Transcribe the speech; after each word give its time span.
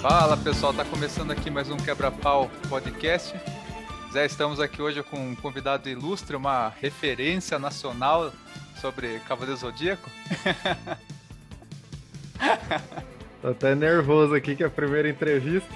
Fala 0.00 0.34
pessoal, 0.34 0.72
tá 0.72 0.82
começando 0.82 1.30
aqui 1.30 1.50
mais 1.50 1.68
um 1.68 1.76
Quebra-Pau 1.76 2.50
Podcast. 2.70 3.38
Zé, 4.10 4.24
estamos 4.24 4.58
aqui 4.58 4.80
hoje 4.80 5.02
com 5.02 5.18
um 5.18 5.36
convidado 5.36 5.90
ilustre, 5.90 6.34
uma 6.34 6.70
referência 6.70 7.58
nacional 7.58 8.32
sobre 8.80 9.18
Cavaleiro 9.28 9.60
Zodíaco. 9.60 10.08
Tô 13.42 13.48
até 13.48 13.74
nervoso 13.74 14.34
aqui 14.34 14.56
que 14.56 14.62
é 14.62 14.66
a 14.66 14.70
primeira 14.70 15.06
entrevista. 15.06 15.68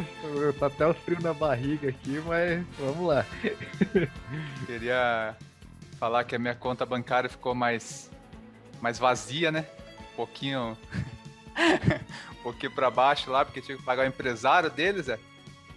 Tá 0.59 0.69
até 0.69 0.87
o 0.87 0.95
frio 0.95 1.19
na 1.21 1.35
barriga 1.35 1.91
aqui, 1.91 2.19
mas 2.27 2.65
vamos 2.79 3.07
lá. 3.07 3.27
Queria 4.65 5.37
falar 5.99 6.25
que 6.25 6.35
a 6.35 6.39
minha 6.39 6.55
conta 6.55 6.87
bancária 6.87 7.29
ficou 7.29 7.55
mais, 7.55 8.11
mais 8.81 8.99
vazia, 8.99 9.53
né? 9.53 9.67
Um 10.15 10.17
pouquinho. 10.17 10.79
um 12.33 12.43
pouquinho 12.43 12.73
pra 12.73 12.91
baixo 12.91 13.31
lá, 13.31 13.45
porque 13.45 13.61
tinha 13.61 13.77
que 13.77 13.85
pagar 13.85 14.05
o 14.05 14.09
empresário 14.09 14.71
deles, 14.71 15.09
é. 15.09 15.19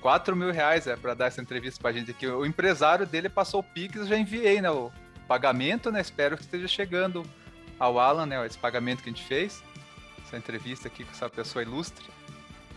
4 0.02 0.36
mil 0.36 0.52
reais 0.52 0.88
é 0.88 0.96
para 0.96 1.14
dar 1.14 1.26
essa 1.26 1.42
entrevista 1.42 1.82
pra 1.82 1.92
gente 1.92 2.12
aqui. 2.12 2.28
O 2.28 2.46
empresário 2.46 3.06
dele 3.06 3.30
passou 3.30 3.62
o 3.62 3.64
Pix, 3.64 4.08
já 4.08 4.18
enviei, 4.18 4.62
né? 4.62 4.70
O 4.70 4.92
pagamento, 5.28 5.92
né? 5.92 6.00
Espero 6.00 6.38
que 6.38 6.44
esteja 6.44 6.68
chegando 6.68 7.24
ao 7.80 8.00
Alan, 8.00 8.26
né? 8.26 8.46
Esse 8.46 8.58
pagamento 8.58 9.04
que 9.04 9.10
a 9.10 9.14
gente 9.14 9.26
fez. 9.26 9.64
Essa 10.26 10.38
entrevista 10.38 10.88
aqui 10.88 11.04
com 11.04 11.12
essa 11.12 11.30
pessoa 11.30 11.64
ilustre. 11.64 12.06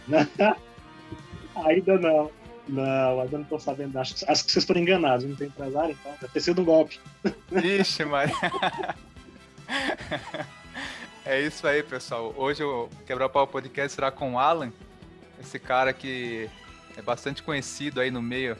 ainda 1.56 1.98
não. 1.98 2.30
Não, 2.68 3.20
ainda 3.20 3.38
não 3.38 3.44
tô 3.44 3.58
sabendo. 3.58 3.98
Acho, 3.98 4.14
acho 4.28 4.44
que 4.44 4.52
vocês 4.52 4.64
foram 4.64 4.80
enganados, 4.80 5.26
não 5.26 5.36
tem 5.36 5.48
empresário, 5.48 5.96
então. 6.00 6.12
Deve 6.20 6.32
ter 6.32 6.40
sido 6.40 6.62
um 6.62 6.64
golpe. 6.64 7.00
Ixi, 7.52 8.04
Maria. 8.04 8.34
é 11.24 11.40
isso 11.40 11.66
aí, 11.66 11.82
pessoal. 11.82 12.34
Hoje 12.36 12.62
o 12.62 12.88
Quebrar 13.06 13.28
Pau 13.28 13.46
Podcast 13.46 13.94
será 13.94 14.10
com 14.10 14.34
o 14.34 14.38
Alan, 14.38 14.72
esse 15.40 15.58
cara 15.58 15.92
que 15.92 16.48
é 16.96 17.02
bastante 17.02 17.42
conhecido 17.42 18.00
aí 18.00 18.10
no 18.10 18.22
meio, 18.22 18.56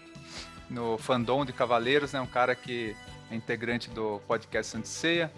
no 0.69 0.99
fandom 0.99 1.45
de 1.45 1.53
Cavaleiros, 1.53 2.13
né? 2.13 2.21
Um 2.21 2.27
cara 2.27 2.55
que 2.55 2.95
é 3.31 3.35
integrante 3.35 3.91
do 3.91 4.21
podcast 4.27 4.73
Santiceia, 4.73 5.33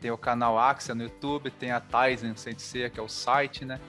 tem 0.00 0.10
o 0.10 0.18
canal 0.18 0.58
Axia 0.58 0.94
no 0.94 1.04
YouTube, 1.04 1.50
tem 1.50 1.70
a 1.70 1.80
Tizen 1.80 2.36
Santiceia, 2.36 2.90
que 2.90 2.98
é 2.98 3.02
o 3.02 3.08
site, 3.08 3.64
né? 3.64 3.80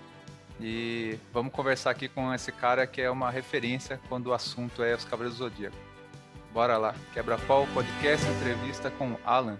E 0.59 1.19
vamos 1.33 1.51
conversar 1.51 1.91
aqui 1.91 2.07
com 2.07 2.33
esse 2.33 2.51
cara 2.51 2.87
que 2.87 3.01
é 3.01 3.09
uma 3.09 3.29
referência 3.29 3.99
quando 4.07 4.27
o 4.27 4.33
assunto 4.33 4.83
é 4.83 4.95
os 4.95 5.03
Cavaleiros 5.03 5.37
do 5.37 5.43
Zodíaco. 5.43 5.75
Bora 6.53 6.77
lá, 6.77 6.95
Quebra-Pau 7.13 7.67
Podcast, 7.73 8.25
entrevista 8.27 8.89
com 8.89 9.17
Alan. 9.25 9.59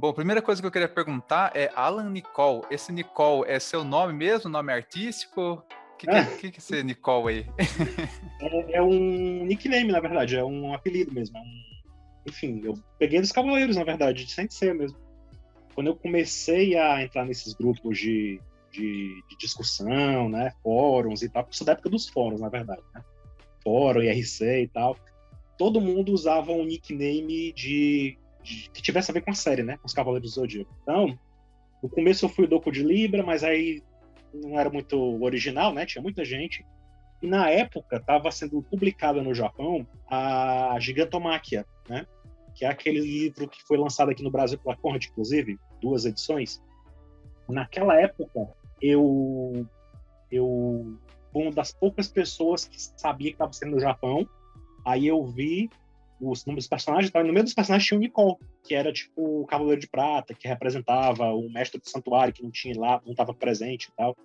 Bom, 0.00 0.08
a 0.08 0.14
primeira 0.14 0.40
coisa 0.40 0.62
que 0.62 0.66
eu 0.66 0.70
queria 0.70 0.88
perguntar 0.88 1.52
é 1.54 1.70
Alan 1.74 2.08
Nicole. 2.08 2.62
Esse 2.70 2.90
Nicole 2.90 3.46
é 3.46 3.60
seu 3.60 3.84
nome 3.84 4.14
mesmo, 4.14 4.48
nome 4.48 4.72
artístico? 4.72 5.62
O 5.62 5.96
que, 5.98 6.06
que, 6.06 6.24
que, 6.24 6.50
que 6.52 6.56
é 6.56 6.58
esse 6.58 6.82
Nicole 6.82 7.28
aí? 7.28 7.46
é, 8.40 8.78
é, 8.78 8.82
um 8.82 9.44
nickname, 9.44 9.92
na 9.92 10.00
verdade, 10.00 10.36
é 10.36 10.42
um 10.42 10.72
apelido 10.72 11.12
mesmo. 11.12 11.36
É 11.36 11.40
um... 11.42 11.62
Enfim, 12.26 12.62
eu 12.64 12.78
peguei 12.98 13.20
dos 13.20 13.30
Cavaleiros, 13.30 13.76
na 13.76 13.84
verdade, 13.84 14.24
de 14.24 14.32
sem 14.32 14.48
ser 14.48 14.74
mesmo. 14.74 14.96
Quando 15.74 15.88
eu 15.88 15.96
comecei 15.96 16.78
a 16.78 17.02
entrar 17.02 17.26
nesses 17.26 17.52
grupos 17.52 17.98
de, 17.98 18.40
de, 18.72 19.22
de 19.28 19.36
discussão, 19.38 20.30
né, 20.30 20.54
fóruns 20.62 21.20
e 21.20 21.28
tal, 21.28 21.46
sou 21.50 21.66
da 21.66 21.72
época 21.72 21.90
dos 21.90 22.08
fóruns, 22.08 22.40
na 22.40 22.48
verdade, 22.48 22.80
né? 22.94 23.04
Fórum, 23.62 24.00
IRC 24.00 24.62
e 24.62 24.68
tal. 24.68 24.96
Todo 25.58 25.78
mundo 25.78 26.10
usava 26.10 26.52
um 26.52 26.64
nickname 26.64 27.52
de 27.52 28.16
que 28.42 28.82
tivesse 28.82 29.10
a 29.10 29.14
ver 29.14 29.22
com 29.22 29.30
a 29.30 29.34
série, 29.34 29.62
né? 29.62 29.76
Com 29.78 29.86
os 29.86 29.92
Cavaleiros 29.92 30.32
do 30.32 30.34
Zodíaco. 30.34 30.74
Então, 30.82 31.18
no 31.82 31.88
começo 31.88 32.24
eu 32.24 32.28
fui 32.28 32.44
o 32.44 32.48
Doku 32.48 32.70
de 32.70 32.82
Libra, 32.82 33.22
mas 33.22 33.44
aí 33.44 33.82
não 34.32 34.58
era 34.58 34.70
muito 34.70 34.96
original, 35.22 35.72
né? 35.72 35.86
Tinha 35.86 36.02
muita 36.02 36.24
gente. 36.24 36.64
E 37.22 37.26
na 37.26 37.50
época 37.50 37.96
estava 37.96 38.30
sendo 38.30 38.62
publicada 38.62 39.22
no 39.22 39.34
Japão 39.34 39.86
a 40.08 40.76
Gigantomáquia, 40.80 41.66
né? 41.88 42.06
Que 42.54 42.64
é 42.64 42.68
aquele 42.68 43.00
livro 43.00 43.48
que 43.48 43.62
foi 43.62 43.76
lançado 43.76 44.10
aqui 44.10 44.22
no 44.22 44.30
Brasil 44.30 44.58
pela 44.58 44.76
Conrad, 44.76 45.04
inclusive, 45.04 45.58
duas 45.80 46.04
edições. 46.04 46.62
Naquela 47.48 48.00
época, 48.00 48.48
eu 48.80 49.66
eu 50.30 50.96
fui 51.32 51.42
uma 51.42 51.50
das 51.50 51.72
poucas 51.72 52.08
pessoas 52.08 52.64
que 52.64 52.80
sabia 52.80 53.28
que 53.28 53.34
estava 53.34 53.52
sendo 53.52 53.72
no 53.72 53.80
Japão. 53.80 54.28
Aí 54.84 55.06
eu 55.06 55.24
vi 55.26 55.68
os 56.20 56.44
nomes 56.44 56.64
dos 56.64 56.68
personagens, 56.68 57.10
tá? 57.10 57.22
no 57.24 57.32
meio 57.32 57.44
dos 57.44 57.54
personagens 57.54 57.86
tinha 57.86 57.98
o 57.98 58.00
Nicole, 58.00 58.36
que 58.62 58.74
era 58.74 58.92
tipo 58.92 59.42
o 59.42 59.46
Cavaleiro 59.46 59.80
de 59.80 59.88
Prata, 59.88 60.34
que 60.34 60.46
representava 60.46 61.32
o 61.32 61.50
mestre 61.50 61.80
do 61.80 61.88
santuário, 61.88 62.34
que 62.34 62.42
não 62.42 62.50
tinha 62.50 62.78
lá, 62.78 63.00
não 63.04 63.12
estava 63.12 63.32
presente 63.32 63.84
e 63.86 63.92
tal. 63.96 64.16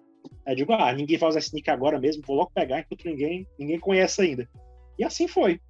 Aí 0.46 0.54
eu 0.54 0.58
digo, 0.58 0.74
ah, 0.74 0.92
ninguém 0.92 1.18
usar 1.24 1.40
esse 1.40 1.54
nick 1.54 1.70
agora 1.70 2.00
mesmo, 2.00 2.24
vou 2.26 2.36
logo 2.36 2.52
pegar 2.54 2.80
enquanto 2.80 3.06
ninguém, 3.06 3.48
ninguém 3.58 3.80
conhece 3.80 4.22
ainda. 4.22 4.50
E 4.98 5.04
assim 5.04 5.28
foi. 5.28 5.62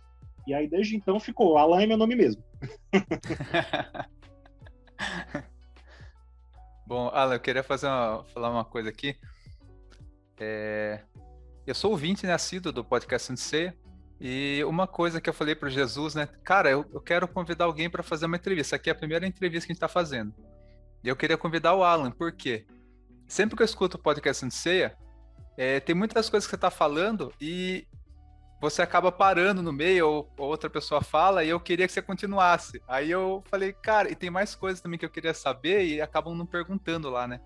E 0.47 0.53
aí 0.53 0.67
desde 0.67 0.95
então 0.95 1.19
ficou, 1.19 1.57
Alan 1.57 1.81
é 1.81 1.87
meu 1.87 1.97
nome 1.97 2.15
mesmo. 2.15 2.43
Bom, 6.87 7.09
Alan, 7.09 7.35
eu 7.35 7.39
queria 7.39 7.63
fazer 7.63 7.87
uma, 7.87 8.23
falar 8.25 8.51
uma 8.51 8.63
coisa 8.63 8.89
aqui. 8.89 9.15
É... 10.39 11.01
Eu 11.65 11.73
sou 11.73 11.91
ouvinte 11.91 12.27
nascido 12.27 12.71
do 12.71 12.85
podcast 12.85 13.27
Sensei, 13.27 13.73
e 14.19 14.63
uma 14.65 14.87
coisa 14.87 15.19
que 15.19 15.29
eu 15.29 15.33
falei 15.33 15.55
para 15.55 15.69
Jesus, 15.69 16.15
né? 16.15 16.27
Cara, 16.43 16.69
eu, 16.69 16.85
eu 16.93 17.01
quero 17.01 17.27
convidar 17.27 17.65
alguém 17.65 17.89
para 17.89 18.01
fazer 18.01 18.25
uma 18.25 18.37
entrevista. 18.37 18.75
Aqui 18.75 18.89
é 18.89 18.93
a 18.93 18.95
primeira 18.95 19.27
entrevista 19.27 19.67
que 19.67 19.71
a 19.71 19.73
gente 19.73 19.77
está 19.77 19.87
fazendo. 19.87 20.33
E 21.03 21.07
eu 21.07 21.15
queria 21.15 21.37
convidar 21.37 21.75
o 21.75 21.83
Alan, 21.83 22.11
por 22.11 22.31
quê? 22.31 22.65
Sempre 23.27 23.55
que 23.55 23.61
eu 23.61 23.65
escuto 23.65 23.97
o 23.97 23.99
podcast 23.99 24.45
Anseia, 24.45 24.97
é, 25.57 25.79
tem 25.79 25.95
muitas 25.95 26.29
coisas 26.29 26.47
que 26.47 26.51
você 26.51 26.55
está 26.55 26.71
falando 26.71 27.33
e 27.39 27.87
você 28.61 28.81
acaba 28.81 29.11
parando 29.11 29.61
no 29.61 29.73
meio, 29.73 30.07
ou, 30.07 30.33
ou, 30.37 30.47
outra 30.47 30.69
pessoa 30.69 31.01
fala, 31.01 31.43
e 31.43 31.49
eu 31.49 31.59
queria 31.59 31.85
que 31.85 31.93
você 31.93 32.01
continuasse. 32.01 32.81
Aí 32.87 33.11
eu 33.11 33.43
falei, 33.49 33.73
cara, 33.73 34.09
e 34.09 34.15
tem 34.15 34.29
mais 34.29 34.55
coisas 34.55 34.81
também 34.81 34.97
que 34.97 35.05
eu 35.05 35.09
queria 35.09 35.33
saber, 35.33 35.85
e 35.85 36.01
acabam 36.01 36.35
não 36.35 36.45
perguntando 36.45 37.09
lá, 37.09 37.27
né? 37.27 37.39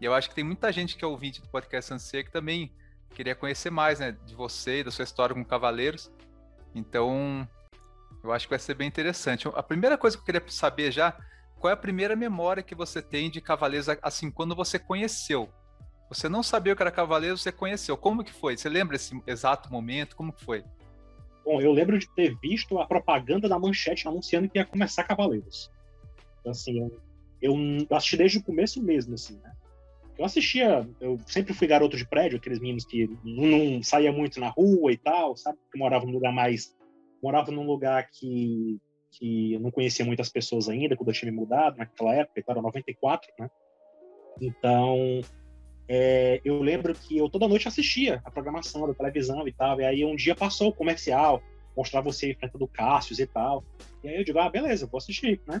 E 0.00 0.04
eu 0.04 0.14
acho 0.14 0.28
que 0.28 0.34
tem 0.34 0.44
muita 0.44 0.70
gente 0.70 0.96
que 0.96 1.04
é 1.04 1.08
ouvinte 1.08 1.40
do 1.40 1.48
podcast 1.48 1.94
Anseia 1.94 2.24
que 2.24 2.30
também 2.30 2.72
queria 3.12 3.34
conhecer 3.34 3.70
mais, 3.70 4.00
né, 4.00 4.16
de 4.24 4.34
você 4.34 4.80
e 4.80 4.84
da 4.84 4.90
sua 4.90 5.04
história 5.04 5.34
com 5.34 5.44
Cavaleiros. 5.44 6.10
Então, 6.74 7.48
eu 8.22 8.32
acho 8.32 8.46
que 8.46 8.50
vai 8.50 8.58
ser 8.58 8.74
bem 8.74 8.88
interessante. 8.88 9.48
A 9.54 9.62
primeira 9.62 9.98
coisa 9.98 10.16
que 10.16 10.22
eu 10.22 10.26
queria 10.26 10.42
saber 10.48 10.90
já, 10.90 11.16
qual 11.58 11.70
é 11.70 11.74
a 11.74 11.76
primeira 11.76 12.16
memória 12.16 12.62
que 12.62 12.74
você 12.74 13.00
tem 13.00 13.30
de 13.30 13.40
Cavaleiros, 13.40 13.88
assim, 14.02 14.30
quando 14.30 14.54
você 14.54 14.78
conheceu? 14.78 15.48
Você 16.08 16.28
não 16.28 16.42
sabia 16.42 16.72
o 16.72 16.76
que 16.76 16.82
era 16.82 16.90
Cavaleiros, 16.90 17.42
você 17.42 17.52
conheceu. 17.52 17.96
Como 17.96 18.24
que 18.24 18.32
foi? 18.32 18.56
Você 18.56 18.68
lembra 18.68 18.96
esse 18.96 19.20
exato 19.26 19.72
momento? 19.72 20.16
Como 20.16 20.32
que 20.32 20.44
foi? 20.44 20.64
Bom, 21.44 21.60
eu 21.60 21.72
lembro 21.72 21.98
de 21.98 22.08
ter 22.10 22.36
visto 22.38 22.78
a 22.78 22.86
propaganda 22.86 23.48
da 23.48 23.58
Manchete 23.58 24.06
anunciando 24.06 24.48
que 24.48 24.58
ia 24.58 24.64
começar 24.64 25.04
Cavaleiros. 25.04 25.70
Então, 26.40 26.52
assim, 26.52 26.78
eu, 27.40 27.56
eu 27.88 27.96
assisti 27.96 28.16
desde 28.16 28.38
o 28.38 28.42
começo 28.42 28.82
mesmo, 28.82 29.14
assim, 29.14 29.40
né? 29.42 29.52
Eu 30.18 30.24
assistia, 30.24 30.88
eu 31.00 31.18
sempre 31.26 31.54
fui 31.54 31.66
garoto 31.66 31.96
de 31.96 32.06
prédio, 32.06 32.38
aqueles 32.38 32.60
meninos 32.60 32.84
que 32.84 33.08
não, 33.24 33.74
não 33.76 33.82
saía 33.82 34.12
muito 34.12 34.38
na 34.38 34.48
rua 34.48 34.92
e 34.92 34.96
tal, 34.96 35.36
sabe? 35.36 35.58
Que 35.70 35.78
morava 35.78 36.04
num 36.04 36.12
lugar 36.12 36.32
mais. 36.32 36.76
Morava 37.22 37.50
num 37.50 37.66
lugar 37.66 38.08
que, 38.10 38.78
que 39.10 39.54
eu 39.54 39.60
não 39.60 39.70
conhecia 39.70 40.04
muitas 40.04 40.28
pessoas 40.28 40.68
ainda, 40.68 40.96
quando 40.96 41.08
eu 41.08 41.14
tinha 41.14 41.30
me 41.30 41.38
mudado 41.38 41.78
naquela 41.78 42.14
época, 42.14 42.42
era 42.46 42.60
94, 42.60 43.32
né? 43.38 43.50
Então, 44.40 45.20
é, 45.88 46.40
eu 46.44 46.60
lembro 46.60 46.94
que 46.94 47.18
eu 47.18 47.28
toda 47.28 47.48
noite 47.48 47.68
assistia 47.68 48.20
a 48.24 48.30
programação 48.30 48.86
da 48.86 48.94
televisão 48.94 49.46
e 49.46 49.52
tal, 49.52 49.80
e 49.80 49.84
aí 49.84 50.04
um 50.04 50.16
dia 50.16 50.34
passou 50.34 50.68
o 50.68 50.74
comercial, 50.74 51.42
mostrar 51.76 52.00
você 52.00 52.32
enfrentando 52.32 52.64
o 52.64 52.68
Cássio 52.68 53.20
e 53.20 53.26
tal, 53.26 53.64
e 54.02 54.08
aí 54.08 54.16
eu 54.16 54.24
digo, 54.24 54.38
ah, 54.38 54.50
beleza, 54.50 54.86
vou 54.86 54.98
assistir, 54.98 55.40
né? 55.46 55.60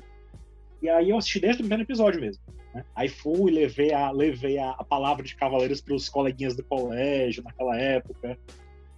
E 0.80 0.88
aí 0.88 1.10
eu 1.10 1.16
assisti 1.16 1.40
desde 1.40 1.62
o 1.62 1.64
primeiro 1.64 1.84
episódio 1.84 2.20
mesmo. 2.20 2.42
Né? 2.74 2.84
Aí 2.94 3.08
fui, 3.08 3.50
levei 3.50 3.92
a, 3.92 4.10
levei 4.10 4.58
a, 4.58 4.70
a 4.70 4.84
palavra 4.84 5.24
de 5.24 5.36
Cavaleiros 5.36 5.80
para 5.80 5.94
os 5.94 6.08
coleguinhas 6.08 6.56
do 6.56 6.64
colégio 6.64 7.42
naquela 7.42 7.76
época. 7.76 8.38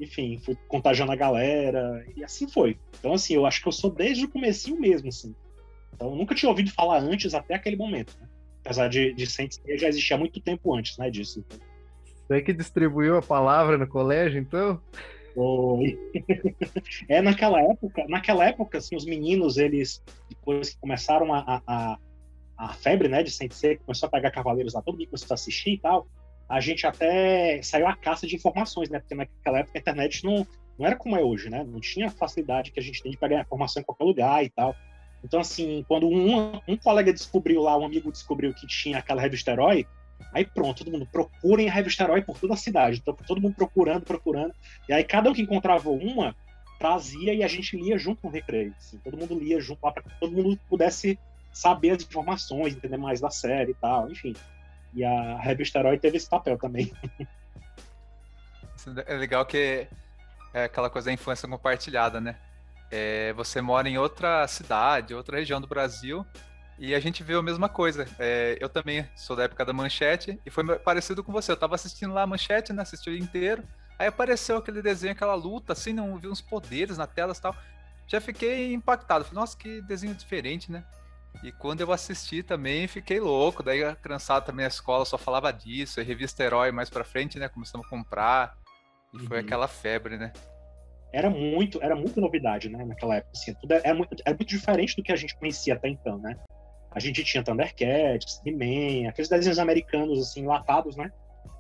Enfim, 0.01 0.39
fui 0.39 0.57
contagiando 0.69 1.13
a 1.13 1.17
galera. 1.17 2.05
E 2.17 2.25
assim 2.25 2.49
foi. 2.49 2.79
Então, 2.99 3.15
assim, 3.15 3.35
eu 3.35 3.47
acho 3.47 3.63
que 3.63 3.69
eu 3.69 3.73
sou 3.73 3.91
desde 3.91 4.25
o 4.25 4.31
comecinho 4.31 4.81
mesmo, 4.81 5.09
assim. 5.09 5.35
Então, 5.95 6.11
eu 6.11 6.17
nunca 6.17 6.35
tinha 6.35 6.51
ouvido 6.51 6.71
falar 6.71 6.99
antes 6.99 7.35
até 7.35 7.55
aquele 7.55 7.77
momento. 7.77 8.17
Né? 8.21 8.29
Apesar 8.65 8.89
de, 8.89 9.13
de 9.13 9.27
Saints 9.27 9.61
já 9.77 9.89
existia 9.89 10.17
muito 10.17 10.41
tempo 10.41 10.75
antes 10.75 10.97
né, 10.99 11.11
disso. 11.11 11.45
Então. 11.47 11.59
Você 12.27 12.41
que 12.41 12.53
distribuiu 12.53 13.17
a 13.17 13.23
palavra 13.23 13.77
no 13.77 13.87
colégio, 13.87 14.41
então? 14.41 14.81
Foi. 15.35 15.99
é, 17.09 17.21
naquela 17.21 17.61
época, 17.61 18.05
naquela 18.09 18.47
época, 18.47 18.79
assim, 18.79 18.97
os 18.97 19.05
meninos, 19.05 19.59
eles, 19.59 20.03
depois 20.29 20.71
que 20.71 20.81
começaram 20.81 21.35
a, 21.35 21.63
a, 21.67 21.99
a 22.57 22.73
febre, 22.73 23.09
né, 23.09 23.23
de 23.23 23.31
Sensei, 23.31 23.77
começou 23.77 24.07
a 24.07 24.11
pegar 24.11 24.31
cavaleiros 24.31 24.75
lá, 24.75 24.83
todo 24.83 24.97
mundo 24.97 25.07
começou 25.07 25.29
a 25.31 25.35
assistir 25.35 25.73
e 25.73 25.79
tal, 25.79 26.07
a 26.49 26.61
gente 26.61 26.87
até 26.87 27.61
saiu 27.63 27.87
a 27.87 27.97
caça 27.97 28.27
de 28.27 28.37
informações, 28.37 28.91
né, 28.91 29.01
porque 29.01 29.15
naquela 29.15 29.59
época 29.61 29.79
a 29.79 29.81
internet 29.81 30.25
não, 30.25 30.47
não 30.79 30.87
era 30.87 30.97
como 30.97 31.17
é 31.17 31.23
hoje, 31.23 31.51
né, 31.51 31.65
não 31.65 31.81
tinha 31.81 32.07
a 32.07 32.11
facilidade 32.11 32.71
que 32.71 32.81
a 32.81 32.83
gente 32.83 33.03
tem 33.03 33.13
de 33.13 33.19
pegar 33.19 33.41
informação 33.41 33.81
em 33.81 33.85
qualquer 33.85 34.05
lugar 34.05 34.45
e 34.45 34.51
tal. 34.51 34.75
Então, 35.25 35.41
assim, 35.41 35.85
quando 35.89 36.07
um, 36.07 36.61
um 36.69 36.77
colega 36.77 37.13
descobriu 37.13 37.63
lá, 37.63 37.79
um 37.79 37.87
amigo 37.87 38.13
descobriu 38.13 38.53
que 38.53 38.67
tinha 38.67 38.99
aquela 38.99 39.23
revista 39.23 39.53
Herói, 39.53 39.87
aí 40.35 40.45
pronto, 40.45 40.85
todo 40.85 40.93
mundo 40.93 41.09
procurem 41.11 41.69
a 41.69 41.73
revista 41.73 42.05
Herói 42.05 42.21
por 42.21 42.39
toda 42.39 42.53
a 42.53 42.59
cidade. 42.59 42.99
Então, 43.01 43.17
todo 43.27 43.41
mundo 43.41 43.55
procurando, 43.55 44.03
procurando. 44.03 44.55
E 44.87 44.93
aí 44.93 45.03
cada 45.03 45.31
um 45.31 45.33
que 45.33 45.41
encontrava 45.41 45.89
uma, 45.89 46.37
trazia 46.79 47.33
e 47.33 47.43
a 47.43 47.49
gente 47.49 47.75
lia 47.75 47.97
junto 47.97 48.21
no 48.23 48.31
recreio. 48.31 48.75
Assim, 48.77 48.99
todo 48.99 49.17
mundo 49.17 49.39
lia 49.39 49.59
junto 49.61 49.83
lá 49.83 49.93
para 49.93 50.03
que 50.03 50.21
todo 50.21 50.33
mundo 50.33 50.61
pudesse 50.69 51.19
saber 51.55 51.91
as 51.91 52.03
informações, 52.03 52.75
entender 52.75 52.97
mais 52.97 53.21
da 53.21 53.31
série 53.31 53.71
e 53.71 53.75
tal, 53.75 54.11
enfim. 54.11 54.35
E 54.93 55.05
a 55.05 55.39
revista 55.39 55.81
teve 55.99 56.17
esse 56.17 56.29
papel 56.29 56.59
também. 56.59 56.93
É 59.07 59.15
legal 59.15 59.47
que 59.47 59.89
é 60.53 60.65
aquela 60.65 60.91
coisa 60.91 61.07
da 61.07 61.13
infância 61.13 61.49
compartilhada, 61.49 62.21
né? 62.21 62.37
É, 62.91 63.33
você 63.33 63.63
mora 63.63 63.89
em 63.89 63.97
outra 63.97 64.47
cidade, 64.47 65.15
outra 65.15 65.39
região 65.39 65.59
do 65.59 65.67
Brasil, 65.67 66.27
e 66.79 66.95
a 66.95 67.01
gente 67.01 67.23
vê 67.23 67.33
a 67.33 67.41
mesma 67.41 67.67
coisa. 67.67 68.07
É, 68.19 68.59
eu 68.61 68.69
também 68.69 69.09
sou 69.17 69.35
da 69.35 69.45
época 69.45 69.65
da 69.65 69.73
Manchete, 69.73 70.39
e 70.45 70.51
foi 70.51 70.79
parecido 70.81 71.25
com 71.25 71.33
você. 71.33 71.51
Eu 71.51 71.57
tava 71.57 71.77
assistindo 71.77 72.13
lá 72.13 72.25
a 72.25 72.27
Manchete, 72.27 72.75
né? 72.75 72.83
Assisti 72.83 73.09
o 73.09 73.17
inteiro. 73.17 73.65
Aí 73.99 74.07
apareceu 74.07 74.59
aquele 74.59 74.83
desenho, 74.83 75.13
aquela 75.13 75.35
luta, 75.35 75.73
assim, 75.73 75.95
não 75.95 76.19
vi 76.19 76.29
uns 76.29 76.43
poderes 76.43 76.99
na 76.99 77.07
tela 77.07 77.33
e 77.35 77.41
tal. 77.41 77.57
Já 78.07 78.21
fiquei 78.21 78.75
impactado. 78.75 79.25
Falei, 79.25 79.41
nossa, 79.41 79.57
que 79.57 79.81
desenho 79.81 80.15
diferente, 80.15 80.71
né? 80.71 80.85
E 81.43 81.53
quando 81.53 81.81
eu 81.81 81.93
assisti 81.93 82.43
também, 82.43 82.87
fiquei 82.87 83.21
louco. 83.21 83.63
Daí 83.63 83.83
a 83.85 83.95
criançada 83.95 84.47
também 84.47 84.65
na 84.65 84.69
escola 84.69 85.05
só 85.05 85.19
falava 85.19 85.53
disso. 85.53 86.01
E 86.01 86.05
revista 86.05 86.43
Herói 86.43 86.71
mais 86.73 86.89
pra 86.89 87.05
frente, 87.05 87.39
né? 87.39 87.49
Começamos 87.49 87.87
a 87.87 87.91
comprar. 87.91 88.57
E 89.13 89.19
uhum. 89.19 89.27
foi 89.27 89.41
aquela 89.41 89.69
febre, 89.69 90.17
né? 90.17 90.33
Era 91.13 91.31
muito, 91.31 91.81
era 91.83 91.95
muito 91.95 92.21
novidade, 92.21 92.69
né? 92.69 92.85
Naquela 92.85 93.17
época. 93.17 93.33
Assim, 93.35 93.55
tudo 93.55 93.73
era, 93.73 93.95
muito, 93.95 94.17
era 94.25 94.37
muito 94.37 94.49
diferente 94.49 94.97
do 94.97 95.03
que 95.03 95.13
a 95.13 95.17
gente 95.17 95.37
conhecia 95.37 95.75
até 95.75 95.89
então, 95.89 96.19
né? 96.19 96.37
A 96.91 97.01
gente 97.01 97.23
tinha 97.25 97.43
Thundercats, 97.43 98.41
He-Man, 98.45 99.09
aqueles 99.09 99.29
desenhos 99.29 99.59
americanos, 99.59 100.19
assim, 100.21 100.47
latados, 100.47 100.97
né? 100.97 101.11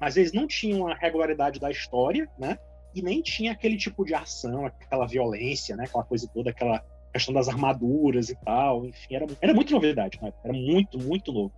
Mas 0.01 0.17
eles 0.17 0.33
não 0.33 0.47
tinham 0.47 0.89
a 0.89 0.95
regularidade 0.95 1.61
da 1.61 1.71
história, 1.71 2.29
né? 2.39 2.59
E 2.95 3.03
nem 3.03 3.21
tinha 3.21 3.53
aquele 3.53 3.77
tipo 3.77 4.05
de 4.05 4.15
ação, 4.15 4.67
aquela 4.67 5.07
violência, 5.07 5.77
né? 5.77 5.85
Aquela 5.85 6.05
coisa 6.05 6.29
toda, 6.33 6.51
aquela 6.51 6.85
questão 7.15 7.33
das 7.33 7.49
armaduras 7.49 8.29
e 8.29 8.37
tal. 8.45 8.85
Enfim, 8.85 9.15
era, 9.15 9.27
era 9.41 9.55
muito 9.55 9.73
novidade, 9.73 10.19
né? 10.21 10.33
Era 10.43 10.53
muito, 10.53 10.99
muito 10.99 11.33
novo. 11.33 11.53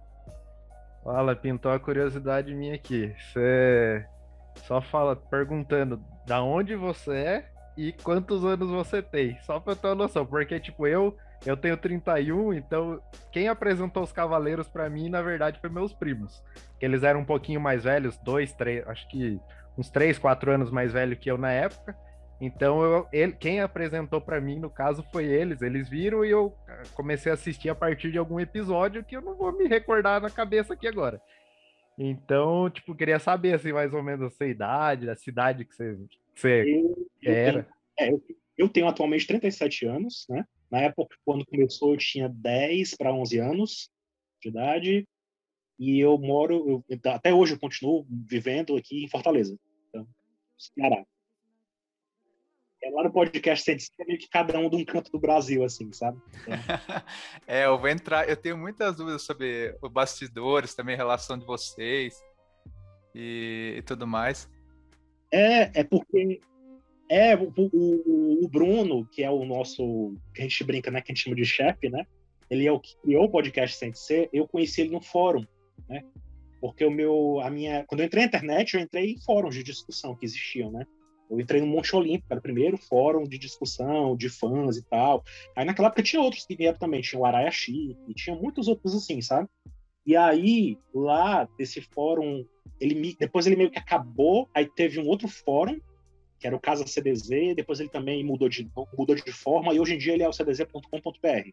Fala, 1.03 1.35
pintou 1.35 1.73
a 1.73 1.81
curiosidade 1.81 2.55
minha 2.55 2.75
aqui. 2.75 3.15
Você 3.19 4.05
só 4.67 4.81
fala 4.81 5.17
perguntando 5.17 6.03
da 6.27 6.43
onde 6.43 6.75
você 6.77 7.13
é 7.13 7.49
e 7.77 7.93
quantos 7.93 8.45
anos 8.45 8.71
você 8.71 9.03
tem. 9.03 9.39
Só 9.43 9.59
pra 9.59 9.73
eu 9.73 9.77
ter 9.77 9.89
uma 9.89 9.95
noção. 9.95 10.27
Porque, 10.27 10.61
tipo, 10.61 10.87
eu 10.87 11.17
eu 11.45 11.57
tenho 11.57 11.77
31, 11.77 12.55
então 12.55 13.01
quem 13.31 13.49
apresentou 13.49 14.03
os 14.03 14.13
Cavaleiros 14.13 14.69
para 14.69 14.89
mim, 14.89 15.09
na 15.09 15.21
verdade, 15.21 15.61
foi 15.61 15.69
meus 15.69 15.93
primos. 15.93 16.43
Que 16.79 16.87
eles 16.87 17.03
eram 17.03 17.21
um 17.21 17.25
pouquinho 17.25 17.61
mais 17.61 17.85
velhos, 17.85 18.17
dois, 18.19 18.53
três, 18.53 18.87
acho 18.89 19.07
que 19.09 19.39
uns 19.77 19.91
três, 19.91 20.19
quatro 20.19 20.51
anos 20.51 20.71
mais 20.71 20.93
velho 20.93 21.17
que 21.17 21.31
eu 21.31 21.37
na 21.37 21.53
época. 21.53 21.97
Então, 22.41 22.83
eu, 22.83 23.09
ele, 23.13 23.33
quem 23.33 23.61
apresentou 23.61 24.21
para 24.21 24.41
mim, 24.41 24.59
no 24.59 24.69
caso, 24.69 25.03
foi 25.11 25.25
eles. 25.25 25.63
Eles 25.63 25.89
viram 25.89 26.25
e 26.25 26.31
eu 26.31 26.55
ah, 26.69 26.83
comecei 26.95 27.31
a 27.31 27.35
assistir 27.35 27.71
a 27.71 27.75
partir 27.75 28.13
de 28.13 28.19
algum 28.19 28.39
episódio 28.39 29.05
que 29.05 29.17
eu 29.17 29.23
não 29.23 29.35
vou 29.35 29.53
me 29.53 29.67
recordar 29.67 30.21
na 30.21 30.31
cabeça 30.31 30.75
aqui 30.75 30.87
agora. 30.87 31.21
Então, 31.99 32.69
tipo, 32.69 32.95
queria 32.95 33.19
saber, 33.19 33.55
assim, 33.55 33.73
mais 33.73 33.95
ou 33.95 34.03
menos 34.03 34.27
a 34.27 34.31
sua 34.31 34.47
idade, 34.47 35.09
a 35.09 35.17
cidade 35.17 35.65
que 35.65 35.75
você, 35.75 35.97
que 36.35 36.41
você 36.41 36.63
eu, 36.63 37.09
eu 37.23 37.33
era. 37.33 37.63
Tenho, 37.63 37.75
é, 37.99 38.13
eu, 38.13 38.23
eu 38.59 38.69
tenho 38.69 38.87
atualmente 38.87 39.27
37 39.27 39.87
anos, 39.87 40.27
né? 40.29 40.45
Na 40.71 40.81
época, 40.81 41.17
quando 41.25 41.47
começou, 41.47 41.95
eu 41.95 41.99
tinha 41.99 42.29
10 42.29 42.97
para 42.97 43.15
11 43.15 43.39
anos 43.39 43.91
de 44.43 44.49
idade. 44.51 45.09
E 45.79 46.01
eu 46.01 46.19
moro, 46.19 46.85
até 47.05 47.33
hoje 47.35 47.55
eu 47.55 47.59
continuo 47.59 48.07
vivendo 48.09 48.77
aqui 48.77 49.05
em 49.05 49.09
Fortaleza. 49.09 49.59
Então, 49.89 50.07
Ceará. 50.59 51.05
É 52.87 52.91
lá 52.91 53.03
no 53.03 53.11
podcast 53.11 53.65
tem 53.65 54.07
meio 54.07 54.19
que 54.19 54.29
cada 54.29 54.57
um 54.61 54.71
de 54.71 54.77
um 54.77 54.85
canto 54.85 55.11
do 55.11 55.19
Brasil, 55.19 55.65
assim, 55.65 55.93
sabe? 55.93 56.21
Então... 56.43 56.55
é, 57.45 57.67
eu 57.67 57.77
vou 57.77 57.89
entrar. 57.89 58.29
Eu 58.29 58.37
tenho 58.37 58.57
muitas 58.57 58.97
dúvidas 58.97 59.23
sobre 59.23 59.77
os 59.83 59.91
bastidores, 59.91 60.73
também 60.73 60.95
a 60.95 60.99
relação 60.99 61.37
de 61.37 61.45
vocês 61.45 62.23
e, 63.13 63.75
e 63.79 63.83
tudo 63.83 64.07
mais. 64.07 64.49
É, 65.33 65.81
é 65.81 65.83
porque 65.83 66.41
é, 67.11 67.35
o, 67.35 67.53
o, 67.57 68.45
o, 68.45 68.49
Bruno, 68.49 69.05
que 69.07 69.25
é 69.25 69.31
o 69.31 69.45
nosso, 69.45 70.17
que 70.33 70.43
a 70.43 70.45
gente 70.45 70.63
brinca, 70.63 70.89
né, 70.89 71.01
que 71.01 71.11
a 71.11 71.15
gente 71.15 71.25
chama 71.25 71.35
de 71.35 71.45
chefe, 71.45 71.89
né? 71.89 72.07
Ele 72.49 72.69
é 72.69 72.71
o 72.71 72.79
que 72.79 72.97
criou 73.03 73.25
o 73.25 73.31
podcast 73.31 73.77
Sem 73.77 73.93
Ser, 73.95 74.29
eu 74.33 74.47
conheci 74.47 74.83
ele 74.83 74.91
no 74.91 75.01
fórum, 75.01 75.45
né? 75.89 76.05
Porque 76.61 76.85
o 76.85 76.91
meu, 76.91 77.41
a 77.41 77.51
minha, 77.51 77.85
quando 77.85 78.01
eu 78.01 78.07
entrei 78.07 78.23
na 78.23 78.29
internet, 78.29 78.75
eu 78.75 78.81
entrei 78.81 79.11
em 79.11 79.21
fóruns 79.21 79.57
de 79.57 79.65
discussão 79.65 80.15
que 80.15 80.25
existiam, 80.25 80.71
né? 80.71 80.87
Eu 81.29 81.41
entrei 81.41 81.61
no 81.61 81.67
Monte 81.67 81.95
Olímpico, 81.97 82.27
era 82.31 82.39
o 82.39 82.43
primeiro 82.43 82.77
fórum 82.77 83.25
de 83.25 83.39
discussão, 83.39 84.17
de 84.17 84.29
fãs 84.29 84.77
e 84.77 84.83
tal. 84.83 85.25
Aí 85.57 85.65
naquela 85.65 85.89
época 85.89 86.03
tinha 86.03 86.23
outros 86.23 86.47
que 86.47 86.57
vieram 86.57 86.79
também, 86.79 87.01
tinha 87.01 87.21
o 87.21 87.25
Arayashi, 87.25 87.97
e 88.07 88.15
tinha 88.15 88.37
muitos 88.37 88.69
outros 88.69 88.95
assim, 88.95 89.21
sabe? 89.21 89.49
E 90.07 90.17
aí, 90.17 90.79
lá 90.95 91.49
desse 91.59 91.81
fórum, 91.81 92.47
ele 92.81 93.17
depois 93.19 93.47
ele 93.47 93.57
meio 93.57 93.71
que 93.71 93.79
acabou, 93.79 94.49
aí 94.55 94.65
teve 94.65 95.01
um 95.01 95.07
outro 95.07 95.27
fórum 95.27 95.81
que 96.39 96.47
era 96.47 96.55
o 96.55 96.61
Casa 96.61 96.87
CDZ, 96.87 97.55
depois 97.55 97.81
ele 97.81 97.89
também 97.89 98.23
mudou 98.23 98.49
de, 98.49 98.71
mudou 98.97 99.17
de 99.17 99.33
forma, 99.33 99.75
e 99.75 99.81
hoje 99.81 99.95
em 99.95 99.99
dia 99.99 100.13
ele 100.13 100.23
é 100.23 100.29
o 100.29 100.33
cdz.com.br, 100.33 101.51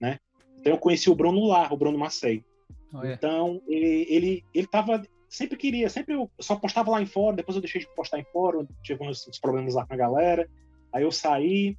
né? 0.00 0.18
Então 0.58 0.72
eu 0.72 0.78
conheci 0.78 1.08
o 1.08 1.14
Bruno 1.14 1.46
lá, 1.46 1.72
o 1.72 1.76
Bruno 1.76 1.98
Macei. 1.98 2.44
Oh, 2.92 3.04
então 3.04 3.62
ele, 3.66 4.06
ele, 4.08 4.44
ele 4.52 4.66
tava, 4.66 5.02
sempre 5.34 5.56
queria, 5.56 5.88
sempre 5.88 6.14
eu 6.14 6.30
só 6.40 6.56
postava 6.56 6.90
lá 6.90 7.02
em 7.02 7.06
fórum, 7.06 7.36
depois 7.36 7.56
eu 7.56 7.60
deixei 7.60 7.80
de 7.80 7.94
postar 7.94 8.18
em 8.18 8.24
fórum, 8.24 8.66
tive 8.82 9.02
uns, 9.02 9.26
uns 9.26 9.38
problemas 9.38 9.74
lá 9.74 9.86
com 9.86 9.94
a 9.94 9.96
galera, 9.96 10.48
aí 10.92 11.02
eu 11.02 11.10
saí, 11.10 11.76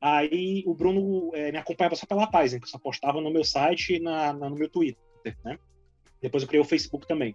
aí 0.00 0.62
o 0.66 0.74
Bruno 0.74 1.30
é, 1.34 1.50
me 1.50 1.58
acompanhava 1.58 1.96
só 1.96 2.06
pela 2.06 2.26
página, 2.26 2.60
que 2.60 2.66
eu 2.66 2.70
só 2.70 2.78
postava 2.78 3.20
no 3.20 3.30
meu 3.30 3.44
site 3.44 3.96
e 3.96 4.00
na, 4.00 4.32
na, 4.32 4.48
no 4.48 4.56
meu 4.56 4.68
Twitter, 4.68 4.98
né? 5.44 5.58
Depois 6.20 6.42
eu 6.42 6.48
criei 6.48 6.62
o 6.62 6.66
Facebook 6.66 7.06
também. 7.06 7.34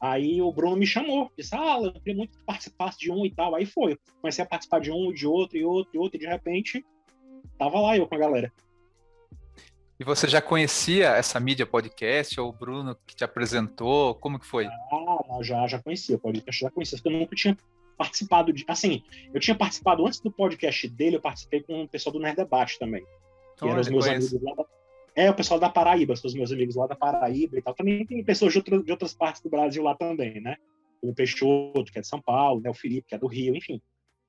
Aí 0.00 0.42
o 0.42 0.52
Bruno 0.52 0.76
me 0.76 0.86
chamou, 0.86 1.30
disse: 1.36 1.54
Ah, 1.54 1.78
eu 1.80 1.92
queria 1.92 2.16
muito 2.16 2.36
que 2.36 2.44
participasse 2.44 2.98
de 2.98 3.10
um 3.10 3.24
e 3.24 3.30
tal. 3.30 3.54
Aí 3.54 3.64
foi, 3.64 3.96
comecei 4.20 4.44
a 4.44 4.46
participar 4.46 4.80
de 4.80 4.90
um, 4.90 5.12
de 5.12 5.26
outro, 5.26 5.56
e 5.56 5.64
outro, 5.64 5.90
e 5.94 5.98
outro, 5.98 6.16
e 6.16 6.20
de 6.20 6.26
repente 6.26 6.84
tava 7.58 7.80
lá 7.80 7.96
eu 7.96 8.06
com 8.06 8.14
a 8.14 8.18
galera. 8.18 8.52
E 9.98 10.04
você 10.04 10.28
já 10.28 10.42
conhecia 10.42 11.08
essa 11.10 11.40
mídia 11.40 11.66
podcast, 11.66 12.38
ou 12.38 12.50
o 12.50 12.52
Bruno 12.52 12.96
que 13.06 13.16
te 13.16 13.24
apresentou? 13.24 14.14
Como 14.14 14.38
que 14.38 14.46
foi? 14.46 14.66
Ah, 14.66 15.38
já, 15.42 15.66
já 15.66 15.82
conhecia 15.82 16.16
o 16.16 16.18
podcast, 16.18 16.60
já 16.60 16.70
conhecia, 16.70 16.98
porque 16.98 17.08
eu 17.08 17.18
nunca 17.18 17.34
tinha 17.34 17.56
participado 17.96 18.52
de. 18.52 18.64
Assim, 18.68 19.02
eu 19.32 19.40
tinha 19.40 19.56
participado 19.56 20.06
antes 20.06 20.20
do 20.20 20.30
podcast 20.30 20.86
dele, 20.88 21.16
eu 21.16 21.20
participei 21.20 21.62
com 21.62 21.84
o 21.84 21.88
pessoal 21.88 22.12
do 22.12 22.20
Nerd 22.20 22.36
Debate 22.36 22.78
também. 22.78 23.04
Que 23.56 23.66
eram 23.66 23.80
os 23.80 23.88
meus 23.88 24.06
amigos 24.06 24.42
lá 24.42 24.54
da, 24.54 24.66
é, 25.16 25.30
o 25.30 25.34
pessoal 25.34 25.58
da 25.58 25.70
Paraíba, 25.70 26.14
são 26.14 26.28
os 26.28 26.34
meus 26.34 26.52
amigos 26.52 26.76
lá 26.76 26.86
da 26.86 26.94
Paraíba 26.94 27.58
e 27.58 27.62
tal. 27.62 27.72
Também 27.72 28.04
tem 28.04 28.22
pessoas 28.22 28.52
de, 28.52 28.58
outras 28.58 28.84
de 28.84 28.90
outras 28.92 29.14
partes 29.14 29.40
do 29.40 29.48
Brasil 29.48 29.82
lá 29.82 29.94
também, 29.94 30.42
né? 30.42 30.56
O 31.00 31.14
Peixoto, 31.14 31.90
que 31.90 31.98
é 31.98 32.02
de 32.02 32.06
São 32.06 32.20
Paulo, 32.20 32.60
né? 32.60 32.68
o 32.68 32.74
Felipe, 32.74 33.08
que 33.08 33.14
é 33.14 33.18
do 33.18 33.26
Rio, 33.26 33.56
enfim. 33.56 33.80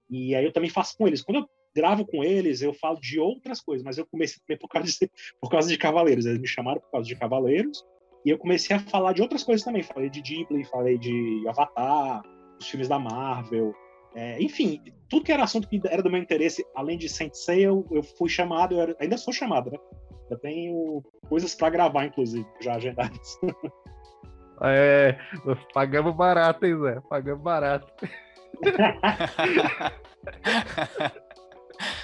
E 0.09 0.33
aí 0.33 0.45
eu 0.45 0.53
também 0.53 0.69
faço 0.69 0.97
com 0.97 1.05
eles. 1.05 1.21
Quando 1.21 1.39
eu 1.39 1.49
gravo 1.77 2.07
com 2.07 2.23
eles, 2.23 2.63
eu 2.63 2.73
falo 2.73 2.99
de 2.99 3.19
outras 3.19 3.61
coisas, 3.61 3.85
mas 3.85 3.99
eu 3.99 4.07
comecei 4.07 4.41
também 4.41 4.57
por 4.57 4.67
causa 4.67 4.87
de, 4.87 5.11
por 5.39 5.49
causa 5.49 5.69
de 5.69 5.77
Cavaleiros. 5.77 6.25
Eles 6.25 6.41
me 6.41 6.47
chamaram 6.47 6.81
por 6.81 6.89
causa 6.89 7.07
de 7.07 7.15
Cavaleiros. 7.15 7.85
E 8.25 8.31
eu 8.31 8.37
comecei 8.39 8.75
a 8.75 8.79
falar 8.79 9.13
de 9.13 9.21
outras 9.21 9.43
coisas 9.43 9.63
também. 9.63 9.83
Falei 9.83 10.09
de 10.09 10.19
Ghibli, 10.19 10.65
falei 10.65 10.97
de 10.97 11.45
Avatar, 11.47 12.23
os 12.59 12.67
filmes 12.67 12.87
da 12.87 12.97
Marvel. 12.97 13.75
É, 14.15 14.41
enfim, 14.41 14.81
tudo 15.07 15.23
que 15.23 15.31
era 15.31 15.43
assunto 15.43 15.69
que 15.69 15.79
era 15.85 16.01
do 16.01 16.09
meu 16.09 16.19
interesse, 16.19 16.65
além 16.75 16.97
de 16.97 17.07
Saint 17.07 17.35
Seiya, 17.35 17.67
eu, 17.67 18.03
fui 18.17 18.27
chamado, 18.27 18.73
eu 18.73 18.81
era, 18.81 18.97
ainda 18.99 19.15
sou 19.15 19.31
chamado, 19.31 19.69
né? 19.69 19.77
Eu 20.31 20.39
tenho 20.39 21.03
coisas 21.29 21.53
para 21.53 21.69
gravar, 21.69 22.05
inclusive, 22.05 22.47
já 22.59 22.75
agendadas. 22.75 23.37
É, 24.59 25.15
pagamos 25.71 26.15
barato, 26.15 26.65
hein, 26.65 26.75
Zé? 26.81 26.99
Pagamos 27.07 27.43
barato. 27.43 27.93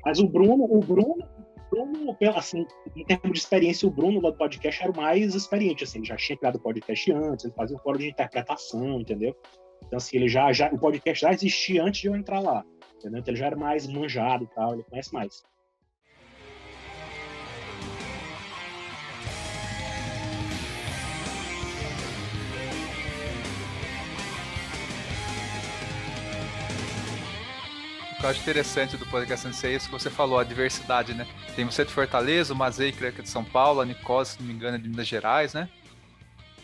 Mas 0.06 0.20
o 0.20 0.28
Bruno, 0.28 0.66
o 0.66 0.80
Bruno, 0.80 1.28
Bruno, 1.70 2.16
assim, 2.36 2.66
em 2.96 3.04
termos 3.06 3.32
de 3.32 3.40
experiência, 3.40 3.88
o 3.88 3.92
Bruno 3.92 4.22
lá 4.22 4.30
do 4.30 4.38
podcast 4.38 4.84
era 4.84 4.92
o 4.92 4.96
mais 4.96 5.34
experiente, 5.34 5.84
assim, 5.84 6.00
ele 6.00 6.06
já 6.06 6.16
tinha 6.16 6.38
criado 6.38 6.60
podcast 6.60 7.12
antes, 7.12 7.46
ele 7.46 7.54
fazia 7.56 7.76
um 7.76 7.80
fórum 7.80 7.98
de 7.98 8.10
interpretação, 8.10 9.02
entendeu? 9.02 9.36
Então, 9.86 9.98
assim, 9.98 10.18
ele 10.18 10.28
já, 10.28 10.52
já, 10.54 10.70
o 10.72 10.78
podcast 10.78 11.22
já 11.22 11.32
existia 11.32 11.84
antes 11.84 12.02
de 12.02 12.08
eu 12.08 12.16
entrar 12.16 12.40
lá, 12.40 12.64
entendeu? 12.96 13.20
Então 13.20 13.32
ele 13.32 13.40
já 13.40 13.48
era 13.48 13.56
mais 13.56 13.88
manjado 13.88 14.44
e 14.44 14.48
tal, 14.48 14.74
ele 14.74 14.84
conhece 14.84 15.14
mais. 15.14 15.44
Que 28.24 28.28
eu 28.28 28.30
acho 28.30 28.40
interessante 28.40 28.96
do 28.96 29.06
podcast 29.08 29.46
Sensei 29.46 29.74
é 29.74 29.76
isso 29.76 29.88
que 29.88 29.92
você 29.92 30.10
falou, 30.10 30.40
a 30.40 30.46
diversidade, 30.46 31.14
né? 31.14 31.28
Tem 31.58 31.66
você 31.66 31.84
de 31.84 31.92
Fortaleza, 31.92 32.54
o 32.54 32.56
Mazei, 32.56 32.94
que 32.94 33.04
é 33.04 33.12
de 33.12 33.28
São 33.28 33.44
Paulo, 33.44 33.82
a 33.82 33.86
Nicole, 33.86 34.26
se 34.26 34.40
não 34.40 34.48
me 34.48 34.54
engano, 34.54 34.78
é 34.78 34.80
de 34.80 34.88
Minas 34.88 35.10
Gerais, 35.10 35.54
né? 35.54 35.68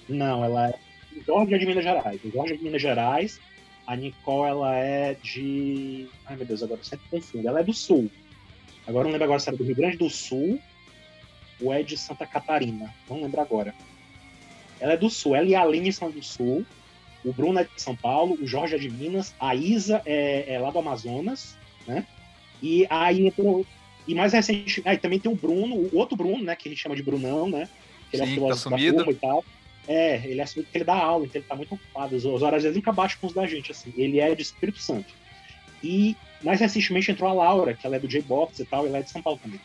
Não, 0.07 0.41
ela 0.41 0.69
é 0.69 0.79
Jorge 1.27 1.53
é 1.53 1.57
de 1.57 1.65
Minas 1.65 1.83
Gerais. 1.83 2.21
Jorge 2.33 2.53
é 2.53 2.55
de 2.55 2.63
Minas 2.63 2.81
Gerais. 2.81 3.41
A 3.85 3.93
Nicole, 3.93 4.49
ela 4.49 4.73
é 4.73 5.15
de. 5.21 6.07
Ai, 6.25 6.37
meu 6.37 6.45
Deus, 6.45 6.63
agora 6.63 6.79
eu 6.79 6.85
sempre 6.85 7.05
confundo. 7.11 7.45
Ela 7.45 7.59
é 7.59 7.63
do 7.63 7.73
Sul. 7.73 8.09
Agora 8.87 9.03
não 9.03 9.11
lembro 9.11 9.25
agora 9.25 9.39
se 9.41 9.49
era 9.49 9.57
do 9.57 9.65
Rio 9.65 9.75
Grande 9.75 9.97
do 9.97 10.09
Sul 10.09 10.61
ou 11.61 11.73
é 11.73 11.83
de 11.83 11.97
Santa 11.97 12.25
Catarina. 12.25 12.93
Não 13.09 13.21
lembro 13.21 13.41
agora. 13.41 13.75
Ela 14.79 14.93
é 14.93 14.97
do 14.97 15.09
Sul. 15.09 15.35
Ela 15.35 15.47
e 15.47 15.55
a 15.55 15.61
Aline 15.61 15.91
são 15.91 16.09
do 16.09 16.23
Sul. 16.23 16.65
O 17.23 17.33
Bruno 17.33 17.59
é 17.59 17.63
de 17.63 17.81
São 17.81 17.95
Paulo. 17.95 18.37
O 18.41 18.47
Jorge 18.47 18.75
é 18.75 18.77
de 18.77 18.89
Minas. 18.89 19.33
A 19.39 19.55
Isa 19.55 20.01
é, 20.05 20.53
é 20.53 20.59
lá 20.59 20.71
do 20.71 20.79
Amazonas. 20.79 21.57
Né? 21.87 22.05
E 22.61 22.85
aí 22.89 23.33
E 24.07 24.15
mais 24.15 24.33
recente. 24.33 24.81
Aí 24.85 24.97
também 24.97 25.19
tem 25.19 25.31
o 25.31 25.35
Bruno, 25.35 25.75
o 25.75 25.97
outro 25.97 26.15
Bruno, 26.15 26.43
né? 26.43 26.55
Que 26.55 26.69
a 26.69 26.71
gente 26.71 26.81
chama 26.81 26.95
de 26.95 27.03
Brunão, 27.03 27.49
né? 27.49 27.67
Que 28.09 28.17
ele 28.17 28.25
Sim, 28.25 28.31
é 28.31 28.33
filósofo 28.35 28.69
tá 28.69 28.75
da 28.75 28.91
turma 28.91 29.11
e 29.11 29.15
tal. 29.15 29.45
É, 29.87 30.21
ele 30.25 30.41
assumiu 30.41 30.67
que 30.71 30.77
ele 30.77 30.85
dá 30.85 30.93
aula, 30.93 31.25
então 31.25 31.39
ele 31.39 31.47
tá 31.47 31.55
muito 31.55 31.73
ocupado. 31.73 32.15
Os, 32.15 32.23
os 32.23 32.41
horários 32.41 32.63
dele 32.63 32.75
nunca 32.75 32.91
baixam 32.91 33.19
com 33.19 33.27
os 33.27 33.33
da 33.33 33.47
gente, 33.47 33.71
assim. 33.71 33.93
Ele 33.97 34.19
é 34.19 34.33
de 34.35 34.41
Espírito 34.41 34.79
Santo. 34.79 35.13
E 35.83 36.15
mais 36.43 36.59
recentemente 36.59 37.11
entrou 37.11 37.29
a 37.29 37.33
Laura, 37.33 37.73
que 37.73 37.85
ela 37.85 37.95
é 37.95 37.99
do 37.99 38.07
J-Box 38.07 38.59
e 38.59 38.65
tal, 38.65 38.85
e 38.85 38.89
ela 38.89 38.99
é 38.99 39.01
de 39.01 39.09
São 39.09 39.21
Paulo 39.21 39.39
também. 39.41 39.59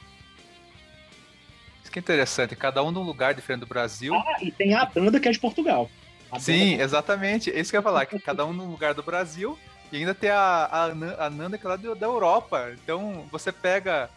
Isso 1.83 1.91
que 1.93 1.99
é 1.99 2.01
interessante, 2.01 2.57
cada 2.57 2.83
um 2.83 2.91
num 2.91 3.03
lugar 3.03 3.35
diferente 3.35 3.61
do 3.61 3.67
Brasil. 3.67 4.15
Ah, 4.15 4.39
e 4.41 4.51
tem 4.51 4.75
a 4.75 4.85
Danda 4.85 5.21
que 5.21 5.29
é 5.29 5.33
de 5.33 5.39
Portugal. 5.39 5.91
Sim, 6.39 6.81
exatamente. 6.81 7.51
Isso 7.51 7.71
que 7.71 7.77
eu 7.77 7.81
ia 7.81 7.83
falar, 7.83 8.07
que 8.07 8.19
cada 8.19 8.45
um 8.45 8.53
num 8.53 8.71
lugar 8.71 8.95
do 8.95 9.03
Brasil 9.03 9.59
e 9.93 9.99
ainda 9.99 10.15
tem 10.15 10.31
a, 10.31 10.65
a, 10.65 11.27
a 11.27 11.31
Nanda 11.31 11.57
que 11.57 11.67
é 11.67 11.69
lá 11.69 11.77
do, 11.77 11.95
da 11.95 12.07
Europa. 12.07 12.75
Então 12.83 13.27
você 13.31 13.53
pega 13.53 14.11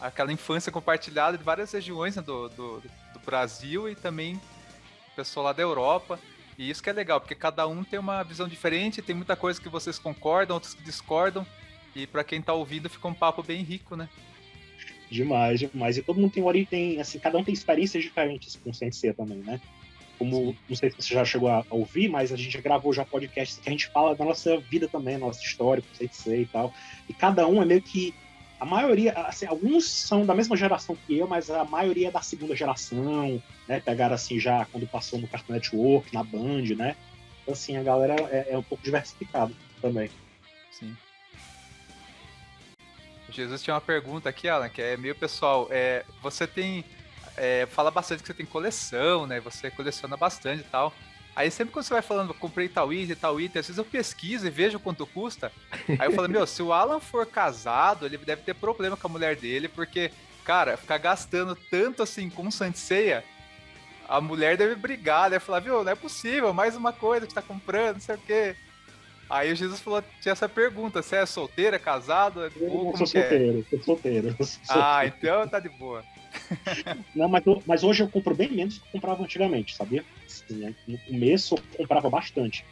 aquela 0.00 0.32
infância 0.32 0.72
compartilhada 0.72 1.38
de 1.38 1.44
várias 1.44 1.70
regiões 1.72 2.16
né, 2.16 2.22
do, 2.22 2.48
do, 2.48 2.80
do 2.80 3.20
Brasil 3.24 3.88
e 3.88 3.94
também 3.94 4.40
pessoal 5.14 5.46
lá 5.46 5.52
da 5.52 5.62
Europa. 5.62 6.18
E 6.58 6.68
isso 6.68 6.82
que 6.82 6.90
é 6.90 6.92
legal, 6.92 7.20
porque 7.20 7.34
cada 7.34 7.66
um 7.66 7.84
tem 7.84 7.98
uma 7.98 8.22
visão 8.22 8.48
diferente, 8.48 9.00
tem 9.00 9.14
muita 9.14 9.36
coisa 9.36 9.60
que 9.60 9.68
vocês 9.68 9.98
concordam, 9.98 10.54
outras 10.54 10.74
que 10.74 10.82
discordam. 10.82 11.46
E 11.94 12.06
para 12.06 12.22
quem 12.24 12.42
tá 12.42 12.52
ouvindo, 12.52 12.88
fica 12.88 13.08
um 13.08 13.14
papo 13.14 13.42
bem 13.42 13.62
rico, 13.62 13.96
né? 13.96 14.08
Demais, 15.10 15.58
demais. 15.58 15.96
E 15.96 16.02
todo 16.02 16.20
mundo 16.20 16.32
tem 16.32 16.42
origem, 16.42 17.00
assim, 17.00 17.18
cada 17.18 17.36
um 17.38 17.44
tem 17.44 17.54
experiências 17.54 18.02
diferentes 18.02 18.56
com 18.56 18.70
o 18.70 18.74
Sensei 18.74 19.12
também, 19.12 19.38
né? 19.38 19.60
Como, 20.20 20.54
não 20.68 20.76
sei 20.76 20.90
se 20.90 20.96
você 20.96 21.14
já 21.14 21.24
chegou 21.24 21.48
a 21.48 21.64
ouvir, 21.70 22.10
mas 22.10 22.30
a 22.30 22.36
gente 22.36 22.50
já 22.50 22.60
gravou 22.60 22.92
já 22.92 23.06
podcast 23.06 23.58
que 23.58 23.66
a 23.66 23.72
gente 23.72 23.86
fala 23.86 24.14
da 24.14 24.22
nossa 24.22 24.58
vida 24.58 24.86
também, 24.86 25.16
nossa 25.16 25.40
história 25.40 25.82
com 25.82 25.94
Sensei 25.94 26.42
e 26.42 26.46
tal. 26.46 26.74
E 27.08 27.14
cada 27.14 27.46
um 27.46 27.62
é 27.62 27.64
meio 27.64 27.80
que 27.80 28.14
a 28.60 28.66
maioria, 28.66 29.12
assim, 29.12 29.46
alguns 29.46 29.90
são 29.90 30.26
da 30.26 30.34
mesma 30.34 30.54
geração 30.54 30.94
que 31.06 31.16
eu, 31.16 31.26
mas 31.26 31.48
a 31.50 31.64
maioria 31.64 32.08
é 32.08 32.10
da 32.10 32.20
segunda 32.20 32.54
geração, 32.54 33.42
né? 33.66 33.80
Pegaram 33.80 34.14
assim 34.14 34.38
já 34.38 34.66
quando 34.66 34.86
passou 34.86 35.18
no 35.18 35.26
Cartoon 35.26 35.54
Network, 35.54 36.12
na 36.12 36.22
Band, 36.22 36.76
né? 36.76 36.94
Então, 37.40 37.54
assim, 37.54 37.78
a 37.78 37.82
galera 37.82 38.16
é, 38.30 38.48
é 38.50 38.58
um 38.58 38.62
pouco 38.62 38.84
diversificada 38.84 39.54
também. 39.80 40.10
Sim. 40.70 40.94
Jesus 43.30 43.62
tinha 43.62 43.72
uma 43.72 43.80
pergunta 43.80 44.28
aqui, 44.28 44.46
Alan, 44.48 44.68
que 44.68 44.82
é 44.82 44.98
meio 44.98 45.14
pessoal. 45.14 45.66
É, 45.70 46.04
você 46.20 46.46
tem. 46.46 46.84
É, 47.42 47.64
fala 47.64 47.90
bastante 47.90 48.20
que 48.20 48.26
você 48.26 48.34
tem 48.34 48.44
coleção, 48.44 49.26
né? 49.26 49.40
Você 49.40 49.70
coleciona 49.70 50.14
bastante 50.14 50.60
e 50.60 50.64
tal. 50.64 50.92
Aí 51.34 51.50
sempre 51.50 51.72
quando 51.72 51.86
você 51.86 51.94
vai 51.94 52.02
falando, 52.02 52.34
comprei 52.34 52.68
tal 52.68 52.92
item, 52.92 53.16
tal 53.16 53.40
item, 53.40 53.60
às 53.60 53.66
vezes 53.66 53.78
eu 53.78 53.84
pesquiso 53.84 54.46
e 54.46 54.50
vejo 54.50 54.78
quanto 54.78 55.06
custa. 55.06 55.50
Aí 55.98 56.06
eu 56.06 56.12
falo, 56.12 56.28
meu, 56.28 56.46
se 56.46 56.62
o 56.62 56.70
Alan 56.70 57.00
for 57.00 57.24
casado, 57.24 58.04
ele 58.04 58.18
deve 58.18 58.42
ter 58.42 58.52
problema 58.54 58.94
com 58.94 59.06
a 59.06 59.10
mulher 59.10 59.36
dele, 59.36 59.68
porque, 59.68 60.10
cara, 60.44 60.76
ficar 60.76 60.98
gastando 60.98 61.56
tanto 61.70 62.02
assim 62.02 62.28
com 62.28 62.50
Sanseia, 62.50 63.24
a 64.06 64.20
mulher 64.20 64.58
deve 64.58 64.74
brigar, 64.74 65.30
deve 65.30 65.42
falar, 65.42 65.60
viu, 65.60 65.82
não 65.82 65.92
é 65.92 65.94
possível, 65.94 66.52
mais 66.52 66.76
uma 66.76 66.92
coisa 66.92 67.26
que 67.26 67.32
tá 67.32 67.40
comprando, 67.40 67.94
não 67.94 68.02
sei 68.02 68.16
o 68.16 68.18
quê. 68.18 68.54
Aí 69.30 69.50
o 69.50 69.56
Jesus 69.56 69.80
falou, 69.80 70.04
tinha 70.20 70.32
essa 70.32 70.48
pergunta, 70.48 71.00
você 71.00 71.16
é 71.16 71.24
solteira, 71.24 71.78
casado? 71.78 72.42
Eu 72.44 72.70
Ou, 72.70 72.96
sou 72.98 73.06
solteiro, 73.06 73.60
é? 73.60 73.64
sou 73.70 73.82
solteiro. 73.82 74.36
Ah, 74.68 75.06
então 75.06 75.48
tá 75.48 75.58
de 75.58 75.70
boa. 75.70 76.04
Não, 77.14 77.28
mas, 77.28 77.42
mas 77.66 77.84
hoje 77.84 78.02
eu 78.02 78.10
compro 78.10 78.34
bem 78.34 78.50
menos 78.50 78.74
do 78.74 78.80
que 78.80 78.86
eu 78.86 78.92
comprava 78.92 79.22
antigamente, 79.22 79.74
sabia? 79.74 80.04
Assim, 80.26 80.74
no 80.86 80.98
começo 81.00 81.54
eu 81.54 81.62
comprava 81.78 82.10
bastante. 82.10 82.64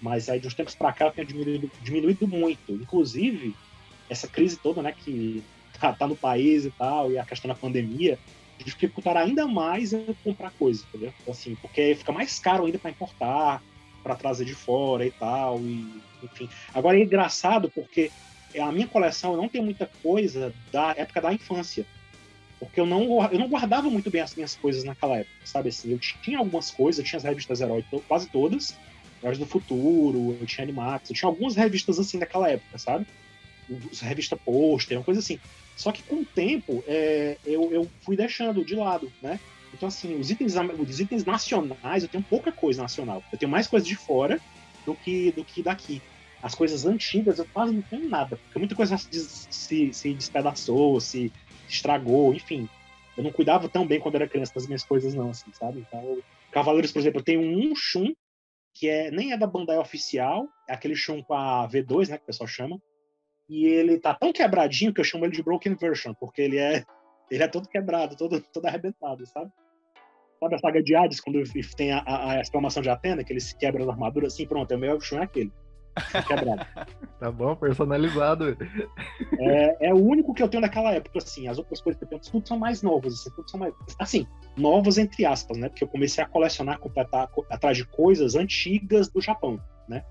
Mas 0.00 0.28
aí 0.28 0.40
de 0.40 0.46
uns 0.46 0.54
tempos 0.54 0.74
para 0.74 0.92
cá 0.92 1.06
eu 1.06 1.12
tenho 1.12 1.26
diminuído, 1.26 1.70
diminuído 1.80 2.28
muito. 2.28 2.72
Inclusive, 2.72 3.56
essa 4.08 4.28
crise 4.28 4.58
toda, 4.60 4.82
né, 4.82 4.92
que 4.92 5.44
tá, 5.78 5.92
tá, 5.92 6.06
no 6.06 6.16
país 6.16 6.64
e 6.64 6.70
tal, 6.72 7.12
e 7.12 7.18
a 7.18 7.24
questão 7.24 7.48
da 7.48 7.54
pandemia, 7.54 8.18
dificultará 8.62 9.20
ainda 9.20 9.46
mais 9.46 9.92
eu 9.92 10.16
comprar 10.22 10.52
coisas, 10.52 10.84
entendeu? 10.84 11.12
Então, 11.20 11.32
assim, 11.32 11.56
porque 11.56 11.94
fica 11.94 12.12
mais 12.12 12.38
caro 12.38 12.66
ainda 12.66 12.78
para 12.78 12.90
importar, 12.90 13.62
para 14.02 14.16
trazer 14.16 14.44
de 14.44 14.54
fora 14.54 15.06
e 15.06 15.12
tal, 15.12 15.66
e 15.66 16.02
enfim. 16.22 16.48
Agora 16.74 16.98
é 16.98 17.02
engraçado 17.02 17.70
porque 17.72 18.12
a 18.58 18.70
minha 18.72 18.88
coleção 18.88 19.36
não 19.36 19.48
tem 19.48 19.62
muita 19.62 19.90
coisa 20.02 20.54
da 20.72 20.94
época 20.96 21.20
da 21.20 21.32
infância. 21.32 21.86
Porque 22.64 22.80
eu 22.80 22.86
não, 22.86 23.24
eu 23.30 23.38
não 23.38 23.48
guardava 23.48 23.90
muito 23.90 24.08
bem 24.10 24.20
as 24.20 24.34
minhas 24.34 24.54
coisas 24.54 24.84
naquela 24.84 25.18
época, 25.18 25.34
sabe 25.44 25.70
assim? 25.70 25.90
Eu 25.90 25.98
tinha 25.98 26.38
algumas 26.38 26.70
coisas, 26.70 27.00
eu 27.00 27.04
tinha 27.04 27.18
as 27.18 27.24
revistas 27.24 27.60
Herói, 27.60 27.84
quase 28.06 28.28
todas, 28.28 28.76
Heróis 29.20 29.38
do 29.38 29.46
Futuro, 29.46 30.36
eu 30.40 30.46
tinha 30.46 30.64
Animax, 30.64 31.10
eu 31.10 31.16
tinha 31.16 31.28
algumas 31.28 31.56
revistas 31.56 31.98
assim 31.98 32.18
daquela 32.18 32.48
época, 32.48 32.78
sabe? 32.78 33.06
Revista 34.00 34.36
Pôster, 34.36 34.96
uma 34.96 35.04
coisa 35.04 35.20
assim. 35.20 35.40
Só 35.76 35.90
que 35.90 36.02
com 36.04 36.16
o 36.16 36.24
tempo, 36.24 36.84
é, 36.86 37.36
eu, 37.44 37.72
eu 37.72 37.90
fui 38.02 38.16
deixando 38.16 38.64
de 38.64 38.76
lado, 38.76 39.12
né? 39.20 39.40
Então, 39.74 39.88
assim, 39.88 40.14
os 40.14 40.30
itens, 40.30 40.54
os 40.78 41.00
itens 41.00 41.24
nacionais, 41.24 42.02
eu 42.02 42.08
tenho 42.08 42.22
pouca 42.22 42.52
coisa 42.52 42.82
nacional. 42.82 43.24
Eu 43.32 43.38
tenho 43.38 43.50
mais 43.50 43.66
coisa 43.66 43.84
de 43.84 43.96
fora 43.96 44.38
do 44.84 44.94
que, 44.94 45.32
do 45.32 45.44
que 45.44 45.62
daqui. 45.62 46.00
As 46.42 46.54
coisas 46.54 46.84
antigas 46.84 47.38
eu 47.38 47.46
quase 47.52 47.72
não 47.72 47.82
tenho 47.82 48.08
nada, 48.08 48.36
porque 48.36 48.58
muita 48.58 48.74
coisa 48.74 48.96
se, 48.98 49.08
se, 49.50 49.92
se 49.92 50.12
despedaçou, 50.12 51.00
se 51.00 51.32
estragou, 51.74 52.34
enfim. 52.34 52.68
Eu 53.16 53.24
não 53.24 53.32
cuidava 53.32 53.68
tão 53.68 53.86
bem 53.86 54.00
quando 54.00 54.14
era 54.14 54.28
criança 54.28 54.54
das 54.54 54.66
minhas 54.66 54.84
coisas, 54.84 55.14
não, 55.14 55.30
assim, 55.30 55.52
sabe? 55.52 55.80
Então, 55.80 56.18
Cavaleiros, 56.50 56.92
por 56.92 57.00
exemplo, 57.00 57.20
eu 57.20 57.24
tenho 57.24 57.40
um 57.40 57.74
Shun, 57.74 58.12
que 58.74 58.88
é, 58.88 59.10
nem 59.10 59.32
é 59.32 59.36
da 59.36 59.46
Bandai 59.46 59.78
oficial, 59.78 60.48
é 60.68 60.74
aquele 60.74 60.96
Shun 60.96 61.22
com 61.22 61.34
a 61.34 61.68
V2, 61.68 62.08
né, 62.08 62.16
que 62.16 62.24
o 62.24 62.26
pessoal 62.26 62.46
chama. 62.46 62.80
E 63.48 63.66
ele 63.66 63.98
tá 63.98 64.14
tão 64.14 64.32
quebradinho 64.32 64.94
que 64.94 65.00
eu 65.00 65.04
chamo 65.04 65.24
ele 65.24 65.32
de 65.32 65.42
Broken 65.42 65.74
Version, 65.74 66.14
porque 66.14 66.40
ele 66.40 66.58
é, 66.58 66.84
ele 67.30 67.42
é 67.42 67.48
todo 67.48 67.68
quebrado, 67.68 68.16
todo, 68.16 68.40
todo 68.40 68.66
arrebentado, 68.66 69.26
sabe? 69.26 69.50
Sabe 70.40 70.54
a 70.54 70.58
saga 70.58 70.82
de 70.82 70.96
Hades, 70.96 71.20
quando 71.20 71.42
tem 71.76 71.92
a, 71.92 71.98
a, 71.98 72.32
a 72.32 72.40
exclamação 72.40 72.82
de 72.82 72.88
Atena, 72.88 73.22
que 73.22 73.32
ele 73.32 73.40
se 73.40 73.56
quebra 73.56 73.84
na 73.84 73.92
armadura? 73.92 74.26
Assim, 74.26 74.46
pronto, 74.46 74.72
é 74.72 74.76
o 74.76 74.78
meu 74.80 75.00
Shun 75.00 75.18
é 75.18 75.24
aquele. 75.24 75.52
Quebrado. 76.26 76.66
tá 77.18 77.30
bom, 77.30 77.54
personalizado. 77.54 78.56
É, 79.38 79.88
é, 79.88 79.94
o 79.94 79.98
único 79.98 80.32
que 80.32 80.42
eu 80.42 80.48
tenho 80.48 80.60
naquela 80.60 80.92
época, 80.92 81.18
assim. 81.18 81.48
As 81.48 81.58
outras 81.58 81.80
coisas 81.80 81.98
que 81.98 82.04
eu 82.04 82.08
tenho, 82.08 82.22
tudo 82.22 82.46
são 82.46 82.58
mais 82.58 82.82
novas, 82.82 83.14
assim, 83.14 83.30
tudo 83.30 83.50
são 83.50 83.60
mais. 83.60 83.74
Assim, 83.98 84.26
novas 84.56 84.98
entre 84.98 85.24
aspas, 85.24 85.58
né? 85.58 85.68
Porque 85.68 85.84
eu 85.84 85.88
comecei 85.88 86.22
a 86.22 86.26
colecionar, 86.26 86.78
completar 86.78 87.28
atrás 87.50 87.76
de 87.76 87.84
coisas 87.84 88.34
antigas 88.34 89.08
do 89.08 89.20
Japão, 89.20 89.60
né? 89.88 90.04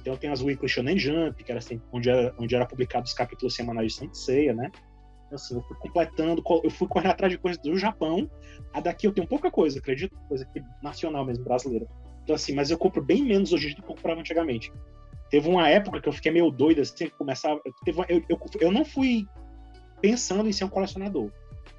Então 0.00 0.14
eu 0.14 0.18
tenho 0.18 0.32
as 0.32 0.42
Weekly 0.42 0.68
Shonen 0.68 0.98
Jump, 0.98 1.42
que 1.42 1.50
era 1.50 1.60
assim, 1.60 1.80
onde 1.92 2.10
era, 2.10 2.34
onde 2.38 2.54
era 2.54 2.66
publicado 2.66 3.06
os 3.06 3.14
capítulos 3.14 3.54
semanais 3.54 3.92
de 3.92 4.10
Saint 4.12 4.54
né? 4.54 4.70
Então, 5.26 5.36
assim, 5.36 5.54
eu 5.54 5.62
fui 5.62 5.76
completando, 5.78 6.42
eu 6.62 6.70
fui 6.70 6.86
correndo 6.88 7.12
atrás 7.12 7.32
de 7.32 7.38
coisas 7.38 7.62
do 7.62 7.76
Japão. 7.78 8.30
A 8.74 8.80
daqui 8.80 9.06
eu 9.06 9.12
tenho 9.12 9.26
pouca 9.26 9.50
coisa, 9.50 9.78
acredito, 9.78 10.14
coisa 10.28 10.46
nacional 10.82 11.24
mesmo, 11.24 11.44
brasileira. 11.44 11.86
Então, 12.22 12.36
assim, 12.36 12.54
mas 12.54 12.70
eu 12.70 12.76
compro 12.76 13.02
bem 13.02 13.24
menos 13.24 13.52
hoje 13.52 13.70
do 13.70 13.76
que 13.76 13.82
eu 13.82 13.86
comprava 13.86 14.20
antigamente. 14.20 14.70
Teve 15.32 15.48
uma 15.48 15.66
época 15.66 15.98
que 15.98 16.06
eu 16.06 16.12
fiquei 16.12 16.30
meio 16.30 16.50
doido, 16.50 16.82
assim, 16.82 17.06
que. 17.06 17.12
Teve, 17.86 18.00
eu, 18.06 18.22
eu, 18.28 18.38
eu 18.60 18.70
não 18.70 18.84
fui 18.84 19.26
pensando 19.98 20.46
em 20.46 20.52
ser 20.52 20.64
um 20.64 20.68
colecionador. 20.68 21.30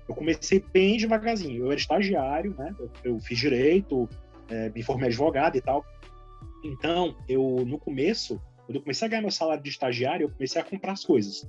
Eu 0.09 0.15
comecei 0.15 0.59
bem 0.73 0.97
devagarzinho. 0.97 1.63
Eu 1.63 1.71
era 1.71 1.79
estagiário, 1.79 2.55
né? 2.57 2.75
Eu, 2.79 2.91
eu 3.03 3.19
fiz 3.19 3.37
direito, 3.37 4.09
é, 4.49 4.71
me 4.71 4.81
formei 4.81 5.07
advogado 5.07 5.55
e 5.55 5.61
tal. 5.61 5.85
Então, 6.65 7.15
eu, 7.29 7.63
no 7.63 7.77
começo, 7.77 8.41
quando 8.65 8.77
eu 8.77 8.81
comecei 8.81 9.05
a 9.05 9.09
ganhar 9.09 9.21
meu 9.21 9.29
salário 9.29 9.61
de 9.61 9.69
estagiário, 9.69 10.23
eu 10.23 10.31
comecei 10.31 10.59
a 10.59 10.65
comprar 10.65 10.93
as 10.93 11.05
coisas. 11.05 11.47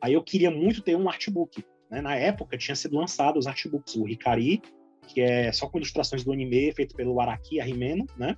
Aí 0.00 0.14
eu 0.14 0.24
queria 0.24 0.50
muito 0.50 0.80
ter 0.80 0.96
um 0.96 1.06
artbook. 1.06 1.62
Né? 1.90 2.00
Na 2.00 2.14
época, 2.16 2.56
tinha 2.56 2.74
sido 2.74 2.96
lançado 2.96 3.38
os 3.38 3.46
artbooks, 3.46 3.94
o 3.96 4.08
Hikari, 4.08 4.62
que 5.06 5.20
é 5.20 5.52
só 5.52 5.68
com 5.68 5.76
ilustrações 5.76 6.24
do 6.24 6.32
anime, 6.32 6.72
feito 6.72 6.94
pelo 6.94 7.20
Araki 7.20 7.60
Arimeno, 7.60 8.06
né? 8.16 8.34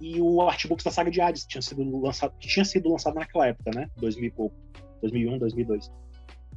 E 0.00 0.20
o 0.20 0.40
artbook 0.42 0.82
da 0.82 0.90
saga 0.90 1.10
de 1.10 1.20
Hades, 1.20 1.42
que 1.42 1.48
tinha 1.50 1.62
sido 1.62 2.00
lançado, 2.00 2.34
que 2.38 2.48
tinha 2.48 2.64
sido 2.64 2.90
lançado 2.90 3.14
naquela 3.14 3.46
época, 3.46 3.70
né? 3.74 3.88
2000 3.96 4.24
e 4.24 4.30
pouco. 4.30 4.56
2001, 5.00 5.38
2002. 5.38 5.92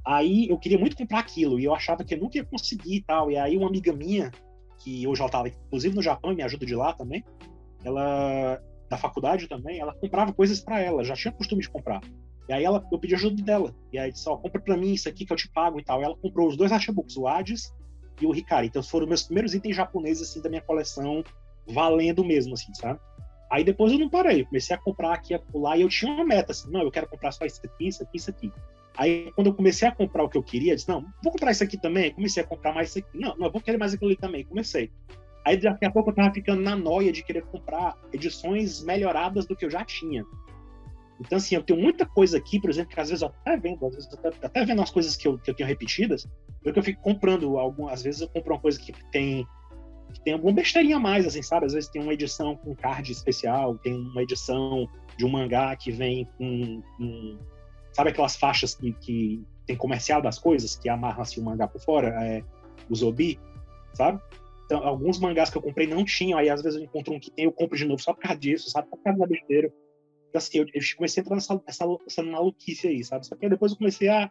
Aí 0.06 0.48
eu 0.50 0.58
queria 0.58 0.80
muito 0.80 0.96
comprar 0.96 1.20
aquilo 1.20 1.60
e 1.60 1.66
eu 1.66 1.74
achava 1.74 2.04
que 2.04 2.14
eu 2.14 2.20
nunca 2.20 2.38
ia 2.38 2.46
conseguir 2.46 2.96
e 2.96 3.04
tal. 3.04 3.30
E 3.30 3.38
aí 3.38 3.58
uma 3.58 3.68
amiga 3.68 3.92
minha, 3.94 4.32
que 4.80 5.06
hoje 5.06 5.22
ela 5.22 5.28
estava 5.28 5.48
inclusive 5.50 5.96
no 5.96 6.02
Japão 6.02 6.32
e 6.32 6.36
me 6.36 6.44
ajuda 6.44 6.66
de 6.66 6.76
lá 6.76 6.94
também, 6.94 7.24
ela 7.84 8.62
da 8.90 8.98
faculdade 8.98 9.48
também, 9.50 9.80
ela 9.80 9.94
comprava 9.94 10.32
coisas 10.32 10.62
para 10.62 10.80
ela, 10.80 11.04
já 11.04 11.14
tinha 11.14 11.32
costume 11.32 11.62
de 11.62 11.70
comprar. 11.70 12.02
E 12.48 12.54
aí 12.54 12.64
ela, 12.64 12.86
eu 12.90 12.98
pedi 12.98 13.14
ajuda 13.14 13.44
dela. 13.44 13.76
E 13.92 14.00
aí 14.00 14.12
disse, 14.12 14.30
ó, 14.30 14.38
compra 14.38 14.62
pra 14.62 14.78
mim 14.78 14.94
isso 14.94 15.10
aqui 15.10 15.26
que 15.26 15.34
eu 15.34 15.38
te 15.38 15.50
pago 15.52 15.80
e 15.80 15.84
tal. 15.84 16.00
E 16.00 16.06
ela 16.06 16.16
comprou 16.16 16.48
os 16.48 16.56
dois 16.56 16.72
artbooks, 16.72 17.18
o 17.18 17.28
Hades 17.28 17.74
e 18.22 18.26
o 18.26 18.34
Hikari. 18.34 18.68
Então 18.68 18.82
foram 18.82 19.06
meus 19.06 19.24
primeiros 19.24 19.54
itens 19.54 19.76
japoneses, 19.76 20.30
assim, 20.30 20.42
da 20.42 20.50
minha 20.50 20.62
coleção, 20.62 21.24
valendo 21.68 22.24
mesmo, 22.24 22.54
assim, 22.54 22.74
sabe? 22.74 23.00
Aí 23.50 23.64
depois 23.64 23.92
eu 23.92 24.00
não 24.00 24.10
parei, 24.10 24.42
eu 24.42 24.46
comecei 24.46 24.76
a 24.76 24.80
comprar 24.80 25.14
aqui 25.14 25.34
e 25.34 25.40
lá 25.54 25.78
e 25.78 25.82
eu 25.82 25.90
tinha 25.90 26.12
uma 26.12 26.26
meta, 26.26 26.52
assim, 26.52 26.70
não, 26.70 26.82
eu 26.82 26.92
quero 26.92 27.08
comprar 27.08 27.32
só 27.32 27.46
isso 27.46 27.62
aqui, 27.64 27.88
isso 27.88 28.04
aqui, 28.04 28.18
isso 28.18 28.30
aqui. 28.30 28.52
Aí 28.98 29.32
quando 29.34 29.48
eu 29.48 29.54
comecei 29.54 29.88
a 29.88 29.92
comprar 29.92 30.24
o 30.24 30.30
que 30.30 30.38
eu 30.38 30.44
queria, 30.44 30.74
eu 30.74 30.76
disse, 30.76 30.90
não, 30.90 31.06
vou 31.24 31.32
comprar 31.32 31.52
isso 31.52 31.64
aqui 31.64 31.80
também, 31.80 32.14
comecei 32.14 32.44
a 32.44 32.46
comprar 32.46 32.74
mais 32.74 32.90
isso 32.90 33.00
aqui. 33.00 33.18
Não, 33.18 33.38
não, 33.38 33.52
vou 33.52 33.62
querer 33.62 33.78
mais 33.78 33.94
aquilo 33.94 34.10
ali 34.10 34.18
também, 34.18 34.44
comecei. 34.44 34.92
Aí 35.46 35.56
daqui 35.56 35.86
a 35.86 35.92
pouco 35.92 36.10
eu 36.10 36.16
tava 36.16 36.34
ficando 36.34 36.62
na 36.62 36.76
noia 36.76 37.10
de 37.10 37.24
querer 37.24 37.44
comprar 37.44 37.96
edições 38.12 38.84
melhoradas 38.84 39.46
do 39.46 39.56
que 39.56 39.64
eu 39.64 39.70
já 39.70 39.86
tinha. 39.86 40.26
Então, 41.20 41.38
assim, 41.38 41.56
eu 41.56 41.64
tenho 41.64 41.80
muita 41.80 42.06
coisa 42.06 42.38
aqui, 42.38 42.60
por 42.60 42.70
exemplo, 42.70 42.94
que 42.94 43.00
às 43.00 43.10
vezes 43.10 43.22
eu 43.22 43.30
até 43.30 43.58
vendo, 43.58 43.86
às 43.86 43.96
vezes 43.96 44.14
até, 44.14 44.46
até 44.46 44.66
vendo 44.66 44.82
as 44.82 44.92
coisas 44.92 45.16
que 45.16 45.28
eu, 45.28 45.38
que 45.38 45.50
eu 45.50 45.56
tenho 45.56 45.68
repetidas, 45.68 46.28
porque 46.62 46.78
eu 46.78 46.84
fico 46.84 47.02
comprando 47.02 47.58
algumas, 47.58 47.94
às 47.94 48.04
vezes 48.04 48.22
eu 48.22 48.30
compro 48.30 48.54
uma 48.54 48.60
coisa 48.60 48.80
que 48.80 48.94
tem 49.12 49.48
tem 50.24 50.34
alguma 50.34 50.54
besteirinha 50.54 50.98
a 50.98 51.00
mais, 51.00 51.26
assim, 51.26 51.42
sabe? 51.42 51.66
Às 51.66 51.74
vezes 51.74 51.90
tem 51.90 52.02
uma 52.02 52.14
edição 52.14 52.56
com 52.56 52.76
card 52.76 53.12
especial, 53.12 53.78
tem 53.78 53.94
uma 53.94 54.24
edição 54.24 54.88
de 55.18 55.26
um 55.26 55.30
mangá 55.30 55.76
que 55.76 55.92
vem 55.92 56.28
com, 56.38 56.82
com 56.98 57.38
sabe 57.94 58.10
aquelas 58.10 58.36
faixas 58.36 58.76
que, 58.76 58.94
que 58.94 59.44
tem 59.66 59.76
comercial 59.76 60.22
das 60.22 60.38
coisas, 60.38 60.76
que 60.76 60.90
amarram 60.90 61.22
assim 61.22 61.42
o 61.42 61.44
mangá 61.44 61.68
por 61.68 61.82
fora, 61.82 62.10
é, 62.24 62.44
os 62.90 63.04
obi, 63.04 63.40
sabe? 63.94 64.22
Então, 64.66 64.86
alguns 64.86 65.18
mangás 65.20 65.50
que 65.50 65.58
eu 65.58 65.62
comprei 65.62 65.88
não 65.88 66.04
tinham, 66.04 66.38
aí 66.38 66.50
às 66.50 66.62
vezes 66.62 66.78
eu 66.78 66.86
encontro 66.86 67.14
um 67.14 67.20
que 67.20 67.32
tem, 67.32 67.46
eu 67.46 67.52
compro 67.52 67.78
de 67.78 67.86
novo 67.86 68.02
só 68.02 68.14
por 68.14 68.22
causa 68.22 68.38
disso, 68.38 68.70
sabe? 68.70 68.90
Por 68.90 69.02
causa 69.02 69.20
da 69.20 69.26
besteira. 69.26 69.74
Então, 70.30 70.40
assim, 70.40 70.58
eu, 70.60 70.66
eu 70.74 70.82
comecei 70.98 71.22
a 71.22 71.24
entrar 71.24 71.36
nessa, 71.36 71.62
nessa, 71.66 71.86
nessa 71.88 72.24
maluquice 72.24 72.88
aí, 72.88 73.04
sabe? 73.04 73.26
Só 73.26 73.36
que 73.36 73.46
aí 73.46 73.50
depois 73.50 73.72
eu 73.72 73.78
comecei 73.78 74.10
a 74.10 74.30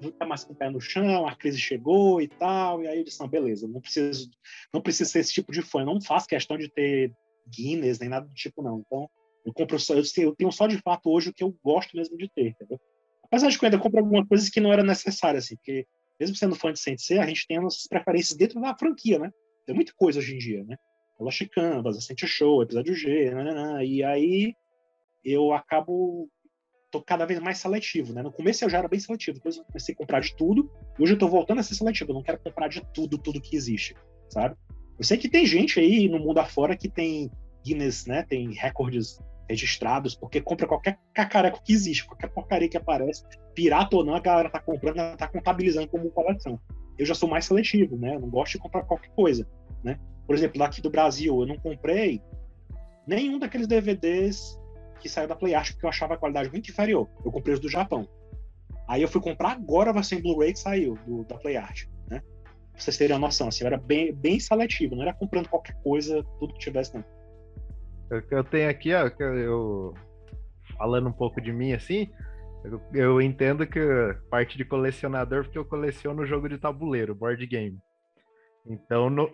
ficar 0.00 0.26
mais 0.26 0.44
com 0.44 0.52
o 0.52 0.56
pé 0.56 0.70
no 0.70 0.80
chão, 0.80 1.26
a 1.26 1.34
crise 1.34 1.58
chegou 1.58 2.20
e 2.20 2.28
tal, 2.28 2.82
e 2.82 2.88
aí 2.88 2.98
eu 2.98 3.04
disse, 3.04 3.20
não, 3.20 3.28
beleza, 3.28 3.66
não 3.66 3.80
preciso, 3.80 4.30
não 4.72 4.80
preciso 4.80 5.10
ser 5.10 5.20
esse 5.20 5.32
tipo 5.32 5.52
de 5.52 5.62
fã, 5.62 5.80
eu 5.80 5.86
não 5.86 6.00
faço 6.00 6.28
questão 6.28 6.56
de 6.56 6.68
ter 6.68 7.12
Guinness, 7.48 7.98
nem 7.98 8.08
nada 8.08 8.26
do 8.26 8.34
tipo, 8.34 8.62
não. 8.62 8.80
Então, 8.86 9.08
eu 9.44 9.52
compro 9.52 9.78
só, 9.78 9.94
eu, 9.94 10.34
tenho 10.34 10.52
só 10.52 10.66
de 10.66 10.78
fato 10.78 11.10
hoje 11.10 11.30
o 11.30 11.34
que 11.34 11.42
eu 11.42 11.56
gosto 11.64 11.96
mesmo 11.96 12.16
de 12.16 12.28
ter, 12.28 12.48
entendeu? 12.48 12.78
Apesar 13.24 13.48
de 13.48 13.58
que 13.58 13.64
eu 13.64 13.68
ainda 13.68 13.78
compro 13.78 14.00
algumas 14.00 14.26
coisas 14.28 14.48
que 14.48 14.60
não 14.60 14.72
era 14.72 14.82
necessária, 14.82 15.38
assim, 15.38 15.56
porque 15.56 15.86
mesmo 16.20 16.36
sendo 16.36 16.54
fã 16.54 16.72
de 16.72 16.80
Sensei, 16.80 17.18
a 17.18 17.26
gente 17.26 17.46
tem 17.46 17.58
as 17.58 17.62
nossas 17.62 17.86
preferências 17.86 18.36
dentro 18.36 18.60
da 18.60 18.76
franquia, 18.76 19.18
né? 19.18 19.30
Tem 19.66 19.74
muita 19.74 19.92
coisa 19.94 20.18
hoje 20.18 20.34
em 20.34 20.38
dia, 20.38 20.64
né? 20.64 20.76
Lost 21.20 21.46
Canvas, 21.48 21.96
Ascent 21.96 22.24
Show, 22.26 22.62
episódio 22.62 22.94
G, 22.94 23.32
e 23.84 24.04
aí 24.04 24.54
eu 25.24 25.52
acabo 25.52 26.28
tô 26.90 27.02
cada 27.02 27.26
vez 27.26 27.38
mais 27.40 27.58
seletivo, 27.58 28.12
né? 28.12 28.22
No 28.22 28.32
começo 28.32 28.64
eu 28.64 28.70
já 28.70 28.78
era 28.78 28.88
bem 28.88 29.00
seletivo, 29.00 29.36
depois 29.36 29.56
eu 29.56 29.64
comecei 29.64 29.94
a 29.94 29.98
comprar 29.98 30.20
de 30.20 30.34
tudo. 30.34 30.70
Hoje 30.98 31.14
eu 31.14 31.18
tô 31.18 31.28
voltando 31.28 31.60
a 31.60 31.62
ser 31.62 31.74
seletivo, 31.74 32.10
eu 32.10 32.14
não 32.14 32.22
quero 32.22 32.38
comprar 32.38 32.68
de 32.68 32.82
tudo, 32.92 33.18
tudo 33.18 33.40
que 33.40 33.56
existe, 33.56 33.94
sabe? 34.30 34.56
Eu 34.98 35.04
sei 35.04 35.16
que 35.16 35.28
tem 35.28 35.46
gente 35.46 35.78
aí 35.78 36.08
no 36.08 36.18
mundo 36.18 36.38
afora 36.38 36.76
que 36.76 36.88
tem 36.88 37.30
Guinness, 37.64 38.06
né? 38.06 38.22
Tem 38.22 38.52
recordes 38.52 39.20
registrados, 39.48 40.14
porque 40.14 40.40
compra 40.40 40.66
qualquer 40.66 40.98
cacareco 41.14 41.62
que 41.62 41.72
existe, 41.72 42.06
qualquer 42.06 42.28
porcaria 42.28 42.68
que 42.68 42.76
aparece, 42.76 43.24
pirata 43.54 43.96
ou 43.96 44.04
não, 44.04 44.14
a 44.14 44.20
galera 44.20 44.50
tá 44.50 44.60
comprando, 44.60 44.98
ela 44.98 45.16
tá 45.16 45.26
contabilizando 45.26 45.88
como 45.88 46.10
coleção. 46.10 46.60
Eu 46.98 47.06
já 47.06 47.14
sou 47.14 47.28
mais 47.28 47.46
seletivo, 47.46 47.96
né? 47.96 48.16
Eu 48.16 48.20
não 48.20 48.28
gosto 48.28 48.52
de 48.52 48.58
comprar 48.58 48.82
qualquer 48.82 49.10
coisa, 49.10 49.48
né? 49.82 49.98
Por 50.26 50.34
exemplo, 50.34 50.58
daqui 50.58 50.82
do 50.82 50.90
Brasil, 50.90 51.40
eu 51.40 51.46
não 51.46 51.56
comprei 51.56 52.20
nenhum 53.06 53.38
daqueles 53.38 53.66
DVDs 53.66 54.58
que 54.98 55.08
saiu 55.08 55.28
da 55.28 55.36
PlayArt, 55.36 55.72
porque 55.72 55.86
eu 55.86 55.90
achava 55.90 56.14
a 56.14 56.16
qualidade 56.16 56.50
muito 56.50 56.70
inferior. 56.70 57.08
Eu 57.24 57.30
comprei 57.30 57.54
os 57.54 57.60
do 57.60 57.68
Japão. 57.68 58.08
Aí 58.88 59.02
eu 59.02 59.08
fui 59.08 59.20
comprar 59.20 59.52
agora 59.52 59.90
a 59.90 59.92
versão 59.92 60.20
Blu-ray 60.20 60.52
que 60.52 60.58
saiu 60.58 60.98
do, 61.06 61.24
da 61.24 61.36
PlayArt, 61.36 61.86
né? 62.10 62.20
Pra 62.72 62.80
vocês 62.80 62.96
terem 62.96 63.14
uma 63.14 63.26
noção, 63.26 63.48
assim, 63.48 63.64
eu 63.64 63.68
era 63.68 63.76
bem, 63.76 64.14
bem 64.14 64.40
seletivo, 64.40 64.96
não 64.96 65.02
era 65.02 65.12
comprando 65.12 65.48
qualquer 65.48 65.76
coisa, 65.82 66.24
tudo 66.38 66.54
que 66.54 66.60
tivesse, 66.60 66.94
não. 66.94 67.04
Eu, 68.10 68.22
eu 68.30 68.44
tenho 68.44 68.70
aqui, 68.70 68.94
ó, 68.94 69.10
eu, 69.20 69.94
falando 70.78 71.08
um 71.08 71.12
pouco 71.12 71.40
de 71.40 71.52
mim, 71.52 71.72
assim, 71.72 72.08
eu, 72.64 72.80
eu 72.94 73.22
entendo 73.22 73.66
que 73.66 73.80
parte 74.30 74.56
de 74.56 74.64
colecionador, 74.64 75.44
porque 75.44 75.58
eu 75.58 75.64
coleciono 75.64 76.26
jogo 76.26 76.48
de 76.48 76.56
tabuleiro, 76.56 77.14
board 77.14 77.46
game. 77.46 77.78
Então, 78.66 79.10
no, 79.10 79.30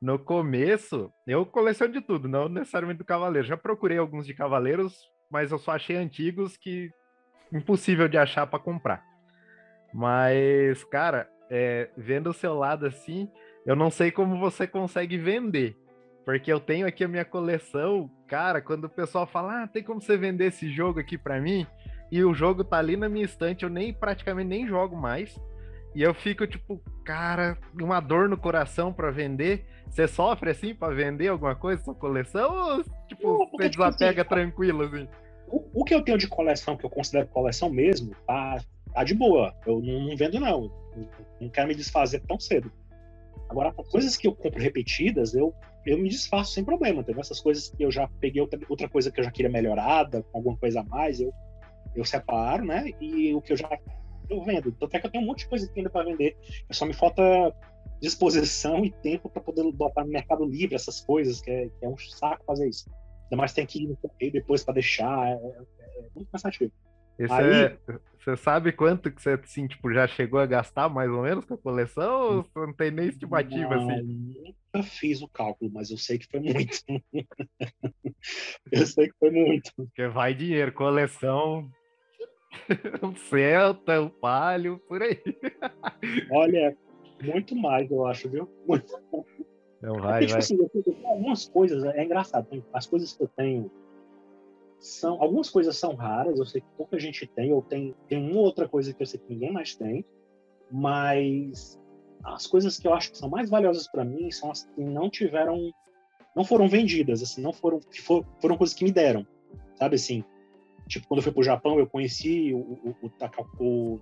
no 0.00 0.18
começo, 0.18 1.12
eu 1.26 1.44
coleciono 1.46 1.92
de 1.92 2.00
tudo, 2.00 2.28
não 2.28 2.48
necessariamente 2.48 2.98
do 2.98 3.04
Cavaleiro. 3.04 3.46
Já 3.46 3.56
procurei 3.56 3.98
alguns 3.98 4.26
de 4.26 4.34
Cavaleiros, 4.34 4.94
mas 5.30 5.50
eu 5.50 5.58
só 5.58 5.72
achei 5.72 5.96
antigos 5.96 6.56
que 6.56 6.90
impossível 7.52 8.08
de 8.08 8.18
achar 8.18 8.46
para 8.46 8.58
comprar. 8.58 9.02
Mas, 9.92 10.84
cara, 10.84 11.28
é, 11.50 11.88
vendo 11.96 12.30
o 12.30 12.34
seu 12.34 12.54
lado 12.54 12.86
assim, 12.86 13.30
eu 13.64 13.74
não 13.74 13.90
sei 13.90 14.10
como 14.10 14.38
você 14.38 14.66
consegue 14.66 15.16
vender. 15.16 15.76
Porque 16.24 16.52
eu 16.52 16.58
tenho 16.58 16.86
aqui 16.86 17.04
a 17.04 17.08
minha 17.08 17.24
coleção, 17.24 18.10
cara, 18.26 18.60
quando 18.60 18.84
o 18.84 18.90
pessoal 18.90 19.26
fala, 19.26 19.62
ah, 19.62 19.68
tem 19.68 19.82
como 19.82 20.00
você 20.00 20.16
vender 20.16 20.46
esse 20.46 20.68
jogo 20.68 20.98
aqui 20.98 21.16
para 21.16 21.40
mim? 21.40 21.66
E 22.10 22.22
o 22.24 22.34
jogo 22.34 22.64
tá 22.64 22.78
ali 22.78 22.96
na 22.96 23.08
minha 23.08 23.24
estante, 23.24 23.62
eu 23.62 23.70
nem 23.70 23.94
praticamente 23.94 24.48
nem 24.48 24.66
jogo 24.66 24.96
mais. 24.96 25.40
E 25.96 26.02
eu 26.02 26.12
fico 26.12 26.46
tipo, 26.46 26.78
cara, 27.02 27.56
uma 27.72 28.00
dor 28.00 28.28
no 28.28 28.36
coração 28.36 28.92
para 28.92 29.10
vender. 29.10 29.64
Você 29.88 30.06
sofre 30.06 30.50
assim 30.50 30.74
para 30.74 30.94
vender 30.94 31.28
alguma 31.28 31.56
coisa 31.56 31.82
sua 31.82 31.94
coleção 31.94 32.54
ou 32.54 32.84
tipo, 33.08 33.26
não, 33.26 33.38
você 33.38 33.70
tipo 33.70 33.82
desapega 33.82 34.20
assim, 34.20 34.28
tranquilo 34.28 34.82
assim? 34.82 35.08
O, 35.48 35.80
o, 35.80 35.84
que 35.84 35.94
eu 35.94 36.02
tenho 36.02 36.18
de 36.18 36.28
coleção, 36.28 36.76
que 36.76 36.84
eu 36.84 36.90
considero 36.90 37.26
coleção 37.28 37.70
mesmo, 37.70 38.14
tá, 38.26 38.58
tá 38.92 39.04
de 39.04 39.14
boa. 39.14 39.54
Eu 39.66 39.80
não, 39.80 40.08
não 40.08 40.16
vendo, 40.18 40.38
não. 40.38 40.70
Não 41.40 41.48
quero 41.48 41.68
me 41.68 41.74
desfazer 41.74 42.20
tão 42.28 42.38
cedo. 42.38 42.70
Agora, 43.48 43.72
coisas 43.72 44.18
que 44.18 44.26
eu 44.26 44.34
compro 44.34 44.60
repetidas, 44.60 45.34
eu, 45.34 45.54
eu 45.86 45.96
me 45.96 46.10
desfaço 46.10 46.52
sem 46.52 46.62
problema. 46.62 47.02
Tem 47.02 47.18
essas 47.18 47.40
coisas 47.40 47.70
que 47.70 47.82
eu 47.82 47.90
já 47.90 48.06
peguei 48.20 48.42
outra, 48.42 48.60
outra 48.68 48.86
coisa 48.86 49.10
que 49.10 49.18
eu 49.18 49.24
já 49.24 49.30
queria 49.30 49.50
melhorada, 49.50 50.22
alguma 50.34 50.58
coisa 50.58 50.80
a 50.80 50.84
mais, 50.84 51.20
eu, 51.20 51.32
eu 51.94 52.04
separo, 52.04 52.66
né? 52.66 52.90
E 53.00 53.32
o 53.32 53.40
que 53.40 53.54
eu 53.54 53.56
já 53.56 53.66
eu 54.28 54.42
vendo. 54.42 54.72
Tanto 54.72 54.94
é 54.94 55.00
que 55.00 55.06
eu 55.06 55.10
tenho 55.10 55.24
um 55.24 55.26
monte 55.26 55.40
de 55.40 55.48
coisa 55.48 55.70
ainda 55.76 55.90
para 55.90 56.04
vender. 56.04 56.36
Só 56.70 56.84
me 56.84 56.92
falta 56.92 57.22
disposição 58.00 58.82
e 58.84 58.90
tempo 58.90 59.28
para 59.28 59.42
poder 59.42 59.70
botar 59.72 60.04
no 60.04 60.10
Mercado 60.10 60.44
Livre 60.44 60.74
essas 60.74 61.00
coisas, 61.00 61.40
que 61.40 61.50
é, 61.50 61.68
que 61.68 61.84
é 61.84 61.88
um 61.88 61.96
saco 61.96 62.44
fazer 62.44 62.68
isso. 62.68 62.90
Ainda 63.24 63.36
mais 63.36 63.52
tem 63.52 63.66
que 63.66 63.82
ir 63.82 63.88
no 63.88 63.96
correio 63.96 64.32
depois 64.32 64.62
para 64.62 64.74
deixar, 64.74 65.26
é, 65.26 65.32
é, 65.32 65.64
é, 65.80 66.02
muito 66.14 66.30
cansativo. 66.30 66.72
Aí, 67.30 67.50
é, 67.50 67.78
você 68.18 68.36
sabe 68.36 68.72
quanto 68.72 69.10
que 69.10 69.22
você 69.22 69.30
assim, 69.30 69.66
tipo, 69.66 69.92
já 69.92 70.06
chegou 70.06 70.38
a 70.38 70.46
gastar 70.46 70.88
mais 70.88 71.10
ou 71.10 71.22
menos 71.22 71.44
com 71.46 71.54
a 71.54 71.58
coleção 71.58 72.20
ou 72.20 72.42
você 72.42 72.58
não 72.58 72.74
tem 72.74 72.90
nem 72.90 73.08
estimativa 73.08 73.74
não, 73.74 73.90
assim? 73.90 74.02
Nunca 74.02 74.82
fiz 74.82 75.22
o 75.22 75.28
cálculo, 75.28 75.70
mas 75.72 75.90
eu 75.90 75.96
sei 75.96 76.18
que 76.18 76.26
foi 76.26 76.40
muito. 76.40 76.78
eu 78.70 78.86
sei 78.86 79.08
que 79.08 79.14
foi 79.18 79.30
muito. 79.30 79.72
Porque 79.74 80.06
vai 80.08 80.34
dinheiro, 80.34 80.72
coleção. 80.72 81.70
Um 83.02 83.14
Celta, 83.28 84.00
um 84.00 84.08
Palio, 84.08 84.80
por 84.88 85.02
aí. 85.02 85.20
Olha, 86.30 86.76
muito 87.22 87.56
mais, 87.56 87.90
eu 87.90 88.06
acho, 88.06 88.28
viu? 88.28 88.48
Muito. 88.66 88.98
Não 89.82 89.94
vai, 89.94 90.20
Porque, 90.20 90.32
vai. 90.32 90.42
Tipo 90.42 90.64
assim, 90.66 91.06
algumas 91.06 91.48
coisas, 91.48 91.84
é 91.84 92.04
engraçado, 92.04 92.46
as 92.72 92.86
coisas 92.86 93.12
que 93.12 93.22
eu 93.22 93.28
tenho 93.28 93.70
são, 94.78 95.20
algumas 95.20 95.50
coisas 95.50 95.76
são 95.76 95.94
raras, 95.94 96.38
eu 96.38 96.46
sei 96.46 96.60
que 96.60 96.66
pouca 96.76 96.98
gente 96.98 97.26
tem, 97.26 97.52
ou 97.52 97.62
tem, 97.62 97.94
tem 98.08 98.18
uma 98.18 98.40
outra 98.40 98.68
coisa 98.68 98.92
que 98.92 99.02
eu 99.02 99.06
sei 99.06 99.18
que 99.18 99.32
ninguém 99.32 99.52
mais 99.52 99.74
tem, 99.74 100.04
mas 100.70 101.80
as 102.24 102.46
coisas 102.46 102.78
que 102.78 102.86
eu 102.86 102.94
acho 102.94 103.12
que 103.12 103.18
são 103.18 103.28
mais 103.28 103.48
valiosas 103.48 103.88
para 103.88 104.04
mim 104.04 104.30
são 104.30 104.50
as 104.50 104.64
que 104.64 104.80
não 104.80 105.08
tiveram, 105.08 105.72
não 106.34 106.44
foram 106.44 106.68
vendidas, 106.68 107.22
assim, 107.22 107.40
não 107.40 107.52
foram, 107.52 107.80
for, 108.04 108.24
foram 108.40 108.56
coisas 108.56 108.74
que 108.74 108.84
me 108.84 108.92
deram, 108.92 109.26
sabe 109.76 109.96
assim, 109.96 110.24
tipo 110.88 111.06
quando 111.06 111.18
eu 111.18 111.24
fui 111.24 111.32
pro 111.32 111.42
Japão 111.42 111.78
eu 111.78 111.86
conheci 111.86 112.52
o, 112.52 112.58
o, 112.58 112.96
o, 113.02 113.64
o 113.64 114.00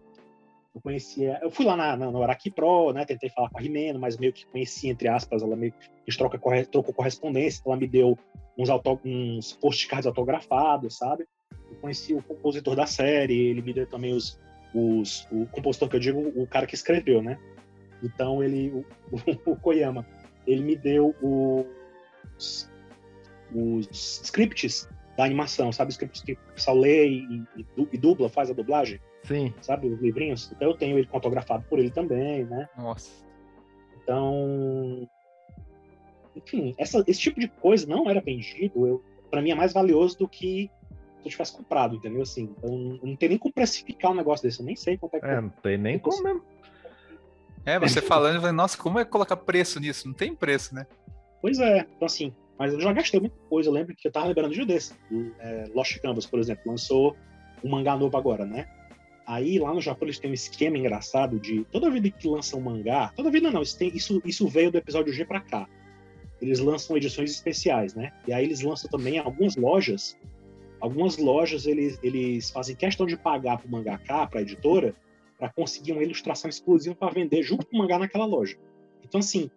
eu 0.74 0.80
conhecia, 0.80 1.38
eu 1.40 1.50
fui 1.52 1.64
lá 1.64 1.76
na, 1.76 1.96
na, 1.96 2.10
no 2.10 2.22
Araki 2.22 2.50
Pro, 2.50 2.92
né, 2.92 3.04
tentei 3.04 3.30
falar 3.30 3.48
com 3.48 3.58
a 3.58 3.60
Rimeno, 3.60 4.00
mas 4.00 4.16
meio 4.16 4.32
que 4.32 4.44
conheci, 4.44 4.88
entre 4.88 5.06
aspas, 5.06 5.40
ela 5.40 5.54
meio 5.54 5.72
que 6.04 6.16
troca, 6.16 6.38
trocou 6.66 6.92
correspondência, 6.92 7.62
ela 7.64 7.76
me 7.76 7.86
deu 7.86 8.18
uns, 8.58 8.68
auto, 8.68 9.00
uns 9.04 9.52
postcards 9.52 10.06
autografados, 10.06 10.98
sabe? 10.98 11.26
Eu 11.70 11.76
conheci 11.76 12.12
o 12.12 12.22
compositor 12.22 12.74
da 12.74 12.86
série, 12.86 13.38
ele 13.38 13.62
me 13.62 13.72
deu 13.72 13.86
também 13.86 14.14
os, 14.14 14.36
os 14.74 15.28
o 15.30 15.46
compositor 15.46 15.88
que 15.88 15.94
eu 15.94 16.00
digo, 16.00 16.32
o 16.34 16.44
cara 16.44 16.66
que 16.66 16.74
escreveu, 16.74 17.22
né? 17.22 17.38
Então 18.02 18.42
ele, 18.42 18.70
o, 18.70 18.84
o 19.52 19.56
Koyama, 19.56 20.04
ele 20.44 20.62
me 20.62 20.74
deu 20.74 21.14
os, 21.22 22.68
os 23.54 24.20
scripts 24.24 24.88
da 25.16 25.24
animação, 25.24 25.72
sabe? 25.72 25.90
Os 25.90 25.94
scripts 25.94 26.22
que 26.22 26.32
o 26.32 26.54
pessoal 26.54 26.76
lê 26.76 27.08
e, 27.08 27.44
e, 27.56 27.66
e 27.92 27.98
dubla, 27.98 28.28
faz 28.28 28.50
a 28.50 28.54
dublagem. 28.54 29.00
Sim. 29.24 29.54
Sabe, 29.60 29.88
os 29.88 30.00
livrinhos. 30.00 30.50
Então 30.52 30.68
eu 30.68 30.76
tenho 30.76 30.98
ele 30.98 31.06
fotografado 31.06 31.64
por 31.68 31.78
ele 31.78 31.90
também, 31.90 32.44
né? 32.44 32.68
Nossa. 32.76 33.24
Então. 34.02 35.08
Enfim, 36.36 36.74
essa, 36.76 37.02
esse 37.06 37.20
tipo 37.20 37.38
de 37.40 37.48
coisa 37.48 37.86
não 37.86 38.10
era 38.10 38.20
vendido. 38.20 38.86
Eu, 38.86 39.04
para 39.30 39.40
mim 39.40 39.50
é 39.50 39.54
mais 39.54 39.72
valioso 39.72 40.18
do 40.18 40.28
que 40.28 40.70
eu 41.24 41.30
tivesse 41.30 41.56
comprado, 41.56 41.96
entendeu? 41.96 42.22
Assim, 42.22 42.54
então 42.56 42.98
não 43.02 43.16
tem 43.16 43.30
nem 43.30 43.38
como 43.38 43.54
precificar 43.54 44.10
um 44.10 44.14
negócio 44.14 44.46
desse, 44.46 44.60
eu 44.60 44.66
nem 44.66 44.76
sei 44.76 44.98
quanto 44.98 45.16
é 45.16 45.20
que 45.20 45.26
É, 45.26 45.40
não 45.40 45.48
tem 45.48 45.78
nem 45.78 45.98
como 45.98 46.22
mesmo. 46.22 46.42
É, 47.64 47.78
você 47.78 48.02
falando, 48.02 48.34
eu 48.34 48.40
falei, 48.42 48.54
nossa, 48.54 48.76
como 48.76 48.98
é 48.98 49.04
colocar 49.06 49.36
preço 49.36 49.80
nisso? 49.80 50.06
Não 50.06 50.14
tem 50.14 50.34
preço, 50.34 50.74
né? 50.74 50.86
Pois 51.40 51.58
é, 51.58 51.86
então 51.96 52.04
assim, 52.04 52.34
mas 52.58 52.72
eu 52.72 52.80
já 52.80 52.92
gastei 52.92 53.20
muita 53.20 53.36
coisa. 53.48 53.68
Eu 53.68 53.72
lembro 53.72 53.94
que 53.96 54.06
eu 54.06 54.12
tava 54.12 54.26
lembrando 54.26 54.52
de 54.52 54.62
um 54.62 54.66
desse. 54.66 54.94
É, 55.40 55.64
Lost 55.74 55.98
Canvas, 56.00 56.26
por 56.26 56.38
exemplo, 56.38 56.62
lançou 56.66 57.16
um 57.62 57.70
mangá 57.70 57.96
novo 57.96 58.16
agora, 58.16 58.44
né? 58.44 58.66
Aí 59.26 59.58
lá 59.58 59.72
no 59.72 59.80
Japão 59.80 60.06
eles 60.06 60.18
têm 60.18 60.30
um 60.30 60.34
esquema 60.34 60.76
engraçado 60.76 61.40
de 61.40 61.64
toda 61.72 61.90
vida 61.90 62.10
que 62.10 62.28
lança 62.28 62.56
um 62.56 62.60
mangá, 62.60 63.10
toda 63.16 63.30
vida 63.30 63.50
não, 63.50 63.62
isso, 63.62 63.78
tem, 63.78 63.88
isso, 63.94 64.20
isso 64.24 64.46
veio 64.46 64.70
do 64.70 64.76
episódio 64.76 65.12
G 65.12 65.24
pra 65.24 65.40
cá. 65.40 65.66
Eles 66.42 66.58
lançam 66.58 66.96
edições 66.96 67.30
especiais, 67.30 67.94
né? 67.94 68.12
E 68.28 68.32
aí 68.32 68.44
eles 68.44 68.60
lançam 68.60 68.90
também 68.90 69.18
algumas 69.18 69.56
lojas. 69.56 70.18
Algumas 70.78 71.16
lojas 71.16 71.66
eles, 71.66 71.98
eles 72.02 72.50
fazem 72.50 72.76
questão 72.76 73.06
de 73.06 73.16
pagar 73.16 73.56
pro 73.58 73.70
mangaká, 73.70 74.26
pra 74.26 74.42
editora, 74.42 74.94
para 75.38 75.48
conseguir 75.48 75.92
uma 75.92 76.02
ilustração 76.02 76.50
exclusiva 76.50 76.94
para 76.94 77.12
vender 77.12 77.42
junto 77.42 77.66
com 77.66 77.76
o 77.76 77.78
mangá 77.78 77.98
naquela 77.98 78.26
loja. 78.26 78.58
Então, 79.02 79.20
assim, 79.20 79.50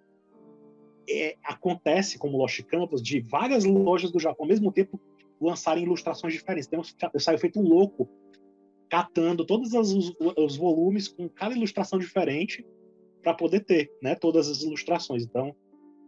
é, 1.09 1.35
acontece 1.43 2.17
como 2.17 2.37
Lost 2.37 2.61
Campus 2.63 3.01
de 3.01 3.19
várias 3.19 3.63
lojas 3.63 4.11
do 4.11 4.19
Japão 4.19 4.45
ao 4.45 4.49
mesmo 4.49 4.71
tempo 4.71 4.99
lançarem 5.39 5.83
ilustrações 5.83 6.33
diferentes. 6.33 6.67
Então, 6.67 6.81
eu 7.13 7.19
saio 7.19 7.37
feito 7.37 7.59
um 7.59 7.63
louco 7.63 8.09
catando 8.89 9.45
todos 9.45 9.73
os, 9.73 10.13
os 10.37 10.57
volumes 10.57 11.07
com 11.07 11.27
cada 11.29 11.55
ilustração 11.55 11.99
diferente 11.99 12.65
para 13.21 13.33
poder 13.33 13.61
ter, 13.61 13.91
né, 14.01 14.15
todas 14.15 14.49
as 14.49 14.63
ilustrações. 14.63 15.23
Então, 15.23 15.55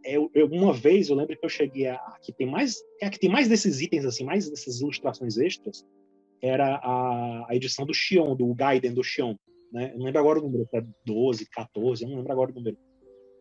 eu, 0.04 0.32
eu, 0.34 0.48
uma 0.48 0.74
vez 0.74 1.10
eu 1.10 1.16
lembro 1.16 1.38
que 1.38 1.46
eu 1.46 1.50
cheguei 1.50 1.88
a 1.88 2.00
que 2.22 2.32
tem 2.32 2.48
mais, 2.48 2.82
é 3.02 3.10
que 3.10 3.20
tem 3.20 3.30
mais 3.30 3.48
desses 3.48 3.82
itens 3.82 4.06
assim, 4.06 4.24
mais 4.24 4.50
dessas 4.50 4.80
ilustrações 4.80 5.38
extras, 5.38 5.86
era 6.42 6.76
a, 6.78 7.48
a 7.50 7.56
edição 7.56 7.86
do 7.86 7.94
Xion, 7.94 8.36
do 8.36 8.54
Gaiden 8.54 8.94
do 8.94 9.04
Xion, 9.04 9.36
né? 9.72 9.92
Eu 9.94 9.98
não 9.98 10.06
lembro 10.06 10.20
agora 10.20 10.40
o 10.40 10.42
número, 10.42 10.68
é 10.74 10.84
12, 11.06 11.46
14, 11.50 12.04
eu 12.04 12.10
não 12.10 12.18
lembro 12.18 12.32
agora 12.32 12.52
o 12.52 12.56
número. 12.56 12.78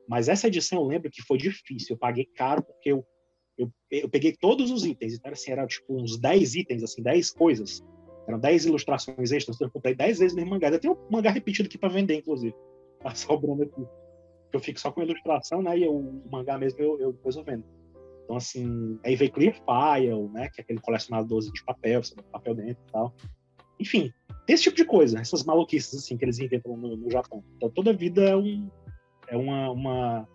Mas 0.09 0.29
essa 0.29 0.47
edição 0.47 0.81
eu 0.81 0.87
lembro 0.87 1.11
que 1.11 1.23
foi 1.23 1.37
difícil, 1.37 1.95
eu 1.95 1.99
paguei 1.99 2.25
caro 2.25 2.63
porque 2.63 2.91
eu 2.91 3.07
eu, 3.59 3.73
eu 3.91 4.09
peguei 4.09 4.33
todos 4.33 4.71
os 4.71 4.85
itens, 4.85 5.15
então 5.15 5.33
assim, 5.33 5.51
era 5.51 5.67
tipo 5.67 6.01
uns 6.01 6.17
10 6.17 6.55
itens, 6.55 6.85
assim, 6.85 7.03
10 7.03 7.33
coisas. 7.33 7.85
Eram 8.27 8.39
10 8.39 8.67
ilustrações 8.67 9.33
extras, 9.33 9.57
então 9.57 9.67
eu 9.67 9.73
comprei 9.73 9.95
10 9.95 10.21
vezes 10.21 10.37
mesmo 10.37 10.51
mangá. 10.51 10.69
Eu 10.69 10.79
tenho 10.79 10.95
um 10.95 11.11
mangá 11.11 11.31
repetido 11.31 11.67
aqui 11.67 11.77
para 11.77 11.89
vender, 11.89 12.15
inclusive. 12.15 12.55
Tá 13.03 13.15
sobrando 13.15 13.63
aqui. 13.63 13.87
Eu 14.53 14.59
fico 14.59 14.81
só 14.81 14.91
com 14.91 15.01
ilustração, 15.01 15.63
né? 15.63 15.79
E 15.79 15.85
eu, 15.85 15.95
o 15.95 16.29
mangá 16.31 16.59
mesmo 16.59 16.81
eu, 16.81 17.01
eu 17.01 17.13
depois 17.13 17.37
eu 17.37 17.45
vendo. 17.45 17.65
Então, 18.25 18.37
assim, 18.37 18.99
aí 19.05 19.15
veio 19.15 19.31
Clear 19.31 19.55
File, 19.55 20.29
né? 20.31 20.49
Que 20.49 20.61
é 20.61 20.65
aquele 20.65 20.81
colecionador 20.81 21.41
de 21.41 21.65
papel, 21.65 22.03
você 22.03 22.15
papel 22.33 22.57
dentro 22.57 22.83
e 22.89 22.93
tal. 22.93 23.15
Enfim, 23.79 24.13
esse 24.49 24.65
tipo 24.65 24.77
de 24.77 24.85
coisa, 24.85 25.21
essas 25.21 25.45
maluquices, 25.45 25.95
assim, 25.95 26.17
que 26.17 26.25
eles 26.25 26.41
inventam 26.41 26.77
no, 26.77 26.97
no 26.97 27.11
Japão. 27.11 27.45
Então, 27.57 27.71
toda 27.71 27.93
vida 27.93 28.23
é, 28.23 28.35
um, 28.37 28.69
é 29.29 29.37
uma, 29.37 29.71
uma, 29.71 30.29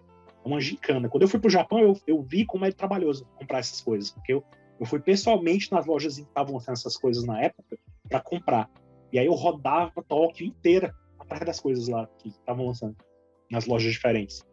uma 0.43 0.61
gincana. 0.61 1.09
Quando 1.09 1.23
eu 1.23 1.27
fui 1.27 1.39
pro 1.39 1.49
Japão, 1.49 1.79
eu, 1.79 1.97
eu 2.07 2.21
vi 2.21 2.45
como 2.45 2.65
é 2.65 2.71
trabalhoso 2.71 3.25
comprar 3.37 3.59
essas 3.59 3.81
coisas, 3.81 4.11
porque 4.11 4.33
eu, 4.33 4.43
eu 4.79 4.85
fui 4.85 4.99
pessoalmente 4.99 5.71
nas 5.71 5.85
lojas 5.85 6.15
que 6.15 6.21
estavam 6.21 6.53
lançando 6.53 6.75
essas 6.75 6.97
coisas 6.97 7.23
na 7.25 7.41
época 7.41 7.77
para 8.07 8.19
comprar. 8.19 8.69
E 9.11 9.19
aí 9.19 9.25
eu 9.25 9.33
rodava 9.33 9.91
a 9.97 10.01
Tóquio 10.01 10.45
inteira 10.45 10.93
atrás 11.19 11.45
das 11.45 11.59
coisas 11.59 11.87
lá 11.87 12.07
que 12.17 12.29
estavam 12.29 12.67
lançando 12.67 12.95
nas 13.49 13.65
lojas 13.65 13.91
diferentes. 13.91 14.43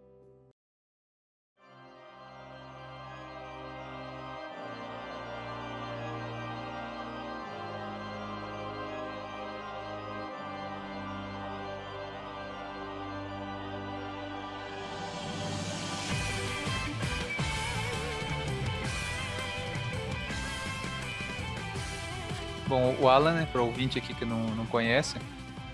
O 23.00 23.08
Alan, 23.08 23.32
né, 23.32 23.48
para 23.50 23.62
ouvinte 23.62 23.98
aqui 23.98 24.14
que 24.14 24.24
não, 24.24 24.54
não 24.54 24.66
conhece, 24.66 25.16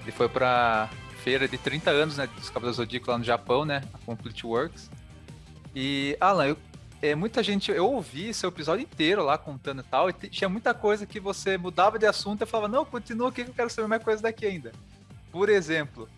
ele 0.03 0.13
foi 0.13 0.29
para 0.29 0.89
feira 1.23 1.49
de 1.49 1.59
30 1.59 1.91
anos, 1.91 2.17
né, 2.17 2.29
dos 2.29 2.49
Cavaleiros 2.49 2.77
Zodíaco 2.77 3.11
lá 3.11 3.19
no 3.19 3.25
Japão, 3.25 3.65
né, 3.65 3.83
a 3.93 3.99
Complete 3.99 4.47
Works. 4.47 4.89
E, 5.75 6.17
Alan, 6.21 6.47
eu, 6.47 6.57
é, 7.03 7.17
muita 7.17 7.43
gente, 7.43 7.71
eu 7.73 7.85
ouvi 7.85 8.33
seu 8.33 8.49
episódio 8.49 8.85
inteiro 8.85 9.25
lá 9.25 9.37
contando 9.37 9.81
e 9.81 9.85
tal, 9.85 10.09
e 10.09 10.13
tinha 10.13 10.49
muita 10.49 10.73
coisa 10.73 11.05
que 11.05 11.19
você 11.19 11.59
mudava 11.59 11.99
de 11.99 12.07
assunto 12.07 12.43
e 12.43 12.47
falava, 12.47 12.69
não, 12.69 12.85
continua 12.85 13.29
aqui 13.29 13.43
que 13.43 13.51
eu 13.51 13.55
quero 13.55 13.71
saber 13.71 13.89
mais 13.89 14.03
coisa 14.03 14.23
daqui 14.23 14.47
ainda. 14.47 14.71
Por 15.33 15.49
exemplo, 15.49 16.09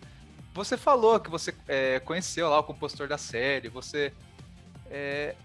você 0.53 0.77
falou 0.77 1.19
que 1.19 1.29
você 1.29 1.55
é, 1.67 1.99
conheceu 1.99 2.47
lá 2.49 2.59
o 2.59 2.63
compositor 2.63 3.07
da 3.07 3.17
série, 3.17 3.67
você 3.67 4.13
é, 4.91 5.35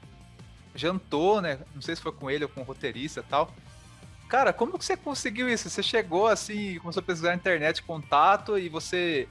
jantou, 0.74 1.40
né, 1.40 1.59
não 1.74 1.81
sei 1.81 1.96
se 1.96 2.03
foi 2.03 2.12
com 2.12 2.31
ele 2.31 2.44
ou 2.44 2.50
com 2.50 2.61
o 2.61 2.64
roteirista 2.64 3.20
e 3.20 3.22
tal, 3.22 3.50
Cara, 4.35 4.53
como 4.53 4.77
que 4.77 4.85
você 4.85 4.97
conseguiu 4.97 5.49
isso? 5.49 5.70
Você 5.70 5.81
chegou 5.81 6.27
assim, 6.27 6.77
começou 6.81 7.01
a 7.01 7.05
pesquisar 7.05 7.29
na 7.29 7.37
internet 7.37 7.81
contato 7.85 8.59
e 8.59 8.68
você 8.68 9.29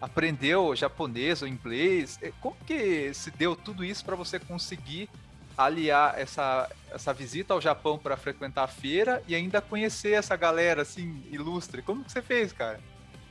aprendeu 0.00 0.74
japonês 0.74 1.42
ou 1.42 1.46
inglês? 1.46 2.18
Como 2.40 2.56
que 2.66 3.12
se 3.12 3.30
deu 3.30 3.54
tudo 3.54 3.84
isso 3.84 4.02
para 4.02 4.16
você 4.16 4.38
conseguir 4.38 5.10
aliar 5.58 6.18
essa, 6.18 6.70
essa 6.90 7.12
visita 7.12 7.52
ao 7.52 7.60
Japão 7.60 7.98
para 7.98 8.16
frequentar 8.16 8.64
a 8.64 8.66
feira 8.66 9.22
e 9.28 9.34
ainda 9.34 9.60
conhecer 9.60 10.12
essa 10.12 10.34
galera 10.36 10.80
assim 10.80 11.22
ilustre? 11.30 11.82
Como 11.82 12.02
que 12.02 12.10
você 12.10 12.22
fez, 12.22 12.50
cara? 12.50 12.80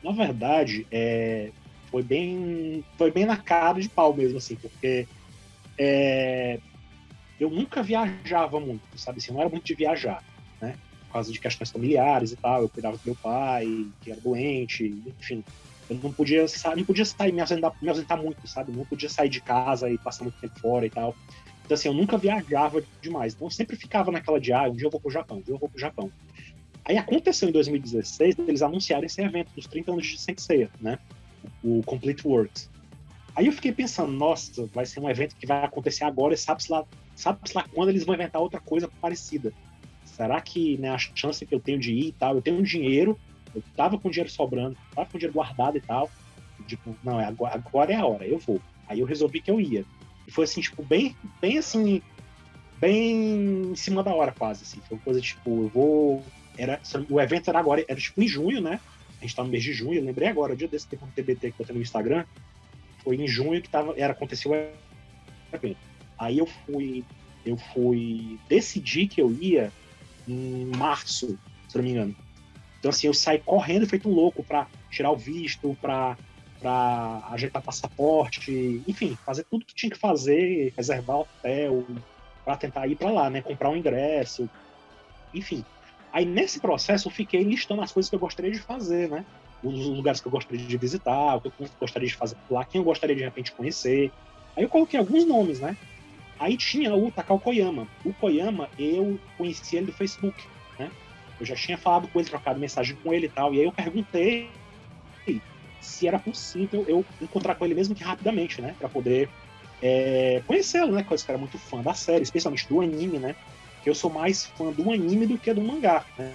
Na 0.03 0.11
verdade, 0.11 0.85
é, 0.91 1.49
foi 1.89 2.03
bem 2.03 2.85
foi 2.99 3.09
bem 3.09 3.25
na 3.25 3.37
cara 3.37 3.81
de 3.81 3.89
pau 3.89 4.13
mesmo 4.13 4.37
assim, 4.37 4.57
porque 4.57 5.07
é, 5.75 6.59
eu 7.39 7.49
nunca 7.49 7.81
viajava 7.81 8.59
muito, 8.59 8.83
sabe 8.95 9.17
assim, 9.17 9.33
não 9.33 9.41
era 9.41 9.49
muito 9.49 9.65
de 9.65 9.73
viajar, 9.73 10.23
né? 10.61 10.75
Causa 11.15 11.31
de 11.31 11.39
questões 11.39 11.71
familiares 11.71 12.31
e 12.33 12.35
tal. 12.35 12.61
Eu 12.61 12.69
cuidava 12.69 12.97
do 12.97 13.01
meu 13.05 13.15
pai, 13.15 13.87
que 14.01 14.11
era 14.11 14.19
doente, 14.19 15.01
enfim. 15.19 15.43
Eu 15.89 15.97
não 16.01 16.11
podia, 16.11 16.45
não 16.75 16.83
podia 16.83 17.05
sair, 17.05 17.31
me 17.31 17.39
ausentar, 17.39 17.73
me 17.81 17.89
ausentar 17.89 18.21
muito, 18.21 18.45
sabe? 18.47 18.71
Não 18.71 18.85
podia 18.85 19.07
sair 19.07 19.29
de 19.29 19.39
casa 19.39 19.89
e 19.89 19.97
passar 19.97 20.23
muito 20.23 20.39
tempo 20.39 20.59
fora 20.59 20.85
e 20.85 20.89
tal. 20.89 21.15
Então, 21.63 21.75
assim, 21.75 21.87
eu 21.87 21.93
nunca 21.93 22.17
viajava 22.17 22.83
demais. 23.01 23.33
Então, 23.33 23.47
eu 23.47 23.51
sempre 23.51 23.75
ficava 23.75 24.11
naquela 24.11 24.39
de, 24.39 24.51
ah, 24.51 24.63
um 24.63 24.75
dia 24.75 24.87
eu 24.87 24.91
vou 24.91 24.99
pro 24.99 25.11
Japão, 25.11 25.37
um 25.37 25.41
dia 25.41 25.53
eu 25.53 25.59
vou 25.59 25.69
pro 25.69 25.79
Japão. 25.79 26.11
Aí 26.83 26.97
aconteceu 26.97 27.49
em 27.49 27.51
2016, 27.51 28.37
eles 28.39 28.61
anunciaram 28.61 29.05
esse 29.05 29.21
evento 29.21 29.51
dos 29.55 29.65
30 29.67 29.91
anos 29.91 30.05
de 30.05 30.19
Sensei, 30.19 30.67
né? 30.81 30.99
O 31.63 31.81
Complete 31.83 32.27
Works. 32.27 32.69
Aí 33.35 33.47
eu 33.47 33.51
fiquei 33.51 33.71
pensando, 33.71 34.11
nossa, 34.11 34.65
vai 34.67 34.85
ser 34.85 34.99
um 34.99 35.09
evento 35.09 35.35
que 35.35 35.45
vai 35.45 35.63
acontecer 35.63 36.03
agora 36.03 36.33
e 36.33 36.37
sabe-se 36.37 36.71
lá, 36.71 36.85
sabe 37.15 37.39
lá 37.53 37.65
quando 37.73 37.89
eles 37.89 38.05
vão 38.05 38.15
inventar 38.15 38.41
outra 38.41 38.59
coisa 38.59 38.89
parecida 39.01 39.51
será 40.15 40.39
que 40.39 40.77
né, 40.77 40.89
a 40.89 40.97
chance 40.97 41.45
que 41.45 41.53
eu 41.53 41.59
tenho 41.59 41.77
de 41.77 41.93
ir 41.93 42.07
e 42.07 42.11
tal, 42.13 42.35
eu 42.35 42.41
tenho 42.41 42.63
dinheiro, 42.63 43.19
eu 43.53 43.61
tava 43.75 43.97
com 43.97 44.09
dinheiro 44.09 44.31
sobrando, 44.31 44.77
tava 44.93 45.09
com 45.09 45.17
dinheiro 45.17 45.33
guardado 45.33 45.77
e 45.77 45.81
tal, 45.81 46.09
tipo, 46.65 46.95
não, 47.03 47.19
é 47.19 47.25
agora, 47.25 47.55
agora 47.55 47.91
é 47.91 47.95
a 47.95 48.05
hora, 48.05 48.25
eu 48.25 48.39
vou. 48.39 48.61
Aí 48.87 49.01
eu 49.01 49.05
resolvi 49.05 49.41
que 49.41 49.51
eu 49.51 49.59
ia. 49.59 49.85
E 50.25 50.31
foi 50.31 50.45
assim, 50.45 50.61
tipo, 50.61 50.83
bem, 50.83 51.15
bem 51.41 51.57
assim, 51.57 52.01
bem 52.79 53.71
em 53.71 53.75
cima 53.75 54.01
da 54.01 54.13
hora 54.13 54.31
quase, 54.31 54.63
assim. 54.63 54.79
Foi 54.87 54.97
uma 54.97 55.03
coisa, 55.03 55.19
tipo, 55.19 55.63
eu 55.63 55.69
vou... 55.69 56.25
Era, 56.57 56.79
o 57.09 57.19
evento 57.19 57.49
era 57.49 57.59
agora, 57.59 57.83
era 57.85 57.99
tipo 57.99 58.21
em 58.21 58.27
junho, 58.27 58.61
né? 58.61 58.79
A 59.19 59.21
gente 59.21 59.35
tá 59.35 59.43
no 59.43 59.49
mês 59.49 59.63
de 59.63 59.73
junho, 59.73 59.99
eu 59.99 60.03
lembrei 60.03 60.29
agora, 60.29 60.53
o 60.53 60.55
dia 60.55 60.67
desse 60.67 60.87
tempo 60.87 61.05
no 61.05 61.11
TBT 61.11 61.51
que 61.51 61.61
eu 61.61 61.65
tenho 61.65 61.77
no 61.77 61.83
Instagram, 61.83 62.23
foi 63.03 63.17
em 63.17 63.27
junho 63.27 63.61
que 63.61 63.69
tava, 63.69 63.93
era, 63.97 64.13
aconteceu 64.13 64.51
o 64.51 64.55
evento. 65.53 65.77
Aí 66.17 66.37
eu 66.37 66.45
fui, 66.45 67.03
eu 67.45 67.57
fui 67.57 68.39
decidir 68.47 69.07
que 69.07 69.21
eu 69.21 69.31
ia 69.33 69.71
em 70.27 70.65
março, 70.77 71.37
se 71.67 71.77
não 71.77 71.83
me 71.83 71.91
engano. 71.91 72.15
Então, 72.79 72.89
assim, 72.89 73.07
eu 73.07 73.13
saí 73.13 73.39
correndo, 73.39 73.87
feito 73.87 74.09
um 74.09 74.13
louco, 74.13 74.43
para 74.43 74.67
tirar 74.89 75.11
o 75.11 75.17
visto, 75.17 75.75
para 75.81 76.17
para 76.59 77.21
ajeitar 77.31 77.61
passaporte, 77.61 78.81
enfim, 78.87 79.15
fazer 79.25 79.43
tudo 79.43 79.65
que 79.65 79.75
tinha 79.75 79.91
que 79.91 79.99
fazer, 79.99 80.73
reservar 80.75 81.19
hotel, 81.19 81.85
para 82.43 82.57
tentar 82.57 82.87
ir 82.87 82.95
para 82.95 83.11
lá, 83.11 83.29
né? 83.29 83.41
Comprar 83.41 83.69
um 83.69 83.75
ingresso, 83.75 84.49
enfim. 85.33 85.63
Aí 86.11 86.25
nesse 86.25 86.59
processo 86.59 87.07
eu 87.07 87.11
fiquei 87.11 87.43
listando 87.43 87.81
as 87.81 87.91
coisas 87.91 88.09
que 88.09 88.15
eu 88.15 88.19
gostaria 88.19 88.51
de 88.51 88.59
fazer, 88.59 89.09
né? 89.09 89.25
Os 89.61 89.85
lugares 89.85 90.21
que 90.21 90.27
eu 90.27 90.31
gostaria 90.31 90.65
de 90.65 90.77
visitar, 90.77 91.35
o 91.35 91.41
que 91.41 91.47
eu 91.49 91.69
gostaria 91.79 92.07
de 92.07 92.15
fazer 92.15 92.37
lá, 92.49 92.63
quem 92.65 92.79
eu 92.79 92.85
gostaria 92.85 93.15
de 93.15 93.23
repente 93.23 93.51
conhecer. 93.51 94.11
Aí 94.55 94.63
eu 94.63 94.69
coloquei 94.69 94.99
alguns 94.99 95.25
nomes, 95.25 95.59
né? 95.59 95.75
Aí 96.39 96.57
tinha 96.57 96.93
o 96.93 97.11
Takao 97.11 97.39
Koyama. 97.39 97.87
O 98.03 98.13
Koyama, 98.13 98.69
eu 98.77 99.19
conheci 99.37 99.77
ele 99.77 99.87
do 99.87 99.93
Facebook, 99.93 100.43
né? 100.77 100.91
Eu 101.39 101.45
já 101.45 101.55
tinha 101.55 101.77
falado 101.77 102.07
com 102.07 102.19
ele, 102.19 102.29
trocado 102.29 102.59
mensagem 102.59 102.95
com 102.97 103.13
ele 103.13 103.27
e 103.27 103.29
tal. 103.29 103.53
E 103.53 103.59
aí 103.59 103.65
eu 103.65 103.71
perguntei 103.71 104.49
se 105.85 106.07
era 106.07 106.17
possível 106.17 106.83
eu 106.87 107.05
encontrar 107.21 107.55
com 107.55 107.63
ele 107.63 107.75
mesmo 107.75 107.95
que 107.95 108.03
rapidamente, 108.03 108.61
né? 108.61 108.75
Pra 108.77 108.89
poder 108.89 109.29
é, 109.81 110.41
conhecê-lo, 110.47 110.91
né? 110.91 111.03
Coisa 111.03 111.23
que 111.23 111.31
era 111.31 111.37
muito 111.37 111.57
fã 111.57 111.81
da 111.81 111.93
série, 111.93 112.23
especialmente 112.23 112.67
do 112.67 112.81
anime, 112.81 113.19
né? 113.19 113.35
Eu 113.85 113.93
sou 113.93 114.11
mais 114.11 114.45
fã 114.45 114.71
do 114.71 114.91
anime 114.91 115.27
do 115.27 115.37
que 115.37 115.53
do 115.53 115.61
mangá, 115.61 116.05
né? 116.17 116.33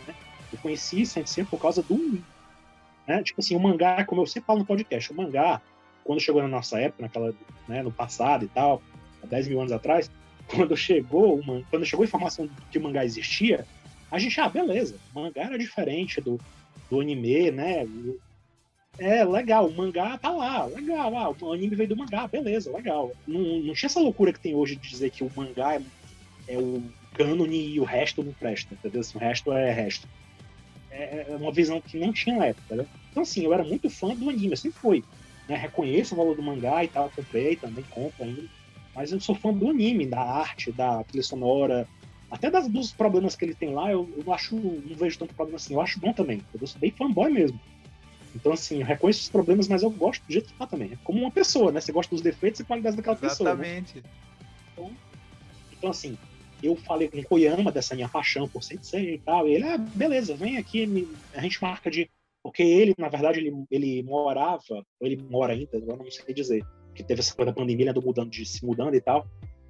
Eu 0.53 0.59
conheci 0.59 1.05
Sensei 1.05 1.45
por 1.45 1.61
causa 1.61 1.83
do. 1.83 2.23
Né? 3.07 3.23
Tipo 3.23 3.41
assim, 3.41 3.57
o 3.57 3.61
mangá, 3.61 4.05
como 4.05 4.23
eu 4.23 4.27
sempre 4.27 4.47
falo 4.47 4.61
no 4.61 4.67
podcast, 4.67 5.13
o 5.13 5.17
mangá, 5.17 5.61
quando 6.05 6.21
chegou 6.21 6.43
na 6.43 6.49
nossa 6.49 6.81
época, 6.81 7.03
naquela, 7.03 7.35
né, 7.69 7.83
no 7.83 7.91
passado 7.91 8.45
e 8.45 8.49
tal, 8.49 8.83
há 9.23 9.27
10 9.27 9.49
mil 9.49 9.61
anos 9.61 9.73
atrás, 9.73 10.11
quando 10.47 10.77
chegou, 10.77 11.39
uma, 11.39 11.63
quando 11.71 11.85
chegou 11.85 12.03
a 12.03 12.07
informação 12.07 12.49
que 12.71 12.79
o 12.79 12.83
mangá 12.83 13.05
existia, 13.05 13.67
a 14.11 14.19
gente, 14.19 14.41
ah, 14.41 14.49
beleza, 14.49 14.97
o 15.15 15.21
mangá 15.21 15.43
era 15.43 15.59
diferente 15.59 16.21
do, 16.21 16.41
do 16.91 17.01
anime, 17.01 17.51
né? 17.51 17.87
É, 18.99 19.25
legal, 19.25 19.69
o 19.69 19.75
mangá 19.75 20.19
tá 20.19 20.31
lá, 20.31 20.67
legal, 20.67 21.17
ah, 21.17 21.31
o 21.41 21.53
anime 21.53 21.77
veio 21.77 21.89
do 21.89 21.97
mangá, 21.97 22.27
beleza, 22.27 22.73
legal. 22.73 23.13
Não, 23.27 23.41
não 23.41 23.75
tinha 23.75 23.87
essa 23.87 24.01
loucura 24.01 24.33
que 24.33 24.41
tem 24.41 24.55
hoje 24.55 24.77
de 24.77 24.89
dizer 24.89 25.11
que 25.11 25.23
o 25.23 25.31
mangá 25.35 25.77
é, 25.77 25.83
é 26.49 26.59
o 26.59 26.83
cânone 27.15 27.75
e 27.75 27.81
o 27.81 27.85
resto 27.85 28.23
não 28.23 28.33
presta, 28.33 28.75
entendeu? 28.75 29.01
Assim, 29.01 29.17
o 29.17 29.21
resto 29.21 29.53
é 29.53 29.73
resto. 29.73 30.09
É, 30.91 31.27
é 31.29 31.37
uma 31.37 31.53
visão 31.53 31.81
que 31.81 31.99
não 31.99 32.13
tinha 32.13 32.37
na 32.37 32.47
época, 32.47 32.75
né? 32.75 32.87
Então, 33.11 33.23
assim, 33.23 33.45
eu 33.45 33.55
era 33.55 33.63
muito 33.63 33.89
fã 33.89 34.15
do 34.15 34.29
anime, 34.29 34.57
sempre 34.57 34.81
fui. 34.81 35.05
Né? 35.49 35.57
Reconheço 35.57 36.15
o 36.15 36.19
valor 36.19 36.37
do 36.37 36.43
mangá 36.43 36.85
e 36.85 36.89
tal, 36.89 37.11
comprei, 37.15 37.57
também 37.57 37.85
compro 37.91 38.25
ainda. 38.25 38.43
Mas 38.95 39.13
eu 39.13 39.21
sou 39.21 39.35
fã 39.35 39.53
do 39.53 39.71
anime, 39.71 40.07
da 40.07 40.21
arte, 40.21 40.73
da 40.73 41.03
trilha 41.05 41.23
sonora, 41.23 41.89
até 42.31 42.51
das, 42.51 42.69
dos 42.69 42.93
problemas 42.93 43.35
que 43.35 43.45
ele 43.45 43.55
tem 43.55 43.75
lá, 43.75 43.91
eu, 43.91 44.09
eu 44.17 44.25
não 44.25 44.33
acho, 44.33 44.55
não 44.57 44.97
vejo 44.97 45.19
tanto 45.19 45.35
problema 45.35 45.57
assim. 45.57 45.75
Eu 45.75 45.81
acho 45.81 45.99
bom 45.99 46.13
também. 46.13 46.41
Eu 46.59 46.67
sou 46.67 46.81
bem 46.81 46.93
fanboy 46.93 47.31
mesmo. 47.31 47.59
Então, 48.35 48.53
assim, 48.53 48.81
eu 48.81 48.87
reconheço 48.87 49.23
os 49.23 49.29
problemas, 49.29 49.67
mas 49.67 49.83
eu 49.83 49.91
gosto 49.91 50.25
do 50.25 50.33
jeito 50.33 50.53
que 50.53 50.59
tá 50.59 50.67
também. 50.67 50.93
É 50.93 50.97
como 51.03 51.21
uma 51.21 51.31
pessoa, 51.33 51.73
né? 51.73 51.81
Você 51.81 51.91
gosta 51.91 52.15
dos 52.15 52.23
defeitos 52.23 52.61
e 52.61 52.65
qualidades 52.65 52.97
daquela 52.97 53.19
Exatamente. 53.21 53.95
pessoa. 53.95 54.05
Né? 54.05 54.11
Então, 54.73 54.97
então, 55.77 55.91
assim, 55.91 56.17
eu 56.63 56.77
falei 56.77 57.09
com 57.09 57.19
o 57.19 57.25
Koyama 57.25 57.73
dessa 57.73 57.97
minha 57.97 58.09
paixão 58.09 58.49
por 58.49 58.63
Sensei 58.63 59.15
e 59.15 59.19
tal. 59.19 59.49
E 59.49 59.55
ele, 59.55 59.65
ah, 59.65 59.79
beleza, 59.79 60.37
vem 60.37 60.57
aqui, 60.57 61.19
a 61.35 61.41
gente 61.41 61.61
marca 61.61 61.91
de. 61.91 62.09
Porque 62.43 62.63
ele, 62.63 62.95
na 62.97 63.09
verdade, 63.09 63.41
ele, 63.41 63.53
ele 63.71 64.03
morava, 64.03 64.63
ou 64.71 65.07
ele 65.07 65.17
mora 65.29 65.53
ainda, 65.53 65.77
eu 65.77 65.97
não 65.97 66.11
sei 66.11 66.33
dizer, 66.33 66.65
que 66.95 67.03
teve 67.03 67.21
essa 67.21 67.35
coisa 67.35 67.53
da 67.53 67.57
pandemia, 67.57 67.85
ele 67.85 67.91
andou 67.91 68.03
mudando, 68.03 68.31
de, 68.31 68.45
se 68.45 68.65
mudando 68.65 68.95
e 68.95 69.01
tal. 69.01 69.27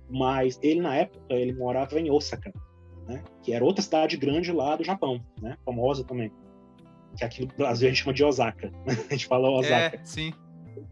Mas 0.08 0.58
ele, 0.62 0.80
na 0.80 0.96
época, 0.96 1.34
ele 1.34 1.52
morava 1.52 1.98
em 2.00 2.10
Osaka, 2.10 2.52
né? 3.06 3.22
Que 3.42 3.52
era 3.52 3.64
outra 3.64 3.82
cidade 3.82 4.16
grande 4.16 4.52
lá 4.52 4.76
do 4.76 4.84
Japão, 4.84 5.24
né? 5.40 5.56
Famosa 5.64 6.04
também 6.04 6.32
que 7.16 7.24
aqui 7.24 7.40
no 7.42 7.48
Brasil 7.48 7.88
a 7.88 7.90
gente 7.90 8.02
chama 8.02 8.14
de 8.14 8.24
Osaka. 8.24 8.72
a 9.08 9.12
gente 9.12 9.26
fala 9.26 9.50
Osaka. 9.50 9.96
É, 9.96 10.04
sim. 10.04 10.32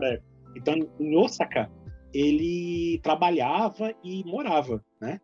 É. 0.02 0.20
Então, 0.56 0.74
em 0.98 1.16
Osaka, 1.16 1.70
ele 2.12 3.00
trabalhava 3.02 3.94
e 4.02 4.24
morava, 4.24 4.84
né? 5.00 5.20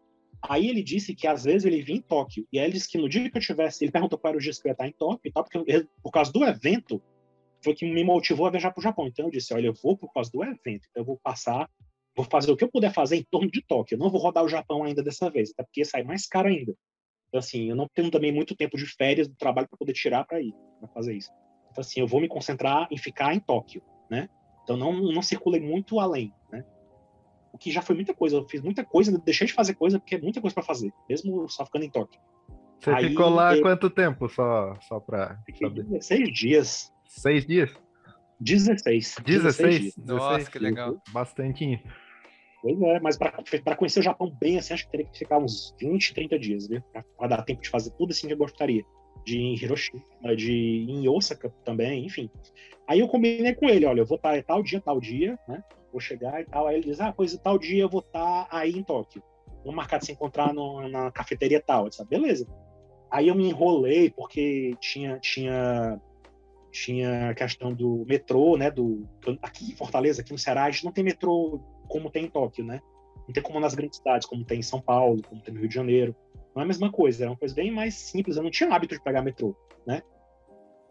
Aí 0.47 0.69
ele 0.69 0.83
disse 0.83 1.15
que 1.15 1.27
às 1.27 1.45
vezes 1.45 1.65
ele 1.65 1.83
vinha 1.83 1.99
em 1.99 2.03
Tóquio. 2.03 2.47
E 2.53 2.59
aí 2.59 2.67
ele 2.67 2.75
disse 2.75 2.89
que 2.89 2.99
no 2.99 3.09
dia 3.09 3.31
que 3.31 3.39
eu 3.39 3.43
tivesse. 3.43 3.85
Ele 3.85 3.93
perguntou 3.93 4.19
qual 4.19 4.31
era 4.31 4.39
o 4.39 4.41
dia 4.41 4.53
que 4.53 4.67
eu 4.67 4.71
ia 4.71 4.73
estar 4.73 4.87
em 4.87 4.93
Tóquio 4.93 5.29
e 5.29 5.33
tal, 5.33 5.45
porque 5.45 5.59
eu, 5.67 5.87
por 6.03 6.11
causa 6.11 6.31
do 6.31 6.45
evento, 6.45 7.03
foi 7.65 7.75
que 7.75 7.91
me 7.91 8.05
motivou 8.05 8.47
a 8.47 8.51
viajar 8.51 8.71
para 8.71 8.81
o 8.81 8.83
Japão. 8.83 9.07
Então 9.07 9.25
eu 9.25 9.31
disse: 9.31 9.55
olha, 9.55 9.67
eu 9.67 9.75
vou 9.75 9.97
por 9.97 10.13
causa 10.13 10.31
do 10.31 10.45
evento. 10.45 10.87
Então 10.91 11.03
eu 11.03 11.05
vou 11.05 11.19
passar, 11.23 11.69
vou 12.17 12.27
fazer 12.27 12.53
o 12.53 12.57
que 12.57 12.63
eu 12.63 12.71
puder 12.71 12.93
fazer 12.93 13.17
em 13.17 13.25
torno 13.25 13.51
de 13.51 13.63
Tóquio. 13.63 13.97
Eu 13.97 13.99
não 13.99 14.11
vou 14.11 14.21
rodar 14.21 14.45
o 14.45 14.49
Japão 14.49 14.85
ainda 14.85 15.03
dessa 15.03 15.31
vez, 15.31 15.51
até 15.51 15.65
porque 15.65 15.85
sai 15.85 16.03
mais 16.03 16.27
caro 16.27 16.49
ainda. 16.49 16.75
Então, 17.29 17.41
assim, 17.41 17.69
eu 17.69 17.75
não 17.75 17.89
tenho 17.93 18.11
também 18.13 18.31
muito 18.31 18.55
tempo 18.55 18.77
de 18.77 18.87
férias 18.87 19.27
do 19.27 19.35
trabalho 19.35 19.67
para 19.67 19.77
poder 19.77 19.93
tirar 19.93 20.25
para 20.25 20.41
ir, 20.41 20.55
para 20.79 20.89
fazer 20.91 21.15
isso. 21.15 21.31
Então, 21.71 21.81
assim, 21.81 21.99
eu 21.99 22.07
vou 22.07 22.21
me 22.21 22.29
concentrar 22.29 22.87
em 22.93 22.97
ficar 22.97 23.35
em 23.35 23.41
Tóquio, 23.41 23.83
né? 24.09 24.29
Então, 24.63 24.77
não, 24.77 24.93
não 24.93 25.21
circulei 25.21 25.61
muito 25.61 25.99
além, 25.99 26.33
né? 26.53 26.65
O 27.53 27.59
que 27.59 27.73
já 27.73 27.83
foi 27.83 27.97
muita 27.97 28.15
coisa. 28.15 28.37
Eu 28.37 28.49
fiz 28.49 28.61
muita 28.61 28.85
coisa, 28.85 29.17
deixei 29.19 29.49
de 29.49 29.53
fazer 29.53 29.75
coisa 29.75 29.99
porque 29.99 30.15
é 30.15 30.21
muita 30.21 30.41
coisa 30.41 30.55
para 30.55 30.63
fazer, 30.63 30.93
mesmo 31.09 31.49
só 31.49 31.65
ficando 31.67 31.85
em 31.85 31.91
Tóquio. 31.91 32.21
Você 32.81 32.91
Aí, 32.91 33.09
ficou 33.09 33.31
lá 33.31 33.57
eu... 33.57 33.63
quanto 33.63 33.91
tempo, 33.91 34.29
só, 34.29 34.79
só 34.83 35.01
para 35.01 35.43
saber? 35.59 36.03
Seis 36.03 36.33
dias. 36.33 36.94
Seis 37.17 37.47
dias? 37.47 37.71
16. 38.41 39.17
16? 39.25 39.25
16 39.25 39.81
dias. 39.81 39.95
Nossa, 39.97 40.51
que 40.51 40.59
legal. 40.59 41.01
Bastante. 41.13 41.83
Pois 42.61 42.81
é, 42.81 43.01
mas 43.01 43.17
para 43.17 43.77
conhecer 43.77 44.01
o 44.01 44.03
Japão 44.03 44.35
bem, 44.41 44.59
assim, 44.59 44.75
acho 44.75 44.85
que 44.87 44.91
teria 44.91 45.07
que 45.07 45.19
ficar 45.19 45.39
uns 45.39 45.75
20, 45.79 46.15
30 46.15 46.39
dias, 46.39 46.67
viu? 46.67 46.83
Para 47.17 47.29
dar 47.29 47.43
tempo 47.43 47.63
de 47.63 47.69
fazer 47.69 47.91
tudo 47.93 48.11
assim 48.11 48.27
que 48.27 48.33
eu 48.33 48.39
gostaria. 48.39 48.83
De 49.25 49.39
ir 49.39 49.43
em 49.43 49.55
Hiroshima, 49.55 50.03
de 50.37 50.53
ir 50.53 50.91
em 50.91 51.09
Osaka 51.09 51.51
também, 51.65 52.05
enfim. 52.05 52.29
Aí 52.89 53.01
eu 53.01 53.09
combinei 53.09 53.55
com 53.55 53.69
ele, 53.69 53.87
olha, 53.87 54.01
eu 54.01 54.07
vou 54.07 54.17
estar 54.17 54.43
tal 54.43 54.63
dia, 54.63 54.81
tal 54.81 55.01
dia, 55.01 55.39
né? 55.49 55.63
Vou 55.93 56.01
chegar 56.01 56.41
e 56.41 56.45
tal. 56.45 56.67
Aí 56.67 56.77
ele 56.77 56.85
diz, 56.85 57.01
ah, 57.01 57.13
pois 57.13 57.37
tal 57.39 57.59
dia 57.59 57.83
eu 57.83 57.89
vou 57.89 58.01
estar 58.01 58.49
aí 58.51 58.73
em 58.73 58.83
Tóquio. 58.83 59.23
Vamos 59.59 59.77
marcar 59.77 59.99
de 59.99 60.07
se 60.07 60.13
encontrar 60.13 60.53
no, 60.53 60.87
na 60.89 61.11
cafeteria 61.11 61.63
tal. 61.63 61.85
Eu 61.85 61.89
disse, 61.91 62.03
ah, 62.03 62.07
beleza. 62.07 62.47
Aí 63.11 63.29
eu 63.29 63.35
me 63.35 63.49
enrolei 63.49 64.11
porque 64.11 64.75
tinha, 64.81 65.19
tinha 65.21 66.01
tinha 66.75 67.31
a 67.31 67.35
questão 67.35 67.73
do 67.73 68.05
metrô, 68.05 68.57
né? 68.57 68.69
Do, 68.69 69.09
aqui 69.41 69.71
em 69.71 69.77
Fortaleza, 69.77 70.21
aqui 70.21 70.33
no 70.33 70.39
Ceará, 70.39 70.65
a 70.65 70.71
gente 70.71 70.85
não 70.85 70.93
tem 70.93 71.05
metrô 71.05 71.61
como 71.89 72.11
tem 72.11 72.25
em 72.25 72.29
Tóquio, 72.29 72.65
né? 72.65 72.81
Não 73.27 73.33
tem 73.33 73.43
como 73.43 73.61
nas 73.61 73.75
grandes 73.75 73.99
cidades, 73.99 74.27
como 74.27 74.45
tem 74.45 74.59
em 74.59 74.63
São 74.63 74.81
Paulo, 74.81 75.23
como 75.23 75.41
tem 75.41 75.55
no 75.55 75.61
Rio 75.61 75.69
de 75.69 75.75
Janeiro. 75.75 76.17
Não 76.53 76.63
é 76.63 76.65
a 76.65 76.69
mesma 76.69 76.91
coisa, 76.91 77.25
é 77.25 77.29
uma 77.29 77.37
coisa 77.37 77.55
bem 77.55 77.71
mais 77.71 77.95
simples. 77.95 78.37
Eu 78.37 78.43
não 78.43 78.51
tinha 78.51 78.69
hábito 78.75 78.95
de 78.97 79.03
pegar 79.03 79.23
metrô, 79.23 79.57
né? 79.87 80.03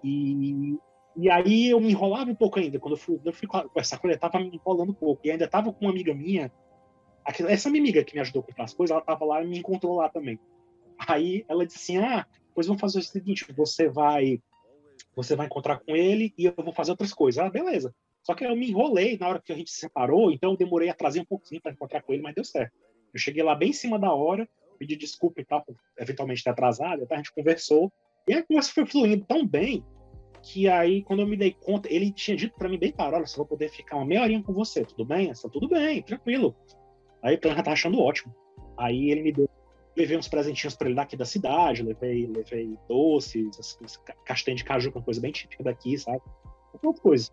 E, 0.01 0.77
e 1.17 1.29
aí 1.29 1.69
eu 1.69 1.81
me 1.81 1.91
enrolava 1.91 2.31
um 2.31 2.35
pouco 2.35 2.59
ainda. 2.59 2.79
Quando 2.79 2.93
eu 2.93 2.99
fui, 2.99 3.19
eu 3.23 3.33
fui 3.33 3.47
conversar 3.47 3.99
com 3.99 4.07
ele, 4.07 4.17
tava 4.17 4.39
me 4.39 4.49
enrolando 4.55 4.91
um 4.91 4.95
pouco. 4.95 5.21
E 5.25 5.31
ainda 5.31 5.47
tava 5.49 5.73
com 5.73 5.85
uma 5.85 5.91
amiga 5.91 6.13
minha, 6.13 6.49
essa 7.25 7.69
minha 7.69 7.83
amiga 7.83 8.03
que 8.05 8.15
me 8.15 8.21
ajudou 8.21 8.41
a 8.41 8.45
comprar 8.45 8.63
as 8.63 8.73
coisas, 8.73 8.95
ela 8.95 9.03
tava 9.03 9.25
lá 9.25 9.43
e 9.43 9.47
me 9.47 9.59
encontrou 9.59 9.97
lá 9.97 10.07
também. 10.07 10.39
Aí 10.97 11.43
ela 11.49 11.65
disse 11.65 11.79
assim: 11.79 11.97
Ah, 11.97 12.25
pois 12.55 12.67
vamos 12.67 12.79
fazer 12.79 12.99
o 12.99 13.03
seguinte: 13.03 13.45
você 13.53 13.89
vai 13.89 14.41
você 15.15 15.35
vai 15.35 15.45
encontrar 15.45 15.79
com 15.79 15.95
ele 15.95 16.33
e 16.37 16.45
eu 16.45 16.53
vou 16.57 16.73
fazer 16.73 16.91
outras 16.91 17.13
coisas. 17.13 17.43
Ah, 17.43 17.49
beleza. 17.49 17.93
Só 18.23 18.33
que 18.33 18.45
eu 18.45 18.55
me 18.55 18.69
enrolei 18.69 19.17
na 19.17 19.27
hora 19.27 19.41
que 19.41 19.51
a 19.51 19.55
gente 19.55 19.69
se 19.69 19.79
separou, 19.79 20.31
então 20.31 20.51
eu 20.51 20.57
demorei 20.57 20.89
a 20.89 20.93
trazer 20.93 21.19
um 21.19 21.25
pouquinho 21.25 21.61
para 21.61 21.71
encontrar 21.71 22.01
com 22.01 22.13
ele, 22.13 22.21
mas 22.21 22.35
deu 22.35 22.43
certo. 22.43 22.73
Eu 23.13 23.19
cheguei 23.19 23.43
lá 23.43 23.53
bem 23.53 23.69
em 23.69 23.73
cima 23.73 23.99
da 23.99 24.13
hora, 24.13 24.47
pedi 24.79 24.95
desculpa 24.95 25.41
e 25.41 25.45
tal, 25.45 25.63
por 25.63 25.75
eventualmente 25.97 26.43
ter 26.43 26.49
atrasado, 26.49 27.05
a 27.09 27.15
gente 27.17 27.33
conversou. 27.33 27.91
E 28.27 28.33
a 28.33 28.43
conversa 28.43 28.71
foi 28.73 28.85
fluindo 28.85 29.25
tão 29.25 29.45
bem 29.45 29.83
que 30.41 30.67
aí, 30.67 31.01
quando 31.03 31.21
eu 31.21 31.27
me 31.27 31.37
dei 31.37 31.53
conta, 31.53 31.91
ele 31.91 32.11
tinha 32.11 32.35
dito 32.35 32.55
para 32.55 32.67
mim 32.67 32.77
bem 32.77 32.91
claro: 32.91 33.15
olha, 33.15 33.25
só 33.25 33.37
vou 33.37 33.45
poder 33.45 33.69
ficar 33.69 33.97
uma 33.97 34.05
meia 34.05 34.21
horinha 34.21 34.43
com 34.43 34.53
você, 34.53 34.85
tudo 34.85 35.05
bem? 35.05 35.29
Essa, 35.29 35.49
tudo 35.49 35.67
bem, 35.67 36.01
tranquilo. 36.01 36.55
Aí 37.21 37.39
eu 37.41 37.55
já 37.55 37.63
tá 37.63 37.71
achando 37.71 37.99
ótimo. 37.99 38.35
Aí 38.77 39.09
ele 39.09 39.21
me 39.21 39.31
deu 39.31 39.49
levei 39.95 40.17
uns 40.17 40.27
presentinhos 40.27 40.75
para 40.75 40.87
ele 40.87 40.95
daqui 40.95 41.15
da 41.15 41.25
cidade, 41.25 41.83
levei, 41.83 42.27
levei 42.27 42.77
doces, 42.87 43.77
castanha 44.25 44.57
de 44.57 44.63
caju, 44.63 44.91
que 44.91 44.97
é 44.97 44.99
uma 44.99 45.05
coisa 45.05 45.21
bem 45.21 45.31
típica 45.31 45.63
daqui, 45.63 45.97
sabe? 45.97 46.21
Outras 46.73 46.99
coisas. 46.99 47.31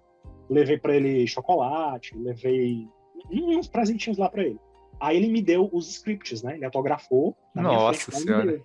Levei 0.49 0.79
para 0.79 0.95
ele 0.95 1.27
chocolate, 1.27 2.17
levei 2.17 2.87
uns 3.31 3.69
presentinhos 3.69 4.19
lá 4.19 4.29
para 4.29 4.45
ele. 4.45 4.59
Aí 5.01 5.17
ele 5.17 5.29
me 5.29 5.41
deu 5.41 5.71
os 5.73 5.89
scripts, 5.89 6.43
né? 6.43 6.57
Ele 6.57 6.65
autografou. 6.65 7.37
Nossa 7.55 8.11
frente, 8.11 8.25
senhora. 8.25 8.63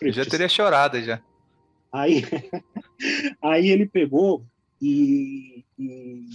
Eu 0.00 0.12
já 0.12 0.24
teria 0.24 0.48
chorado 0.48 1.02
já. 1.02 1.20
Aí, 1.92 2.22
aí 3.42 3.68
ele 3.68 3.86
pegou 3.86 4.44
e, 4.80 5.64
e, 5.78 6.26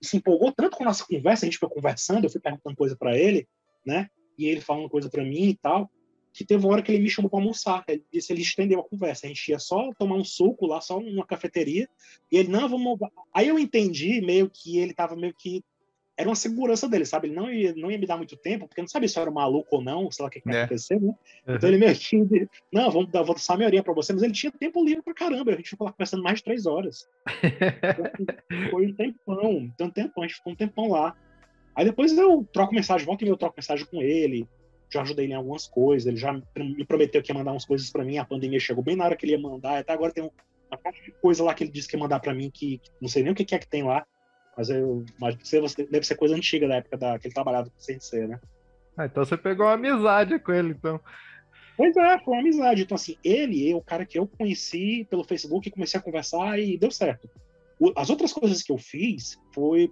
se 0.00 0.18
empolgou 0.18 0.52
tanto 0.52 0.76
com 0.76 0.82
a 0.82 0.86
nossa 0.86 1.06
conversa, 1.06 1.46
a 1.46 1.48
gente 1.48 1.58
foi 1.58 1.68
conversando, 1.68 2.24
eu 2.24 2.30
fui 2.30 2.40
perguntando 2.40 2.76
coisa 2.76 2.96
para 2.96 3.16
ele, 3.16 3.48
né? 3.86 4.08
E 4.36 4.46
ele 4.46 4.60
falando 4.60 4.90
coisa 4.90 5.08
para 5.08 5.24
mim 5.24 5.48
e 5.48 5.54
tal 5.54 5.90
que 6.32 6.44
teve 6.44 6.64
uma 6.64 6.72
hora 6.72 6.82
que 6.82 6.92
ele 6.92 7.02
me 7.02 7.10
chamou 7.10 7.30
para 7.30 7.40
almoçar. 7.40 7.84
Ele 7.88 8.04
disse, 8.12 8.32
ele 8.32 8.42
estendeu 8.42 8.80
a 8.80 8.84
conversa. 8.84 9.26
A 9.26 9.28
gente 9.28 9.48
ia 9.48 9.58
só 9.58 9.90
tomar 9.98 10.16
um 10.16 10.24
suco 10.24 10.66
lá, 10.66 10.80
só 10.80 11.00
numa 11.00 11.26
cafeteria. 11.26 11.88
E 12.30 12.36
ele, 12.36 12.48
não, 12.48 12.68
vamos. 12.68 12.98
Aí 13.34 13.48
eu 13.48 13.58
entendi 13.58 14.20
meio 14.20 14.48
que 14.48 14.78
ele 14.78 14.94
tava 14.94 15.16
meio 15.16 15.34
que. 15.34 15.62
Era 16.16 16.28
uma 16.28 16.36
segurança 16.36 16.86
dele, 16.86 17.06
sabe? 17.06 17.28
Ele 17.28 17.34
não 17.34 17.50
ia, 17.50 17.74
não 17.74 17.90
ia 17.90 17.96
me 17.96 18.06
dar 18.06 18.18
muito 18.18 18.36
tempo, 18.36 18.68
porque 18.68 18.82
não 18.82 18.88
sabia 18.88 19.08
se 19.08 19.18
eu 19.18 19.22
era 19.22 19.30
maluco 19.30 19.76
ou 19.76 19.82
não, 19.82 20.10
sei 20.10 20.22
lá 20.22 20.28
o 20.28 20.30
que, 20.30 20.38
que 20.38 20.50
ia 20.50 20.54
é. 20.54 20.62
acontecer, 20.64 21.00
né? 21.00 21.14
Uhum. 21.46 21.54
Então 21.54 21.68
ele 21.68 21.78
meio 21.78 21.94
que. 21.96 22.48
Não, 22.70 22.90
vamos 22.90 23.10
dar, 23.10 23.22
vou 23.22 23.34
dar 23.34 23.40
só 23.40 23.56
meia 23.56 23.68
horinha 23.68 23.82
pra 23.82 23.94
você, 23.94 24.12
mas 24.12 24.22
ele 24.22 24.32
tinha 24.32 24.52
tempo 24.52 24.84
livre 24.84 25.02
pra 25.02 25.14
caramba. 25.14 25.52
A 25.52 25.56
gente 25.56 25.70
ficou 25.70 25.86
lá 25.86 25.92
conversando 25.92 26.22
mais 26.22 26.38
de 26.38 26.44
três 26.44 26.66
horas. 26.66 27.08
Então, 27.42 28.04
foi 28.70 28.86
um 28.86 28.94
tempão. 28.94 29.70
Então, 29.74 29.86
um 29.86 29.90
tempão, 29.90 30.22
a 30.22 30.26
gente 30.26 30.36
ficou 30.36 30.52
um 30.52 30.56
tempão 30.56 30.88
lá. 30.88 31.16
Aí 31.74 31.84
depois 31.84 32.12
eu 32.16 32.46
troco 32.52 32.74
mensagem, 32.74 33.06
volta 33.06 33.24
e 33.24 33.28
eu 33.28 33.36
troco 33.36 33.56
mensagem 33.56 33.86
com 33.86 34.02
ele 34.02 34.46
já 34.92 35.02
ajudei 35.02 35.26
ele 35.26 35.32
em 35.32 35.36
algumas 35.36 35.66
coisas, 35.66 36.06
ele 36.06 36.16
já 36.16 36.32
me 36.32 36.84
prometeu 36.86 37.22
que 37.22 37.30
ia 37.30 37.38
mandar 37.38 37.52
umas 37.52 37.64
coisas 37.64 37.90
para 37.90 38.04
mim, 38.04 38.18
a 38.18 38.24
pandemia 38.24 38.60
chegou 38.60 38.82
bem 38.82 38.96
na 38.96 39.04
hora 39.04 39.16
que 39.16 39.24
ele 39.24 39.32
ia 39.32 39.38
mandar, 39.38 39.78
até 39.78 39.92
agora 39.92 40.12
tem 40.12 40.24
uma 40.24 40.78
parte 40.78 41.02
de 41.04 41.12
coisa 41.12 41.42
lá 41.44 41.54
que 41.54 41.64
ele 41.64 41.70
disse 41.70 41.88
que 41.88 41.96
ia 41.96 42.00
mandar 42.00 42.20
para 42.20 42.34
mim, 42.34 42.50
que, 42.50 42.78
que, 42.78 42.90
não 43.00 43.08
sei 43.08 43.22
nem 43.22 43.32
o 43.32 43.34
que 43.34 43.54
é 43.54 43.58
que 43.58 43.68
tem 43.68 43.82
lá, 43.82 44.06
mas 44.56 44.68
eu 44.70 45.04
mas 45.18 45.36
deve 45.90 46.06
ser 46.06 46.16
coisa 46.16 46.34
antiga 46.34 46.68
da 46.68 46.76
época 46.76 46.96
da, 46.96 47.18
que 47.18 47.26
ele 47.26 47.34
trabalhava 47.34 47.70
com 47.70 47.76
o 47.76 47.82
CNC, 47.82 48.26
né? 48.26 48.40
Ah, 48.96 49.06
então 49.06 49.24
você 49.24 49.36
pegou 49.36 49.66
uma 49.66 49.74
amizade 49.74 50.38
com 50.38 50.52
ele, 50.52 50.70
então. 50.70 51.00
Pois 51.76 51.96
é, 51.96 52.18
foi 52.18 52.34
uma 52.34 52.40
amizade. 52.40 52.82
Então, 52.82 52.94
assim, 52.94 53.16
ele 53.24 53.70
é 53.70 53.74
o 53.74 53.80
cara 53.80 54.04
que 54.04 54.18
eu 54.18 54.26
conheci 54.26 55.06
pelo 55.08 55.24
Facebook 55.24 55.66
e 55.66 55.72
comecei 55.72 55.98
a 55.98 56.02
conversar 56.02 56.58
e 56.58 56.76
deu 56.76 56.90
certo. 56.90 57.26
O, 57.78 57.90
as 57.96 58.10
outras 58.10 58.32
coisas 58.32 58.62
que 58.62 58.70
eu 58.70 58.76
fiz 58.76 59.40
foi, 59.54 59.90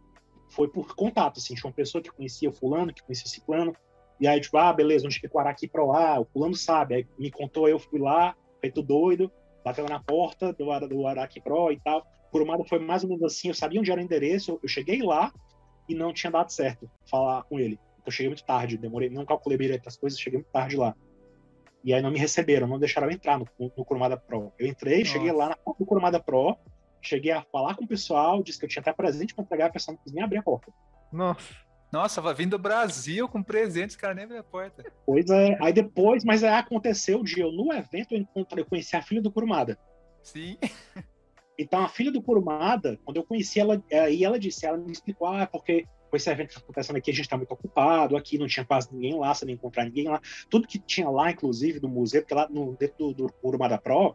foi 0.50 0.68
por 0.68 0.94
contato, 0.94 1.38
assim, 1.38 1.54
tinha 1.54 1.66
uma 1.66 1.74
pessoa 1.74 2.02
que 2.02 2.10
conhecia 2.10 2.50
o 2.50 2.52
fulano, 2.52 2.92
que 2.92 3.02
conhecia 3.02 3.42
plano, 3.46 3.74
e 4.20 4.26
aí, 4.26 4.40
tipo, 4.40 4.56
ah, 4.56 4.72
beleza, 4.72 5.06
onde 5.06 5.20
que 5.20 5.38
Araque 5.38 5.68
pra 5.68 5.84
lá, 5.84 6.20
o 6.20 6.24
fulano 6.24 6.54
sabe. 6.54 6.94
Aí 6.94 7.06
me 7.18 7.30
contou, 7.30 7.68
eu 7.68 7.78
fui 7.78 8.00
lá, 8.00 8.34
feito 8.60 8.82
doido, 8.82 9.30
bateu 9.64 9.86
na 9.86 10.00
porta 10.00 10.52
do, 10.52 10.88
do 10.88 11.06
Araque 11.06 11.40
Pro 11.40 11.70
e 11.70 11.78
tal. 11.80 12.04
Kurumada 12.30 12.64
foi 12.64 12.78
mais 12.78 13.04
ou 13.04 13.10
menos 13.10 13.24
assim, 13.24 13.48
eu 13.48 13.54
sabia 13.54 13.80
onde 13.80 13.90
era 13.90 14.00
o 14.00 14.04
endereço, 14.04 14.58
eu 14.62 14.68
cheguei 14.68 15.02
lá 15.02 15.32
e 15.88 15.94
não 15.94 16.12
tinha 16.12 16.30
dado 16.30 16.50
certo 16.50 16.90
falar 17.08 17.42
com 17.44 17.58
ele. 17.58 17.74
Então 17.74 18.04
eu 18.06 18.12
cheguei 18.12 18.28
muito 18.28 18.44
tarde, 18.44 18.76
demorei, 18.76 19.08
não 19.08 19.24
calculei 19.24 19.56
direito 19.56 19.86
as 19.86 19.96
coisas, 19.96 20.20
cheguei 20.20 20.40
muito 20.40 20.50
tarde 20.50 20.76
lá. 20.76 20.94
E 21.84 21.94
aí 21.94 22.02
não 22.02 22.10
me 22.10 22.18
receberam, 22.18 22.66
não 22.66 22.78
deixaram 22.78 23.06
eu 23.08 23.14
entrar 23.14 23.38
no, 23.38 23.46
no 23.58 23.84
Kurumada 23.84 24.16
Pro. 24.16 24.52
Eu 24.58 24.66
entrei, 24.66 24.98
Nossa. 24.98 25.12
cheguei 25.12 25.32
lá 25.32 25.50
na 25.50 25.56
porta 25.56 25.82
do 25.82 25.86
Kurumada 25.86 26.20
Pro, 26.20 26.56
cheguei 27.00 27.30
a 27.30 27.42
falar 27.42 27.76
com 27.76 27.84
o 27.84 27.88
pessoal, 27.88 28.42
disse 28.42 28.58
que 28.58 28.64
eu 28.64 28.68
tinha 28.68 28.80
até 28.80 28.92
presente 28.92 29.34
para 29.34 29.44
entregar, 29.44 29.66
a 29.66 29.72
pessoa 29.72 29.94
não 29.94 30.02
quis 30.02 30.12
nem 30.12 30.24
abrir 30.24 30.38
a 30.38 30.42
porta. 30.42 30.72
Nossa. 31.12 31.67
Nossa, 31.90 32.20
vai 32.20 32.34
vindo 32.34 32.50
do 32.50 32.58
Brasil 32.58 33.28
com 33.28 33.42
presentes, 33.42 33.96
cara 33.96 34.14
nem 34.14 34.24
abriu 34.24 34.40
a 34.40 34.44
porta. 34.44 34.84
Pois 35.06 35.28
é, 35.30 35.56
aí 35.60 35.72
depois, 35.72 36.24
mas 36.24 36.44
aí 36.44 36.54
aconteceu 36.54 37.20
o 37.20 37.24
dia, 37.24 37.44
eu, 37.44 37.52
no 37.52 37.72
evento 37.72 38.12
eu 38.12 38.18
encontrei, 38.18 38.62
eu 38.62 38.68
conheci 38.68 38.94
a 38.94 39.02
filha 39.02 39.22
do 39.22 39.32
Kurumada. 39.32 39.78
Sim. 40.22 40.56
Então 41.60 41.80
a 41.80 41.88
filha 41.88 42.12
do 42.12 42.22
Kurumada, 42.22 42.96
quando 43.04 43.16
eu 43.16 43.24
conheci 43.24 43.58
ela, 43.58 43.82
aí 43.92 44.22
ela 44.22 44.38
disse, 44.38 44.64
ela 44.64 44.78
me 44.78 44.92
explicou, 44.92 45.26
ah, 45.26 45.44
porque 45.44 45.84
com 46.08 46.16
esse 46.16 46.30
evento 46.30 46.48
que 46.48 46.52
está 46.54 46.62
acontecendo 46.62 46.96
aqui, 46.96 47.10
a 47.10 47.14
gente 47.14 47.24
está 47.24 47.36
muito 47.36 47.50
ocupado, 47.50 48.16
aqui 48.16 48.38
não 48.38 48.46
tinha 48.46 48.64
quase 48.64 48.92
ninguém 48.92 49.18
lá, 49.18 49.34
você 49.34 49.44
não 49.44 49.52
encontrar 49.52 49.84
ninguém 49.84 50.08
lá. 50.08 50.20
Tudo 50.48 50.68
que 50.68 50.78
tinha 50.78 51.08
lá, 51.10 51.30
inclusive, 51.30 51.80
do 51.80 51.88
museu, 51.88 52.22
porque 52.22 52.34
lá 52.34 52.48
no, 52.48 52.76
dentro 52.76 52.96
do, 52.96 53.12
do 53.12 53.32
Kurumada 53.32 53.76
Pro, 53.76 54.14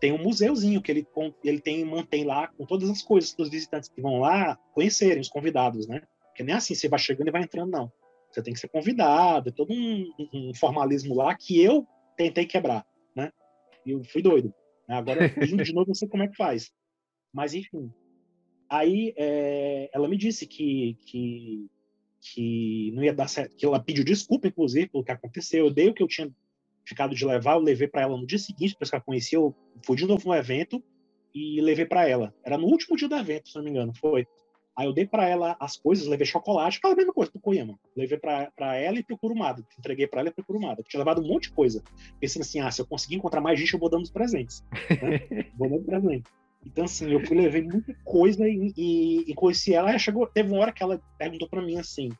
tem 0.00 0.12
um 0.12 0.18
museuzinho 0.18 0.82
que 0.82 0.90
ele, 0.90 1.06
ele 1.44 1.60
tem, 1.60 1.84
mantém 1.84 2.24
lá 2.24 2.48
com 2.48 2.66
todas 2.66 2.90
as 2.90 3.02
coisas 3.02 3.32
que 3.32 3.42
os 3.42 3.48
visitantes 3.48 3.88
que 3.88 4.00
vão 4.00 4.18
lá 4.20 4.58
conhecerem, 4.74 5.20
os 5.20 5.28
convidados, 5.28 5.86
né? 5.86 6.02
Porque 6.32 6.42
nem 6.42 6.54
assim 6.54 6.74
você 6.74 6.88
vai 6.88 6.98
chegando 6.98 7.28
e 7.28 7.30
vai 7.30 7.42
entrando, 7.42 7.70
não. 7.70 7.92
Você 8.30 8.42
tem 8.42 8.54
que 8.54 8.60
ser 8.60 8.68
convidado, 8.68 9.50
é 9.50 9.52
todo 9.52 9.72
um, 9.72 10.10
um 10.32 10.54
formalismo 10.54 11.14
lá 11.14 11.34
que 11.34 11.62
eu 11.62 11.86
tentei 12.16 12.46
quebrar, 12.46 12.86
né? 13.14 13.30
E 13.84 13.90
eu 13.90 14.02
fui 14.04 14.22
doido. 14.22 14.54
Né? 14.88 14.96
Agora, 14.96 15.28
de 15.64 15.74
novo, 15.74 15.88
não 15.88 15.94
sei 15.94 16.08
como 16.08 16.22
é 16.22 16.28
que 16.28 16.36
faz. 16.36 16.72
Mas, 17.32 17.52
enfim. 17.52 17.92
Aí, 18.70 19.12
é, 19.16 19.90
ela 19.92 20.08
me 20.08 20.16
disse 20.16 20.46
que, 20.46 20.96
que, 21.06 21.70
que 22.20 22.90
não 22.94 23.04
ia 23.04 23.12
dar 23.12 23.28
certo, 23.28 23.54
que 23.54 23.66
ela 23.66 23.78
pediu 23.78 24.02
desculpa, 24.02 24.48
inclusive, 24.48 24.88
pelo 24.88 25.04
que 25.04 25.12
aconteceu. 25.12 25.66
Eu 25.66 25.70
dei 25.70 25.90
o 25.90 25.94
que 25.94 26.02
eu 26.02 26.08
tinha 26.08 26.30
ficado 26.86 27.14
de 27.14 27.24
levar, 27.26 27.54
eu 27.54 27.60
levei 27.60 27.86
para 27.86 28.02
ela 28.02 28.16
no 28.16 28.26
dia 28.26 28.38
seguinte, 28.38 28.72
depois 28.72 28.88
que 28.88 28.96
ela 28.96 29.04
conhecia, 29.04 29.36
eu 29.36 29.54
fui 29.84 29.96
de 29.96 30.06
novo 30.06 30.26
no 30.26 30.34
evento 30.34 30.82
e 31.34 31.60
levei 31.60 31.84
para 31.84 32.08
ela. 32.08 32.34
Era 32.42 32.58
no 32.58 32.66
último 32.66 32.96
dia 32.96 33.08
do 33.08 33.16
evento, 33.16 33.50
se 33.50 33.56
não 33.56 33.64
me 33.64 33.70
engano, 33.70 33.92
foi. 33.94 34.26
Aí 34.76 34.86
eu 34.86 34.92
dei 34.92 35.06
para 35.06 35.28
ela 35.28 35.56
as 35.60 35.76
coisas, 35.76 36.06
levei 36.06 36.26
chocolate, 36.26 36.78
aquela 36.78 36.96
mesma 36.96 37.12
coisa 37.12 37.30
do 37.30 37.38
Koyama. 37.38 37.78
Levei 37.96 38.18
para 38.18 38.76
ela 38.76 38.98
e 38.98 39.02
pro 39.02 39.18
Kurumada. 39.18 39.62
Entreguei 39.78 40.06
para 40.06 40.20
ela 40.20 40.30
e 40.30 40.32
pro 40.32 40.44
Kurumada. 40.44 40.82
Tinha 40.82 41.00
levado 41.00 41.20
um 41.20 41.26
monte 41.26 41.44
de 41.44 41.52
coisa. 41.52 41.82
Pensando 42.18 42.42
assim, 42.42 42.60
ah, 42.60 42.70
se 42.70 42.80
eu 42.80 42.86
conseguir 42.86 43.16
encontrar 43.16 43.40
mais 43.40 43.58
gente, 43.58 43.74
eu 43.74 43.80
vou 43.80 43.90
dando 43.90 44.04
os 44.04 44.10
presentes. 44.10 44.64
Né? 44.90 45.46
vou 45.58 45.68
dando 45.68 45.84
presente. 45.84 46.24
Então, 46.64 46.84
assim, 46.84 47.10
eu 47.10 47.24
fui, 47.26 47.36
levei 47.36 47.62
muita 47.62 47.92
coisa 48.04 48.48
e, 48.48 48.72
e, 48.76 49.30
e 49.30 49.34
conheci 49.34 49.74
ela. 49.74 49.90
Aí 49.90 49.98
chegou, 49.98 50.26
teve 50.26 50.50
uma 50.50 50.60
hora 50.60 50.72
que 50.72 50.82
ela 50.82 51.00
perguntou 51.18 51.48
para 51.48 51.60
mim 51.60 51.76
assim: 51.76 52.10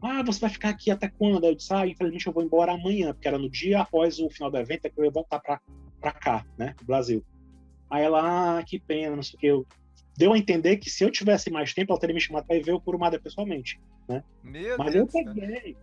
ah, 0.00 0.22
você 0.22 0.40
vai 0.40 0.50
ficar 0.50 0.68
aqui 0.70 0.90
até 0.90 1.08
quando? 1.08 1.44
Eu 1.44 1.54
disse, 1.54 1.74
ah, 1.74 1.86
infelizmente 1.86 2.26
eu 2.26 2.32
vou 2.32 2.42
embora 2.42 2.72
amanhã, 2.72 3.12
porque 3.12 3.26
era 3.26 3.38
no 3.38 3.50
dia 3.50 3.80
após 3.80 4.18
o 4.20 4.30
final 4.30 4.50
do 4.50 4.56
evento 4.56 4.86
é 4.86 4.90
que 4.90 4.98
eu 4.98 5.04
ia 5.04 5.10
voltar 5.10 5.40
pra, 5.40 5.60
pra 6.00 6.12
cá, 6.12 6.46
né, 6.56 6.72
pro 6.76 6.86
Brasil. 6.86 7.24
Aí 7.90 8.04
ela, 8.04 8.58
ah, 8.58 8.62
que 8.62 8.78
pena, 8.78 9.16
não 9.16 9.22
sei 9.22 9.36
o 9.36 9.40
que. 9.40 9.46
Eu, 9.46 9.66
deu 10.18 10.32
a 10.32 10.38
entender 10.38 10.78
que 10.78 10.90
se 10.90 11.04
eu 11.04 11.10
tivesse 11.12 11.48
mais 11.48 11.72
tempo, 11.72 11.92
ela 11.92 12.00
teria 12.00 12.12
me 12.12 12.20
chamado 12.20 12.44
para 12.44 12.60
ver 12.60 12.72
o 12.72 12.80
Kurumada 12.80 13.20
pessoalmente, 13.20 13.80
né? 14.08 14.24
Meu 14.42 14.76
mas 14.76 14.92
Deus 14.92 15.14
eu 15.14 15.24
peguei. 15.24 15.76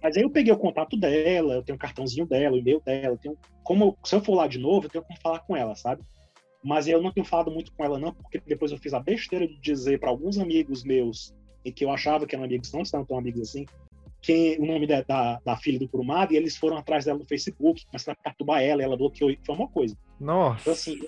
Mas 0.00 0.16
aí 0.16 0.22
eu 0.22 0.30
peguei 0.30 0.52
o 0.52 0.58
contato 0.58 0.96
dela, 0.96 1.54
eu 1.54 1.62
tenho 1.64 1.74
o 1.74 1.78
cartãozinho 1.78 2.26
dela, 2.26 2.54
o 2.54 2.58
e-mail 2.58 2.80
dela, 2.80 3.16
tenho 3.16 3.36
como 3.64 3.98
se 4.04 4.14
eu 4.14 4.22
for 4.22 4.36
lá 4.36 4.46
de 4.46 4.58
novo, 4.58 4.86
eu 4.86 4.90
tenho 4.90 5.02
como 5.02 5.20
falar 5.20 5.40
com 5.40 5.56
ela, 5.56 5.74
sabe? 5.74 6.04
Mas 6.62 6.86
eu 6.86 7.02
não 7.02 7.10
tenho 7.10 7.26
falado 7.26 7.50
muito 7.50 7.72
com 7.72 7.84
ela 7.84 7.98
não, 7.98 8.14
porque 8.14 8.40
depois 8.46 8.70
eu 8.70 8.78
fiz 8.78 8.94
a 8.94 9.00
besteira 9.00 9.48
de 9.48 9.56
dizer 9.56 9.98
para 9.98 10.10
alguns 10.10 10.38
amigos 10.38 10.84
meus 10.84 11.34
e 11.64 11.72
que 11.72 11.84
eu 11.84 11.90
achava 11.90 12.24
que 12.24 12.36
eram 12.36 12.44
amigos, 12.44 12.72
não 12.72 12.82
estavam 12.82 13.04
tão 13.04 13.18
amigos 13.18 13.48
assim, 13.48 13.66
quem, 14.22 14.56
o 14.60 14.66
nome 14.66 14.86
da, 14.86 15.02
da, 15.02 15.40
da, 15.44 15.56
filha 15.56 15.78
do 15.78 15.88
Kurumada, 15.88 16.32
e 16.32 16.36
eles 16.36 16.56
foram 16.56 16.76
atrás 16.76 17.04
dela 17.04 17.18
no 17.18 17.24
Facebook, 17.24 17.84
começaram 17.86 18.16
a 18.20 18.22
perturbar 18.22 18.62
ela, 18.62 18.82
ela 18.82 18.96
bloqueou, 18.96 19.34
foi 19.44 19.54
uma 19.54 19.68
coisa. 19.68 19.96
Nossa. 20.20 20.60
Então, 20.60 20.72
assim, 20.72 21.00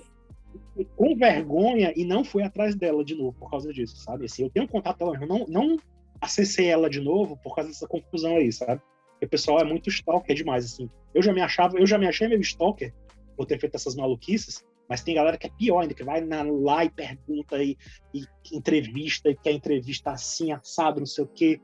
com 0.85 1.17
vergonha 1.17 1.93
e 1.97 2.05
não 2.05 2.25
fui 2.25 2.43
atrás 2.43 2.75
dela 2.75 3.05
de 3.05 3.14
novo 3.14 3.37
por 3.38 3.51
causa 3.51 3.73
disso, 3.73 3.97
sabe? 3.97 4.27
Assim, 4.27 4.43
eu 4.43 4.51
tenho 4.51 4.69
contato 4.69 4.99
dela, 4.99 5.19
não, 5.27 5.45
não 5.49 5.77
acessei 6.21 6.67
ela 6.67 6.88
de 6.88 7.01
novo 7.01 7.37
por 7.43 7.55
causa 7.55 7.71
dessa 7.71 7.87
confusão 7.87 8.37
aí, 8.37 8.53
sabe? 8.53 8.81
Porque 9.12 9.27
o 9.27 9.29
pessoal 9.29 9.61
é 9.61 9.64
muito 9.64 9.88
stalker 9.88 10.35
demais, 10.35 10.64
assim. 10.64 10.88
Eu 11.14 11.23
já 11.23 11.33
me 11.33 11.41
achava, 11.41 11.79
eu 11.79 11.87
já 11.87 11.99
me 11.99 12.07
achei 12.07 12.29
meio 12.29 12.41
stalker 12.41 12.93
por 13.37 13.47
ter 13.47 13.59
feito 13.59 13.75
essas 13.75 13.95
maluquices, 13.95 14.64
mas 14.88 15.03
tem 15.03 15.14
galera 15.14 15.37
que 15.37 15.47
é 15.47 15.51
pior 15.51 15.81
ainda, 15.81 15.95
que 15.95 16.05
vai 16.05 16.21
na, 16.21 16.43
lá 16.43 16.85
e 16.85 16.91
pergunta 16.91 17.62
e, 17.62 17.77
e 18.14 18.25
entrevista, 18.53 19.29
e 19.29 19.37
quer 19.37 19.53
entrevista 19.53 20.11
assim, 20.11 20.53
assado, 20.53 21.01
não 21.01 21.07
sei 21.07 21.25
o 21.25 21.29
quê. 21.29 21.61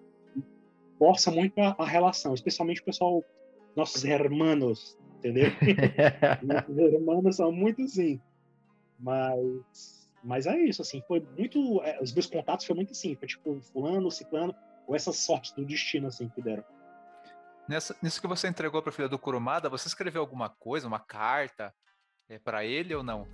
Força 0.98 1.30
muito 1.30 1.58
a, 1.58 1.74
a 1.78 1.86
relação, 1.86 2.34
especialmente 2.34 2.80
o 2.80 2.84
pessoal, 2.84 3.24
nossos 3.74 4.04
hermanos, 4.04 4.98
entendeu? 5.18 5.50
nossos 6.42 6.76
hermanos 6.76 7.36
são 7.36 7.50
muito 7.50 7.82
assim. 7.82 8.20
Mas, 9.04 10.08
mas 10.24 10.46
é 10.46 10.56
isso, 10.56 10.80
assim, 10.80 11.02
foi 11.06 11.20
muito. 11.36 11.82
É, 11.82 12.02
os 12.02 12.12
meus 12.12 12.26
contatos 12.26 12.64
foi 12.64 12.74
muito 12.74 12.92
assim, 12.92 13.14
foi 13.14 13.28
tipo, 13.28 13.60
fulano, 13.60 14.10
ciclano, 14.10 14.54
ou 14.86 14.96
essas 14.96 15.16
sortes 15.18 15.52
do 15.52 15.62
destino, 15.62 16.06
assim, 16.08 16.26
que 16.30 16.40
deram. 16.40 16.64
Nessa, 17.68 17.94
nisso 18.02 18.20
que 18.20 18.26
você 18.26 18.48
entregou 18.48 18.80
para 18.80 18.90
a 18.90 18.92
filha 18.92 19.08
do 19.08 19.18
Kurumada, 19.18 19.68
você 19.68 19.88
escreveu 19.88 20.22
alguma 20.22 20.48
coisa, 20.48 20.88
uma 20.88 20.98
carta, 20.98 21.74
é 22.30 22.38
para 22.38 22.64
ele 22.64 22.94
ou 22.94 23.02
não? 23.02 23.28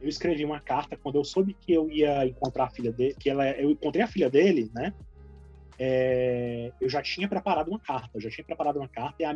Eu 0.00 0.08
escrevi 0.08 0.44
uma 0.44 0.60
carta 0.60 0.96
quando 0.96 1.16
eu 1.16 1.24
soube 1.24 1.54
que 1.54 1.72
eu 1.72 1.90
ia 1.90 2.24
encontrar 2.24 2.64
a 2.64 2.70
filha 2.70 2.92
dele, 2.92 3.16
que 3.18 3.28
ela, 3.28 3.50
eu 3.50 3.70
encontrei 3.70 4.04
a 4.04 4.08
filha 4.08 4.30
dele, 4.30 4.70
né? 4.72 4.94
É, 5.78 6.72
eu 6.80 6.88
já 6.88 7.02
tinha 7.02 7.28
preparado 7.28 7.68
uma 7.68 7.80
carta, 7.80 8.10
eu 8.14 8.20
já 8.20 8.30
tinha 8.30 8.44
preparado 8.44 8.76
uma 8.76 8.88
carta 8.88 9.16
e 9.20 9.24
a, 9.24 9.34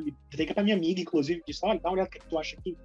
para 0.54 0.62
minha 0.62 0.76
amiga, 0.76 1.00
inclusive, 1.00 1.42
disse: 1.46 1.60
Olha, 1.64 1.78
dá 1.78 1.88
uma 1.88 1.94
olhada 1.96 2.08
o 2.08 2.12
que, 2.12 2.20
tu 2.20 2.38
acha 2.38 2.56
que. 2.56 2.76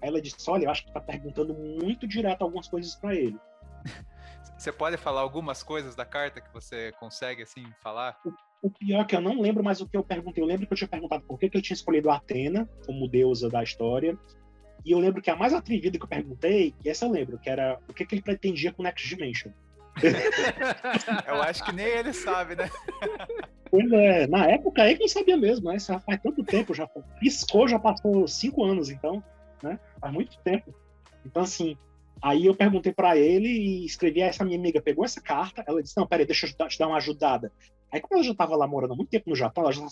Ela 0.00 0.20
disse: 0.20 0.50
Olha, 0.50 0.64
eu 0.64 0.70
acho 0.70 0.84
que 0.84 0.92
tá 0.92 1.00
perguntando 1.00 1.54
muito 1.54 2.06
direto 2.06 2.42
algumas 2.42 2.68
coisas 2.68 2.94
para 2.94 3.14
ele. 3.14 3.38
Você 4.56 4.72
pode 4.72 4.96
falar 4.96 5.20
algumas 5.20 5.62
coisas 5.62 5.94
da 5.94 6.04
carta 6.04 6.40
que 6.40 6.52
você 6.52 6.92
consegue, 6.98 7.42
assim, 7.42 7.64
falar? 7.82 8.18
O, 8.24 8.68
o 8.68 8.70
pior 8.70 9.02
é 9.02 9.04
que 9.04 9.14
eu 9.14 9.20
não 9.20 9.40
lembro 9.40 9.62
mais 9.62 9.80
o 9.80 9.88
que 9.88 9.96
eu 9.96 10.02
perguntei. 10.02 10.42
Eu 10.42 10.46
lembro 10.48 10.66
que 10.66 10.72
eu 10.72 10.76
tinha 10.76 10.88
perguntado 10.88 11.24
por 11.24 11.38
que, 11.38 11.50
que 11.50 11.58
eu 11.58 11.62
tinha 11.62 11.74
escolhido 11.74 12.10
a 12.10 12.16
Atena 12.16 12.68
como 12.86 13.08
deusa 13.08 13.50
da 13.50 13.62
história. 13.62 14.18
E 14.84 14.92
eu 14.92 14.98
lembro 14.98 15.20
que 15.20 15.30
a 15.30 15.36
mais 15.36 15.52
atrevida 15.52 15.98
que 15.98 16.04
eu 16.04 16.08
perguntei, 16.08 16.74
que 16.80 16.88
essa 16.88 17.04
eu 17.04 17.10
lembro, 17.10 17.38
que 17.38 17.50
era 17.50 17.78
o 17.88 17.92
que, 17.92 18.06
que 18.06 18.14
ele 18.14 18.22
pretendia 18.22 18.72
com 18.72 18.82
Next 18.82 19.06
Dimension. 19.08 19.50
eu 21.26 21.42
acho 21.42 21.64
que 21.64 21.72
nem 21.72 21.86
ele 21.86 22.12
sabe, 22.12 22.54
né? 22.54 22.70
Pois 23.68 23.90
é, 23.90 24.28
na 24.28 24.46
época 24.46 24.82
aí 24.82 24.96
quem 24.96 25.08
sabia 25.08 25.36
mesmo, 25.36 25.70
né? 25.70 25.78
Já 25.78 25.98
faz 25.98 26.20
tanto 26.22 26.44
tempo, 26.44 26.72
já 26.72 26.86
piscou, 27.18 27.66
já 27.66 27.80
passou 27.80 28.26
cinco 28.28 28.64
anos, 28.64 28.90
então, 28.90 29.22
né? 29.62 29.78
Faz 30.00 30.12
muito 30.12 30.38
tempo. 30.40 30.74
Então, 31.24 31.42
assim, 31.42 31.76
aí 32.22 32.46
eu 32.46 32.54
perguntei 32.54 32.92
para 32.92 33.16
ele 33.16 33.48
e 33.48 33.84
escrevi, 33.84 34.20
essa 34.20 34.44
minha 34.44 34.58
amiga 34.58 34.80
pegou 34.80 35.04
essa 35.04 35.20
carta, 35.20 35.64
ela 35.66 35.82
disse, 35.82 35.96
não, 35.96 36.06
peraí, 36.06 36.26
deixa 36.26 36.46
eu 36.46 36.68
te 36.68 36.78
dar 36.78 36.88
uma 36.88 36.96
ajudada. 36.96 37.52
Aí, 37.92 38.00
como 38.00 38.14
ela 38.14 38.24
já 38.24 38.32
estava 38.32 38.56
lá 38.56 38.66
morando 38.66 38.92
há 38.92 38.96
muito 38.96 39.10
tempo 39.10 39.30
no 39.30 39.36
Japão, 39.36 39.64
ela 39.64 39.72
já 39.72 39.86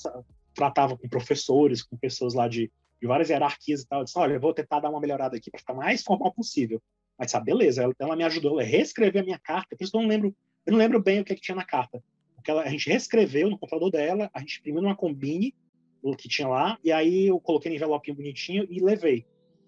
tratava 0.55 0.96
com 0.96 1.09
professores, 1.09 1.83
com 1.83 1.96
pessoas 1.96 2.35
lá 2.35 2.48
de, 2.48 2.70
de 3.00 3.07
várias 3.07 3.31
hierarquias 3.31 3.83
e 3.83 3.88
tal. 3.88 4.00
Eu 4.00 4.05
disse, 4.05 4.18
olha, 4.18 4.35
eu 4.35 4.40
vou 4.40 4.53
tentar 4.55 4.81
dar 4.81 4.90
uma 4.90 5.00
melhorada 5.00 5.37
aqui 5.37 5.50
para 5.50 5.61
ficar 5.61 5.74
mais 5.74 6.03
formal 6.03 6.33
possível. 6.33 6.83
Mas 7.18 7.31
sabe, 7.31 7.46
beleza, 7.46 7.83
ela, 7.83 7.94
ela 7.98 8.16
me 8.16 8.24
ajudou 8.24 8.59
a 8.59 8.62
reescrever 8.62 9.23
a 9.23 9.25
minha 9.25 9.38
carta, 9.38 9.77
por 9.77 9.85
isso 9.85 9.96
eu 9.96 10.02
não 10.02 10.08
lembro, 10.08 10.35
eu 10.67 10.73
não 10.73 10.79
lembro 10.79 11.00
bem 11.00 11.21
o 11.21 11.25
que, 11.25 11.33
é 11.33 11.37
que 11.37 11.42
tinha 11.42 11.54
na 11.54 11.65
carta. 11.65 12.02
Porque 12.35 12.50
ela, 12.50 12.62
a 12.62 12.69
gente 12.69 12.88
reescreveu 12.88 13.48
no 13.48 13.58
computador 13.58 13.90
dela, 13.90 14.31
a 14.35 14.40
gente 14.40 14.58
imprimiu 14.58 14.83
numa 14.83 14.96
combine 14.96 15.54
o 16.02 16.15
que 16.15 16.29
tinha 16.29 16.48
lá, 16.48 16.79
e 16.85 16.92
aí 16.92 17.29
eu 17.29 17.40
coloquei 17.40 17.71
no 17.71 17.77
envelope 17.77 18.12
bonitinho 18.12 18.67
e 18.69 18.81
levei. 18.81 19.25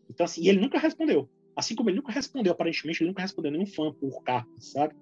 Então, 0.09 0.25
assim, 0.25 0.43
e 0.43 0.49
ele 0.49 0.61
nunca 0.61 0.79
respondeu. 0.79 1.29
Assim 1.55 1.75
como 1.75 1.89
ele 1.89 1.97
nunca 1.97 2.13
respondeu, 2.13 2.53
aparentemente, 2.53 3.03
ele 3.03 3.11
nunca 3.11 3.23
respondeu 3.23 3.51
nenhum 3.51 3.67
fã 3.67 3.93
por 3.93 4.23
carta, 4.23 4.51
sabe? 4.59 4.95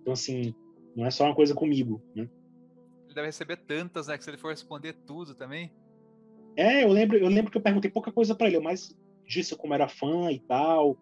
Então, 0.00 0.12
assim, 0.12 0.54
não 0.94 1.06
é 1.06 1.10
só 1.10 1.24
uma 1.24 1.34
coisa 1.34 1.54
comigo, 1.54 2.02
né? 2.14 2.28
Ele 3.06 3.14
deve 3.14 3.26
receber 3.28 3.56
tantas, 3.56 4.08
né? 4.08 4.16
Que 4.16 4.24
se 4.24 4.30
ele 4.30 4.36
for 4.36 4.50
responder 4.50 4.94
tudo 5.06 5.34
também. 5.34 5.72
É, 6.56 6.84
eu 6.84 6.88
lembro, 6.88 7.16
eu 7.16 7.28
lembro 7.28 7.50
que 7.50 7.56
eu 7.56 7.62
perguntei 7.62 7.90
pouca 7.90 8.12
coisa 8.12 8.34
para 8.34 8.46
ele, 8.46 8.58
mas 8.60 8.94
disse 9.26 9.56
como 9.56 9.74
era 9.74 9.88
fã 9.88 10.30
e 10.30 10.40
tal. 10.40 10.98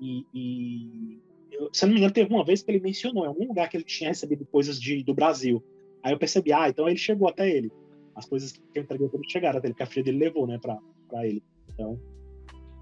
E, 0.00 0.26
e 0.32 1.20
eu, 1.52 1.70
se 1.72 1.84
eu 1.84 1.88
não 1.88 1.94
me 1.94 2.00
engano, 2.00 2.14
teve 2.14 2.32
uma 2.32 2.44
vez 2.44 2.62
que 2.62 2.70
ele 2.70 2.80
mencionou 2.80 3.24
em 3.24 3.28
algum 3.28 3.46
lugar 3.46 3.68
que 3.68 3.76
ele 3.76 3.84
tinha 3.84 4.10
recebido 4.10 4.46
coisas 4.46 4.80
de, 4.80 5.02
do 5.02 5.14
Brasil. 5.14 5.62
Aí 6.02 6.12
eu 6.12 6.18
percebi, 6.18 6.52
ah, 6.52 6.68
então 6.68 6.88
ele 6.88 6.98
chegou 6.98 7.28
até 7.28 7.48
ele. 7.48 7.70
As 8.14 8.26
coisas 8.26 8.52
que 8.52 8.60
eu 8.74 8.82
entreguei 8.82 9.08
para 9.08 9.18
ele 9.18 9.30
chegaram 9.30 9.58
até 9.58 9.68
ele, 9.68 9.74
que 9.74 9.82
a 9.82 9.86
filha 9.86 10.04
dele 10.04 10.18
levou, 10.18 10.46
né, 10.46 10.58
pra, 10.58 10.78
pra 11.08 11.26
ele. 11.26 11.42
Então, 11.72 11.98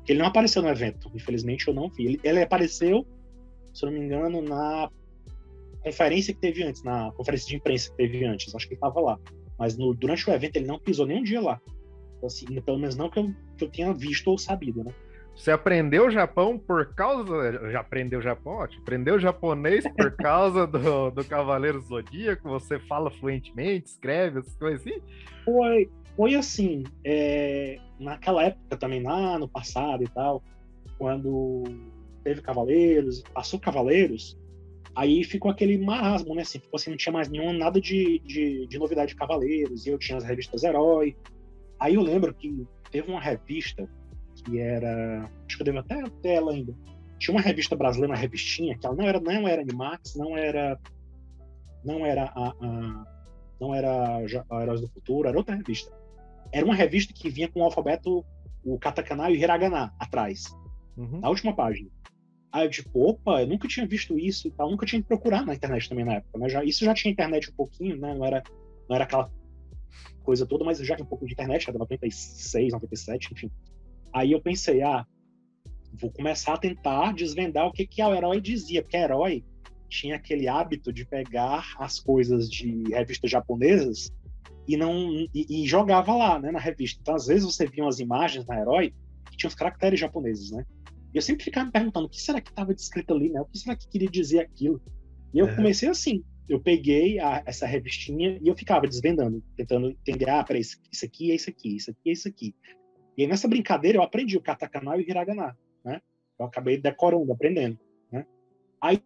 ele 0.08 0.18
não 0.18 0.26
apareceu 0.26 0.62
no 0.62 0.68
evento, 0.68 1.10
infelizmente 1.14 1.68
eu 1.68 1.74
não 1.74 1.88
vi. 1.88 2.06
Ele, 2.06 2.20
ele 2.24 2.42
apareceu, 2.42 3.06
se 3.72 3.84
eu 3.84 3.90
não 3.90 3.98
me 3.98 4.04
engano, 4.04 4.42
na 4.42 4.90
conferência 5.82 6.34
que 6.34 6.40
teve 6.40 6.62
antes, 6.62 6.82
na 6.82 7.12
conferência 7.12 7.48
de 7.48 7.56
imprensa 7.56 7.90
que 7.90 7.96
teve 7.96 8.24
antes. 8.24 8.54
Acho 8.54 8.66
que 8.66 8.74
ele 8.74 8.78
estava 8.78 9.00
lá. 9.00 9.18
Mas 9.58 9.76
no, 9.76 9.94
durante 9.94 10.28
o 10.28 10.32
evento 10.32 10.56
ele 10.56 10.66
não 10.66 10.78
pisou 10.78 11.06
nem 11.06 11.20
um 11.20 11.22
dia 11.22 11.40
lá. 11.40 11.60
Então, 12.16 12.26
assim, 12.26 12.46
pelo 12.60 12.78
menos 12.78 12.96
não 12.96 13.10
que 13.10 13.18
eu, 13.18 13.32
que 13.56 13.64
eu 13.64 13.68
tenha 13.68 13.92
visto 13.92 14.28
ou 14.28 14.38
sabido, 14.38 14.84
né? 14.84 14.92
Você 15.34 15.50
aprendeu 15.50 16.10
Japão 16.10 16.58
por 16.58 16.94
causa. 16.94 17.70
Já 17.70 17.80
aprendeu 17.80 18.20
Japão? 18.20 18.54
Ótimo. 18.54 18.82
Aprendeu 18.82 19.18
japonês 19.18 19.84
por 19.96 20.12
causa 20.16 20.66
do, 20.66 21.10
do 21.10 21.24
Cavaleiro 21.24 21.80
Zodíaco? 21.80 22.48
Você 22.50 22.78
fala 22.78 23.10
fluentemente, 23.10 23.88
escreve, 23.88 24.40
essas 24.40 24.54
coisas 24.56 24.80
assim? 24.80 25.00
Foi, 25.44 25.90
foi 26.16 26.34
assim. 26.34 26.84
É, 27.04 27.78
naquela 27.98 28.44
época 28.44 28.76
também, 28.76 29.02
lá 29.02 29.38
no 29.38 29.48
passado 29.48 30.02
e 30.02 30.08
tal, 30.08 30.42
quando 30.98 31.64
teve 32.22 32.40
Cavaleiros, 32.40 33.22
passou 33.34 33.58
Cavaleiros, 33.58 34.38
aí 34.94 35.24
ficou 35.24 35.50
aquele 35.50 35.78
marasmo, 35.78 36.34
né? 36.34 36.42
Assim, 36.42 36.58
ficou 36.58 36.76
assim, 36.76 36.90
não 36.90 36.96
tinha 36.96 37.12
mais 37.12 37.28
nenhum, 37.28 37.52
nada 37.52 37.80
de, 37.80 38.20
de, 38.20 38.66
de 38.66 38.78
novidade 38.78 39.10
de 39.10 39.16
Cavaleiros, 39.16 39.86
e 39.86 39.90
eu 39.90 39.98
tinha 39.98 40.18
as 40.18 40.24
revistas 40.24 40.62
Herói. 40.62 41.16
Aí 41.78 41.94
eu 41.94 42.02
lembro 42.02 42.32
que 42.34 42.66
teve 42.90 43.10
uma 43.10 43.20
revista 43.20 43.88
que 44.44 44.58
era. 44.58 45.30
Acho 45.46 45.56
que 45.56 45.62
eu 45.62 45.66
devo 45.66 45.78
até 45.78 46.02
ter 46.22 46.30
ela 46.30 46.52
ainda. 46.52 46.74
Tinha 47.18 47.36
uma 47.36 47.42
revista 47.42 47.76
brasileira, 47.76 48.14
uma 48.14 48.20
revistinha, 48.20 48.76
que 48.76 48.86
ela 48.86 48.96
não 48.96 49.04
era, 49.04 49.20
não 49.20 49.48
era 49.48 49.62
Animax, 49.62 50.14
não 50.16 50.36
era. 50.36 50.78
Não 51.84 52.06
era 52.06 52.24
a. 52.24 52.48
a 52.48 53.04
não 53.60 53.72
era 53.72 54.20
Heróis 54.60 54.80
do 54.80 54.88
Futuro, 54.88 55.28
era 55.28 55.38
outra 55.38 55.54
revista. 55.54 55.92
Era 56.52 56.64
uma 56.64 56.74
revista 56.74 57.12
que 57.12 57.30
vinha 57.30 57.48
com 57.48 57.60
o 57.60 57.64
alfabeto, 57.64 58.24
o 58.64 58.78
katakana 58.78 59.30
e 59.30 59.34
o 59.34 59.36
hiragana 59.36 59.92
atrás, 59.98 60.44
uhum. 60.96 61.20
na 61.20 61.28
última 61.28 61.54
página. 61.54 61.88
Aí 62.52 62.66
eu, 62.66 62.70
tipo, 62.70 63.08
opa, 63.08 63.40
eu 63.40 63.46
nunca 63.46 63.66
tinha 63.66 63.86
visto 63.86 64.18
isso 64.18 64.46
e 64.46 64.50
tal, 64.50 64.70
nunca 64.70 64.84
tinha 64.84 65.00
que 65.00 65.08
procurar 65.08 65.46
na 65.46 65.54
internet 65.54 65.88
também 65.88 66.04
na 66.04 66.14
época. 66.14 66.38
Mas 66.38 66.52
já, 66.52 66.62
isso 66.62 66.84
já 66.84 66.92
tinha 66.92 67.10
internet 67.10 67.50
um 67.50 67.54
pouquinho, 67.54 67.96
né? 67.96 68.14
Não 68.14 68.24
era, 68.26 68.42
não 68.86 68.94
era 68.94 69.04
aquela 69.04 69.30
coisa 70.22 70.44
toda, 70.44 70.62
mas 70.62 70.78
já 70.78 70.94
tinha 70.94 71.04
um 71.04 71.08
pouco 71.08 71.26
de 71.26 71.32
internet, 71.32 71.68
era 71.68 71.78
96, 71.78 72.72
97, 72.74 73.32
enfim. 73.32 73.50
Aí 74.12 74.32
eu 74.32 74.40
pensei, 74.42 74.82
ah, 74.82 75.06
vou 75.94 76.10
começar 76.10 76.52
a 76.52 76.58
tentar 76.58 77.14
desvendar 77.14 77.66
o 77.66 77.72
que, 77.72 77.86
que 77.86 78.02
o 78.02 78.14
herói 78.14 78.38
dizia, 78.38 78.82
porque 78.82 78.98
o 78.98 79.00
herói 79.00 79.44
tinha 79.88 80.16
aquele 80.16 80.46
hábito 80.46 80.92
de 80.92 81.06
pegar 81.06 81.74
as 81.78 81.98
coisas 81.98 82.50
de 82.50 82.82
revistas 82.90 83.30
japonesas 83.30 84.12
e 84.66 84.76
não 84.76 85.10
e, 85.34 85.46
e, 85.48 85.66
jogava 85.66 86.14
lá, 86.14 86.38
né, 86.38 86.50
na 86.50 86.58
revista. 86.58 86.98
Então, 87.00 87.14
às 87.14 87.26
vezes 87.26 87.44
você 87.44 87.66
via 87.66 87.84
umas 87.84 88.00
imagens 88.00 88.46
na 88.46 88.60
herói 88.60 88.94
que 89.30 89.36
tinham 89.36 89.48
os 89.48 89.54
caracteres 89.54 89.98
japoneses, 89.98 90.50
né? 90.50 90.64
E 91.12 91.18
eu 91.18 91.22
sempre 91.22 91.44
ficava 91.44 91.66
me 91.66 91.72
perguntando 91.72 92.06
o 92.06 92.08
que 92.08 92.20
será 92.20 92.40
que 92.40 92.50
estava 92.50 92.74
descrito 92.74 93.12
ali, 93.12 93.30
né? 93.30 93.40
O 93.40 93.44
que 93.44 93.58
será 93.58 93.76
que 93.76 93.88
queria 93.88 94.08
dizer 94.08 94.40
aquilo? 94.40 94.80
E 95.34 95.38
eu 95.38 95.46
é. 95.46 95.54
comecei 95.54 95.88
assim. 95.88 96.24
Eu 96.48 96.60
peguei 96.60 97.18
a, 97.18 97.42
essa 97.46 97.66
revistinha 97.66 98.38
e 98.42 98.48
eu 98.48 98.56
ficava 98.56 98.86
desvendando, 98.86 99.42
tentando 99.56 99.90
entender, 99.90 100.28
ah, 100.28 100.42
peraí, 100.42 100.60
isso, 100.60 100.78
isso 100.90 101.04
aqui 101.04 101.30
é 101.30 101.34
isso 101.34 101.50
aqui, 101.50 101.76
isso 101.76 101.90
aqui 101.90 102.10
é 102.10 102.12
isso 102.12 102.28
aqui. 102.28 102.54
E 103.16 103.22
aí, 103.22 103.28
nessa 103.28 103.46
brincadeira 103.46 103.98
eu 103.98 104.02
aprendi 104.02 104.36
o 104.36 104.42
katakana 104.42 104.96
e 104.96 105.00
o 105.00 105.08
hiragana, 105.08 105.56
né? 105.84 106.00
Eu 106.38 106.46
acabei 106.46 106.78
decorando, 106.78 107.32
aprendendo, 107.32 107.78
né? 108.10 108.26
Aí 108.80 109.02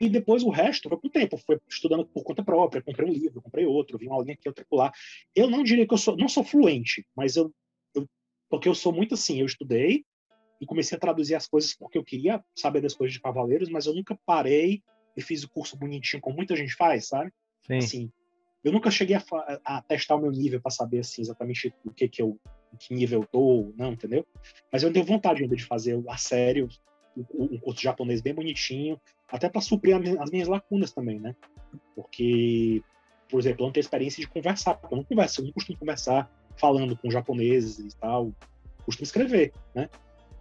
e 0.00 0.08
depois 0.08 0.42
o 0.42 0.50
resto 0.50 0.88
foi 0.88 0.98
com 0.98 1.08
o 1.08 1.10
tempo, 1.10 1.36
foi 1.38 1.58
estudando 1.68 2.06
por 2.06 2.22
conta 2.22 2.42
própria, 2.42 2.82
comprei 2.82 3.08
um 3.08 3.12
livro, 3.12 3.42
comprei 3.42 3.66
outro, 3.66 3.98
vi 3.98 4.06
uma 4.06 4.22
linha 4.22 4.34
aqui, 4.34 4.48
outra 4.48 4.64
lá. 4.70 4.92
Eu 5.34 5.50
não 5.50 5.62
diria 5.62 5.86
que 5.86 5.92
eu 5.92 5.98
sou, 5.98 6.16
não 6.16 6.28
sou 6.28 6.44
fluente, 6.44 7.04
mas 7.16 7.36
eu, 7.36 7.52
eu 7.94 8.08
porque 8.48 8.68
eu 8.68 8.74
sou 8.74 8.92
muito 8.92 9.14
assim, 9.14 9.40
eu 9.40 9.46
estudei 9.46 10.04
e 10.60 10.66
comecei 10.66 10.96
a 10.96 11.00
traduzir 11.00 11.34
as 11.34 11.48
coisas 11.48 11.74
porque 11.74 11.98
eu 11.98 12.04
queria 12.04 12.42
saber 12.54 12.80
das 12.80 12.94
coisas 12.94 13.12
de 13.12 13.20
cavaleiros, 13.20 13.68
mas 13.68 13.86
eu 13.86 13.94
nunca 13.94 14.18
parei 14.24 14.82
e 15.16 15.22
fiz 15.22 15.42
o 15.42 15.50
curso 15.50 15.76
bonitinho 15.76 16.22
como 16.22 16.36
muita 16.36 16.54
gente 16.54 16.74
faz, 16.74 17.08
sabe? 17.08 17.32
Sim. 17.66 17.78
Assim, 17.78 18.12
eu 18.62 18.72
nunca 18.72 18.90
cheguei 18.90 19.16
a, 19.16 19.22
a 19.64 19.82
testar 19.82 20.16
o 20.16 20.20
meu 20.20 20.30
nível 20.30 20.60
para 20.60 20.70
saber 20.70 21.00
assim 21.00 21.22
exatamente 21.22 21.72
o 21.84 21.92
que 21.92 22.08
que 22.08 22.22
eu 22.22 22.38
que 22.78 22.94
nível 22.94 23.22
eu 23.22 23.26
tô, 23.26 23.72
não, 23.76 23.92
entendeu? 23.92 24.26
Mas 24.70 24.82
eu 24.82 24.92
tenho 24.92 25.04
vontade 25.04 25.42
ainda 25.42 25.56
de 25.56 25.64
fazer 25.64 26.00
a 26.06 26.16
sério 26.18 26.68
um 27.34 27.58
curso 27.58 27.82
japonês 27.82 28.20
bem 28.20 28.34
bonitinho, 28.34 29.00
até 29.30 29.48
para 29.48 29.60
suprir 29.60 29.96
as 30.20 30.30
minhas 30.30 30.48
lacunas 30.48 30.92
também, 30.92 31.20
né? 31.20 31.34
Porque, 31.94 32.82
por 33.28 33.38
exemplo, 33.40 33.62
eu 33.62 33.66
não 33.66 33.72
tenho 33.72 33.82
experiência 33.82 34.20
de 34.20 34.28
conversar, 34.28 34.78
eu 34.90 34.96
não 34.96 35.04
converso, 35.04 35.40
eu 35.40 35.46
não 35.46 35.52
costumo 35.52 35.78
conversar 35.78 36.30
falando 36.56 36.96
com 36.96 37.10
japoneses 37.10 37.94
e 37.94 37.96
tal, 37.98 38.32
costumo 38.84 39.04
escrever, 39.04 39.52
né? 39.74 39.88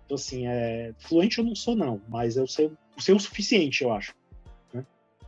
Então, 0.05 0.15
assim, 0.15 0.47
é, 0.47 0.93
fluente 0.99 1.37
eu 1.37 1.43
não 1.43 1.53
sou, 1.53 1.75
não, 1.75 2.01
mas 2.07 2.37
eu 2.37 2.47
sei, 2.47 2.71
sei 2.97 3.13
o 3.13 3.19
suficiente, 3.19 3.83
eu 3.83 3.91
acho. 3.91 4.15
Né? 4.73 4.85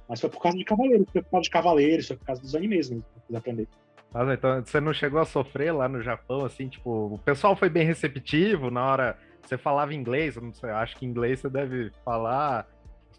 Mas 0.07 0.21
foi 0.21 0.29
por 0.29 0.41
causa 0.41 0.57
de 0.57 0.63
Cavaleiros, 0.63 1.05
foi 1.11 1.21
por 1.21 1.31
causa 1.31 1.43
de 1.43 1.49
Cavaleiros, 1.49 2.07
foi 2.07 2.15
por 2.15 2.25
causa 2.25 2.41
dos 2.41 2.55
animes 2.55 2.89
mesmo, 2.89 3.05
que 3.27 3.33
eu 3.33 3.37
aprender. 3.37 3.67
Mas 4.11 4.29
então 4.29 4.63
você 4.63 4.79
não 4.79 4.93
chegou 4.93 5.19
a 5.19 5.25
sofrer 5.25 5.71
lá 5.71 5.87
no 5.87 6.01
Japão, 6.01 6.45
assim, 6.45 6.67
tipo, 6.67 7.13
o 7.13 7.19
pessoal 7.19 7.55
foi 7.55 7.69
bem 7.69 7.85
receptivo 7.85 8.71
na 8.71 8.83
hora. 8.85 9.17
Você 9.43 9.57
falava 9.57 9.93
inglês, 9.93 10.35
eu 10.35 10.41
não 10.41 10.53
sei, 10.53 10.69
acho 10.69 10.95
que 10.95 11.05
inglês 11.05 11.39
você 11.39 11.49
deve 11.49 11.91
falar. 12.03 12.67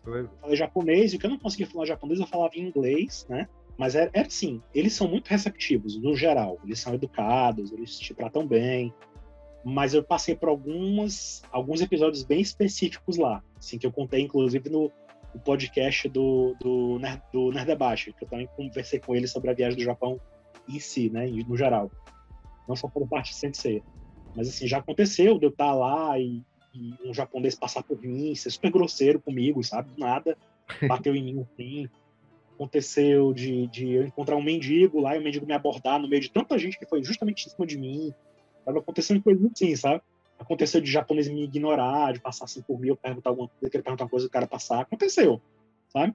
Falei 0.03 0.57
japonês, 0.57 1.13
e 1.13 1.17
o 1.17 1.19
que 1.19 1.27
eu 1.27 1.31
não 1.31 1.39
conseguia 1.39 1.67
falar 1.67 1.85
japonês, 1.87 2.21
eu 2.21 2.27
falava 2.27 2.55
em 2.57 2.63
inglês, 2.63 3.27
né? 3.29 3.49
Mas 3.77 3.95
é, 3.95 4.11
é 4.13 4.21
assim, 4.21 4.63
eles 4.75 4.93
são 4.93 5.09
muito 5.09 5.29
receptivos, 5.29 5.97
no 5.97 6.15
geral. 6.15 6.59
Eles 6.65 6.81
são 6.81 6.95
educados, 6.95 7.73
eles 7.73 7.99
te 7.99 8.13
tratam 8.15 8.47
bem. 8.47 8.93
Mas 9.65 9.95
eu 9.95 10.03
passei 10.03 10.35
por 10.35 10.49
algumas, 10.49 11.43
alguns 11.51 11.81
episódios 11.81 12.23
bem 12.23 12.41
específicos 12.41 13.17
lá, 13.17 13.43
assim, 13.59 13.79
que 13.79 13.87
eu 13.87 13.93
contei, 13.93 14.23
inclusive, 14.23 14.71
no, 14.71 14.91
no 15.35 15.41
podcast 15.41 16.09
do, 16.09 16.55
do, 16.61 16.99
Nerd, 16.99 17.23
do 17.33 17.51
Nerdebate, 17.53 18.13
que 18.13 18.25
eu 18.25 18.29
também 18.29 18.49
conversei 18.57 18.99
com 18.99 19.15
ele 19.15 19.27
sobre 19.27 19.51
a 19.51 19.55
viagem 19.55 19.79
do 19.79 19.85
Japão 19.85 20.21
em 20.69 20.79
si, 20.79 21.11
né, 21.11 21.27
no 21.27 21.57
geral. 21.57 21.91
Não 22.69 22.77
só 22.77 22.89
por 22.89 23.07
parte 23.09 23.31
de 23.31 23.37
Sensei. 23.37 23.83
Mas 24.35 24.49
assim, 24.49 24.67
já 24.67 24.79
aconteceu 24.79 25.39
de 25.39 25.47
eu 25.47 25.51
estar 25.51 25.73
lá 25.73 26.19
e, 26.19 26.43
e, 26.75 26.95
um 27.05 27.13
japonês 27.15 27.55
passar 27.55 27.83
por 27.83 28.01
mim, 28.01 28.35
ser 28.35 28.51
super 28.51 28.71
grosseiro 28.71 29.21
comigo, 29.21 29.63
sabe? 29.63 29.91
Nada, 29.97 30.37
bateu 30.89 31.15
em 31.15 31.23
mim 31.23 31.41
assim. 31.41 31.89
Aconteceu 32.55 33.33
de, 33.33 33.67
de 33.69 33.91
eu 33.93 34.05
encontrar 34.05 34.37
um 34.37 34.43
mendigo 34.43 35.01
lá 35.01 35.17
e 35.17 35.19
o 35.19 35.23
mendigo 35.23 35.47
me 35.47 35.55
abordar 35.55 35.99
no 35.99 36.09
meio 36.09 36.21
de 36.21 36.31
tanta 36.31 36.59
gente 36.59 36.79
que 36.79 36.87
foi 36.87 37.03
justamente 37.03 37.47
em 37.47 37.51
cima 37.51 37.67
de 37.67 37.79
mim. 37.79 38.13
Tava 38.65 38.79
acontecendo 38.79 39.23
coisas 39.23 39.45
assim, 39.51 39.75
sabe? 39.75 40.03
Aconteceu 40.39 40.81
de 40.81 40.91
japonês 40.91 41.29
me 41.29 41.45
ignorar, 41.45 42.13
de 42.13 42.21
passar 42.21 42.45
assim 42.45 42.63
por 42.63 42.79
mim, 42.79 42.89
eu 42.89 42.97
perguntar 42.97 43.31
alguma 43.31 43.49
coisa, 43.49 43.71
querer 43.71 43.83
perguntar 43.83 44.05
uma 44.05 44.11
coisa, 44.11 44.27
o 44.27 44.31
cara 44.31 44.47
passar. 44.47 44.81
Aconteceu, 44.81 45.41
sabe? 45.89 46.15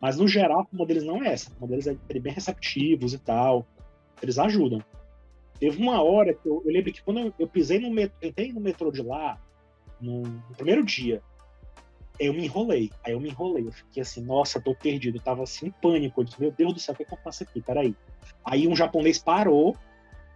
Mas 0.00 0.18
no 0.18 0.28
geral, 0.28 0.68
o 0.72 0.76
modelo 0.76 1.04
não 1.04 1.22
é 1.22 1.32
essa. 1.32 1.50
O 1.56 1.60
modelo 1.60 1.98
é 2.08 2.18
bem 2.18 2.32
receptivos 2.32 3.14
e 3.14 3.18
tal. 3.18 3.66
Eles 4.22 4.38
ajudam. 4.38 4.82
Teve 5.58 5.80
uma 5.80 6.02
hora 6.02 6.34
que 6.34 6.46
eu, 6.46 6.62
eu 6.64 6.72
lembro 6.72 6.92
que 6.92 7.02
quando 7.02 7.20
eu, 7.20 7.34
eu, 7.38 7.48
pisei 7.48 7.78
no 7.78 7.90
metrô, 7.90 8.16
entrei 8.22 8.52
no 8.52 8.60
metrô 8.60 8.90
de 8.90 9.02
lá, 9.02 9.40
no, 10.00 10.22
no, 10.22 10.54
primeiro 10.56 10.84
dia, 10.84 11.22
eu 12.18 12.32
me 12.32 12.44
enrolei. 12.44 12.90
Aí 13.04 13.12
eu 13.12 13.20
me 13.20 13.28
enrolei. 13.28 13.66
Eu 13.66 13.72
fiquei 13.72 14.02
assim, 14.02 14.22
nossa, 14.22 14.60
tô 14.60 14.74
perdido. 14.74 15.18
Eu 15.18 15.22
tava 15.22 15.42
assim 15.42 15.66
em 15.66 15.70
pânico. 15.70 16.20
Eu 16.20 16.24
disse, 16.24 16.40
meu 16.40 16.50
Deus 16.50 16.74
do 16.74 16.80
céu, 16.80 16.94
o 16.94 16.96
que, 16.96 17.02
é 17.02 17.06
que 17.06 17.12
eu 17.12 17.18
faço 17.18 17.42
aqui? 17.42 17.60
Peraí. 17.60 17.94
Aí 18.44 18.66
um 18.66 18.76
japonês 18.76 19.18
parou, 19.18 19.76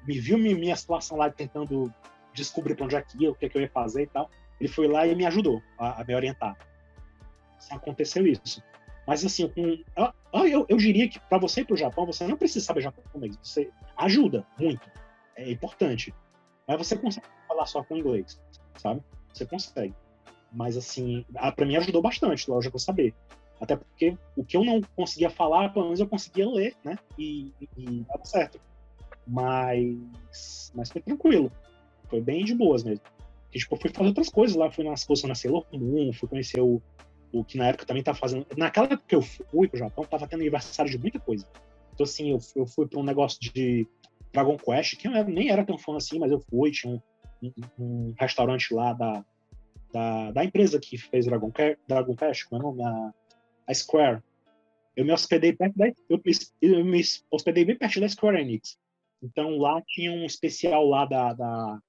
me 0.06 0.18
viu 0.18 0.38
minha 0.38 0.76
situação 0.76 1.16
lá 1.16 1.30
tentando 1.30 1.92
descobrir 2.32 2.74
pra 2.74 2.84
onde 2.84 2.96
é 2.96 3.02
que 3.02 3.22
ia, 3.22 3.30
o 3.30 3.34
que, 3.34 3.46
é 3.46 3.48
que 3.48 3.56
eu 3.56 3.62
ia 3.62 3.70
fazer 3.70 4.02
e 4.02 4.06
tal. 4.06 4.30
Ele 4.60 4.68
foi 4.68 4.86
lá 4.86 5.06
e 5.06 5.14
me 5.14 5.24
ajudou 5.26 5.62
a, 5.78 6.00
a 6.00 6.04
me 6.04 6.14
orientar. 6.14 6.56
Assim, 7.56 7.74
aconteceu 7.74 8.26
isso. 8.26 8.62
Mas 9.06 9.24
assim, 9.24 9.48
com, 9.48 9.82
eu, 10.46 10.66
eu 10.68 10.76
diria 10.76 11.08
que 11.08 11.18
para 11.18 11.38
você 11.38 11.62
ir 11.62 11.64
para 11.64 11.74
o 11.74 11.76
Japão, 11.76 12.06
você 12.06 12.26
não 12.26 12.36
precisa 12.36 12.64
saber 12.64 12.82
japonês. 12.82 13.36
Você 13.42 13.70
ajuda 13.96 14.46
muito. 14.58 14.88
É 15.36 15.50
importante. 15.50 16.14
Mas 16.66 16.78
você 16.78 16.96
consegue 16.96 17.26
falar 17.48 17.66
só 17.66 17.82
com 17.82 17.96
inglês, 17.96 18.40
sabe? 18.76 19.02
Você 19.32 19.46
consegue. 19.46 19.94
Mas 20.52 20.76
assim, 20.76 21.24
para 21.54 21.66
mim 21.66 21.76
ajudou 21.76 22.02
bastante, 22.02 22.50
lógico, 22.50 22.76
eu 22.76 22.80
saber. 22.80 23.14
Até 23.60 23.76
porque 23.76 24.16
o 24.36 24.44
que 24.44 24.56
eu 24.56 24.64
não 24.64 24.80
conseguia 24.96 25.28
falar, 25.28 25.68
pelo 25.72 25.84
menos 25.86 26.00
eu 26.00 26.08
conseguia 26.08 26.48
ler, 26.48 26.74
né? 26.82 26.98
E, 27.18 27.52
e, 27.76 28.04
dava 28.08 28.24
certo. 28.24 28.58
Mas, 29.26 30.72
mas 30.74 30.90
foi 30.90 31.02
tranquilo. 31.02 31.52
Foi 32.08 32.20
bem 32.20 32.44
de 32.44 32.54
boas 32.54 32.82
mesmo. 32.82 33.04
E, 33.52 33.58
tipo, 33.58 33.74
eu 33.74 33.80
fui 33.80 33.90
fazer 33.90 34.08
outras 34.08 34.30
coisas 34.30 34.56
lá, 34.56 34.70
fui 34.70 34.84
na 34.84 34.94
exposição 34.94 35.28
na 35.28 35.34
Sailor 35.34 35.66
Moon, 35.72 36.12
fui 36.12 36.28
conhecer 36.28 36.60
o, 36.60 36.80
o 37.32 37.44
que 37.44 37.58
na 37.58 37.68
época 37.68 37.84
também 37.84 38.02
tá 38.02 38.14
fazendo. 38.14 38.46
Naquela 38.56 38.86
época 38.86 39.04
que 39.06 39.14
eu 39.14 39.22
fui 39.22 39.68
pro 39.68 39.78
Japão, 39.78 40.04
tava 40.04 40.26
tendo 40.26 40.40
aniversário 40.40 40.90
de 40.90 40.98
muita 40.98 41.20
coisa. 41.20 41.46
Então, 41.92 42.04
assim, 42.04 42.30
eu, 42.30 42.38
eu 42.56 42.66
fui 42.66 42.86
para 42.86 42.98
um 42.98 43.04
negócio 43.04 43.38
de 43.40 43.86
Dragon 44.32 44.56
Quest, 44.56 44.96
que 44.96 45.06
eu 45.06 45.24
nem 45.24 45.50
era 45.50 45.64
tão 45.64 45.76
fã 45.76 45.96
assim, 45.96 46.18
mas 46.18 46.32
eu 46.32 46.40
fui, 46.48 46.70
tinha 46.70 46.94
um, 46.94 47.00
um, 47.78 48.14
restaurante 48.18 48.72
lá 48.74 48.92
da, 48.92 49.24
da, 49.92 50.30
da, 50.32 50.44
empresa 50.44 50.78
que 50.78 50.96
fez 50.98 51.26
Dragon, 51.26 51.52
Dragon 51.86 52.16
Quest, 52.16 52.48
como 52.48 52.62
é 52.62 52.64
o 52.64 52.68
nome? 52.70 52.82
A, 52.82 53.14
a 53.68 53.74
Square. 53.74 54.22
Eu 54.96 55.04
me 55.04 55.12
hospedei 55.12 55.52
perto 55.52 55.76
da. 55.76 55.88
Eu, 56.08 56.20
eu 56.60 56.84
me 56.84 57.02
hospedei 57.30 57.64
bem 57.64 57.76
perto 57.76 58.00
da 58.00 58.08
Square 58.08 58.40
Enix. 58.40 58.78
Então 59.22 59.58
lá 59.58 59.80
tinha 59.86 60.12
um 60.12 60.24
especial 60.24 60.86
lá 60.86 61.04
da. 61.04 61.32
da 61.32 61.80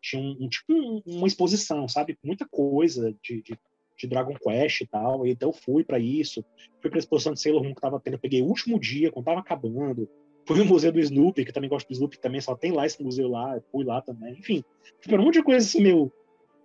tinha 0.00 0.20
um, 0.20 0.36
um 0.40 0.48
tipo 0.48 0.72
um, 0.72 1.02
uma 1.06 1.26
exposição, 1.26 1.88
sabe? 1.88 2.18
Muita 2.22 2.46
coisa 2.46 3.16
de, 3.22 3.42
de 3.42 3.58
de 3.96 4.06
Dragon 4.06 4.34
Quest 4.34 4.82
e 4.82 4.86
tal. 4.86 5.26
Então 5.26 5.50
eu 5.50 5.52
fui 5.52 5.84
para 5.84 5.98
isso. 5.98 6.44
Fui 6.80 6.90
para 6.90 6.98
exposição 6.98 7.32
de 7.32 7.40
Sailor 7.40 7.62
Moon 7.62 7.74
que 7.74 7.80
tava 7.80 8.00
tendo. 8.00 8.18
Peguei 8.18 8.42
o 8.42 8.46
último 8.46 8.78
dia, 8.78 9.10
quando 9.10 9.26
tava 9.26 9.40
acabando. 9.40 10.08
Fui 10.46 10.58
no 10.58 10.64
museu 10.64 10.92
do 10.92 11.00
Snoopy, 11.00 11.44
que 11.44 11.52
também 11.52 11.70
gosto 11.70 11.88
do 11.88 11.92
Snoopy 11.92 12.18
também, 12.18 12.40
só 12.40 12.54
tem 12.54 12.72
lá 12.72 12.84
esse 12.84 13.02
museu 13.02 13.28
lá. 13.28 13.58
Fui 13.72 13.84
lá 13.84 14.02
também. 14.02 14.34
Enfim, 14.34 14.62
fui 15.00 15.10
para 15.10 15.20
um 15.20 15.24
monte 15.24 15.34
de 15.34 15.42
coisa 15.42 15.64
assim, 15.64 15.82
meu. 15.82 16.12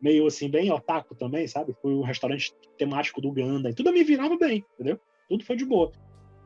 meio 0.02 0.28
assim, 0.28 0.50
bem 0.50 0.72
otaku 0.72 1.16
também, 1.16 1.48
sabe? 1.48 1.76
Fui 1.82 1.94
um 1.94 2.02
restaurante 2.02 2.54
temático 2.78 3.22
do 3.22 3.32
Ganda, 3.32 3.70
e 3.70 3.74
tudo 3.74 3.92
me 3.92 4.04
virava 4.04 4.38
bem, 4.38 4.66
entendeu? 4.74 5.00
Tudo 5.28 5.46
foi 5.46 5.56
de 5.56 5.66
boa. 5.66 5.92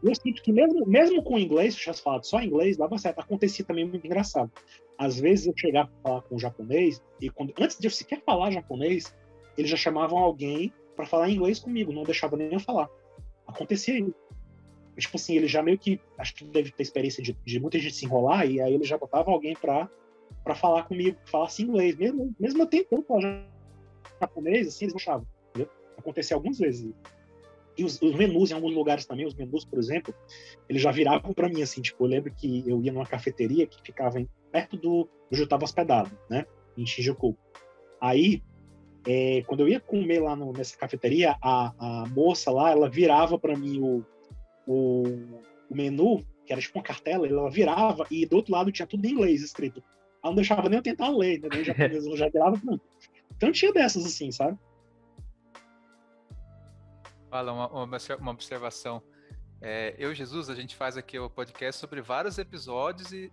Eu 0.03 0.13
sinto 0.15 0.41
que 0.43 0.51
mesmo, 0.51 0.85
mesmo 0.85 1.23
com 1.23 1.39
inglês, 1.39 1.73
se 1.73 1.79
eu 1.79 1.83
tivesse 1.83 2.03
falado 2.03 2.25
só 2.25 2.41
inglês, 2.41 2.75
dava 2.75 2.97
certo. 2.97 3.19
Acontecia 3.19 3.63
também 3.63 3.85
muito 3.85 4.05
engraçado. 4.05 4.51
Às 4.97 5.17
vezes 5.17 5.47
eu 5.47 5.53
chegava 5.55 5.89
a 5.89 6.01
falar 6.01 6.21
com 6.23 6.35
o 6.35 6.39
japonês, 6.39 7.01
e 7.21 7.29
quando, 7.29 7.53
antes 7.59 7.79
de 7.79 7.87
eu 7.87 7.91
sequer 7.91 8.21
falar 8.25 8.51
japonês, 8.51 9.15
eles 9.57 9.71
já 9.71 9.77
chamavam 9.77 10.17
alguém 10.17 10.73
para 10.95 11.05
falar 11.05 11.29
inglês 11.29 11.59
comigo, 11.59 11.93
não 11.93 12.03
deixava 12.03 12.35
nem 12.35 12.51
eu 12.51 12.59
falar. 12.59 12.89
Acontecia 13.47 13.97
isso. 13.97 14.13
Tipo 14.97 15.17
assim, 15.17 15.35
ele 15.35 15.47
já 15.47 15.63
meio 15.63 15.77
que, 15.77 15.99
acho 16.17 16.35
que 16.35 16.45
deve 16.45 16.71
ter 16.71 16.83
experiência 16.83 17.23
de, 17.23 17.35
de 17.43 17.59
muita 17.59 17.79
gente 17.79 17.95
se 17.95 18.05
enrolar, 18.05 18.49
e 18.49 18.61
aí 18.61 18.73
ele 18.73 18.83
já 18.83 18.97
botava 18.97 19.31
alguém 19.31 19.55
para 19.55 19.89
para 20.43 20.55
falar 20.55 20.83
comigo, 20.83 21.17
que 21.23 21.29
falasse 21.29 21.63
inglês, 21.63 21.95
mesmo, 21.95 22.35
mesmo 22.37 22.65
tentando 22.67 23.03
falar 23.03 23.47
japonês, 24.19 24.67
assim, 24.67 24.85
eles 24.85 24.93
não 24.93 24.99
achavam. 24.99 25.27
Entendeu? 25.49 25.71
Aconteceu 25.97 26.37
algumas 26.37 26.57
vezes. 26.57 26.93
E 27.77 27.83
os, 27.83 28.01
os, 28.01 28.15
menus, 28.15 28.51
em 28.51 28.53
alguns 28.53 28.73
lugares 28.73 29.05
também, 29.05 29.25
os 29.25 29.33
menus, 29.33 29.65
por 29.65 29.79
exemplo, 29.79 30.13
eles 30.69 30.81
já 30.81 30.91
viravam 30.91 31.33
para 31.33 31.49
mim, 31.49 31.61
assim, 31.61 31.81
tipo, 31.81 32.03
eu 32.03 32.07
lembro 32.07 32.33
que 32.33 32.63
eu 32.67 32.81
ia 32.83 32.91
numa 32.91 33.05
cafeteria 33.05 33.65
que 33.65 33.81
ficava 33.81 34.19
em, 34.19 34.29
perto 34.51 34.77
do 34.77 35.09
onde 35.31 35.41
eu 35.41 35.45
estava 35.45 35.63
hospedado, 35.63 36.11
né, 36.29 36.45
em 36.77 36.85
Shinjuku. 36.85 37.35
Aí, 37.99 38.43
é, 39.07 39.41
quando 39.47 39.61
eu 39.61 39.67
ia 39.67 39.79
comer 39.79 40.19
lá 40.19 40.35
no, 40.35 40.53
nessa 40.53 40.77
cafeteria, 40.77 41.35
a, 41.41 41.73
a 41.79 42.05
moça 42.09 42.51
lá, 42.51 42.69
ela 42.69 42.89
virava 42.89 43.39
para 43.39 43.57
mim 43.57 43.81
o, 43.81 44.05
o, 44.67 45.03
o, 45.69 45.75
menu, 45.75 46.25
que 46.45 46.53
era 46.53 46.61
tipo 46.61 46.77
uma 46.77 46.83
cartela, 46.83 47.27
ela 47.27 47.49
virava 47.49 48.05
e 48.09 48.25
do 48.25 48.37
outro 48.37 48.53
lado 48.53 48.71
tinha 48.71 48.87
tudo 48.87 49.05
em 49.05 49.11
inglês 49.11 49.41
escrito. 49.41 49.83
Ela 50.23 50.31
não 50.31 50.35
deixava 50.35 50.69
nem 50.69 50.77
eu 50.77 50.83
tentar 50.83 51.09
ler, 51.09 51.39
né? 51.41 51.49
Em 51.53 51.63
japonês 51.63 52.05
eu 52.05 52.17
já 52.17 52.29
virava, 52.29 52.59
não. 52.63 52.79
Então 53.35 53.51
tinha 53.51 53.73
dessas, 53.73 54.05
assim, 54.05 54.31
sabe? 54.31 54.57
Fala, 57.29 57.51
uma, 57.51 57.89
uma 58.19 58.31
observação. 58.31 59.01
É, 59.61 59.95
eu 59.97 60.11
e 60.11 60.15
Jesus, 60.15 60.49
a 60.49 60.55
gente 60.55 60.75
faz 60.75 60.97
aqui 60.97 61.17
o 61.17 61.29
podcast 61.29 61.79
sobre 61.79 62.01
vários 62.01 62.37
episódios 62.37 63.11
e 63.11 63.31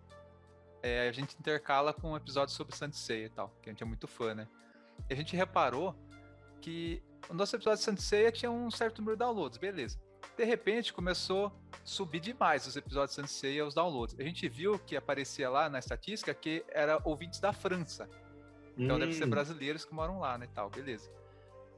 é, 0.83 1.09
a 1.09 1.13
gente 1.13 1.37
intercala 1.39 1.93
com 1.93 2.13
um 2.13 2.17
episódio 2.17 2.55
sobre 2.55 2.75
Santa 2.75 2.97
Ceia 2.97 3.27
e 3.27 3.31
tal, 3.31 3.55
que 3.63 3.69
a 3.69 3.73
gente 3.73 3.83
é 3.83 3.87
muito 3.87 4.07
fã, 4.07 4.35
né? 4.35 4.49
E 5.09 5.13
a 5.13 5.17
gente 5.17 5.37
reparou 5.37 5.95
que 6.61 7.03
o 7.29 7.35
nosso 7.35 7.55
episódio 7.57 7.79
de 7.79 7.85
Santa 7.85 8.01
Ceia 8.01 8.33
tinha 8.33 8.51
um 8.51 8.71
certo 8.71 8.99
número 8.99 9.17
de 9.17 9.21
downloads, 9.21 9.59
beleza. 9.59 9.99
De 10.41 10.47
repente 10.47 10.91
começou 10.91 11.49
a 11.49 11.53
subir 11.85 12.19
demais 12.19 12.67
os 12.67 12.75
episódios 12.75 13.15
de 13.15 13.29
Ceia 13.29 13.67
os 13.67 13.75
downloads. 13.75 14.19
A 14.19 14.23
gente 14.23 14.49
viu 14.49 14.79
que 14.79 14.97
aparecia 14.97 15.51
lá 15.51 15.69
na 15.69 15.79
estatística 15.79 16.33
que 16.33 16.65
era 16.71 16.99
ouvintes 17.05 17.41
da 17.41 17.53
França. 17.53 18.09
Então 18.75 18.97
hum. 18.97 19.01
deve 19.01 19.13
ser 19.13 19.27
hum. 19.27 19.29
brasileiros 19.29 19.85
que 19.85 19.93
moram 19.93 20.19
lá, 20.19 20.39
né, 20.39 20.49
tal, 20.55 20.71
beleza. 20.71 21.13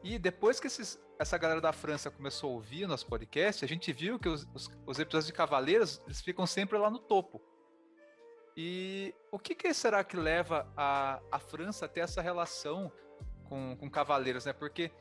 E 0.00 0.16
depois 0.16 0.60
que 0.60 0.68
esses, 0.68 0.96
essa 1.18 1.36
galera 1.36 1.60
da 1.60 1.72
França 1.72 2.08
começou 2.08 2.50
a 2.50 2.52
ouvir 2.52 2.84
o 2.84 2.88
nosso 2.88 3.04
podcast, 3.04 3.64
a 3.64 3.68
gente 3.68 3.92
viu 3.92 4.16
que 4.16 4.28
os, 4.28 4.46
os, 4.54 4.70
os, 4.86 4.98
episódios 5.00 5.26
de 5.26 5.32
Cavaleiros 5.32 6.00
eles 6.06 6.20
ficam 6.20 6.46
sempre 6.46 6.78
lá 6.78 6.88
no 6.88 7.00
topo. 7.00 7.42
E 8.56 9.12
o 9.32 9.40
que, 9.40 9.56
que 9.56 9.74
será 9.74 10.04
que 10.04 10.16
leva 10.16 10.72
a, 10.76 11.20
a 11.32 11.40
França 11.40 11.86
a 11.86 11.88
ter 11.88 12.02
essa 12.02 12.22
relação 12.22 12.92
com, 13.48 13.76
com 13.76 13.90
Cavaleiros, 13.90 14.44
né? 14.44 14.52
Porque 14.52 14.92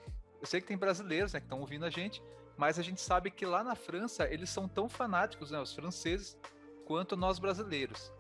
eu 0.42 0.48
sei 0.48 0.60
que 0.60 0.66
tem 0.66 0.78
brasileiros 0.78 1.34
né, 1.34 1.40
que 1.40 1.46
estão 1.46 1.60
ouvindo 1.60 1.86
a 1.86 1.90
gente, 1.92 2.24
mas 2.58 2.78
a 2.78 2.82
gente 2.82 3.02
sabe 3.02 3.32
que 3.32 3.46
lá 3.46 3.64
na 3.64 3.76
França 3.76 4.28
eles 4.32 4.50
são 4.50 4.68
tão 4.68 4.88
fanáticos, 4.88 5.52
né, 5.52 5.60
os 5.60 5.74
franceses, 5.74 6.38
quanto 6.86 7.16
nós 7.16 7.40
brasileiros. 7.40 8.12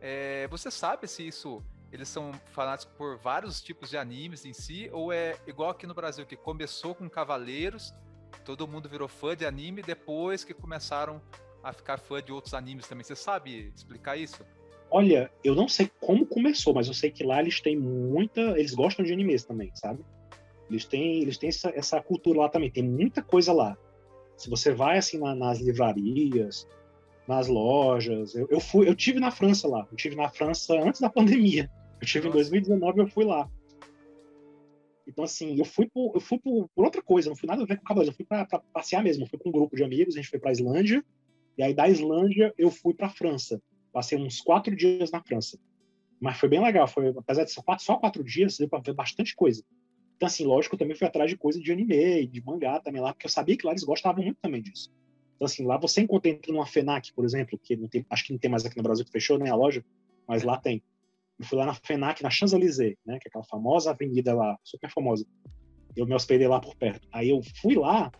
É, 0.00 0.46
você 0.48 0.70
sabe 0.70 1.06
se 1.06 1.26
isso 1.26 1.62
eles 1.92 2.08
são 2.08 2.32
fanáticos 2.52 2.94
por 2.96 3.18
vários 3.18 3.60
tipos 3.60 3.90
de 3.90 3.96
animes 3.96 4.44
em 4.44 4.52
si, 4.52 4.88
ou 4.92 5.12
é 5.12 5.36
igual 5.46 5.70
aqui 5.70 5.86
no 5.86 5.94
Brasil, 5.94 6.24
que 6.24 6.36
começou 6.36 6.94
com 6.94 7.10
Cavaleiros, 7.10 7.92
todo 8.44 8.66
mundo 8.66 8.88
virou 8.88 9.08
fã 9.08 9.36
de 9.36 9.44
anime, 9.44 9.82
depois 9.82 10.44
que 10.44 10.54
começaram 10.54 11.20
a 11.62 11.72
ficar 11.72 11.98
fã 11.98 12.22
de 12.22 12.32
outros 12.32 12.54
animes 12.54 12.86
também. 12.86 13.04
Você 13.04 13.16
sabe 13.16 13.72
explicar 13.74 14.16
isso? 14.16 14.44
Olha, 14.90 15.30
eu 15.44 15.54
não 15.54 15.68
sei 15.68 15.90
como 16.00 16.26
começou, 16.26 16.74
mas 16.74 16.88
eu 16.88 16.94
sei 16.94 17.10
que 17.10 17.22
lá 17.22 17.40
eles 17.40 17.60
têm 17.60 17.76
muita. 17.76 18.40
Eles 18.40 18.74
gostam 18.74 19.04
de 19.04 19.12
animes 19.12 19.44
também, 19.44 19.70
sabe? 19.74 20.04
Eles 20.70 20.84
têm, 20.84 21.22
eles 21.22 21.36
têm 21.36 21.48
essa, 21.48 21.70
essa 21.70 22.00
cultura 22.00 22.40
lá 22.40 22.48
também, 22.48 22.70
tem 22.70 22.82
muita 22.82 23.22
coisa 23.22 23.52
lá. 23.52 23.76
Se 24.36 24.48
você 24.48 24.72
vai 24.72 24.98
assim 24.98 25.18
na, 25.18 25.34
nas 25.34 25.60
livrarias, 25.60 26.66
nas 27.26 27.48
lojas, 27.48 28.34
eu, 28.34 28.46
eu, 28.48 28.60
fui, 28.60 28.88
eu 28.88 28.94
tive 28.94 29.18
na 29.20 29.30
França 29.30 29.68
lá, 29.68 29.86
eu 29.90 29.96
tive 29.96 30.16
na 30.16 30.28
França 30.28 30.74
antes 30.74 31.00
da 31.00 31.10
pandemia. 31.10 31.70
Eu 32.00 32.06
tive 32.06 32.28
em 32.28 32.30
2019 32.30 33.00
eu 33.00 33.06
fui 33.08 33.24
lá. 33.24 33.50
Então, 35.06 35.24
assim, 35.24 35.58
eu 35.58 35.64
fui 35.64 35.88
por, 35.92 36.12
eu 36.14 36.20
fui 36.20 36.38
por, 36.38 36.68
por 36.74 36.84
outra 36.84 37.02
coisa, 37.02 37.28
não 37.28 37.36
fui 37.36 37.48
nada 37.48 37.62
a 37.62 37.66
ver 37.66 37.76
com 37.78 37.84
Cavaleiros, 37.84 38.14
eu 38.14 38.16
fui 38.16 38.24
para 38.24 38.46
passear 38.72 39.02
mesmo. 39.02 39.24
Eu 39.24 39.28
fui 39.28 39.38
com 39.38 39.48
um 39.48 39.52
grupo 39.52 39.74
de 39.74 39.82
amigos, 39.82 40.14
a 40.14 40.18
gente 40.18 40.30
foi 40.30 40.38
para 40.38 40.52
Islândia, 40.52 41.04
e 41.58 41.62
aí 41.62 41.74
da 41.74 41.88
Islândia 41.88 42.54
eu 42.56 42.70
fui 42.70 42.94
para 42.94 43.08
França. 43.08 43.60
Passei 43.92 44.16
uns 44.16 44.40
quatro 44.40 44.74
dias 44.74 45.10
na 45.10 45.20
França. 45.20 45.58
Mas 46.20 46.38
foi 46.38 46.48
bem 46.48 46.62
legal, 46.62 46.86
foi, 46.86 47.08
apesar 47.08 47.44
de 47.44 47.50
ser 47.50 47.62
quatro, 47.62 47.84
só 47.84 47.96
quatro 47.96 48.22
dias, 48.22 48.56
deu 48.56 48.68
para 48.68 48.80
ver 48.80 48.94
bastante 48.94 49.34
coisa. 49.34 49.64
Então, 50.20 50.26
assim, 50.26 50.44
lógico, 50.44 50.74
eu 50.74 50.78
também 50.78 50.94
fui 50.94 51.06
atrás 51.06 51.30
de 51.30 51.36
coisa 51.38 51.58
de 51.58 51.72
anime, 51.72 52.26
de 52.26 52.44
mangá 52.44 52.78
também 52.78 53.00
lá, 53.00 53.14
porque 53.14 53.24
eu 53.24 53.30
sabia 53.30 53.56
que 53.56 53.64
lá 53.64 53.72
eles 53.72 53.84
gostavam 53.84 54.22
muito 54.22 54.36
também 54.42 54.60
disso. 54.60 54.92
Então, 55.34 55.46
assim, 55.46 55.64
lá 55.64 55.78
você 55.78 56.02
encontra 56.02 56.38
numa 56.48 56.66
FENAC, 56.66 57.10
por 57.14 57.24
exemplo, 57.24 57.58
que 57.58 57.74
tem, 57.88 58.04
acho 58.10 58.24
que 58.26 58.32
não 58.34 58.38
tem 58.38 58.50
mais 58.50 58.66
aqui 58.66 58.76
no 58.76 58.82
Brasil, 58.82 59.02
que 59.02 59.10
fechou, 59.10 59.38
né, 59.38 59.48
a 59.48 59.54
loja, 59.54 59.82
mas 60.28 60.42
lá 60.42 60.58
tem. 60.58 60.82
Eu 61.38 61.46
fui 61.46 61.56
lá 61.56 61.64
na 61.64 61.72
FENAC, 61.72 62.22
na 62.22 62.28
Champs-Élysées, 62.28 62.98
né? 63.06 63.18
Que 63.18 63.28
é 63.28 63.30
aquela 63.30 63.44
famosa 63.44 63.92
avenida 63.92 64.34
lá, 64.34 64.58
super 64.62 64.90
famosa. 64.90 65.24
Eu 65.96 66.04
me 66.04 66.14
hospedei 66.14 66.46
lá 66.46 66.60
por 66.60 66.76
perto. 66.76 67.08
Aí 67.10 67.30
eu 67.30 67.40
fui 67.62 67.74
lá 67.74 68.12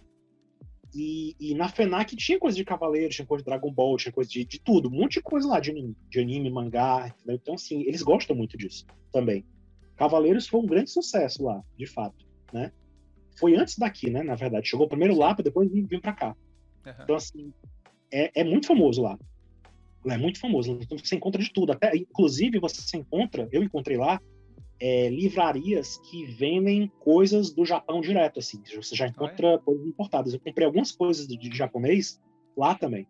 e, 0.94 1.36
e 1.38 1.54
na 1.54 1.68
FENAC 1.68 2.16
tinha 2.16 2.38
coisa 2.38 2.56
de 2.56 2.64
Cavaleiro, 2.64 3.12
tinha 3.12 3.26
coisa 3.26 3.44
de 3.44 3.50
Dragon 3.50 3.70
Ball, 3.70 3.98
tinha 3.98 4.10
coisa 4.10 4.30
de, 4.30 4.42
de 4.46 4.58
tudo. 4.58 4.88
Um 4.88 4.92
monte 4.92 5.18
de 5.18 5.22
coisa 5.22 5.46
lá 5.46 5.60
de 5.60 5.70
anime, 5.70 5.94
de 6.08 6.18
anime 6.18 6.50
mangá, 6.50 7.08
entendeu? 7.14 7.36
Então, 7.36 7.54
assim, 7.56 7.82
eles 7.82 8.00
gostam 8.00 8.34
muito 8.34 8.56
disso 8.56 8.86
também. 9.12 9.44
Cavaleiros 10.00 10.48
foi 10.48 10.60
um 10.60 10.66
grande 10.66 10.90
sucesso 10.90 11.44
lá, 11.44 11.62
de 11.76 11.84
fato, 11.84 12.26
né? 12.54 12.72
Foi 13.38 13.54
antes 13.54 13.76
daqui, 13.76 14.08
né? 14.08 14.22
Na 14.22 14.34
verdade. 14.34 14.66
Chegou 14.66 14.88
primeiro 14.88 15.14
lá, 15.14 15.34
depois 15.34 15.70
vir 15.70 16.00
para 16.00 16.14
cá. 16.14 16.36
Uhum. 16.86 16.92
Então, 17.02 17.16
assim, 17.16 17.52
é, 18.10 18.40
é 18.40 18.42
muito 18.42 18.66
famoso 18.66 19.02
lá. 19.02 19.18
Lá 20.02 20.14
é 20.14 20.16
muito 20.16 20.40
famoso. 20.40 20.78
Então 20.80 20.96
você 20.96 21.16
encontra 21.16 21.42
de 21.42 21.52
tudo. 21.52 21.72
Até, 21.72 21.94
inclusive, 21.94 22.58
você 22.58 22.96
encontra, 22.96 23.46
eu 23.52 23.62
encontrei 23.62 23.98
lá, 23.98 24.18
é, 24.80 25.10
livrarias 25.10 25.98
que 25.98 26.24
vendem 26.24 26.90
coisas 27.00 27.52
do 27.52 27.66
Japão 27.66 28.00
direto, 28.00 28.38
assim. 28.38 28.62
Você 28.74 28.96
já 28.96 29.06
encontra 29.06 29.50
ah, 29.50 29.54
é? 29.56 29.58
coisas 29.58 29.86
importadas. 29.86 30.32
Eu 30.32 30.40
comprei 30.40 30.66
algumas 30.66 30.92
coisas 30.92 31.26
de, 31.26 31.36
de, 31.36 31.54
japonês 31.54 32.18
lá 32.56 32.74
também. 32.74 33.06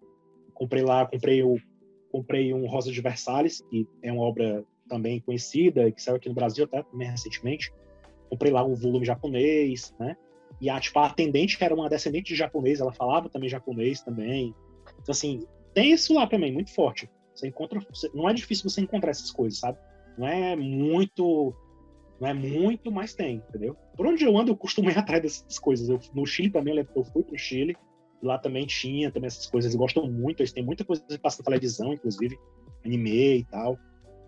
Comprei 0.55 0.83
lá, 0.83 1.07
comprei 1.07 1.41
o 1.45 1.57
comprei 2.11 2.53
um 2.53 2.67
Rosa 2.67 2.91
de 2.91 3.01
Versalhes, 3.01 3.61
que 3.71 3.87
é 4.03 4.11
uma 4.13 4.25
obra 4.25 4.67
também 4.91 5.21
conhecida, 5.21 5.91
que 5.91 6.03
saiu 6.03 6.17
aqui 6.17 6.29
no 6.29 6.35
Brasil 6.35 6.65
até 6.65 6.83
também 6.83 7.09
recentemente. 7.09 7.73
Comprei 8.29 8.53
lá 8.53 8.65
um 8.65 8.75
volume 8.75 9.07
japonês, 9.07 9.95
né? 9.99 10.17
E 10.61 10.69
a, 10.69 10.79
tipo, 10.79 10.99
a 10.99 11.07
atendente, 11.07 11.57
que 11.57 11.65
era 11.65 11.75
uma 11.75 11.89
descendente 11.89 12.33
de 12.33 12.39
japonês, 12.39 12.81
ela 12.81 12.93
falava 12.93 13.29
também 13.31 13.49
japonês 13.49 14.03
também. 14.03 14.55
Então, 15.01 15.13
assim, 15.13 15.47
tem 15.73 15.93
isso 15.93 16.13
lá 16.13 16.27
também, 16.27 16.53
muito 16.53 16.75
forte. 16.75 17.09
Você 17.35 17.49
encontra, 17.49 17.81
não 18.13 18.29
é 18.29 18.35
difícil 18.35 18.69
você 18.69 18.81
encontrar 18.81 19.11
essas 19.11 19.31
coisas, 19.31 19.59
sabe? 19.61 19.79
Não 20.19 20.27
é 20.27 20.55
muito, 20.57 21.55
não 22.21 22.29
é 22.29 22.35
muito, 22.35 22.93
mas 22.93 23.15
tem, 23.15 23.37
entendeu? 23.37 23.75
Por 23.97 24.07
onde 24.07 24.25
eu 24.25 24.37
ando, 24.37 24.51
eu 24.53 24.57
costumo 24.57 24.91
ir 24.91 24.99
atrás 24.99 25.23
dessas 25.23 25.59
coisas. 25.59 25.89
Eu, 25.89 25.99
no 26.15 26.27
Chile 26.27 26.51
também, 26.51 26.77
eu 26.77 27.05
fui 27.05 27.23
pro 27.23 27.39
Chile, 27.39 27.77
lá 28.23 28.39
também 28.39 28.67
tinha 28.67 29.11
também 29.11 29.29
essas 29.29 29.47
coisas. 29.47 29.71
Eles 29.71 29.79
gostam 29.79 30.11
muito, 30.11 30.41
eles 30.41 30.53
têm 30.53 30.65
muita 30.65 30.85
coisa 30.85 31.03
que 31.03 31.19
passa 31.19 31.41
na 31.41 31.47
televisão, 31.47 31.93
inclusive, 31.95 32.39
anime 32.85 33.39
e 33.39 33.45
tal. 33.45 33.79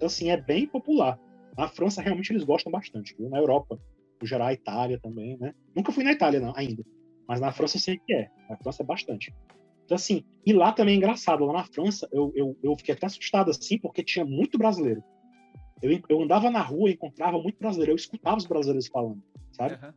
Então, 0.03 0.09
assim, 0.09 0.30
é 0.30 0.36
bem 0.36 0.66
popular. 0.66 1.16
Na 1.57 1.68
França, 1.68 2.03
realmente, 2.03 2.32
eles 2.32 2.42
gostam 2.42 2.72
bastante. 2.72 3.14
Viu? 3.16 3.30
Na 3.30 3.38
Europa, 3.38 3.78
no 4.20 4.26
geral, 4.26 4.48
a 4.48 4.53
Itália 4.53 4.98
também, 4.98 5.38
né? 5.38 5.55
Nunca 5.76 5.92
fui 5.92 6.03
na 6.03 6.11
Itália, 6.11 6.40
não, 6.40 6.53
ainda. 6.57 6.82
Mas 7.28 7.38
na 7.38 7.53
França 7.53 7.76
eu 7.76 7.80
sei 7.80 7.98
que 8.05 8.12
é. 8.12 8.28
Na 8.50 8.57
França 8.57 8.82
é 8.82 8.84
bastante. 8.84 9.32
Então, 9.84 9.94
assim, 9.94 10.24
e 10.44 10.53
lá 10.53 10.72
também 10.72 10.94
é 10.94 10.96
engraçado, 10.96 11.44
lá 11.44 11.53
na 11.53 11.64
França, 11.64 12.09
eu, 12.11 12.32
eu, 12.34 12.59
eu 12.64 12.76
fiquei 12.76 12.96
até 12.96 13.07
assustado, 13.07 13.53
assim, 13.53 13.78
porque 13.78 14.03
tinha 14.03 14.24
muito 14.24 14.59
brasileiro. 14.59 15.05
Eu, 15.80 15.96
eu 16.09 16.20
andava 16.20 16.50
na 16.50 16.62
rua 16.62 16.90
e 16.90 16.94
encontrava 16.94 17.40
muito 17.40 17.61
brasileiro, 17.61 17.92
eu 17.92 17.96
escutava 17.96 18.38
os 18.38 18.46
brasileiros 18.46 18.88
falando, 18.88 19.22
sabe? 19.53 19.74
Uhum. 19.74 19.92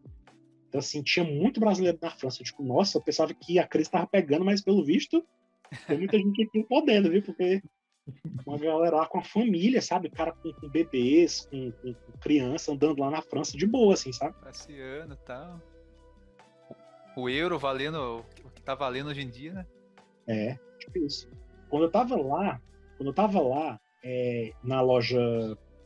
Então, 0.70 0.78
assim, 0.78 1.02
tinha 1.02 1.26
muito 1.26 1.60
brasileiro 1.60 1.98
na 2.00 2.12
França. 2.12 2.44
Tipo, 2.44 2.64
nossa, 2.64 3.00
eu 3.00 3.02
pensava 3.02 3.34
que 3.34 3.58
a 3.58 3.66
crise 3.66 3.88
estava 3.88 4.06
pegando, 4.06 4.46
mas 4.46 4.62
pelo 4.62 4.86
visto, 4.86 5.26
tem 5.88 5.98
muita 5.98 6.16
gente 6.16 6.44
aqui 6.44 6.64
podendo, 6.64 7.10
viu? 7.10 7.24
Porque 7.24 7.64
uma 8.46 8.58
galera 8.58 8.98
lá 8.98 9.08
com 9.08 9.20
a 9.20 9.24
família, 9.24 9.82
sabe? 9.82 10.10
Cara 10.10 10.32
com, 10.32 10.52
com 10.54 10.70
bebês, 10.70 11.48
com, 11.50 11.72
com, 11.72 11.94
com, 11.94 12.18
criança, 12.20 12.72
andando 12.72 13.00
lá 13.00 13.10
na 13.10 13.22
França 13.22 13.58
de 13.58 13.66
boa, 13.66 13.94
assim, 13.94 14.12
sabe? 14.12 14.36
Passeando 14.42 15.14
e 15.14 15.26
tal. 15.26 15.62
O 17.16 17.30
euro 17.30 17.58
valendo 17.58 18.24
o 18.44 18.50
que 18.50 18.62
tá 18.62 18.76
valendo 18.76 19.10
hoje 19.10 19.22
em 19.22 19.30
dia, 19.30 19.54
né? 19.54 19.66
É, 20.28 20.60
tipo 20.80 21.00
isso. 21.00 21.30
Quando 21.70 21.84
eu 21.84 21.92
tava 21.92 22.16
lá, 22.16 22.62
quando 22.98 23.10
eu 23.10 23.14
tava 23.14 23.42
lá 23.42 23.80
é, 24.04 24.52
na 24.64 24.82
loja 24.82 25.20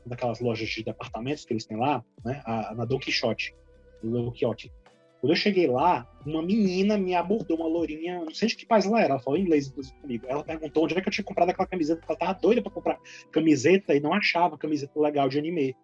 daquelas 0.05 0.39
lojas 0.39 0.67
de 0.69 0.83
departamentos 0.83 1.45
que 1.45 1.53
eles 1.53 1.65
têm 1.65 1.77
lá, 1.77 2.03
né? 2.23 2.41
A, 2.45 2.73
na 2.73 2.85
Don 2.85 2.99
Quixote, 2.99 3.55
Don 4.03 4.31
Quixote. 4.31 4.71
Quando 5.19 5.33
eu 5.33 5.35
cheguei 5.35 5.67
lá, 5.67 6.07
uma 6.25 6.41
menina 6.41 6.97
me 6.97 7.13
abordou, 7.13 7.57
uma 7.57 7.67
lourinha, 7.67 8.23
não 8.23 8.33
sei 8.33 8.47
de 8.47 8.55
que 8.55 8.65
país 8.65 8.85
ela 8.85 9.01
era, 9.01 9.13
ela 9.15 9.21
falou 9.21 9.37
inglês 9.39 9.67
inclusive 9.67 9.95
comigo. 9.99 10.25
Ela 10.27 10.43
perguntou 10.43 10.85
onde 10.85 10.97
é 10.97 11.01
que 11.01 11.09
eu 11.09 11.11
tinha 11.11 11.25
comprado 11.25 11.49
aquela 11.49 11.67
camiseta, 11.67 12.01
ela 12.07 12.17
tava 12.17 12.33
doida 12.39 12.61
pra 12.61 12.71
comprar 12.71 12.99
camiseta 13.31 13.93
e 13.93 13.99
não 13.99 14.13
achava 14.13 14.57
camiseta 14.57 14.99
legal 14.99 15.27
de 15.27 15.37
anime. 15.37 15.75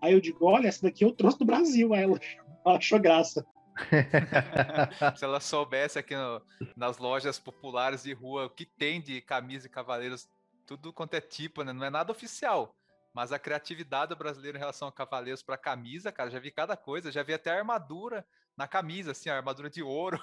Aí 0.00 0.12
eu 0.12 0.20
digo, 0.20 0.44
olha, 0.44 0.68
essa 0.68 0.82
daqui 0.82 1.04
eu 1.04 1.12
trouxe 1.12 1.38
do 1.38 1.44
Brasil. 1.44 1.94
Aí 1.94 2.02
ela, 2.02 2.18
ela 2.66 2.76
achou 2.76 2.98
graça. 2.98 3.46
Se 5.16 5.24
ela 5.24 5.40
soubesse 5.40 5.98
aqui 5.98 6.14
no, 6.14 6.42
nas 6.76 6.98
lojas 6.98 7.38
populares 7.38 8.02
de 8.02 8.12
rua 8.12 8.46
o 8.46 8.50
que 8.50 8.66
tem 8.66 9.00
de 9.00 9.22
camisa 9.22 9.66
e 9.66 9.70
cavaleiros, 9.70 10.28
tudo 10.66 10.92
quanto 10.92 11.14
é 11.14 11.20
tipo, 11.20 11.62
né? 11.62 11.72
Não 11.72 11.84
é 11.84 11.90
nada 11.90 12.12
oficial. 12.12 12.74
Mas 13.12 13.30
a 13.30 13.38
criatividade 13.38 14.14
brasileira 14.14 14.56
em 14.56 14.60
relação 14.60 14.88
a 14.88 14.92
cavaleiros 14.92 15.42
para 15.42 15.58
camisa, 15.58 16.10
cara, 16.10 16.30
já 16.30 16.38
vi 16.38 16.50
cada 16.50 16.76
coisa, 16.76 17.12
já 17.12 17.22
vi 17.22 17.34
até 17.34 17.50
armadura 17.50 18.24
na 18.56 18.66
camisa, 18.66 19.12
assim, 19.12 19.28
a 19.28 19.36
armadura 19.36 19.68
de 19.68 19.82
ouro. 19.82 20.18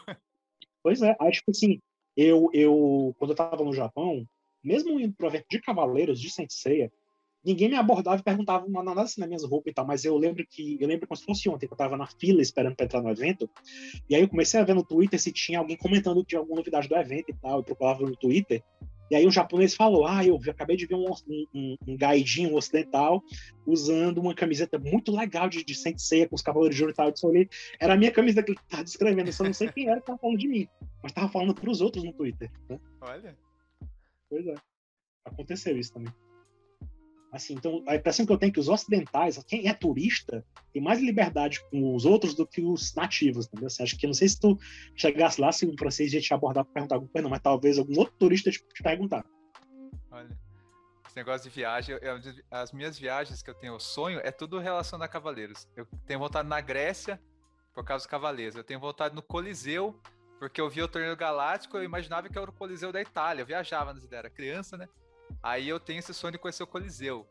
Pois 0.82 1.02
é, 1.02 1.16
acho 1.20 1.44
que 1.44 1.52
assim, 1.52 1.82
eu, 2.16 2.50
eu 2.54 3.16
quando 3.20 3.32
eu 3.32 3.36
tava 3.36 3.64
no 3.64 3.74
Japão, 3.74 4.26
mesmo 4.64 5.00
indo 5.00 5.14
pro 5.14 5.28
evento 5.28 5.46
de 5.50 5.62
cavaleiros 5.62 6.20
de 6.20 6.30
Senseiya, 6.30 6.92
ninguém 7.44 7.70
me 7.70 7.76
abordava 7.76 8.20
e 8.20 8.24
perguntava 8.24 8.66
nada 8.68 9.02
assim 9.02 9.22
nas 9.22 9.28
minhas 9.28 9.44
roupas 9.44 9.72
e 9.72 9.74
tal, 9.74 9.86
mas 9.86 10.04
eu 10.04 10.18
lembro 10.18 10.46
que 10.48 10.78
eu 10.80 10.88
lembro 10.88 11.08
como 11.08 11.18
se 11.18 11.26
fosse 11.26 11.50
ontem, 11.50 11.68
que 11.68 11.74
eu 11.74 11.78
tava 11.78 11.98
na 11.98 12.08
fila 12.08 12.42
esperando 12.42 12.76
para 12.76 12.86
entrar 12.86 13.02
no 13.02 13.10
evento, 13.10 13.50
e 14.10 14.16
aí 14.16 14.22
eu 14.22 14.30
comecei 14.30 14.60
a 14.60 14.64
ver 14.64 14.74
no 14.74 14.84
Twitter 14.84 15.20
se 15.20 15.32
tinha 15.32 15.60
alguém 15.60 15.78
comentando 15.78 16.24
tinha 16.24 16.40
alguma 16.40 16.58
novidade 16.58 16.88
do 16.88 16.96
evento 16.96 17.30
e 17.30 17.34
tal, 17.34 17.60
eu 17.60 17.64
procurava 17.64 18.04
no 18.04 18.16
Twitter, 18.16 18.64
e 19.10 19.16
aí 19.16 19.26
o 19.26 19.32
japonês 19.32 19.76
falou: 19.76 20.06
Ah, 20.06 20.26
eu 20.26 20.40
acabei 20.50 20.76
de 20.76 20.86
ver 20.86 20.96
um, 20.96 21.12
um, 21.54 21.78
um 21.88 21.98
gaidinho 21.98 22.56
ocidental 22.56 23.24
usando 23.66 24.20
uma 24.20 24.34
camiseta 24.34 24.78
muito 24.78 25.16
legal 25.16 25.50
de, 25.50 25.64
de 25.64 25.76
Sensei 25.76 26.28
com 26.28 26.36
os 26.36 26.42
cavaleiros 26.42 26.76
de 26.76 26.84
ouro 26.84 26.94
e 26.94 26.96
tal. 26.96 27.08
Eu 27.08 27.14
disse, 27.14 27.50
era 27.80 27.94
a 27.94 27.98
minha 27.98 28.12
camiseta 28.12 28.44
que 28.44 28.52
ele 28.52 28.60
estava 28.60 28.84
descrevendo, 28.84 29.28
eu 29.28 29.34
só 29.34 29.44
não 29.44 29.54
sei 29.54 29.72
quem 29.72 29.88
era 29.88 29.98
que 29.98 30.04
estava 30.04 30.20
falando 30.20 30.38
de 30.38 30.48
mim, 30.48 30.68
mas 31.02 31.12
estava 31.12 31.30
falando 31.30 31.54
para 31.54 31.70
os 31.70 31.82
outros 31.82 32.04
no 32.04 32.14
Twitter. 32.14 32.52
Né? 32.70 32.80
Olha. 33.02 33.38
Pois 34.30 34.46
é. 34.48 34.56
Aconteceu 35.26 35.78
isso 35.78 35.94
também. 35.94 36.14
Assim, 37.32 37.54
então, 37.54 37.84
a 37.88 37.96
impressão 37.96 38.26
que 38.26 38.32
eu 38.32 38.38
tenho 38.38 38.50
é 38.50 38.54
que 38.54 38.60
os 38.60 38.70
ocidentais, 38.70 39.42
quem 39.48 39.68
é 39.68 39.74
turista, 39.74 40.44
tem 40.74 40.82
mais 40.82 41.00
liberdade 41.00 41.62
com 41.70 41.96
os 41.96 42.04
outros 42.04 42.34
do 42.34 42.46
que 42.46 42.62
os 42.62 42.94
nativos, 42.96 43.46
entendeu? 43.46 43.68
Assim, 43.68 43.84
acho 43.84 43.98
que 43.98 44.08
não 44.08 44.14
sei 44.14 44.28
se 44.28 44.40
tu 44.40 44.58
chegasse 44.96 45.40
lá, 45.40 45.52
se 45.52 45.66
um 45.66 45.78
francês 45.78 46.12
ia 46.12 46.22
te 46.22 46.34
abordar 46.34 46.66
para 46.66 46.74
perguntar 46.74 46.96
alguma 46.96 47.12
coisa, 47.12 47.30
mas 47.30 47.40
talvez 47.40 47.78
algum 47.78 47.98
outro 48.00 48.16
turista 48.18 48.50
te, 48.50 48.60
te 48.74 48.82
perguntar. 48.82 49.24
Olha, 50.10 50.36
esse 51.08 51.16
negócio 51.16 51.48
de 51.48 51.56
viagem, 51.56 51.98
eu, 52.02 52.20
as 52.50 52.72
minhas 52.72 52.98
viagens 52.98 53.44
que 53.44 53.50
eu 53.50 53.56
tenho, 53.56 53.76
o 53.76 53.80
sonho, 53.80 54.20
é 54.24 54.32
tudo 54.32 54.58
relacionado 54.58 55.06
a 55.06 55.08
cavaleiros. 55.08 55.68
Eu 55.76 55.86
tenho 56.08 56.20
vontade 56.20 56.48
na 56.48 56.60
Grécia, 56.62 57.22
por 57.74 57.86
causa 57.86 58.04
dos 58.04 58.10
cavaleiros. 58.10 58.56
Eu 58.56 58.64
tenho 58.64 58.80
vontade 58.80 59.16
no 59.16 59.22
Coliseu, 59.22 60.00
porque 60.38 60.60
eu 60.60 60.70
vi 60.70 60.82
o 60.82 60.88
torneio 60.88 61.16
galáctico, 61.16 61.78
eu 61.78 61.84
imaginava 61.84 62.28
que 62.28 62.38
era 62.38 62.50
o 62.50 62.54
Coliseu 62.54 62.92
da 62.92 63.02
Itália. 63.02 63.42
Eu 63.42 63.46
viajava 63.46 63.92
ideias, 63.92 64.12
era 64.12 64.30
criança, 64.30 64.78
né? 64.78 64.88
Aí 65.42 65.70
eu 65.70 65.80
tenho 65.80 66.00
esse 66.00 66.14
sonho 66.14 66.34
de 66.34 66.38
conhecer 66.38 66.64
o 66.64 66.68
Coliseu. 66.68 67.26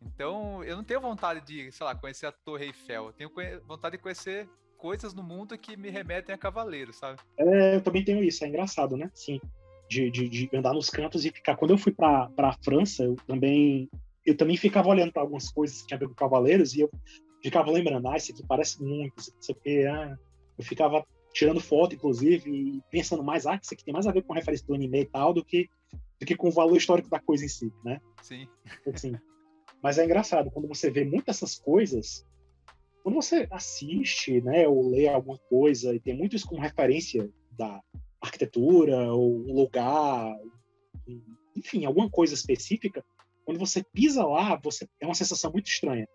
Então, 0.00 0.64
eu 0.64 0.76
não 0.76 0.84
tenho 0.84 1.00
vontade 1.00 1.40
de, 1.46 1.70
sei 1.70 1.86
lá, 1.86 1.94
conhecer 1.94 2.26
a 2.26 2.32
Torre 2.32 2.66
Eiffel. 2.66 3.06
Eu 3.06 3.12
tenho 3.12 3.30
vontade 3.66 3.96
de 3.96 4.02
conhecer 4.02 4.48
coisas 4.76 5.14
no 5.14 5.22
mundo 5.22 5.56
que 5.56 5.76
me 5.76 5.90
remetem 5.90 6.34
a 6.34 6.38
cavaleiro, 6.38 6.92
sabe? 6.92 7.20
É, 7.38 7.76
eu 7.76 7.80
também 7.80 8.04
tenho 8.04 8.22
isso, 8.22 8.44
é 8.44 8.48
engraçado, 8.48 8.96
né? 8.96 9.10
Sim. 9.14 9.40
De, 9.88 10.10
de, 10.10 10.28
de 10.28 10.50
andar 10.56 10.72
nos 10.72 10.90
cantos 10.90 11.24
e 11.24 11.30
ficar. 11.30 11.56
Quando 11.56 11.70
eu 11.72 11.78
fui 11.78 11.92
para 11.92 12.28
a 12.36 12.52
França, 12.64 13.04
eu 13.04 13.16
também 13.26 13.88
eu 14.24 14.36
também 14.36 14.56
ficava 14.56 14.88
olhando 14.88 15.12
para 15.12 15.22
algumas 15.22 15.50
coisas 15.50 15.82
que 15.82 15.88
tinha 15.88 15.96
a 15.96 16.00
ver 16.00 16.08
com 16.08 16.14
cavaleiros 16.14 16.74
e 16.74 16.80
eu 16.80 16.90
ficava 17.42 17.70
lembrando, 17.70 18.08
ah, 18.08 18.16
isso 18.16 18.32
aqui 18.32 18.42
parece 18.46 18.82
muito, 18.82 19.18
isso 19.18 19.52
aqui, 19.52 19.84
ah. 19.84 20.16
eu 20.56 20.64
ficava 20.64 21.04
tirando 21.34 21.60
foto, 21.60 21.94
inclusive, 21.94 22.48
e 22.50 22.82
pensando 22.90 23.22
mais, 23.22 23.46
ah, 23.46 23.58
isso 23.60 23.74
aqui 23.74 23.84
tem 23.84 23.92
mais 23.92 24.06
a 24.06 24.12
ver 24.12 24.22
com 24.22 24.32
referência 24.32 24.66
do 24.66 24.74
anime 24.74 25.00
e 25.00 25.06
tal, 25.06 25.32
do 25.32 25.44
que 25.44 25.68
do 26.22 26.26
que 26.26 26.36
com 26.36 26.48
o 26.48 26.52
valor 26.52 26.76
histórico 26.76 27.10
da 27.10 27.18
coisa 27.18 27.44
em 27.44 27.48
si, 27.48 27.72
né? 27.84 28.00
Sim. 28.22 28.46
Assim, 28.94 29.12
mas 29.82 29.98
é 29.98 30.04
engraçado, 30.04 30.52
quando 30.52 30.68
você 30.68 30.88
vê 30.88 31.04
muitas 31.04 31.40
dessas 31.40 31.58
coisas, 31.58 32.24
quando 33.02 33.16
você 33.16 33.48
assiste, 33.50 34.40
né, 34.40 34.68
ou 34.68 34.88
lê 34.88 35.08
alguma 35.08 35.36
coisa 35.48 35.92
e 35.92 35.98
tem 35.98 36.16
muito 36.16 36.36
isso 36.36 36.46
como 36.46 36.62
referência 36.62 37.28
da 37.50 37.82
arquitetura 38.20 39.12
ou 39.12 39.40
um 39.40 39.52
lugar, 39.52 40.32
enfim, 41.56 41.84
alguma 41.84 42.08
coisa 42.08 42.34
específica, 42.34 43.04
quando 43.44 43.58
você 43.58 43.82
pisa 43.82 44.24
lá, 44.24 44.54
você 44.62 44.88
é 45.00 45.06
uma 45.06 45.16
sensação 45.16 45.50
muito 45.50 45.66
estranha. 45.66 46.08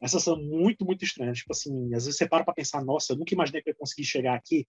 Uma 0.00 0.08
sensação 0.08 0.36
muito, 0.36 0.84
muito 0.84 1.04
estranha. 1.04 1.32
Tipo 1.32 1.52
assim, 1.52 1.94
às 1.94 2.04
vezes 2.04 2.16
você 2.16 2.28
para 2.28 2.42
para 2.42 2.52
pensar, 2.52 2.84
nossa, 2.84 3.12
eu 3.12 3.16
nunca 3.16 3.32
imaginei 3.32 3.62
que 3.62 3.70
eu 3.70 3.72
ia 3.72 3.78
conseguir 3.78 4.04
chegar 4.04 4.34
aqui 4.34 4.66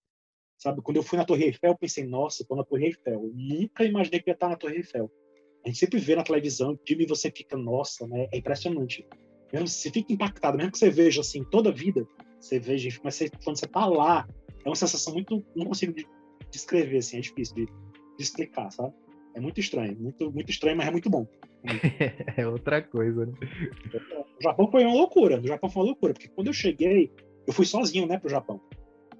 Sabe, 0.63 0.81
quando 0.81 0.95
eu 0.95 1.03
fui 1.03 1.17
na 1.17 1.25
Torre 1.25 1.43
Eiffel, 1.43 1.71
eu 1.71 1.77
pensei, 1.77 2.05
nossa, 2.05 2.45
tô 2.47 2.55
na 2.55 2.63
Torre 2.63 2.85
Eiffel. 2.85 3.21
Eu 3.21 3.33
nunca 3.35 3.83
imaginei 3.83 4.21
que 4.21 4.29
ia 4.29 4.33
estar 4.33 4.47
na 4.47 4.55
Torre 4.55 4.77
Eiffel. 4.77 5.11
A 5.61 5.67
gente 5.67 5.77
sempre 5.77 5.99
vê 5.99 6.15
na 6.15 6.23
televisão, 6.23 6.79
e 6.87 7.05
você 7.05 7.29
fica, 7.29 7.57
nossa, 7.57 8.07
né? 8.07 8.29
É 8.31 8.37
impressionante. 8.37 9.05
Mesmo, 9.51 9.67
você 9.67 9.91
fica 9.91 10.13
impactado, 10.13 10.55
mesmo 10.55 10.71
que 10.71 10.77
você 10.77 10.89
veja 10.89 11.19
assim 11.19 11.43
toda 11.43 11.69
a 11.69 11.73
vida, 11.73 12.07
você 12.39 12.59
veja, 12.59 12.97
mas 13.03 13.15
você, 13.15 13.29
quando 13.43 13.59
você 13.59 13.67
tá 13.67 13.85
lá, 13.85 14.25
é 14.63 14.69
uma 14.69 14.75
sensação 14.75 15.11
muito, 15.13 15.45
não 15.53 15.65
consigo 15.65 15.93
descrever 16.49 16.99
assim, 16.99 17.17
é 17.17 17.19
difícil 17.19 17.55
de, 17.55 17.65
de 17.65 18.23
explicar, 18.23 18.71
sabe? 18.71 18.93
É 19.35 19.41
muito 19.41 19.59
estranho, 19.59 19.97
muito, 19.99 20.31
muito 20.31 20.49
estranho, 20.49 20.77
mas 20.77 20.87
é 20.87 20.91
muito 20.91 21.09
bom. 21.09 21.27
é 22.37 22.47
outra 22.47 22.81
coisa, 22.81 23.25
né? 23.25 23.33
O 24.39 24.41
Japão 24.41 24.71
foi 24.71 24.85
uma 24.85 24.93
loucura. 24.93 25.41
O 25.41 25.47
Japão 25.47 25.69
foi 25.69 25.81
uma 25.81 25.87
loucura, 25.87 26.13
porque 26.13 26.29
quando 26.29 26.47
eu 26.47 26.53
cheguei, 26.53 27.11
eu 27.45 27.51
fui 27.51 27.65
sozinho, 27.65 28.07
né, 28.07 28.17
pro 28.17 28.29
Japão 28.29 28.61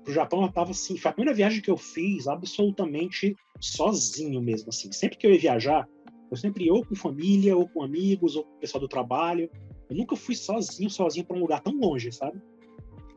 pro 0.03 0.13
Japão 0.13 0.43
eu 0.43 0.51
tava 0.51 0.71
assim, 0.71 0.97
foi 0.97 1.11
a 1.11 1.13
primeira 1.13 1.35
viagem 1.35 1.61
que 1.61 1.71
eu 1.71 1.77
fiz 1.77 2.27
absolutamente 2.27 3.35
sozinho 3.59 4.41
mesmo, 4.41 4.69
assim. 4.69 4.91
Sempre 4.91 5.17
que 5.17 5.25
eu 5.25 5.31
ia 5.31 5.39
viajar, 5.39 5.87
eu 6.29 6.37
sempre 6.37 6.69
ou 6.69 6.85
com 6.85 6.95
família, 6.95 7.55
ou 7.55 7.67
com 7.67 7.83
amigos, 7.83 8.35
ou 8.35 8.43
com 8.43 8.55
o 8.55 8.59
pessoal 8.59 8.81
do 8.81 8.87
trabalho. 8.87 9.49
Eu 9.89 9.95
nunca 9.95 10.15
fui 10.15 10.35
sozinho, 10.35 10.89
sozinho 10.89 11.25
para 11.25 11.37
um 11.37 11.41
lugar 11.41 11.61
tão 11.61 11.73
longe, 11.73 12.11
sabe? 12.11 12.41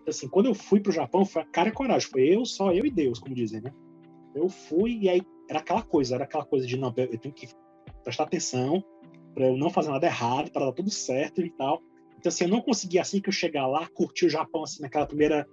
Assim, 0.07 0.29
quando 0.29 0.47
eu 0.47 0.55
fui 0.55 0.81
pro 0.81 0.93
Japão, 0.93 1.25
foi 1.25 1.43
a 1.43 1.47
cara 1.47 1.69
e 1.69 1.73
coragem. 1.73 2.09
Foi 2.09 2.23
eu, 2.23 2.45
só 2.45 2.73
eu 2.73 2.87
e 2.87 2.91
Deus, 2.91 3.19
como 3.19 3.35
dizem, 3.35 3.61
né? 3.61 3.73
Eu 4.35 4.49
fui 4.49 4.99
e 5.03 5.09
aí 5.09 5.23
era 5.49 5.61
aquela 5.61 5.83
coisa, 5.83 6.15
era 6.15 6.25
aquela 6.25 6.45
coisa 6.45 6.67
de 6.67 6.77
não, 6.77 6.93
eu 6.97 7.19
tenho 7.19 7.35
que 7.35 7.49
prestar 8.05 8.25
atenção 8.25 8.85
para 9.35 9.47
eu 9.47 9.57
não 9.57 9.71
fazer 9.71 9.91
nada 9.91 10.07
errado, 10.07 10.51
para 10.51 10.67
dar 10.67 10.73
tudo 10.73 10.91
certo 10.91 11.41
e 11.41 11.51
tal. 11.51 11.83
Então, 12.19 12.29
assim, 12.29 12.45
eu 12.45 12.51
não 12.51 12.61
conseguia, 12.61 13.03
assim 13.03 13.21
que 13.21 13.29
eu 13.29 13.33
chegar 13.33 13.67
lá, 13.67 13.87
curtir 13.89 14.27
o 14.27 14.31
Japão, 14.31 14.63
assim, 14.63 14.83
naquela 14.83 15.07
primeira 15.07 15.47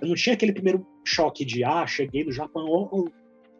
eu 0.00 0.08
não 0.08 0.14
tinha 0.14 0.34
aquele 0.34 0.52
primeiro 0.52 0.86
choque 1.04 1.44
de, 1.44 1.64
ah, 1.64 1.86
cheguei 1.86 2.24
no 2.24 2.32
Japão, 2.32 2.66
ou, 2.66 2.88
ou 2.90 3.08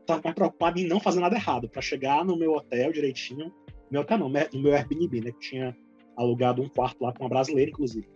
tava 0.07 0.23
mais 0.25 0.35
preocupado 0.35 0.79
em 0.79 0.87
não 0.87 1.01
fazer 1.01 1.21
nada 1.21 1.37
errado, 1.37 1.69
para 1.69 1.83
chegar 1.83 2.25
no 2.25 2.37
meu 2.37 2.53
hotel 2.53 2.93
direitinho, 2.93 3.53
meu 3.91 4.03
hotel 4.03 4.19
não, 4.19 4.29
no 4.29 4.63
meu 4.63 4.75
Airbnb, 4.75 5.21
né, 5.21 5.33
que 5.33 5.41
tinha 5.41 5.77
alugado 6.17 6.63
um 6.63 6.69
quarto 6.69 7.03
lá 7.03 7.13
com 7.13 7.25
uma 7.25 7.29
brasileira, 7.29 7.71
inclusive. 7.71 8.09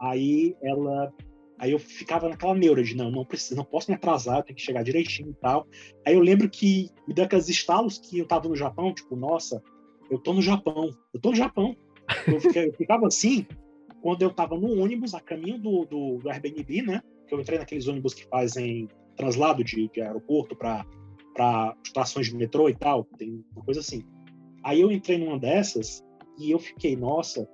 Aí 0.00 0.56
ela, 0.62 1.12
aí 1.58 1.72
eu 1.72 1.78
ficava 1.78 2.28
naquela 2.28 2.54
neura 2.54 2.82
de, 2.82 2.96
não, 2.96 3.10
não 3.10 3.24
preciso, 3.24 3.56
não 3.56 3.64
posso 3.64 3.90
me 3.90 3.96
atrasar, 3.96 4.38
eu 4.38 4.42
tenho 4.42 4.56
que 4.56 4.62
chegar 4.62 4.82
direitinho 4.82 5.30
e 5.30 5.34
tal. 5.34 5.66
Aí 6.06 6.14
eu 6.14 6.20
lembro 6.20 6.48
que 6.48 6.90
me 7.06 7.14
deu 7.14 7.24
aqueles 7.24 7.48
estalos 7.48 7.98
que 7.98 8.18
eu 8.18 8.26
tava 8.26 8.48
no 8.48 8.56
Japão, 8.56 8.92
tipo, 8.92 9.14
nossa, 9.16 9.62
eu 10.10 10.18
tô 10.18 10.32
no 10.32 10.42
Japão, 10.42 10.90
eu 11.12 11.20
tô 11.20 11.30
no 11.30 11.36
Japão. 11.36 11.76
Eu, 12.26 12.72
ficava 12.74 13.06
assim, 13.06 13.46
quando 14.02 14.22
eu 14.22 14.30
tava 14.30 14.58
no 14.58 14.82
ônibus, 14.82 15.14
a 15.14 15.20
caminho 15.20 15.58
do, 15.58 15.84
do, 15.86 16.18
do 16.18 16.30
Airbnb, 16.30 16.82
né, 16.82 17.02
eu 17.34 17.40
entrei 17.40 17.58
naqueles 17.58 17.86
ônibus 17.86 18.14
que 18.14 18.26
fazem 18.26 18.88
translado 19.16 19.62
de, 19.62 19.88
de 19.88 20.00
aeroporto 20.00 20.56
para 20.56 21.76
estações 21.84 22.26
de 22.26 22.36
metrô 22.36 22.68
e 22.68 22.74
tal, 22.74 23.04
tem 23.18 23.44
uma 23.54 23.64
coisa 23.64 23.80
assim. 23.80 24.02
Aí 24.62 24.80
eu 24.80 24.90
entrei 24.90 25.18
numa 25.18 25.38
dessas 25.38 26.02
e 26.38 26.50
eu 26.50 26.58
fiquei, 26.58 26.96
nossa, 26.96 27.48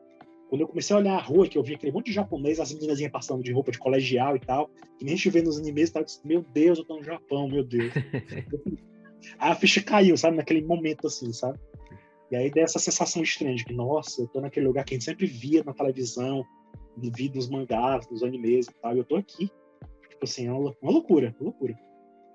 quando 0.49 0.63
eu 0.63 0.69
comecei 0.69 0.95
a 0.95 0.99
olhar 0.99 1.15
a 1.15 1.23
rua, 1.23 1.47
que 1.47 1.57
eu 1.57 1.63
vi 1.63 1.75
aquele 1.75 1.93
monte 1.93 2.07
de 2.07 2.13
japonês, 2.13 2.59
as 2.59 2.73
meninas 2.73 2.99
iam 3.01 3.11
passando 3.11 3.43
de 3.43 3.53
roupa 3.53 3.71
de 3.71 3.79
colegial 3.79 4.37
e 4.37 4.41
tal, 4.41 4.69
que 4.99 5.05
nem 5.05 5.15
a 5.15 5.17
gente 5.17 5.31
vê 5.31 5.43
nos 5.43 5.59
animes 5.59 5.93
disse, 5.93 6.27
meu 6.27 6.43
Deus, 6.43 6.79
eu 6.79 6.85
tô 6.85 6.97
no 6.97 7.05
Japão, 7.05 7.49
meu 7.49 7.65
Deus. 7.65 7.93
aí 9.39 9.53
a 9.53 9.55
ficha 9.55 9.83
caiu, 9.83 10.17
sabe, 10.17 10.37
naquele 10.37 10.63
momento 10.63 11.07
assim, 11.07 11.33
sabe? 11.33 11.59
E 12.31 12.37
aí 12.37 12.51
dessa 12.51 12.79
sensação 12.79 13.23
estranha 13.23 13.55
de 13.55 13.65
que, 13.65 13.73
nossa, 13.73 14.23
eu 14.23 14.29
tô 14.29 14.41
naquele 14.41 14.67
lugar 14.67 14.85
que 14.85 14.95
a 14.95 14.97
gente 14.97 15.05
sempre 15.05 15.27
via 15.27 15.63
na 15.65 15.73
televisão, 15.73 16.45
vi 16.97 17.29
nos 17.29 17.49
mangás, 17.49 18.09
nos 18.11 18.23
animes 18.23 18.67
e 18.67 18.75
tal, 18.81 18.95
e 18.95 18.99
eu 18.99 19.05
tô 19.05 19.17
aqui. 19.17 19.51
Tipo 20.21 20.25
assim, 20.27 20.49
é 20.49 20.53
uma, 20.53 20.77
uma 20.83 20.93
loucura, 20.93 21.35
uma 21.41 21.45
loucura. 21.45 21.75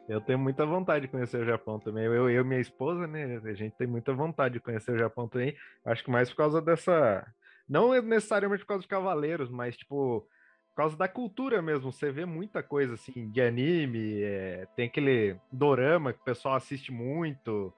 Eu 0.10 0.20
tenho 0.20 0.40
muita 0.40 0.66
vontade 0.66 1.06
de 1.06 1.12
conhecer 1.12 1.40
o 1.40 1.46
Japão 1.46 1.80
também. 1.80 2.06
Eu, 2.06 2.28
e 2.30 2.44
minha 2.44 2.60
esposa, 2.60 3.06
né? 3.06 3.40
A 3.44 3.54
gente 3.54 3.76
tem 3.76 3.86
muita 3.86 4.12
vontade 4.12 4.56
de 4.56 4.60
conhecer 4.60 4.92
o 4.92 4.98
Japão 4.98 5.28
também. 5.28 5.56
Acho 5.86 6.04
que 6.04 6.10
mais 6.10 6.30
por 6.30 6.38
causa 6.38 6.60
dessa. 6.60 7.26
Não 7.70 8.00
necessariamente 8.02 8.64
por 8.64 8.70
causa 8.70 8.82
de 8.82 8.88
cavaleiros, 8.88 9.52
mas 9.52 9.78
tipo, 9.78 10.28
por 10.70 10.76
causa 10.76 10.98
da 10.98 11.08
cultura 11.08 11.62
mesmo. 11.62 11.92
Você 11.92 12.12
vê 12.12 12.26
muita 12.26 12.64
coisa 12.64 12.96
assim 12.96 13.30
de 13.30 13.40
anime, 13.42 14.24
é... 14.24 14.68
tem 14.76 14.88
aquele 14.88 15.38
dorama 15.52 16.12
que 16.12 16.22
o 16.22 16.26
pessoal 16.26 16.56
assiste 16.56 16.92
muito. 16.92 17.72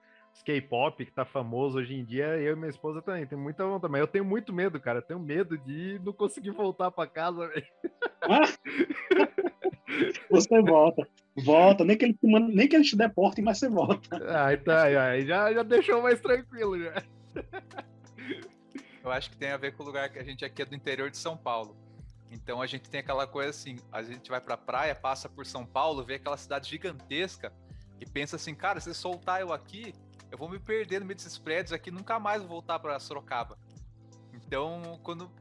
K-pop 0.45 1.03
que 1.03 1.12
tá 1.12 1.26
famoso 1.26 1.80
hoje 1.80 1.95
em 1.95 2.05
dia, 2.05 2.38
eu 2.38 2.53
e 2.53 2.55
minha 2.55 2.70
esposa 2.70 3.01
também, 3.01 3.26
tem 3.26 3.36
muita 3.36 3.66
vontade, 3.66 3.91
mas 3.91 4.01
eu 4.01 4.08
tenho 4.08 4.24
muito 4.24 4.53
medo, 4.53 4.80
cara, 4.80 4.99
eu 4.99 5.03
tenho 5.03 5.20
medo 5.20 5.58
de 5.58 5.99
não 6.03 6.14
conseguir 6.14 6.51
voltar 6.51 6.91
para 6.91 7.10
casa, 7.10 7.47
velho. 7.47 7.66
Você 10.30 10.62
volta, 10.62 11.08
volta, 11.36 11.86
nem 11.86 11.98
que 11.98 12.06
ele 12.06 12.14
te, 12.14 12.28
manda, 12.28 12.54
nem 12.54 12.68
que 12.68 12.76
ele 12.76 12.84
te 12.84 12.96
deporte, 12.96 13.42
mas 13.42 13.58
você 13.58 13.70
volta. 13.70 14.18
Ah, 14.28 14.56
tá, 14.58 14.84
aí 14.84 15.26
já, 15.26 15.54
já 15.54 15.64
deixou 15.64 16.02
mais 16.02 16.20
tranquilo 16.20 16.78
já. 16.78 17.04
Eu 19.04 19.12
acho 19.12 19.30
que 19.30 19.38
tem 19.38 19.52
a 19.52 19.58
ver 19.58 19.74
com 19.74 19.84
o 19.84 19.86
lugar 19.86 20.10
que 20.10 20.20
a 20.20 20.24
gente 20.24 20.44
aqui 20.44 20.62
é 20.62 20.66
do 20.66 20.76
interior 20.76 21.10
de 21.10 21.18
São 21.18 21.38
Paulo. 21.38 21.78
Então 22.30 22.62
a 22.62 22.68
gente 22.68 22.90
tem 22.90 23.00
aquela 23.00 23.26
coisa 23.26 23.52
assim, 23.52 23.78
a 23.92 24.04
gente 24.04 24.30
vai 24.30 24.42
pra 24.42 24.58
praia, 24.58 24.94
passa 24.94 25.30
por 25.30 25.46
São 25.46 25.66
Paulo, 25.66 26.04
vê 26.04 26.16
aquela 26.16 26.36
cidade 26.36 26.70
gigantesca 26.70 27.54
e 28.02 28.06
pensa 28.06 28.36
assim, 28.36 28.54
cara, 28.54 28.82
se 28.82 28.94
soltar 28.94 29.40
eu 29.40 29.54
aqui, 29.54 29.94
eu 30.30 30.38
vou 30.38 30.50
me 30.50 30.60
perder 30.60 31.00
no 31.00 31.06
meio 31.06 31.16
desses 31.16 31.38
prédios 31.38 31.72
aqui, 31.72 31.90
nunca 31.90 32.20
mais 32.20 32.42
vou 32.42 32.50
voltar 32.50 32.80
para 32.80 33.00
Sorocaba. 33.00 33.58
Então, 34.34 35.00
quando 35.04 35.32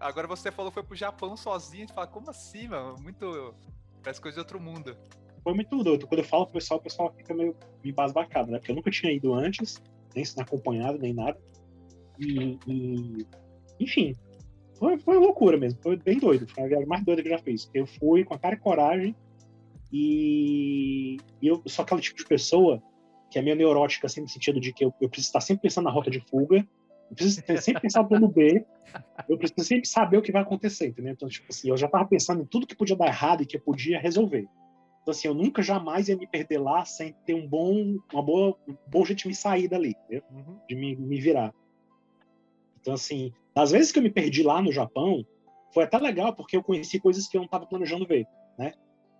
agora 0.00 0.26
você 0.26 0.50
falou 0.50 0.70
que 0.70 0.74
foi 0.74 0.82
pro 0.82 0.96
Japão 0.96 1.36
sozinho, 1.36 1.84
a 1.84 1.86
gente 1.86 1.94
fala, 1.94 2.06
como 2.06 2.30
assim, 2.30 2.68
mano? 2.68 2.96
Muito 3.00 3.54
parece 4.02 4.20
coisa 4.20 4.36
de 4.36 4.40
outro 4.40 4.60
mundo. 4.60 4.96
Foi 5.42 5.52
muito 5.54 5.82
doido. 5.82 6.06
Quando 6.06 6.20
eu 6.20 6.24
falo 6.24 6.44
pro 6.44 6.54
pessoal, 6.54 6.78
o 6.78 6.82
pessoal 6.82 7.12
fica 7.16 7.34
meio 7.34 7.56
embasbacado, 7.84 8.50
né? 8.50 8.58
Porque 8.58 8.70
eu 8.70 8.76
nunca 8.76 8.90
tinha 8.90 9.12
ido 9.12 9.34
antes, 9.34 9.82
nem 10.14 10.24
acompanhado, 10.38 10.98
nem 10.98 11.12
nada. 11.12 11.38
E, 12.18 12.58
e 12.66 13.26
enfim, 13.80 14.14
foi, 14.78 14.98
foi 14.98 15.18
loucura 15.18 15.56
mesmo, 15.56 15.80
foi 15.82 15.96
bem 15.96 16.18
doido. 16.18 16.46
Foi 16.48 16.64
a 16.64 16.68
viagem 16.68 16.86
mais 16.86 17.04
doida 17.04 17.22
que 17.22 17.28
eu 17.28 17.32
já 17.32 17.42
fiz. 17.42 17.70
Eu 17.74 17.86
fui 17.86 18.24
com 18.24 18.34
a 18.34 18.38
cara 18.38 18.54
e 18.54 18.58
coragem 18.58 19.14
e, 19.92 21.16
e 21.40 21.46
eu 21.46 21.62
sou 21.66 21.84
aquele 21.84 22.00
tipo 22.00 22.18
de 22.18 22.26
pessoa 22.26 22.82
que 23.30 23.38
é 23.38 23.42
meio 23.42 23.56
neurótica, 23.56 24.06
assim, 24.06 24.20
no 24.20 24.28
sentido 24.28 24.60
de 24.60 24.72
que 24.72 24.84
eu, 24.84 24.94
eu 25.00 25.08
preciso 25.08 25.28
estar 25.28 25.40
sempre 25.40 25.62
pensando 25.62 25.86
na 25.86 25.90
rota 25.90 26.10
de 26.10 26.20
fuga, 26.20 26.66
eu 27.10 27.16
preciso 27.16 27.42
sempre 27.60 27.82
pensar 27.82 28.02
no 28.02 28.08
plano 28.08 28.28
B, 28.28 28.64
eu 29.28 29.38
preciso 29.38 29.66
sempre 29.66 29.88
saber 29.88 30.18
o 30.18 30.22
que 30.22 30.32
vai 30.32 30.42
acontecer, 30.42 30.88
entendeu? 30.88 31.12
Então, 31.12 31.28
tipo 31.28 31.46
assim, 31.50 31.68
eu 31.68 31.76
já 31.76 31.86
estava 31.86 32.06
pensando 32.06 32.42
em 32.42 32.46
tudo 32.46 32.66
que 32.66 32.76
podia 32.76 32.96
dar 32.96 33.06
errado 33.06 33.42
e 33.42 33.46
que 33.46 33.56
eu 33.56 33.60
podia 33.60 34.00
resolver. 34.00 34.46
Então, 35.02 35.12
assim, 35.12 35.28
eu 35.28 35.34
nunca 35.34 35.62
jamais 35.62 36.08
ia 36.08 36.16
me 36.16 36.26
perder 36.26 36.58
lá 36.58 36.84
sem 36.84 37.14
ter 37.24 37.34
um 37.34 37.46
bom, 37.46 37.96
uma 38.12 38.22
boa, 38.22 38.56
um 38.68 38.76
bom 38.88 39.04
jeito 39.04 39.20
de 39.20 39.28
me 39.28 39.34
sair 39.34 39.68
dali, 39.68 39.94
entendeu? 40.04 40.22
Uhum. 40.32 40.58
De 40.68 40.74
me, 40.74 40.96
me 40.96 41.20
virar. 41.20 41.54
Então, 42.80 42.94
assim, 42.94 43.32
das 43.54 43.70
vezes 43.70 43.92
que 43.92 43.98
eu 43.98 44.02
me 44.02 44.10
perdi 44.10 44.42
lá 44.42 44.60
no 44.60 44.72
Japão, 44.72 45.24
foi 45.72 45.84
até 45.84 45.98
legal, 45.98 46.34
porque 46.34 46.56
eu 46.56 46.62
conheci 46.62 46.98
coisas 46.98 47.28
que 47.28 47.36
eu 47.36 47.40
não 47.40 47.46
estava 47.46 47.66
planejando 47.66 48.06
ver, 48.06 48.26
né? 48.58 48.72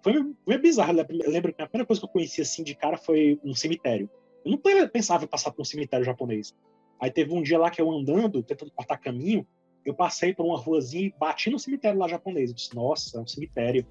Foi 0.03 0.12
meio 0.47 0.61
bizarro. 0.61 0.93
Eu 0.99 1.30
lembro 1.30 1.53
que 1.53 1.62
a 1.62 1.66
primeira 1.66 1.87
coisa 1.87 2.01
que 2.01 2.07
eu 2.07 2.12
conheci 2.12 2.41
assim 2.41 2.62
de 2.62 2.74
cara 2.74 2.97
foi 2.97 3.41
um 3.45 3.55
cemitério. 3.55 4.09
Eu 4.45 4.53
não 4.53 4.59
pensava 4.89 5.24
em 5.24 5.28
passar 5.28 5.51
por 5.51 5.62
um 5.62 5.64
cemitério 5.64 6.05
japonês. 6.05 6.55
Aí 7.01 7.11
teve 7.11 7.32
um 7.32 7.42
dia 7.42 7.59
lá 7.59 7.70
que 7.70 7.80
eu 7.80 7.90
andando, 7.90 8.42
tentando 8.42 8.70
cortar 8.72 8.97
caminho, 8.99 9.47
eu 9.84 9.94
passei 9.94 10.34
por 10.34 10.44
uma 10.44 10.59
ruazinha 10.59 11.07
e 11.07 11.14
bati 11.18 11.51
no 11.51 11.59
cemitério 11.59 11.99
lá 11.99 12.09
japonês. 12.09 12.51
Eu 12.51 12.57
disse, 12.57 12.74
nossa, 12.74 13.18
é 13.18 13.20
um 13.20 13.26
cemitério. 13.26 13.86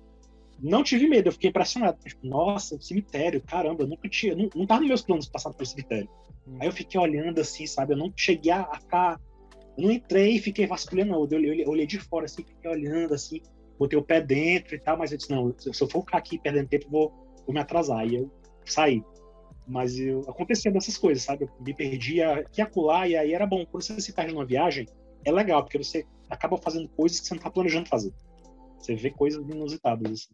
Não 0.59 0.83
tive 0.83 1.07
medo, 1.07 1.27
eu 1.27 1.33
fiquei 1.33 1.49
impressionado. 1.49 1.97
Tipo, 2.05 2.25
nossa, 2.27 2.75
um 2.75 2.81
cemitério, 2.81 3.41
caramba, 3.41 3.83
eu 3.83 3.87
nunca 3.87 4.09
tinha. 4.09 4.35
Não, 4.35 4.49
não 4.55 4.65
tava 4.65 4.81
nos 4.81 4.89
meus 4.89 5.01
planos 5.01 5.27
passar 5.27 5.53
por 5.53 5.65
cemitério. 5.65 6.09
Hum. 6.47 6.57
Aí 6.59 6.67
eu 6.67 6.71
fiquei 6.71 6.99
olhando 6.99 7.39
assim, 7.39 7.65
sabe? 7.65 7.93
Eu 7.93 7.97
não 7.97 8.11
cheguei 8.15 8.51
a 8.51 8.65
ficar. 8.79 9.19
Eu 9.77 9.83
não 9.83 9.91
entrei 9.91 10.35
e 10.35 10.39
fiquei 10.39 10.65
vasculhando, 10.65 11.11
não. 11.11 11.27
Eu 11.29 11.37
olhei, 11.37 11.63
eu 11.63 11.69
olhei 11.69 11.85
de 11.85 11.99
fora 11.99 12.25
assim, 12.25 12.43
fiquei 12.43 12.69
olhando 12.69 13.13
assim 13.13 13.41
botei 13.77 13.97
o 13.97 14.03
pé 14.03 14.21
dentro 14.21 14.75
e 14.75 14.79
tal, 14.79 14.97
mas 14.97 15.11
eu 15.11 15.17
disse, 15.17 15.29
não, 15.29 15.53
se 15.57 15.69
eu 15.69 15.87
for 15.87 16.01
ficar 16.01 16.17
aqui 16.17 16.37
perdendo 16.37 16.69
tempo, 16.69 16.89
vou, 16.89 17.09
vou 17.45 17.53
me 17.53 17.59
atrasar. 17.59 18.07
E 18.07 18.15
eu 18.15 18.31
saí. 18.65 19.03
Mas 19.67 19.97
eu, 19.97 20.21
acontecia 20.21 20.71
dessas 20.71 20.97
coisas, 20.97 21.23
sabe? 21.23 21.45
Eu 21.45 21.49
me 21.59 21.73
perdia 21.73 22.35
aqui 22.35 22.59
e 22.59 22.61
acolá, 22.61 23.07
e 23.07 23.15
aí 23.15 23.33
era 23.33 23.47
bom. 23.47 23.65
Quando 23.65 23.83
você 23.83 23.99
se 23.99 24.13
perde 24.13 24.33
numa 24.33 24.45
viagem, 24.45 24.87
é 25.23 25.31
legal, 25.31 25.63
porque 25.63 25.77
você 25.77 26.05
acaba 26.29 26.57
fazendo 26.57 26.87
coisas 26.89 27.19
que 27.19 27.27
você 27.27 27.33
não 27.33 27.39
está 27.39 27.49
planejando 27.49 27.89
fazer. 27.89 28.13
Você 28.77 28.95
vê 28.95 29.09
coisas 29.09 29.41
inusitadas, 29.49 30.11
assim. 30.11 30.33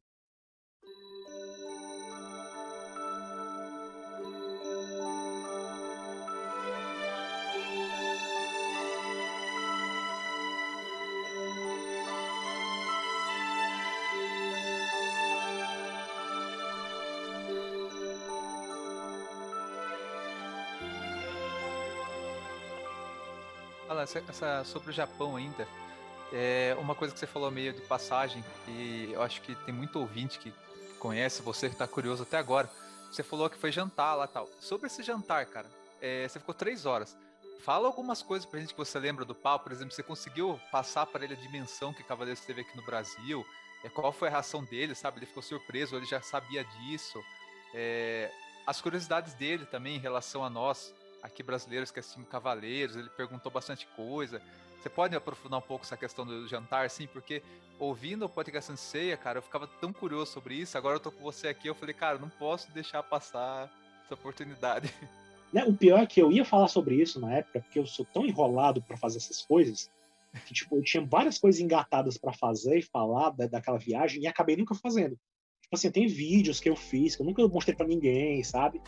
Essa, 24.18 24.24
essa, 24.30 24.64
sobre 24.64 24.90
o 24.90 24.94
Japão 24.94 25.36
ainda, 25.36 25.68
é 26.34 26.76
uma 26.80 26.96
coisa 26.96 27.14
que 27.14 27.20
você 27.20 27.28
falou 27.28 27.52
meio 27.52 27.74
de 27.74 27.82
passagem, 27.82 28.44
e 28.68 29.10
eu 29.14 29.22
acho 29.22 29.42
que 29.42 29.54
tem 29.56 29.74
muito 29.74 30.00
ouvinte 30.00 30.40
que 30.40 30.54
conhece, 31.00 31.42
você 31.42 31.68
que 31.68 31.76
está 31.76 31.88
curioso 31.88 32.24
até 32.24 32.38
agora. 32.38 32.70
Você 33.12 33.24
falou 33.24 33.50
que 33.50 33.58
foi 33.58 33.72
jantar 33.72 34.16
lá 34.16 34.28
tal. 34.28 34.48
Sobre 34.60 34.88
esse 34.88 35.04
jantar, 35.04 35.46
cara, 35.46 35.68
é, 36.02 36.28
você 36.28 36.40
ficou 36.40 36.56
três 36.56 36.86
horas. 36.86 37.18
Fala 37.62 37.88
algumas 37.88 38.24
coisas 38.24 38.46
pra 38.46 38.60
gente 38.60 38.74
que 38.74 38.78
você 38.78 38.98
lembra 38.98 39.26
do 39.26 39.36
pau. 39.36 39.60
Por 39.60 39.72
exemplo, 39.72 39.94
você 39.94 40.02
conseguiu 40.02 40.60
passar 40.72 41.06
para 41.06 41.26
ele 41.26 41.34
a 41.34 41.38
dimensão 41.38 41.94
que 41.94 42.04
Cavaleiros 42.04 42.44
teve 42.46 42.62
aqui 42.62 42.76
no 42.78 42.84
Brasil? 42.84 43.46
É, 43.84 43.90
qual 43.90 44.14
foi 44.14 44.30
a 44.30 44.32
reação 44.32 44.64
dele, 44.64 44.96
sabe? 44.96 45.20
Ele 45.20 45.26
ficou 45.26 45.44
surpreso, 45.44 45.96
ele 45.96 46.06
já 46.06 46.22
sabia 46.22 46.64
disso. 46.64 47.22
É, 47.74 48.32
as 48.66 48.80
curiosidades 48.80 49.34
dele 49.34 49.66
também 49.66 49.98
em 49.98 50.00
relação 50.00 50.44
a 50.44 50.50
nós 50.50 50.94
aqui 51.22 51.44
brasileiros 51.44 51.92
que 51.92 52.00
assistimos 52.00 52.30
Cavaleiros, 52.30 52.96
ele 52.96 53.10
perguntou 53.10 53.52
bastante 53.52 53.88
coisa. 53.96 54.42
Você 54.82 54.90
pode 54.90 55.16
aprofundar 55.16 55.60
um 55.60 55.62
pouco 55.62 55.86
essa 55.86 55.96
questão 55.96 56.26
do 56.26 56.48
jantar, 56.48 56.90
sim? 56.90 57.08
Porque 57.08 57.44
ouvindo 57.78 58.26
o 58.26 58.30
podcast 58.30 58.76
Ceia, 58.78 59.16
cara, 59.16 59.38
eu 59.38 59.44
ficava 59.44 59.68
tão 59.68 59.94
curioso 59.94 60.32
sobre 60.32 60.56
isso. 60.56 60.78
Agora 60.78 60.96
eu 60.96 61.00
tô 61.00 61.12
com 61.12 61.22
você 61.22 61.50
aqui, 61.50 61.68
eu 61.68 61.76
falei, 61.76 61.94
cara, 61.94 62.18
não 62.18 62.30
posso 62.30 62.72
deixar 62.72 63.04
passar 63.04 63.72
essa 64.04 64.14
oportunidade. 64.14 64.92
Né, 65.52 65.66
o 65.66 65.74
pior 65.74 66.00
é 66.00 66.06
que 66.06 66.22
eu 66.22 66.32
ia 66.32 66.46
falar 66.46 66.70
sobre 66.70 66.96
isso 66.96 67.20
na 67.20 67.34
época, 67.34 67.60
porque 67.60 67.78
eu 67.78 67.86
sou 67.86 68.06
tão 68.06 68.26
enrolado 68.26 68.82
para 68.82 68.96
fazer 68.96 69.18
essas 69.18 69.42
coisas, 69.42 69.92
que 70.46 70.54
tipo, 70.54 70.78
eu 70.78 70.82
tinha 70.82 71.06
várias 71.06 71.38
coisas 71.38 71.60
engatadas 71.60 72.18
para 72.18 72.32
fazer 72.32 72.78
e 72.78 72.82
falar 72.82 73.32
da, 73.32 73.48
daquela 73.48 73.78
viagem 73.78 74.22
e 74.22 74.28
acabei 74.28 74.56
nunca 74.56 74.74
fazendo. 74.74 75.20
Tipo 75.62 75.76
assim, 75.76 75.92
tem 75.92 76.08
vídeos 76.08 76.62
que 76.62 76.70
eu 76.70 76.76
fiz 76.78 77.18
que 77.18 77.22
eu 77.22 77.26
nunca 77.26 77.46
mostrei 77.50 77.76
para 77.76 77.86
ninguém, 77.86 78.42
sabe? 78.46 78.82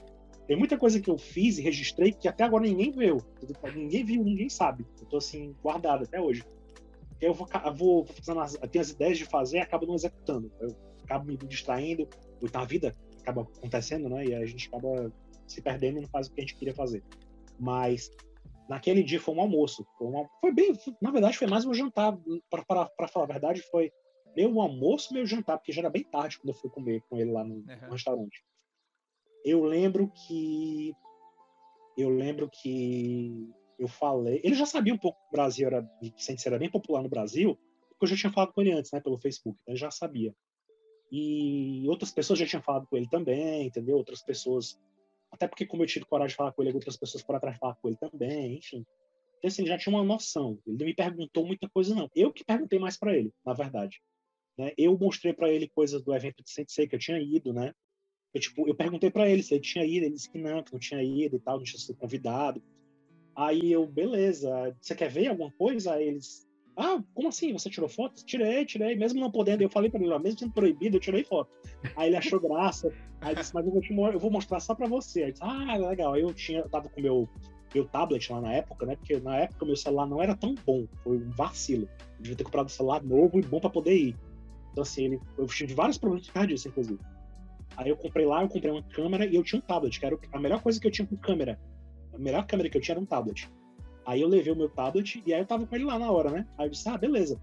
Tem 0.47 0.57
muita 0.57 0.77
coisa 0.77 0.99
que 0.99 1.09
eu 1.09 1.17
fiz 1.17 1.57
e 1.57 1.61
registrei 1.61 2.11
que 2.11 2.27
até 2.27 2.43
agora 2.43 2.63
ninguém 2.63 2.91
viu. 2.91 3.17
Ninguém 3.73 4.03
viu, 4.03 4.23
ninguém 4.23 4.49
sabe. 4.49 4.85
Eu 4.99 5.07
tô 5.07 5.17
assim, 5.17 5.55
guardado 5.63 6.03
até 6.03 6.19
hoje. 6.19 6.43
Eu 7.21 7.33
vou, 7.33 7.47
eu 7.65 7.73
vou 7.73 8.05
fazendo 8.05 8.41
as, 8.41 8.53
tenho 8.69 8.81
as 8.81 8.89
ideias 8.89 9.17
de 9.17 9.25
fazer 9.25 9.57
e 9.57 9.61
acabo 9.61 9.85
não 9.85 9.95
executando. 9.95 10.51
Eu 10.59 10.75
acabo 11.03 11.25
me 11.25 11.37
distraindo, 11.37 12.07
então 12.41 12.61
a 12.61 12.65
vida 12.65 12.93
acaba 13.21 13.43
acontecendo, 13.43 14.09
né? 14.09 14.25
E 14.25 14.35
a 14.35 14.45
gente 14.45 14.67
acaba 14.67 15.11
se 15.47 15.61
perdendo 15.61 15.99
e 15.99 16.01
não 16.01 16.09
faz 16.09 16.27
o 16.27 16.33
que 16.33 16.41
a 16.41 16.43
gente 16.43 16.55
queria 16.55 16.75
fazer. 16.75 17.01
Mas 17.57 18.11
naquele 18.67 19.01
dia 19.01 19.21
foi 19.21 19.33
um 19.33 19.39
almoço. 19.39 19.85
Foi, 19.97 20.07
uma, 20.07 20.27
foi 20.41 20.51
bem, 20.51 20.73
na 21.01 21.11
verdade, 21.11 21.37
foi 21.37 21.47
mais 21.47 21.65
um 21.65 21.73
jantar. 21.73 22.17
Para 22.49 23.07
falar 23.07 23.23
a 23.23 23.27
verdade, 23.27 23.61
foi 23.61 23.93
meu 24.35 24.59
almoço, 24.59 25.13
meu 25.13 25.25
jantar, 25.25 25.57
porque 25.57 25.71
já 25.71 25.81
era 25.81 25.89
bem 25.89 26.03
tarde 26.03 26.37
quando 26.37 26.49
eu 26.49 26.59
fui 26.59 26.69
comer 26.69 27.01
com 27.09 27.17
ele 27.17 27.31
lá 27.31 27.45
no, 27.45 27.55
uhum. 27.55 27.65
no 27.85 27.91
restaurante 27.91 28.43
eu 29.43 29.63
lembro 29.63 30.09
que 30.09 30.95
eu 31.97 32.09
lembro 32.09 32.49
que 32.49 33.49
eu 33.77 33.87
falei, 33.87 34.41
ele 34.43 34.55
já 34.55 34.65
sabia 34.65 34.93
um 34.93 34.97
pouco 34.97 35.19
que 35.19 35.27
o 35.27 35.31
Brasil 35.31 35.67
era, 35.67 35.87
Vicente 36.01 36.47
era 36.47 36.57
bem 36.57 36.69
popular 36.69 37.03
no 37.03 37.09
Brasil, 37.09 37.57
porque 37.89 38.05
eu 38.05 38.07
já 38.07 38.15
tinha 38.15 38.31
falado 38.31 38.53
com 38.53 38.61
ele 38.61 38.71
antes, 38.71 38.91
né, 38.91 38.99
pelo 38.99 39.17
Facebook, 39.17 39.57
então 39.61 39.73
ele 39.73 39.79
já 39.79 39.91
sabia. 39.91 40.33
E 41.11 41.85
outras 41.87 42.11
pessoas 42.11 42.39
já 42.39 42.45
tinham 42.45 42.63
falado 42.63 42.87
com 42.87 42.97
ele 42.97 43.07
também, 43.07 43.67
entendeu? 43.67 43.95
Outras 43.97 44.23
pessoas, 44.23 44.79
até 45.31 45.47
porque 45.47 45.65
como 45.65 45.83
eu 45.83 45.87
tive 45.87 46.05
coragem 46.05 46.31
de 46.31 46.35
falar 46.35 46.51
com 46.53 46.63
ele, 46.63 46.73
outras 46.73 46.97
pessoas 46.97 47.23
foram 47.23 47.37
atrás 47.37 47.55
de 47.55 47.59
falar 47.59 47.75
com 47.75 47.87
ele 47.87 47.97
também, 47.97 48.57
enfim. 48.57 48.83
Então 49.37 49.47
assim, 49.47 49.61
ele 49.61 49.69
já 49.69 49.77
tinha 49.77 49.93
uma 49.93 50.03
noção. 50.03 50.57
Ele 50.65 50.77
não 50.77 50.85
me 50.85 50.95
perguntou 50.95 51.45
muita 51.45 51.69
coisa 51.69 51.93
não. 51.93 52.09
Eu 52.15 52.33
que 52.33 52.43
perguntei 52.43 52.79
mais 52.79 52.97
para 52.97 53.15
ele, 53.15 53.31
na 53.45 53.53
verdade. 53.53 54.01
Né? 54.57 54.71
Eu 54.77 54.97
mostrei 54.97 55.33
para 55.33 55.51
ele 55.51 55.67
coisas 55.67 56.01
do 56.01 56.15
evento 56.15 56.43
de 56.43 56.49
Sensei 56.49 56.87
que 56.87 56.95
eu 56.95 56.99
tinha 56.99 57.19
ido, 57.19 57.53
né? 57.53 57.75
Eu, 58.33 58.41
tipo, 58.41 58.67
eu 58.67 58.73
perguntei 58.73 59.11
para 59.11 59.29
ele 59.29 59.43
se 59.43 59.53
ele 59.53 59.61
tinha 59.61 59.85
ido, 59.85 60.05
ele 60.05 60.15
disse 60.15 60.29
que 60.29 60.37
não, 60.37 60.63
que 60.63 60.73
não 60.73 60.79
tinha 60.79 61.03
ido 61.03 61.35
e 61.35 61.39
tal, 61.39 61.57
não 61.57 61.63
tinha 61.63 61.79
sido 61.79 61.95
convidado. 61.97 62.61
Aí 63.35 63.71
eu, 63.71 63.85
beleza, 63.85 64.75
você 64.81 64.95
quer 64.95 65.09
ver 65.09 65.27
alguma 65.27 65.51
coisa? 65.51 65.93
Aí 65.93 66.07
eles, 66.07 66.47
ah, 66.75 67.01
como 67.13 67.29
assim? 67.29 67.53
Você 67.53 67.69
tirou 67.69 67.89
fotos? 67.89 68.23
Tirei, 68.23 68.65
tirei, 68.65 68.95
mesmo 68.95 69.19
não 69.19 69.31
podendo. 69.31 69.61
Eu 69.61 69.69
falei 69.69 69.89
para 69.89 69.99
ele, 69.99 70.17
mesmo 70.19 70.39
sendo 70.39 70.53
proibido, 70.53 70.97
eu 70.97 71.01
tirei 71.01 71.23
foto. 71.23 71.51
Aí 71.95 72.09
ele 72.09 72.17
achou 72.17 72.39
graça. 72.39 72.91
Aí 73.21 73.35
disse, 73.35 73.53
mas 73.53 73.65
eu 73.65 73.71
vou, 73.71 73.81
te, 73.81 73.93
eu 73.93 74.19
vou 74.19 74.31
mostrar 74.31 74.59
só 74.59 74.73
para 74.73 74.87
você. 74.87 75.23
Aí 75.23 75.31
disse, 75.31 75.43
ah, 75.43 75.77
legal. 75.77 76.13
Aí 76.13 76.21
eu 76.21 76.33
tinha, 76.33 76.59
eu 76.59 76.69
tava 76.69 76.89
com 76.89 77.01
meu 77.01 77.29
meu 77.73 77.85
tablet 77.85 78.31
lá 78.31 78.39
na 78.39 78.53
época, 78.53 78.85
né? 78.85 78.95
Porque 78.95 79.19
na 79.19 79.37
época 79.37 79.65
meu 79.65 79.75
celular 79.75 80.05
não 80.05 80.21
era 80.21 80.35
tão 80.35 80.53
bom, 80.65 80.85
foi 81.03 81.17
um 81.17 81.29
vacilo. 81.31 81.89
Eu 82.17 82.21
devia 82.21 82.37
ter 82.37 82.43
comprado 82.43 82.67
um 82.67 82.69
celular 82.69 83.03
novo 83.03 83.39
e 83.39 83.41
bom 83.41 83.59
para 83.59 83.69
poder 83.69 83.95
ir. 83.95 84.15
Então 84.71 84.83
assim, 84.83 85.05
ele, 85.05 85.19
eu 85.37 85.47
tive 85.47 85.73
vários 85.73 85.97
problemas 85.97 86.25
de 86.25 86.31
causa 86.31 86.47
disso, 86.47 86.67
inclusive. 86.67 86.99
Aí 87.77 87.89
eu 87.89 87.97
comprei 87.97 88.25
lá, 88.25 88.43
eu 88.43 88.49
comprei 88.49 88.71
uma 88.71 88.83
câmera 88.83 89.25
e 89.25 89.35
eu 89.35 89.43
tinha 89.43 89.59
um 89.59 89.61
tablet, 89.61 89.99
que 89.99 90.05
era 90.05 90.17
a 90.31 90.39
melhor 90.39 90.61
coisa 90.61 90.79
que 90.79 90.87
eu 90.87 90.91
tinha 90.91 91.07
com 91.07 91.17
câmera. 91.17 91.59
A 92.13 92.17
melhor 92.17 92.45
câmera 92.45 92.69
que 92.69 92.77
eu 92.77 92.81
tinha 92.81 92.93
era 92.93 93.01
um 93.01 93.05
tablet. 93.05 93.49
Aí 94.05 94.21
eu 94.21 94.27
levei 94.27 94.51
o 94.51 94.55
meu 94.55 94.69
tablet 94.69 95.23
e 95.25 95.33
aí 95.33 95.41
eu 95.41 95.45
tava 95.45 95.65
com 95.65 95.75
ele 95.75 95.85
lá 95.85 95.97
na 95.97 96.11
hora, 96.11 96.29
né? 96.29 96.47
Aí 96.57 96.67
eu 96.67 96.71
disse, 96.71 96.87
ah, 96.89 96.97
beleza. 96.97 97.41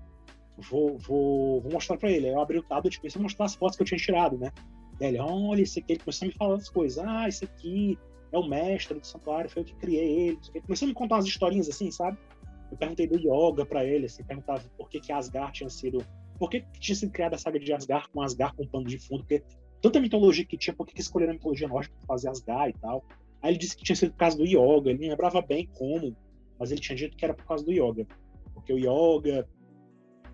Vou, 0.59 0.99
vou, 0.99 1.61
vou 1.61 1.73
mostrar 1.73 1.97
pra 1.97 2.11
ele. 2.11 2.27
Aí 2.27 2.33
eu 2.33 2.41
abri 2.41 2.59
o 2.59 2.63
tablet 2.63 2.95
e 2.95 3.01
comecei 3.01 3.19
a 3.19 3.23
mostrar 3.23 3.47
as 3.47 3.55
fotos 3.55 3.77
que 3.77 3.83
eu 3.83 3.87
tinha 3.87 3.99
tirado, 3.99 4.39
né? 4.39 4.53
Aí 5.01 5.09
ele, 5.09 5.19
olha, 5.19 5.63
esse 5.63 5.81
aqui. 5.81 5.95
Ele 5.95 6.01
começou 6.01 6.27
a 6.27 6.29
me 6.29 6.35
falar 6.35 6.57
as 6.57 6.69
coisas. 6.69 6.99
Ah, 7.05 7.27
esse 7.27 7.45
aqui 7.45 7.99
é 8.33 8.39
o 8.39 8.47
mestre 8.47 8.99
do 8.99 9.07
santuário, 9.07 9.51
foi 9.51 9.63
eu 9.63 9.67
que 9.67 9.75
criei 9.75 10.29
ele. 10.29 10.39
Ele 10.55 10.63
começou 10.63 10.87
a 10.87 10.89
me 10.89 10.95
contar 10.95 11.17
umas 11.17 11.27
historinhas 11.27 11.69
assim, 11.69 11.91
sabe? 11.91 12.19
Eu 12.71 12.77
perguntei 12.77 13.07
do 13.07 13.19
yoga 13.19 13.67
pra 13.67 13.85
ele, 13.85 14.07
assim, 14.07 14.23
perguntava 14.23 14.63
por 14.77 14.89
que 14.89 15.01
que 15.01 15.13
Asgard 15.13 15.53
tinha 15.53 15.69
sido... 15.69 16.05
Por 16.39 16.49
que, 16.49 16.61
que 16.61 16.81
tinha 16.81 16.97
sido 16.97 17.11
criada 17.11 17.35
a 17.35 17.39
saga 17.39 17.59
de 17.59 17.73
Asgard 17.73 18.09
com 18.09 18.23
Asgard 18.23 18.57
com 18.57 18.67
pano 18.67 18.87
de 18.87 18.99
fundo? 18.99 19.25
Porque 19.25 19.43
tanta 19.81 20.01
mitologia 20.01 20.45
que 20.45 20.57
tinha, 20.57 20.75
por 20.75 20.87
que, 20.87 20.95
que 20.95 21.01
escolheram 21.01 21.33
a 21.33 21.35
mitologia 21.35 21.69
nórdica 21.69 21.95
pra 21.99 22.07
fazer 22.07 22.29
Asgard 22.29 22.77
e 22.77 22.81
tal? 22.81 23.05
Aí 23.43 23.53
ele 23.53 23.59
disse 23.59 23.77
que 23.77 23.85
tinha 23.85 23.97
sido 23.97 24.13
por 24.13 24.19
causa 24.19 24.37
do 24.37 24.45
yoga, 24.45 24.91
ele 24.91 25.01
não 25.01 25.09
lembrava 25.09 25.41
bem 25.41 25.67
como, 25.67 26.17
mas 26.59 26.71
ele 26.71 26.81
tinha 26.81 26.97
dito 26.97 27.17
que 27.17 27.25
era 27.25 27.33
por 27.33 27.45
causa 27.45 27.65
do 27.65 27.73
yoga. 27.73 28.07
Porque 28.53 28.73
o 28.73 28.79
yoga 28.79 29.49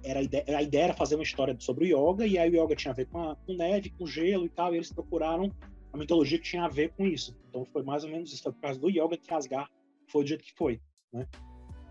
era 0.05 0.21
a 0.21 0.23
ideia, 0.23 0.45
a 0.59 0.63
ideia 0.63 0.85
era 0.85 0.95
fazer 0.95 1.15
uma 1.15 1.23
história 1.23 1.57
sobre 1.59 1.93
o 1.93 2.11
yoga, 2.13 2.27
e 2.27 2.39
aí 2.39 2.51
o 2.51 2.63
yoga 2.63 2.75
tinha 2.75 2.93
a 2.93 2.95
ver 2.95 3.07
com, 3.07 3.21
a, 3.21 3.37
com 3.37 3.55
neve, 3.55 3.91
com 3.91 4.07
gelo 4.07 4.47
e 4.47 4.49
tal, 4.49 4.75
e 4.75 4.79
eles 4.79 4.93
procuraram 4.93 5.53
a 5.93 5.97
mitologia 5.97 6.39
que 6.39 6.45
tinha 6.45 6.65
a 6.65 6.69
ver 6.69 6.91
com 6.91 7.07
isso. 7.07 7.37
Então 7.49 7.65
foi 7.65 7.83
mais 7.83 8.05
ou 8.05 8.11
menos 8.11 8.33
isso, 8.33 8.43
foi 8.43 8.53
por 8.53 8.61
causa 8.61 8.81
do 8.81 8.91
yoga 8.91 9.17
que 9.17 9.33
Asgard 9.33 9.71
foi 10.09 10.25
do 10.25 10.29
jeito 10.29 10.45
que 10.45 10.53
foi, 10.55 10.81
né? 11.13 11.27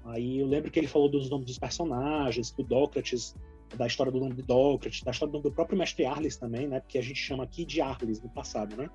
Aí 0.05 0.39
eu 0.39 0.45
lembro 0.45 0.69
que 0.69 0.79
ele 0.79 0.87
falou 0.87 1.09
dos 1.09 1.29
nomes 1.29 1.47
dos 1.47 1.57
personagens, 1.57 2.51
do 2.51 2.63
Dócrates, 2.63 3.35
da 3.75 3.87
história 3.87 4.11
do 4.11 4.19
nome 4.19 4.35
de 4.35 4.41
Dócrates, 4.41 5.01
da 5.03 5.11
história 5.11 5.39
do 5.39 5.51
próprio 5.51 5.77
mestre 5.77 6.05
Arles 6.05 6.37
também, 6.37 6.67
né? 6.67 6.79
Porque 6.79 6.97
a 6.97 7.01
gente 7.01 7.19
chama 7.19 7.43
aqui 7.43 7.65
de 7.65 7.81
Arles 7.81 8.21
no 8.21 8.29
passado, 8.29 8.75
né? 8.75 8.89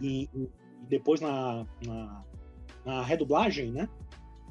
E, 0.00 0.28
e 0.34 0.48
depois 0.88 1.20
na, 1.20 1.66
na, 1.84 2.24
na, 2.84 3.02
redublagem, 3.02 3.72
né? 3.72 3.88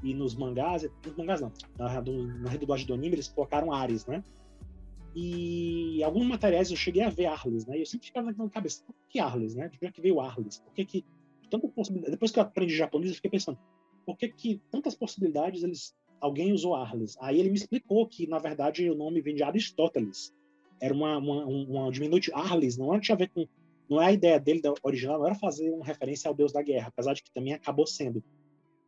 E 0.04 0.14
nos 0.14 0.36
mangás, 0.36 0.88
nos 1.06 1.16
mangás 1.16 1.42
não, 1.42 1.52
na, 1.78 2.02
na 2.02 2.50
redublagem 2.50 2.86
do 2.86 2.94
anime 2.94 3.16
eles 3.16 3.28
colocaram 3.28 3.72
Ares, 3.72 4.06
né? 4.06 4.24
E 5.16 6.04
alguns 6.04 6.28
materiais 6.28 6.70
eu 6.70 6.76
cheguei 6.76 7.02
a 7.02 7.10
ver 7.10 7.28
Arles, 7.28 7.66
né? 7.66 7.78
E 7.78 7.82
eu 7.82 7.86
sempre 7.86 8.08
ficava 8.08 8.32
na 8.32 8.50
cabeça, 8.50 8.84
por 8.86 8.94
que 9.08 9.20
Arles, 9.20 9.56
né? 9.56 9.70
De 9.70 9.78
onde 9.78 9.88
é 9.88 9.92
que 9.92 10.02
veio 10.02 10.20
Arles? 10.20 10.60
Por 10.60 10.74
que 10.74 10.86
que 10.86 11.06
tanta 11.50 11.68
possibilidade? 11.70 12.12
Depois 12.12 12.32
que 12.32 12.40
eu 12.40 12.44
aprendi 12.44 12.76
japonês, 12.76 13.12
eu 13.12 13.16
fiquei 13.16 13.32
pensando, 13.32 13.58
por 14.06 14.18
que 14.18 14.28
que 14.28 14.62
tantas 14.70 14.94
possibilidades 14.94 15.64
eles 15.64 15.96
alguém 16.20 16.54
usou 16.54 16.76
Arles? 16.76 17.16
Aí 17.20 17.40
ele 17.40 17.50
me 17.50 17.56
explicou 17.56 18.08
que 18.08 18.28
na 18.28 18.40
verdade 18.40 18.90
o 18.90 18.96
nome 18.96 19.22
vem 19.22 19.36
de 19.36 19.44
Aristóteles. 19.44 20.34
Era 20.82 20.94
uma 20.94 21.18
uma, 21.18 21.46
uma 21.46 21.92
Arles, 22.34 22.78
não 22.78 23.00
tinha 23.00 23.16
a 23.16 23.20
ver 23.20 23.30
com 23.30 23.48
não 23.88 24.02
é 24.02 24.08
a 24.08 24.12
ideia 24.12 24.40
dele 24.40 24.62
da 24.62 24.74
original, 24.82 25.20
não 25.20 25.28
era 25.28 25.36
fazer 25.36 25.70
uma 25.70 25.86
referência 25.86 26.28
ao 26.28 26.34
deus 26.34 26.52
da 26.52 26.62
guerra, 26.62 26.88
apesar 26.88 27.14
de 27.14 27.22
que 27.22 27.32
também 27.32 27.54
acabou 27.54 27.86
sendo. 27.86 28.24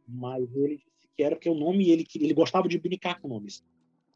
Mas 0.07 0.43
ele 0.55 0.78
disse 0.78 1.07
que 1.15 1.23
era 1.23 1.36
porque 1.36 1.49
o 1.49 1.55
nome 1.55 1.89
ele 1.89 2.05
ele 2.15 2.34
gostava 2.34 2.67
de 2.67 2.80
brincar 2.80 3.19
com 3.21 3.28
nomes. 3.28 3.63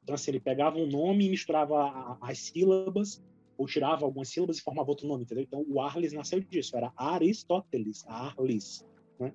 Então, 0.03 0.15
assim, 0.15 0.31
ele 0.31 0.39
pegava 0.39 0.77
um 0.77 0.87
nome 0.87 1.25
e 1.25 1.29
misturava 1.29 2.17
as 2.21 2.39
sílabas, 2.39 3.21
ou 3.57 3.67
tirava 3.67 4.05
algumas 4.05 4.29
sílabas 4.29 4.57
e 4.57 4.61
formava 4.61 4.89
outro 4.89 5.07
nome, 5.07 5.23
entendeu? 5.23 5.43
Então, 5.43 5.63
o 5.67 5.79
Arles 5.79 6.13
nasceu 6.13 6.39
disso, 6.39 6.75
era 6.75 6.91
Aristóteles, 6.97 8.03
Arles, 8.07 8.83
né? 9.19 9.31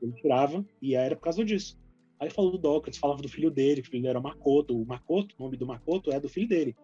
Ele 0.00 0.12
tirava 0.12 0.64
e 0.80 0.94
era 0.94 1.14
por 1.14 1.22
causa 1.22 1.44
disso. 1.44 1.78
Aí 2.18 2.30
falou 2.30 2.50
do 2.50 2.58
Dócrates, 2.58 2.98
falava 2.98 3.20
do 3.20 3.28
filho 3.28 3.50
dele, 3.50 3.82
que 3.82 3.88
o 3.88 3.90
filho 3.90 4.02
dele 4.02 4.10
era 4.10 4.20
Makoto. 4.20 4.80
O 4.80 4.86
Makoto, 4.86 5.34
o 5.38 5.42
nome 5.42 5.56
do 5.56 5.66
Makoto 5.66 6.10
é 6.10 6.18
do 6.18 6.28
filho 6.28 6.48
dele. 6.48 6.74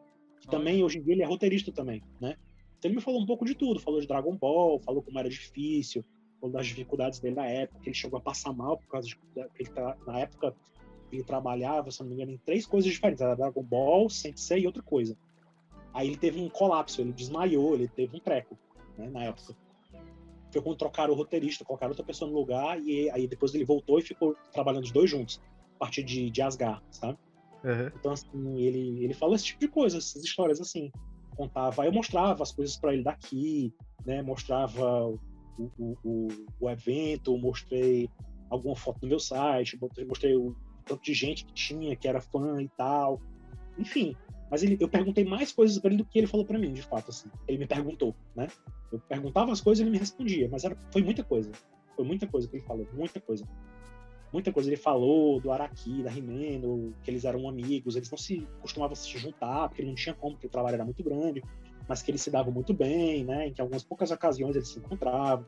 Que 0.41 0.49
também, 0.49 0.83
hoje 0.83 0.99
em 0.99 1.03
dia, 1.03 1.14
ele 1.14 1.22
é 1.22 1.26
roteirista 1.26 1.72
também, 1.72 2.03
né? 2.20 2.37
Então 2.78 2.91
ele 2.91 2.97
me 2.97 3.03
falou 3.03 3.20
um 3.20 3.26
pouco 3.26 3.45
de 3.45 3.55
tudo. 3.55 3.80
Falou 3.80 4.01
de 4.01 4.07
Dragon 4.07 4.37
Ball, 4.37 4.78
falou 4.80 5.03
como 5.03 5.18
era 5.18 5.28
difícil, 5.28 6.05
falou 6.41 6.53
das 6.53 6.66
dificuldades 6.66 7.20
dele 7.20 7.37
na 7.37 7.47
época, 7.47 7.80
que 7.80 7.89
ele 7.89 7.97
chegou 7.97 8.18
a 8.18 8.22
passar 8.22 8.53
mal 8.53 8.76
por 8.76 8.89
causa 8.89 9.09
de 9.09 9.16
que 9.16 9.22
ele 9.59 9.70
tá, 9.70 9.97
na 10.07 10.18
época 10.18 10.55
ele 11.11 11.22
trabalhava, 11.22 11.91
se 11.91 12.01
não 12.01 12.09
me 12.09 12.14
engano, 12.14 12.33
em 12.33 12.39
três 12.39 12.66
coisas 12.66 12.91
diferentes. 12.91 13.22
Era 13.22 13.35
Dragon 13.35 13.62
Ball, 13.62 14.11
Sensei 14.11 14.62
e 14.62 14.66
outra 14.66 14.83
coisa. 14.83 15.16
Aí 15.95 16.09
ele 16.09 16.16
teve 16.16 16.41
um 16.41 16.49
colapso, 16.49 17.01
ele 17.01 17.12
desmaiou, 17.12 17.74
ele 17.74 17.87
teve 17.87 18.16
um 18.16 18.20
treco, 18.20 18.59
né, 18.97 19.09
na 19.11 19.24
época. 19.24 19.55
Foi 20.53 20.61
quando 20.61 20.77
trocaram 20.77 21.15
o 21.15 21.17
roteirista, 21.17 21.65
colocaram 21.65 21.93
outra 21.93 22.05
pessoa 22.05 22.31
no 22.31 22.37
lugar, 22.37 22.79
e 22.81 23.09
aí 23.11 23.27
depois 23.27 23.55
ele 23.55 23.65
voltou 23.65 23.99
e 23.99 24.03
ficou 24.03 24.37
trabalhando 24.53 24.85
os 24.85 24.93
dois 24.93 25.11
juntos, 25.11 25.41
a 25.77 25.79
partir 25.79 26.03
de, 26.03 26.31
de 26.31 26.43
Asgard, 26.43 26.83
sabe? 26.91 27.19
Uhum. 27.65 27.91
Então, 27.99 28.13
assim, 28.13 28.61
ele, 28.61 29.05
ele 29.05 29.15
falou 29.15 29.35
esse 29.35 29.47
tipo 29.47 29.61
de 29.61 29.69
coisa, 29.69 29.99
essas 29.99 30.23
histórias 30.23 30.61
assim. 30.61 30.91
Contava, 31.37 31.87
eu 31.87 31.93
mostrava 31.93 32.43
as 32.43 32.53
coisas 32.53 32.77
para 32.77 32.93
ele 32.93 33.03
daqui, 33.03 33.73
né? 34.05 34.21
Mostrava 34.21 35.07
o, 35.07 35.19
o, 35.79 35.97
o, 36.05 36.29
o 36.61 36.71
evento, 36.71 37.37
mostrei 37.39 38.09
alguma 38.51 38.77
foto 38.77 38.99
no 39.03 39.09
meu 39.09 39.19
site, 39.19 39.79
mostrei 40.07 40.37
o 40.37 40.55
tanto 40.85 41.03
de 41.03 41.15
gente 41.15 41.47
que 41.47 41.55
tinha, 41.55 41.97
que 41.97 42.07
era 42.07 42.21
fã 42.21 42.61
e 42.61 42.69
tal. 42.77 43.21
Enfim, 43.79 44.15
mas 44.53 44.63
ele, 44.63 44.77
eu 44.79 44.87
perguntei 44.87 45.25
mais 45.25 45.51
coisas 45.51 45.79
para 45.79 45.89
ele 45.89 46.03
do 46.03 46.05
que 46.05 46.19
ele 46.19 46.27
falou 46.27 46.45
para 46.45 46.59
mim, 46.59 46.75
de 46.75 46.83
fato, 46.83 47.09
assim. 47.09 47.31
Ele 47.49 47.57
me 47.57 47.67
perguntou, 47.67 48.15
né? 48.37 48.49
Eu 48.93 48.99
perguntava 48.99 49.51
as 49.51 49.63
coisas 49.63 49.81
e 49.81 49.83
ele 49.85 49.91
me 49.91 49.97
respondia, 49.97 50.47
mas 50.53 50.63
era, 50.63 50.77
foi 50.91 51.03
muita 51.03 51.25
coisa. 51.25 51.51
Foi 51.97 52.05
muita 52.05 52.27
coisa 52.27 52.47
que 52.47 52.57
ele 52.57 52.63
falou, 52.63 52.87
muita 52.93 53.19
coisa. 53.19 53.49
Muita 54.31 54.53
coisa 54.53 54.69
ele 54.69 54.77
falou 54.77 55.41
do 55.41 55.51
Araki, 55.51 56.03
da 56.03 56.11
Rimeno, 56.11 56.93
que 57.03 57.11
eles 57.11 57.25
eram 57.25 57.49
amigos, 57.49 57.97
eles 57.97 58.11
não 58.11 58.19
se 58.19 58.47
costumavam 58.61 58.95
se 58.95 59.09
juntar, 59.19 59.71
porque 59.71 59.83
não 59.83 59.95
tinha 59.95 60.15
como, 60.15 60.35
porque 60.35 60.49
o 60.49 60.51
trabalho 60.51 60.75
era 60.75 60.85
muito 60.85 61.03
grande, 61.03 61.43
mas 61.89 62.03
que 62.03 62.11
eles 62.11 62.21
se 62.21 62.31
davam 62.31 62.53
muito 62.53 62.75
bem, 62.75 63.25
né? 63.25 63.47
Em 63.47 63.55
que 63.55 63.61
algumas 63.63 63.83
poucas 63.83 64.11
ocasiões 64.11 64.55
eles 64.55 64.69
se 64.69 64.79
encontravam. 64.79 65.47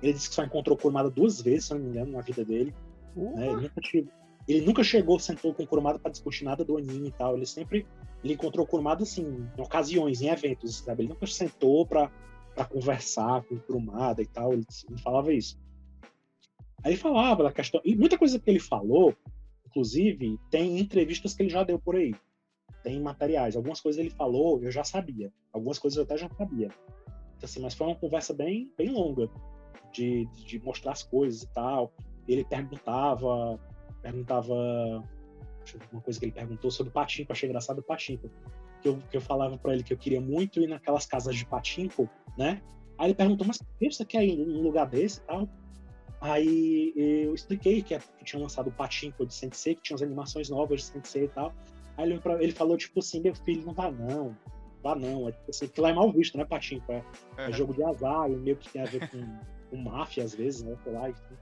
Ele 0.00 0.12
disse 0.12 0.28
que 0.28 0.34
só 0.36 0.44
encontrou 0.44 0.76
Kurumada 0.76 1.10
duas 1.10 1.40
vezes, 1.40 1.64
se 1.64 1.74
não 1.74 1.80
me 1.80 1.88
engano, 1.88 2.12
na 2.12 2.20
vida 2.20 2.44
dele. 2.44 2.72
Né? 3.16 3.48
Ele 3.48 3.62
nunca 3.62 3.80
tive, 3.80 4.08
ele 4.46 4.64
nunca 4.64 4.84
chegou, 4.84 5.18
sentou 5.18 5.52
com 5.52 5.64
o 5.64 5.66
Kurumada 5.66 5.98
para 5.98 6.12
discutir 6.12 6.44
nada 6.44 6.64
do 6.64 6.76
anime 6.76 7.08
e 7.08 7.12
tal. 7.12 7.36
Ele 7.36 7.46
sempre 7.46 7.84
ele 8.24 8.32
encontrou 8.32 8.66
Kurumada 8.66 9.02
assim, 9.02 9.46
em 9.56 9.60
ocasiões, 9.60 10.22
em 10.22 10.28
eventos, 10.28 10.78
sabe? 10.78 11.02
Ele 11.02 11.10
nunca 11.10 11.26
sentou 11.26 11.86
para 11.86 12.10
conversar 12.70 13.42
com 13.44 13.58
Kurumada 13.58 14.22
e 14.22 14.26
tal. 14.26 14.54
Ele, 14.54 14.64
ele, 14.88 14.98
falava 14.98 15.32
isso. 15.32 15.60
Aí 16.82 16.92
ele 16.92 16.96
falava 16.96 17.42
da 17.42 17.52
questão. 17.52 17.82
E 17.84 17.94
muita 17.94 18.16
coisa 18.16 18.38
que 18.38 18.50
ele 18.50 18.58
falou, 18.58 19.14
inclusive, 19.66 20.38
tem 20.50 20.78
entrevistas 20.78 21.34
que 21.34 21.42
ele 21.42 21.50
já 21.50 21.62
deu 21.62 21.78
por 21.78 21.96
aí. 21.96 22.14
Tem 22.82 22.98
materiais. 22.98 23.56
Algumas 23.56 23.80
coisas 23.80 24.00
ele 24.00 24.10
falou, 24.10 24.62
eu 24.62 24.70
já 24.70 24.84
sabia. 24.84 25.30
Algumas 25.52 25.78
coisas 25.78 25.98
eu 25.98 26.04
até 26.04 26.16
já 26.16 26.28
sabia. 26.30 26.68
Então, 27.36 27.44
assim, 27.44 27.60
mas 27.60 27.74
foi 27.74 27.88
uma 27.88 27.96
conversa 27.96 28.32
bem, 28.32 28.72
bem 28.76 28.88
longa 28.90 29.28
de, 29.92 30.26
de 30.46 30.58
mostrar 30.60 30.92
as 30.92 31.02
coisas 31.02 31.42
e 31.42 31.52
tal. 31.52 31.92
Ele 32.26 32.42
perguntava 32.42 33.60
perguntava 34.00 35.02
uma 35.92 36.00
coisa 36.00 36.18
que 36.18 36.26
ele 36.26 36.32
perguntou 36.32 36.70
sobre 36.70 36.90
o 36.90 36.92
patinco, 36.92 37.32
achei 37.32 37.48
engraçado 37.48 37.78
o 37.78 37.82
patinco. 37.82 38.30
Que 38.82 38.88
eu, 38.88 38.98
que 39.10 39.16
eu 39.16 39.20
falava 39.20 39.56
para 39.56 39.72
ele 39.72 39.82
que 39.82 39.92
eu 39.92 39.98
queria 39.98 40.20
muito 40.20 40.60
ir 40.60 40.66
naquelas 40.66 41.06
casas 41.06 41.34
de 41.34 41.46
patinco, 41.46 42.08
né? 42.36 42.60
Aí 42.98 43.08
ele 43.08 43.14
perguntou, 43.14 43.46
mas 43.46 43.58
por 43.58 43.78
que 43.78 43.90
você 43.90 44.04
quer 44.04 44.24
ir 44.24 44.36
num 44.36 44.62
lugar 44.62 44.86
desse 44.86 45.20
e 45.20 45.22
tal? 45.22 45.48
Aí 46.20 46.92
eu 46.96 47.34
expliquei 47.34 47.82
que, 47.82 47.94
é, 47.94 47.98
que 47.98 48.24
tinha 48.24 48.40
lançado 48.40 48.68
o 48.68 48.72
Patinco 48.72 49.26
de 49.26 49.34
Sensei, 49.34 49.74
que 49.74 49.82
tinha 49.82 49.94
as 49.94 50.00
animações 50.00 50.48
novas 50.48 50.80
de 50.80 50.86
Sensei 50.86 51.24
e 51.24 51.28
tal. 51.28 51.52
Aí 51.98 52.10
ele, 52.10 52.20
ele 52.40 52.52
falou, 52.52 52.78
tipo 52.78 53.00
assim, 53.00 53.20
meu 53.20 53.34
filho, 53.34 53.66
não 53.66 53.74
vá 53.74 53.90
não, 53.90 54.34
vá 54.82 54.94
não. 54.94 55.28
É, 55.28 55.32
tipo 55.32 55.50
assim, 55.50 55.68
que 55.68 55.80
lá 55.80 55.90
é 55.90 55.92
mal 55.92 56.10
visto, 56.10 56.38
né, 56.38 56.44
Patinco? 56.46 56.90
É, 56.90 57.04
é 57.36 57.52
jogo 57.52 57.74
de 57.74 57.84
azar, 57.84 58.30
e 58.30 58.36
meio 58.36 58.56
que 58.56 58.70
tem 58.70 58.80
a 58.80 58.86
ver 58.86 59.08
com, 59.10 59.38
com 59.68 59.76
máfia 59.76 60.24
às 60.24 60.34
vezes, 60.34 60.62
né, 60.62 60.74
sei 60.82 60.92
lá. 60.92 61.10
Enfim. 61.10 61.34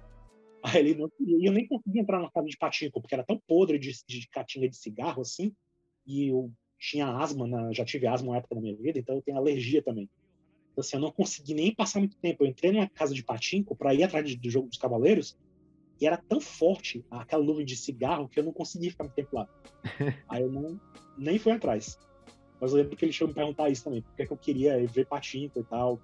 Aí 0.62 0.78
ele 0.78 0.94
não 0.94 1.10
e 1.20 1.48
eu 1.48 1.52
nem 1.52 1.66
conseguia 1.66 2.02
entrar 2.02 2.20
na 2.20 2.30
casa 2.30 2.46
de 2.46 2.56
patinco, 2.56 3.00
porque 3.00 3.14
era 3.14 3.24
tão 3.24 3.40
podre 3.46 3.78
de, 3.78 3.92
de 4.06 4.28
catinga 4.28 4.68
de 4.68 4.76
cigarro 4.76 5.22
assim, 5.22 5.52
e 6.06 6.28
eu 6.28 6.52
tinha 6.78 7.06
asma, 7.06 7.46
na, 7.46 7.72
já 7.72 7.84
tive 7.84 8.06
asma 8.06 8.30
uma 8.30 8.36
época 8.36 8.54
da 8.54 8.60
minha 8.60 8.76
vida, 8.76 8.98
então 8.98 9.16
eu 9.16 9.22
tenho 9.22 9.36
alergia 9.36 9.82
também. 9.82 10.08
Então, 10.72 10.80
assim, 10.80 10.96
eu 10.96 11.00
não 11.00 11.12
consegui 11.12 11.54
nem 11.54 11.74
passar 11.74 11.98
muito 11.98 12.16
tempo. 12.16 12.42
Eu 12.42 12.48
entrei 12.48 12.72
numa 12.72 12.88
casa 12.88 13.14
de 13.14 13.22
patinco 13.22 13.76
para 13.76 13.94
ir 13.94 14.02
atrás 14.02 14.34
do 14.34 14.50
jogo 14.50 14.68
dos 14.68 14.78
cavaleiros, 14.78 15.36
e 16.00 16.06
era 16.06 16.16
tão 16.16 16.40
forte 16.40 17.04
aquela 17.10 17.44
nuvem 17.44 17.64
de 17.64 17.76
cigarro 17.76 18.28
que 18.28 18.40
eu 18.40 18.44
não 18.44 18.52
conseguia 18.52 18.90
ficar 18.90 19.04
muito 19.04 19.14
tempo 19.14 19.36
lá. 19.36 19.48
Aí 20.28 20.42
eu 20.42 20.50
não, 20.50 20.80
nem 21.16 21.38
fui 21.38 21.52
atrás. 21.52 21.98
Mas 22.60 22.72
eu 22.72 22.78
lembro 22.78 22.96
que 22.96 23.04
ele 23.04 23.12
chegou 23.12 23.28
me 23.28 23.34
perguntar 23.34 23.70
isso 23.70 23.84
também, 23.84 24.02
porque 24.02 24.22
é 24.22 24.26
que 24.26 24.32
eu 24.32 24.36
queria 24.36 24.84
ver 24.86 25.06
patinco 25.06 25.60
e 25.60 25.64
tal. 25.64 26.00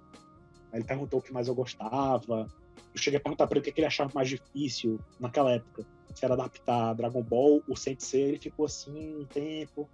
Aí 0.71 0.79
ele 0.79 0.85
perguntou 0.85 1.19
o 1.19 1.21
que 1.21 1.33
mais 1.33 1.47
eu 1.47 1.55
gostava, 1.55 2.47
eu 2.93 2.99
cheguei 2.99 3.17
a 3.17 3.21
perguntar 3.21 3.47
para 3.47 3.59
ele 3.59 3.69
o 3.69 3.73
que 3.73 3.79
ele 3.79 3.87
achava 3.87 4.11
mais 4.13 4.29
difícil 4.29 4.99
naquela 5.19 5.51
época. 5.51 5.85
Se 6.13 6.25
era 6.25 6.33
adaptar 6.33 6.93
Dragon 6.93 7.21
Ball 7.21 7.63
ou 7.67 7.75
Sensei. 7.75 8.23
Ele 8.23 8.39
ficou 8.39 8.65
assim 8.65 9.15
um 9.15 9.25
tempo. 9.25 9.87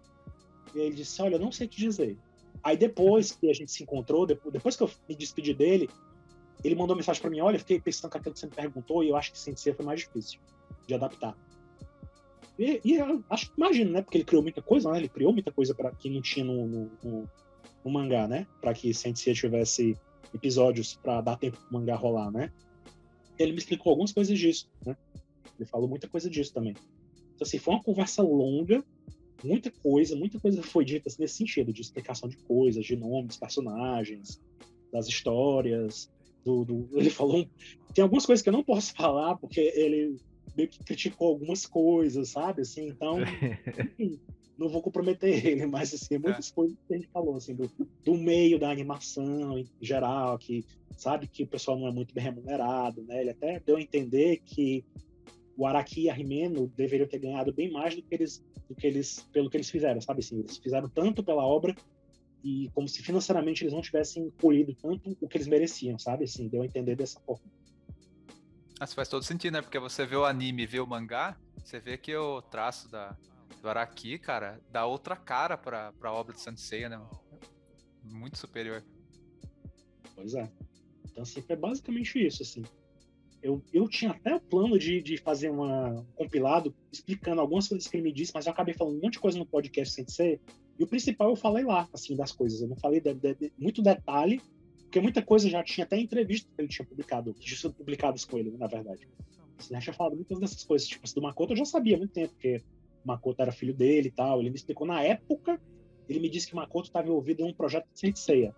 E 0.74 0.80
ele 0.80 0.96
disse: 0.96 1.22
Olha, 1.22 1.36
eu 1.36 1.40
não 1.40 1.52
sei 1.52 1.68
te 1.68 1.78
dizer. 1.78 2.18
Aí 2.64 2.78
depois 2.78 3.32
que 3.32 3.50
a 3.50 3.54
gente 3.54 3.72
se 3.72 3.84
encontrou, 3.84 4.26
depois 4.26 4.76
que 4.76 4.84
eu 4.84 4.90
me 5.08 5.16
despedi 5.16 5.54
dele, 5.54 5.90
ele 6.64 6.76
mandou 6.76 6.96
mensagem 6.96 7.22
para 7.22 7.30
mim: 7.30 7.42
Olha, 7.42 7.60
fiquei 7.60 7.80
pensando 7.80 8.12
com 8.12 8.18
aquilo 8.18 8.34
que 8.34 8.40
você 8.40 8.48
me 8.48 8.54
perguntou 8.54 9.04
e 9.04 9.10
eu 9.10 9.16
acho 9.16 9.32
que 9.32 9.38
Sensei 9.40 9.74
foi 9.74 9.86
mais 9.86 10.00
difícil 10.00 10.40
de 10.88 10.94
adaptar. 10.94 11.36
E, 12.58 12.80
e 12.86 12.98
acho 13.30 13.52
que 13.52 13.58
imagino, 13.58 13.92
né? 13.92 14.02
Porque 14.02 14.18
ele 14.18 14.24
criou 14.24 14.42
muita 14.42 14.62
coisa, 14.62 14.92
né? 14.92 15.00
Ele 15.00 15.10
criou 15.10 15.34
muita 15.34 15.52
coisa 15.52 15.76
para 15.76 15.92
que 15.92 16.10
não 16.10 16.22
tinha 16.22 16.46
no, 16.46 16.66
no, 16.66 16.92
no, 17.04 17.30
no 17.84 17.92
mangá, 17.92 18.28
né? 18.28 18.48
Para 18.62 18.74
que 18.74 18.94
Sensei 18.94 19.34
tivesse 19.34 19.98
episódios 20.34 20.96
para 20.96 21.22
dar 21.22 21.38
tempo 21.38 21.58
pro 21.58 21.74
mangá 21.80 21.96
rolar, 21.96 22.32
né? 22.32 22.52
Ele 23.38 23.52
me 23.52 23.58
explicou 23.58 23.92
algumas 23.92 24.12
coisas 24.12 24.38
disso, 24.38 24.70
né? 24.86 24.96
Ele 25.58 25.68
falou 25.68 25.88
muita 25.88 26.08
coisa 26.08 26.30
disso 26.30 26.54
também. 26.54 26.76
Então, 27.36 27.46
assim, 27.46 27.58
foi 27.58 27.74
uma 27.74 27.84
conversa 27.84 28.22
longa, 28.22 28.84
muita 29.44 29.72
coisa, 29.72 30.16
muita 30.16 30.40
coisa 30.40 30.62
foi 30.64 30.86
dita 30.86 31.10
assim, 31.10 31.22
nesse 31.22 31.36
sentido, 31.36 31.74
de 31.74 31.82
explicação 31.82 32.30
de 32.30 32.38
coisas, 32.38 32.86
de 32.86 32.96
nomes, 32.96 33.38
personagens, 33.38 34.42
das 34.92 35.08
histórias. 35.08 36.10
Do, 36.44 36.64
do... 36.64 36.90
Ele 36.98 37.10
falou. 37.10 37.48
Tem 37.94 38.04
algumas 38.04 38.26
coisas 38.26 38.42
que 38.42 38.50
eu 38.50 38.54
não 38.54 38.64
posso 38.64 38.94
falar, 38.96 39.36
porque 39.38 39.60
ele 39.76 40.18
meio 40.56 40.70
que 40.70 40.80
criticou 40.84 41.30
algumas 41.30 41.66
coisas, 41.66 42.30
sabe? 42.30 42.62
Assim, 42.62 42.88
então, 42.88 43.18
enfim, 44.00 44.20
não 44.58 44.70
vou 44.70 44.82
comprometer 44.82 45.30
ele, 45.46 45.66
mas 45.66 45.94
assim, 45.94 46.18
muitas 46.18 46.50
é. 46.50 46.54
coisas 46.54 46.78
que 46.88 46.94
a 46.94 46.98
gente 46.98 47.10
falou, 47.10 47.36
assim, 47.36 47.56
do, 47.56 47.70
do 48.04 48.16
meio 48.16 48.60
da 48.60 48.70
animação 48.70 49.58
em 49.58 49.68
geral, 49.82 50.38
que 50.38 50.66
sabe 50.98 51.28
que 51.28 51.44
o 51.44 51.48
pessoal 51.48 51.78
não 51.78 51.88
é 51.88 51.92
muito 51.92 52.14
bem 52.14 52.24
remunerado, 52.24 53.04
né? 53.04 53.22
Ele 53.22 53.32
até 53.32 53.60
deu 53.60 53.78
a 53.78 53.82
entender 53.82 54.42
que 54.46 54.84
o 55.58 55.66
Araki 55.66 56.04
e 56.04 56.10
a 56.10 56.14
Rimeno 56.14 56.68
deveriam 56.76 57.08
ter 57.08 57.20
ganhado 57.20 57.54
bem 57.54 57.72
mais 57.72 57.96
do 57.96 58.02
que 58.02 58.14
eles, 58.14 58.44
do 58.68 58.76
que 58.76 58.86
eles 58.86 59.26
pelo 59.32 59.50
que 59.50 59.58
eles 59.58 59.70
fizeram, 59.70 60.02
sabe 60.02 60.20
assim, 60.20 60.40
eles 60.40 60.58
fizeram 60.58 60.90
tanto 60.90 61.24
pela 61.24 61.46
obra 61.46 61.76
e 62.44 62.70
como 62.74 62.88
se 62.88 63.02
financeiramente 63.02 63.64
eles 63.64 63.74
não 63.74 63.82
tivessem 63.82 64.32
colhido 64.40 64.76
tanto 64.76 65.18
o 65.20 65.28
que 65.28 65.38
eles 65.38 65.48
mereciam, 65.48 65.98
sabe 65.98 66.26
assim, 66.26 66.48
deu 66.48 66.62
a 66.62 66.66
entender 66.66 66.96
dessa 66.96 67.20
forma. 67.22 67.46
Isso 68.84 68.94
faz 68.94 69.08
todo 69.08 69.24
sentido, 69.24 69.54
né? 69.54 69.62
Porque 69.62 69.80
você 69.80 70.06
vê 70.06 70.18
o 70.18 70.26
anime 70.26 70.64
e 70.64 70.66
vê 70.68 70.80
o 70.82 70.86
mangá, 70.86 71.38
você 71.64 71.80
vê 71.80 71.98
que 71.98 72.16
o 72.16 72.42
traço 72.42 72.92
da, 72.92 73.18
do 73.66 73.70
Araki, 73.70 74.20
cara, 74.20 74.62
dá 74.72 74.86
outra 74.86 75.16
cara 75.16 75.58
pra, 75.58 75.92
pra 75.94 76.14
obra 76.14 76.36
de 76.36 76.40
Sensei, 76.40 76.88
né? 76.88 77.02
Muito 78.04 78.38
superior. 78.38 78.84
Pois 80.14 80.36
é. 80.36 80.48
Então, 81.10 81.24
assim, 81.24 81.44
é 81.50 81.56
basicamente 81.56 82.24
isso, 82.24 82.44
assim. 82.44 82.64
Eu, 83.42 83.64
eu 83.74 83.90
tinha 83.90 84.12
até 84.12 84.36
o 84.36 84.40
plano 84.40 84.78
de, 84.78 85.02
de 85.02 85.18
fazer 85.18 85.50
uma, 85.50 85.90
um 85.90 86.06
compilado 86.16 86.76
explicando 86.92 87.42
algumas 87.42 87.68
coisas 87.68 87.88
que 87.88 87.98
ele 87.98 88.04
me 88.04 88.14
disse, 88.14 88.32
mas 88.36 88.46
eu 88.46 88.52
acabei 88.52 88.76
falando 88.76 88.98
um 88.98 89.02
monte 89.02 89.14
de 89.14 89.20
coisa 89.20 89.40
no 89.40 89.48
podcast 89.48 89.96
Sensei, 89.96 90.40
e 90.78 90.84
o 90.84 90.88
principal 90.88 91.30
eu 91.30 91.36
falei 91.36 91.64
lá, 91.64 91.90
assim, 91.92 92.16
das 92.16 92.32
coisas. 92.32 92.62
Eu 92.62 92.68
não 92.68 92.76
falei 92.76 93.02
de, 93.02 93.16
de, 93.16 93.34
de, 93.34 93.54
muito 93.58 93.82
detalhe, 93.82 94.42
porque 94.78 95.00
muita 95.00 95.24
coisa 95.24 95.50
já 95.50 95.64
tinha 95.64 95.86
até 95.86 95.98
entrevista 95.98 96.48
que 96.56 96.62
ele 96.62 96.68
tinha 96.68 96.86
publicado, 96.86 97.34
que 97.34 97.40
tinha 97.40 97.58
sido 97.58 97.74
publicadas 97.74 98.26
com 98.26 98.38
ele, 98.38 98.52
na 98.52 98.68
verdade. 98.68 99.08
Você 99.58 99.74
já 99.74 99.80
tinha 99.80 99.94
falado 99.94 100.16
muitas 100.16 100.40
dessas 100.40 100.64
coisas. 100.64 100.88
Tipo, 100.88 101.12
do 101.16 101.22
Makoto 101.24 101.54
eu 101.54 101.58
já 101.58 101.66
sabia 101.66 101.96
há 101.96 101.98
muito 101.98 102.14
tempo, 102.14 102.32
porque 102.34 102.62
Makoto 103.06 103.42
era 103.42 103.52
filho 103.52 103.74
dele 103.74 104.08
e 104.08 104.12
tal. 104.12 104.40
Ele 104.40 104.50
me 104.50 104.56
explicou 104.56 104.86
na 104.88 105.02
época, 105.02 105.60
ele 106.10 106.20
me 106.20 106.30
disse 106.30 106.48
que 106.48 106.56
Makoto 106.56 106.88
estava 106.88 107.08
envolvido 107.08 107.42
em 107.42 107.46
um 107.46 107.54
projeto 107.54 107.88
de 107.94 108.00
Senseiya, 108.00 108.54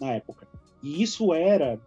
na 0.00 0.12
época. 0.12 0.46
E 0.82 1.02
isso 1.02 1.32
era 1.32 1.80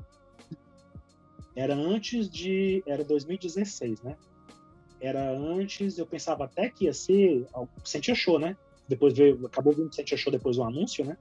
era 1.56 1.76
antes 1.76 2.30
de 2.30 2.84
era 2.86 3.04
2016, 3.04 4.02
né? 4.02 4.16
Era 5.02 5.32
antes, 5.32 5.98
eu 5.98 6.06
pensava 6.06 6.46
até 6.46 6.70
que 6.70 6.86
ia 6.86 6.94
ser 6.94 7.46
Sentia 7.84 8.16
Show, 8.16 8.40
né? 8.40 8.56
Depois 8.88 9.14
veio, 9.14 9.46
acabou 9.46 9.74
vindo 9.74 9.94
Sentia 9.94 10.18
Show 10.18 10.32
depois 10.32 10.58
o 10.58 10.64
anúncio, 10.64 11.06
né? 11.06 11.18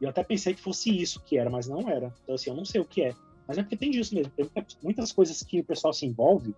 E 0.00 0.04
eu 0.04 0.10
até 0.10 0.22
pensei 0.22 0.54
que 0.54 0.60
fosse 0.60 0.90
isso 0.90 1.22
que 1.22 1.38
era, 1.38 1.48
mas 1.48 1.66
não 1.66 1.88
era. 1.88 2.12
Então, 2.22 2.34
assim, 2.34 2.50
eu 2.50 2.56
não 2.56 2.64
sei 2.64 2.80
o 2.80 2.84
que 2.84 3.02
é. 3.02 3.14
Mas 3.46 3.58
é 3.58 3.62
porque 3.62 3.76
tem 3.76 3.90
disso 3.90 4.14
mesmo. 4.14 4.32
Tem 4.32 4.48
muitas 4.82 5.12
coisas 5.12 5.42
que 5.42 5.60
o 5.60 5.64
pessoal 5.64 5.92
se 5.92 6.04
envolve 6.04 6.54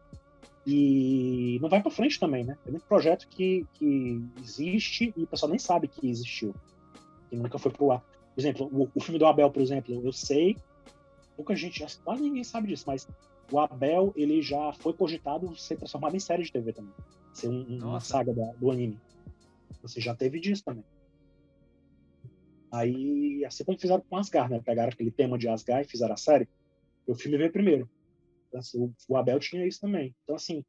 e 0.71 1.59
não 1.63 1.69
vai 1.71 1.81
para 1.81 1.91
frente 1.91 2.21
também, 2.21 2.45
né? 2.45 2.59
Tem 2.63 2.71
muito 2.71 2.85
projeto 2.85 3.27
que, 3.27 3.67
que 3.73 4.23
existe 4.39 5.15
e 5.17 5.23
o 5.23 5.27
pessoal 5.27 5.49
nem 5.49 5.59
sabe 5.59 5.89
que 5.89 6.07
existiu. 6.07 6.55
E 7.33 7.37
nunca 7.39 7.59
foi 7.59 7.73
pro 7.73 7.91
ar. 7.91 8.05
Por 8.35 8.39
exemplo, 8.39 8.69
o, 8.71 8.87
o 8.95 9.01
filme 9.01 9.19
do 9.19 9.25
Abel, 9.25 9.51
por 9.51 9.63
exemplo, 9.63 9.99
eu 10.05 10.13
sei, 10.13 10.59
pouca 11.35 11.57
gente, 11.57 11.83
quase 12.05 12.23
ninguém 12.23 12.45
sabe 12.45 12.69
disso, 12.69 12.85
mas 12.87 13.09
o 13.51 13.59
Abel, 13.59 14.13
ele 14.15 14.43
já 14.43 14.71
foi 14.75 14.93
cogitado 14.93 15.57
ser 15.57 15.77
transformado 15.79 16.15
em 16.15 16.21
série 16.21 16.43
de 16.43 16.53
TV 16.53 16.75
também. 16.75 16.93
Ser 17.33 17.49
um, 17.49 17.79
uma 17.87 18.01
saga 18.01 18.35
da, 18.35 18.53
do 18.53 18.71
anime. 18.71 19.01
Você 19.81 20.03
já 20.03 20.15
teve 20.15 20.39
disso 20.39 20.65
também. 20.65 20.85
Aí, 22.71 23.43
assim 23.47 23.65
como 23.65 23.79
fizeram 23.79 24.05
com 24.07 24.19
Asgard, 24.19 24.53
né? 24.53 24.61
Pegaram 24.63 24.91
aquele 24.93 25.11
tema 25.11 25.39
de 25.39 25.49
Asgard 25.49 25.87
e 25.87 25.91
fizeram 25.91 26.13
a 26.13 26.19
série. 26.19 26.47
O 27.07 27.15
filme 27.15 27.39
veio 27.39 27.51
primeiro. 27.51 27.89
Assim, 28.55 28.93
o, 29.09 29.17
Abel 29.17 29.39
tinha 29.39 29.67
isso 29.67 29.81
também. 29.81 30.15
Então, 30.23 30.37
assim, 30.37 30.65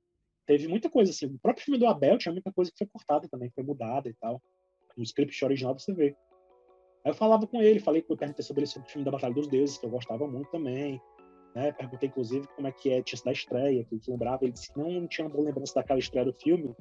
teve 0.45 0.67
muita 0.67 0.89
coisa 0.89 1.11
assim. 1.11 1.27
O 1.27 1.39
próprio 1.39 1.63
filme 1.63 1.80
do 1.80 1.88
Abel 1.88 2.17
tinha 2.17 2.32
muita 2.32 2.51
coisa 2.51 2.71
que 2.71 2.77
foi 2.77 2.88
cortada 2.88 3.27
também, 3.30 3.49
foi 3.51 3.63
mudada 3.63 4.09
e 4.09 4.13
tal. 4.15 4.41
No 4.97 5.03
script 5.03 5.43
original 5.45 5.77
você 5.77 5.93
vê. 5.93 6.15
Aí 7.05 7.11
eu 7.11 7.15
falava 7.15 7.47
com 7.47 7.61
ele, 7.61 7.80
falei 7.80 8.01
que 8.01 8.11
eu 8.11 8.17
perguntei 8.17 8.43
sobre 8.43 8.63
esse 8.63 8.82
filme 8.84 9.05
da 9.05 9.11
Batalha 9.11 9.34
dos 9.34 9.47
Deuses, 9.47 9.77
que 9.77 9.86
eu 9.86 9.89
gostava 9.89 10.27
muito 10.27 10.51
também. 10.51 11.01
Né? 11.55 11.71
Perguntei, 11.71 12.09
inclusive, 12.09 12.47
como 12.55 12.67
é 12.67 12.71
que 12.71 12.89
é 12.91 13.01
tinha 13.01 13.21
da 13.23 13.32
estreia, 13.32 13.84
que 13.86 13.95
ele 13.95 14.01
lembrava. 14.07 14.43
Ele 14.43 14.51
disse 14.51 14.71
que 14.73 14.80
não, 14.80 14.91
não 14.91 15.07
tinha 15.07 15.25
uma 15.25 15.34
boa 15.34 15.45
lembrança 15.45 15.75
daquela 15.75 15.99
estreia 15.99 16.25
do 16.25 16.34
filme, 16.34 16.75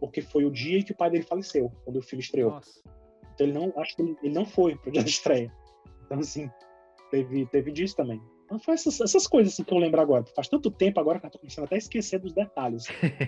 porque 0.00 0.22
foi 0.22 0.44
o 0.44 0.50
dia 0.50 0.78
em 0.78 0.82
que 0.82 0.92
o 0.92 0.96
pai 0.96 1.10
dele 1.10 1.24
faleceu, 1.24 1.70
quando 1.84 1.98
o 1.98 2.02
filme 2.02 2.22
estreou. 2.22 2.52
Nossa. 2.52 2.82
Então 3.34 3.46
ele 3.46 3.52
não, 3.52 3.72
acho 3.76 3.94
que 3.94 4.02
ele, 4.02 4.16
ele 4.22 4.34
não 4.34 4.46
foi 4.46 4.76
pro 4.76 4.90
dia 4.90 5.02
da 5.02 5.08
estreia. 5.08 5.52
Então, 6.06 6.18
assim, 6.20 6.50
teve, 7.10 7.46
teve 7.46 7.70
disso 7.70 7.94
também. 7.94 8.20
Então, 8.48 8.58
foi 8.58 8.72
essas, 8.72 8.98
essas 8.98 9.26
coisas 9.26 9.52
assim, 9.52 9.62
que 9.62 9.74
eu 9.74 9.76
lembro 9.76 10.00
agora. 10.00 10.24
Faz 10.34 10.48
tanto 10.48 10.70
tempo 10.70 10.98
agora 10.98 11.20
que 11.20 11.26
eu 11.26 11.30
tô 11.30 11.38
começando 11.38 11.66
até 11.66 11.74
a 11.74 11.78
esquecer 11.78 12.18
dos 12.18 12.32
detalhes. 12.32 12.86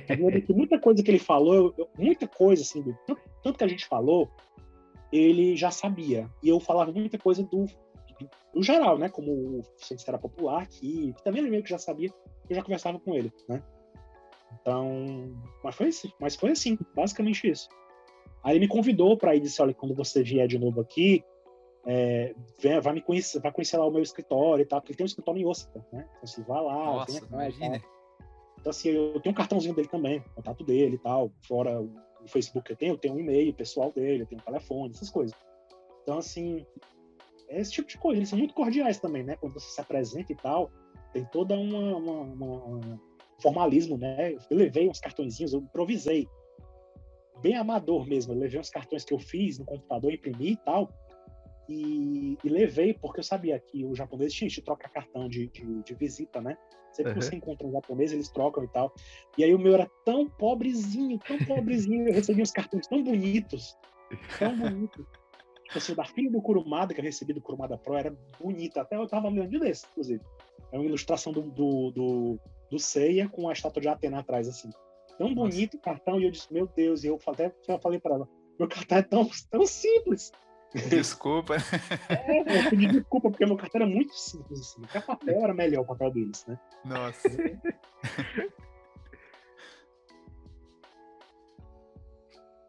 Eu 0.09 0.16
que 0.43 0.55
muita 0.55 0.81
coisa 0.81 1.03
que 1.03 1.11
ele 1.11 1.18
falou, 1.18 1.75
eu, 1.77 1.91
muita 1.99 2.27
coisa, 2.27 2.62
assim, 2.62 2.81
do, 2.81 2.97
tanto, 3.07 3.21
tanto, 3.43 3.59
que 3.59 3.64
a 3.64 3.68
gente 3.68 3.87
falou, 3.87 4.31
ele 5.12 5.55
já 5.57 5.71
sabia. 5.71 6.27
E 6.43 6.49
eu 6.49 6.59
falava 6.59 6.91
muita 6.91 7.18
coisa 7.18 7.43
do, 7.43 7.66
do, 7.66 8.31
do 8.55 8.62
geral, 8.62 8.97
né? 8.97 9.11
Como 9.11 9.31
o 9.31 9.62
cientista 9.77 10.11
era 10.11 10.18
popular 10.18 10.62
aqui, 10.62 11.12
que 11.14 11.23
também 11.23 11.43
ele 11.43 11.51
meio 11.51 11.62
que 11.62 11.68
já 11.68 11.79
sabia, 11.79 12.09
eu 12.49 12.57
já 12.57 12.62
conversava 12.62 12.99
com 12.99 13.14
ele, 13.14 13.31
né? 13.47 13.62
Então, 14.59 15.35
mas 15.62 15.75
foi, 15.75 15.89
assim, 15.89 16.11
mas 16.18 16.35
foi 16.35 16.53
assim, 16.53 16.79
basicamente 16.97 17.47
isso. 17.47 17.68
Aí 18.43 18.53
ele 18.53 18.61
me 18.61 18.68
convidou 18.68 19.18
para 19.18 19.37
ir, 19.37 19.41
disse, 19.41 19.61
olha, 19.61 19.75
quando 19.75 19.95
você 19.95 20.23
vier 20.23 20.49
de 20.49 20.59
novo 20.59 20.81
aqui, 20.81 21.23
é, 21.87 22.35
vem, 22.59 22.81
vai 22.81 22.95
me 22.95 23.01
conhecer, 23.01 23.41
vai 23.41 23.53
conhecer 23.53 23.76
lá 23.78 23.87
o 23.87 23.91
meu 23.91 24.03
escritório 24.03 24.62
e 24.62 24.66
tal, 24.66 24.81
porque 24.81 24.93
ele 24.93 24.99
tem 24.99 25.05
um 25.05 25.07
escritório 25.07 25.41
em 25.41 25.47
Osaka, 25.47 25.85
né? 25.93 26.07
Então, 26.09 26.20
assim, 26.22 26.43
vai 26.43 26.62
lá, 26.62 26.85
Nossa, 26.85 27.12
vem 27.12 27.28
imagina. 27.28 27.83
Então, 28.61 28.70
assim, 28.70 28.91
eu 28.91 29.20
tenho 29.20 29.33
um 29.33 29.37
cartãozinho 29.37 29.74
dele 29.74 29.89
também, 29.89 30.22
contato 30.35 30.62
dele 30.64 30.97
e 30.97 30.99
tal, 30.99 31.33
fora 31.47 31.81
o 31.81 32.28
Facebook 32.28 32.66
que 32.66 32.72
eu 32.72 32.76
tenho, 32.76 32.93
eu 32.93 32.99
tenho 32.99 33.14
um 33.14 33.20
e-mail 33.20 33.55
pessoal 33.55 33.91
dele, 33.91 34.22
eu 34.22 34.26
tenho 34.26 34.41
um 34.41 34.45
telefone, 34.45 34.93
essas 34.95 35.09
coisas. 35.09 35.35
Então, 36.03 36.18
assim, 36.18 36.66
é 37.49 37.61
esse 37.61 37.72
tipo 37.72 37.89
de 37.89 37.99
coisa. 37.99 38.18
Eles 38.18 38.28
são 38.28 38.39
muito 38.39 38.55
cordiais 38.55 38.99
também, 38.99 39.22
né? 39.22 39.37
Quando 39.37 39.55
você 39.55 39.70
se 39.70 39.81
apresenta 39.81 40.33
e 40.33 40.37
tal, 40.37 40.70
tem 41.12 41.24
toda 41.26 41.55
uma, 41.55 41.97
uma, 41.97 42.20
uma, 42.20 42.64
uma 42.64 43.01
formalismo, 43.41 43.97
né? 43.97 44.35
Eu 44.51 44.57
levei 44.57 44.89
uns 44.89 45.01
cartõezinhos, 45.01 45.53
eu 45.53 45.61
improvisei 45.61 46.28
bem 47.41 47.57
amador 47.57 48.07
mesmo. 48.07 48.33
Eu 48.33 48.39
levei 48.39 48.61
uns 48.61 48.70
cartões 48.70 49.05
que 49.05 49.14
eu 49.14 49.18
fiz 49.18 49.59
no 49.59 49.64
computador, 49.64 50.12
imprimi 50.12 50.53
e 50.53 50.57
tal, 50.57 50.93
e, 51.73 52.39
e 52.43 52.49
levei 52.49 52.95
porque 52.95 53.21
eu 53.21 53.25
sabia 53.25 53.59
que 53.59 53.85
o 53.85 53.95
japonês 53.95 54.33
tinha 54.33 54.49
gente 54.49 54.62
troca 54.62 54.89
cartão 54.89 55.29
de, 55.29 55.49
de, 55.49 55.83
de, 55.83 55.95
visita, 55.95 56.41
né? 56.41 56.57
Sempre 56.93 57.12
uhum. 57.12 57.18
que 57.18 57.25
você 57.25 57.37
encontra 57.37 57.66
um 57.66 57.73
japonês, 57.73 58.12
eles 58.12 58.29
trocam 58.29 58.64
e 58.64 58.68
tal. 58.68 58.93
E 59.39 59.45
aí 59.45 59.55
o 59.55 59.59
meu 59.59 59.75
era 59.75 59.91
tão 60.05 60.29
pobrezinho, 60.29 61.18
tão 61.18 61.39
pobrezinho, 61.39 62.09
eu 62.09 62.12
recebi 62.12 62.43
uns 62.43 62.51
cartões 62.51 62.87
tão 62.87 63.03
bonitos, 63.03 63.77
tão 64.39 64.57
bonitos. 64.57 65.07
Tipo 65.64 65.79
assim, 65.79 65.95
da 65.95 66.05
filha 66.05 66.31
do 66.31 66.43
Kurumada, 66.43 66.93
que 66.93 67.01
eu 67.01 67.05
recebi 67.05 67.33
do 67.33 67.41
Kurumada 67.41 67.79
Pro, 67.79 67.95
era 67.95 68.12
bonita. 68.41 68.81
Até 68.81 68.97
eu 68.97 69.07
tava 69.07 69.29
lendo 69.29 69.61
desse, 69.61 69.87
inclusive. 69.93 70.21
É 70.73 70.77
uma 70.77 70.85
ilustração 70.85 71.33
do, 71.33 71.43
do, 71.43 71.91
do, 71.93 72.39
do 72.68 72.79
Seiya 72.79 73.29
com 73.29 73.49
a 73.49 73.53
estátua 73.53 73.81
de 73.81 73.87
Atena 73.87 74.18
atrás, 74.18 74.49
assim 74.49 74.71
tão 75.21 75.35
bonito 75.35 75.77
o 75.77 75.81
cartão, 75.81 76.18
e 76.18 76.25
eu 76.25 76.31
disse, 76.31 76.51
meu 76.51 76.66
Deus, 76.66 77.05
e 77.05 77.09
eu 77.09 77.21
até 77.27 77.55
já 77.68 77.79
falei 77.79 78.01
para 78.01 78.14
ela, 78.14 78.29
meu 78.59 78.66
cartão 78.66 78.99
é 78.99 79.03
tão, 79.03 79.31
tão 79.51 79.66
simples. 79.66 80.33
Desculpa. 80.89 81.57
é, 82.09 82.64
eu 82.64 82.71
pedi 82.71 82.87
desculpa, 82.87 83.29
porque 83.31 83.45
meu 83.45 83.57
cartão 83.57 83.81
era 83.83 83.91
muito 83.91 84.14
simples, 84.14 84.61
assim. 84.61 84.85
Até 84.85 85.01
papel 85.01 85.43
era 85.43 85.53
melhor 85.53 85.81
o 85.83 85.87
papel 85.87 86.12
deles, 86.12 86.47
né? 86.47 86.57
Nossa. 86.85 87.29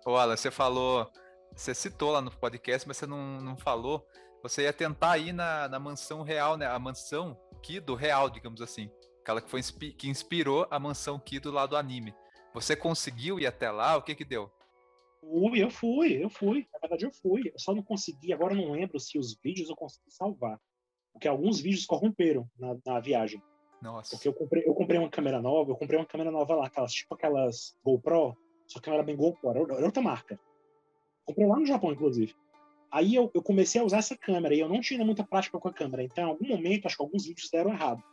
Ô, 0.04 0.16
Alan, 0.16 0.36
você 0.36 0.50
falou, 0.50 1.12
você 1.56 1.76
citou 1.76 2.12
lá 2.12 2.22
no 2.22 2.32
podcast, 2.32 2.88
mas 2.88 2.98
você 2.98 3.06
não, 3.06 3.40
não 3.40 3.56
falou. 3.56 4.04
Você 4.42 4.64
ia 4.64 4.74
tentar 4.74 5.20
ir 5.20 5.32
na, 5.32 5.68
na 5.68 5.80
mansão 5.80 6.24
real, 6.24 6.58
né? 6.58 6.66
A 6.66 6.80
mansão 6.80 7.40
Kido 7.62 7.94
real, 7.94 8.28
digamos 8.28 8.62
assim. 8.62 8.90
Aquela 9.22 9.40
que, 9.40 9.50
foi, 9.52 9.62
que 9.62 10.10
inspirou 10.10 10.68
a 10.72 10.80
mansão 10.80 11.20
Kido 11.20 11.52
lá 11.52 11.68
do 11.68 11.78
anime. 11.78 12.16
Você 12.52 12.76
conseguiu 12.76 13.40
ir 13.40 13.46
até 13.46 13.70
lá? 13.70 13.96
O 13.96 14.02
que 14.02 14.16
que 14.16 14.26
deu? 14.26 14.52
Fui, 15.22 15.64
eu 15.64 15.70
fui, 15.70 16.24
eu 16.24 16.30
fui. 16.30 16.68
Na 16.74 16.80
verdade, 16.80 17.06
eu 17.06 17.12
fui. 17.12 17.52
Eu 17.54 17.60
só 17.60 17.74
não 17.74 17.84
consegui, 17.84 18.34
agora 18.34 18.56
não 18.56 18.72
lembro 18.72 19.00
se 19.00 19.18
os 19.18 19.38
vídeos 19.42 19.70
eu 19.70 19.76
consegui 19.76 20.12
salvar. 20.12 20.60
Porque 21.14 21.28
alguns 21.28 21.60
vídeos 21.60 21.86
corromperam 21.86 22.50
na, 22.58 22.76
na 22.86 23.00
viagem. 23.00 23.42
Nossa. 23.82 24.12
Porque 24.12 24.28
eu 24.28 24.34
comprei, 24.34 24.64
eu 24.66 24.74
comprei 24.74 25.00
uma 25.00 25.10
câmera 25.10 25.42
nova, 25.42 25.72
eu 25.72 25.76
comprei 25.76 26.00
uma 26.00 26.06
câmera 26.06 26.32
nova 26.32 26.56
lá, 26.56 26.66
aquelas, 26.68 26.92
tipo 26.92 27.14
aquelas 27.14 27.78
GoPro, 27.84 28.36
só 28.68 28.80
que 28.80 28.90
ela 28.90 28.98
era 28.98 29.06
bem 29.06 29.16
GoPro, 29.16 29.50
era 29.50 29.86
outra 29.86 30.02
marca. 30.02 30.40
Comprei 31.26 31.48
lá 31.48 31.58
no 31.58 31.66
Japão, 31.66 31.92
inclusive. 31.92 32.36
Aí 32.92 33.16
eu, 33.16 33.32
eu, 33.34 33.42
comecei 33.42 33.80
a 33.80 33.84
usar 33.84 34.00
essa 34.00 34.18
câmera 34.18 34.54
e 34.54 34.60
eu 34.60 34.68
não 34.68 34.82
tinha 34.82 35.06
muita 35.06 35.24
prática 35.24 35.58
com 35.58 35.68
a 35.68 35.74
câmera. 35.74 36.04
Então, 36.04 36.26
em 36.26 36.28
algum 36.28 36.48
momento, 36.48 36.86
acho 36.86 36.98
que 36.98 37.04
alguns 37.04 37.26
vídeos 37.26 37.50
deram 37.50 37.72
errado. 37.72 38.04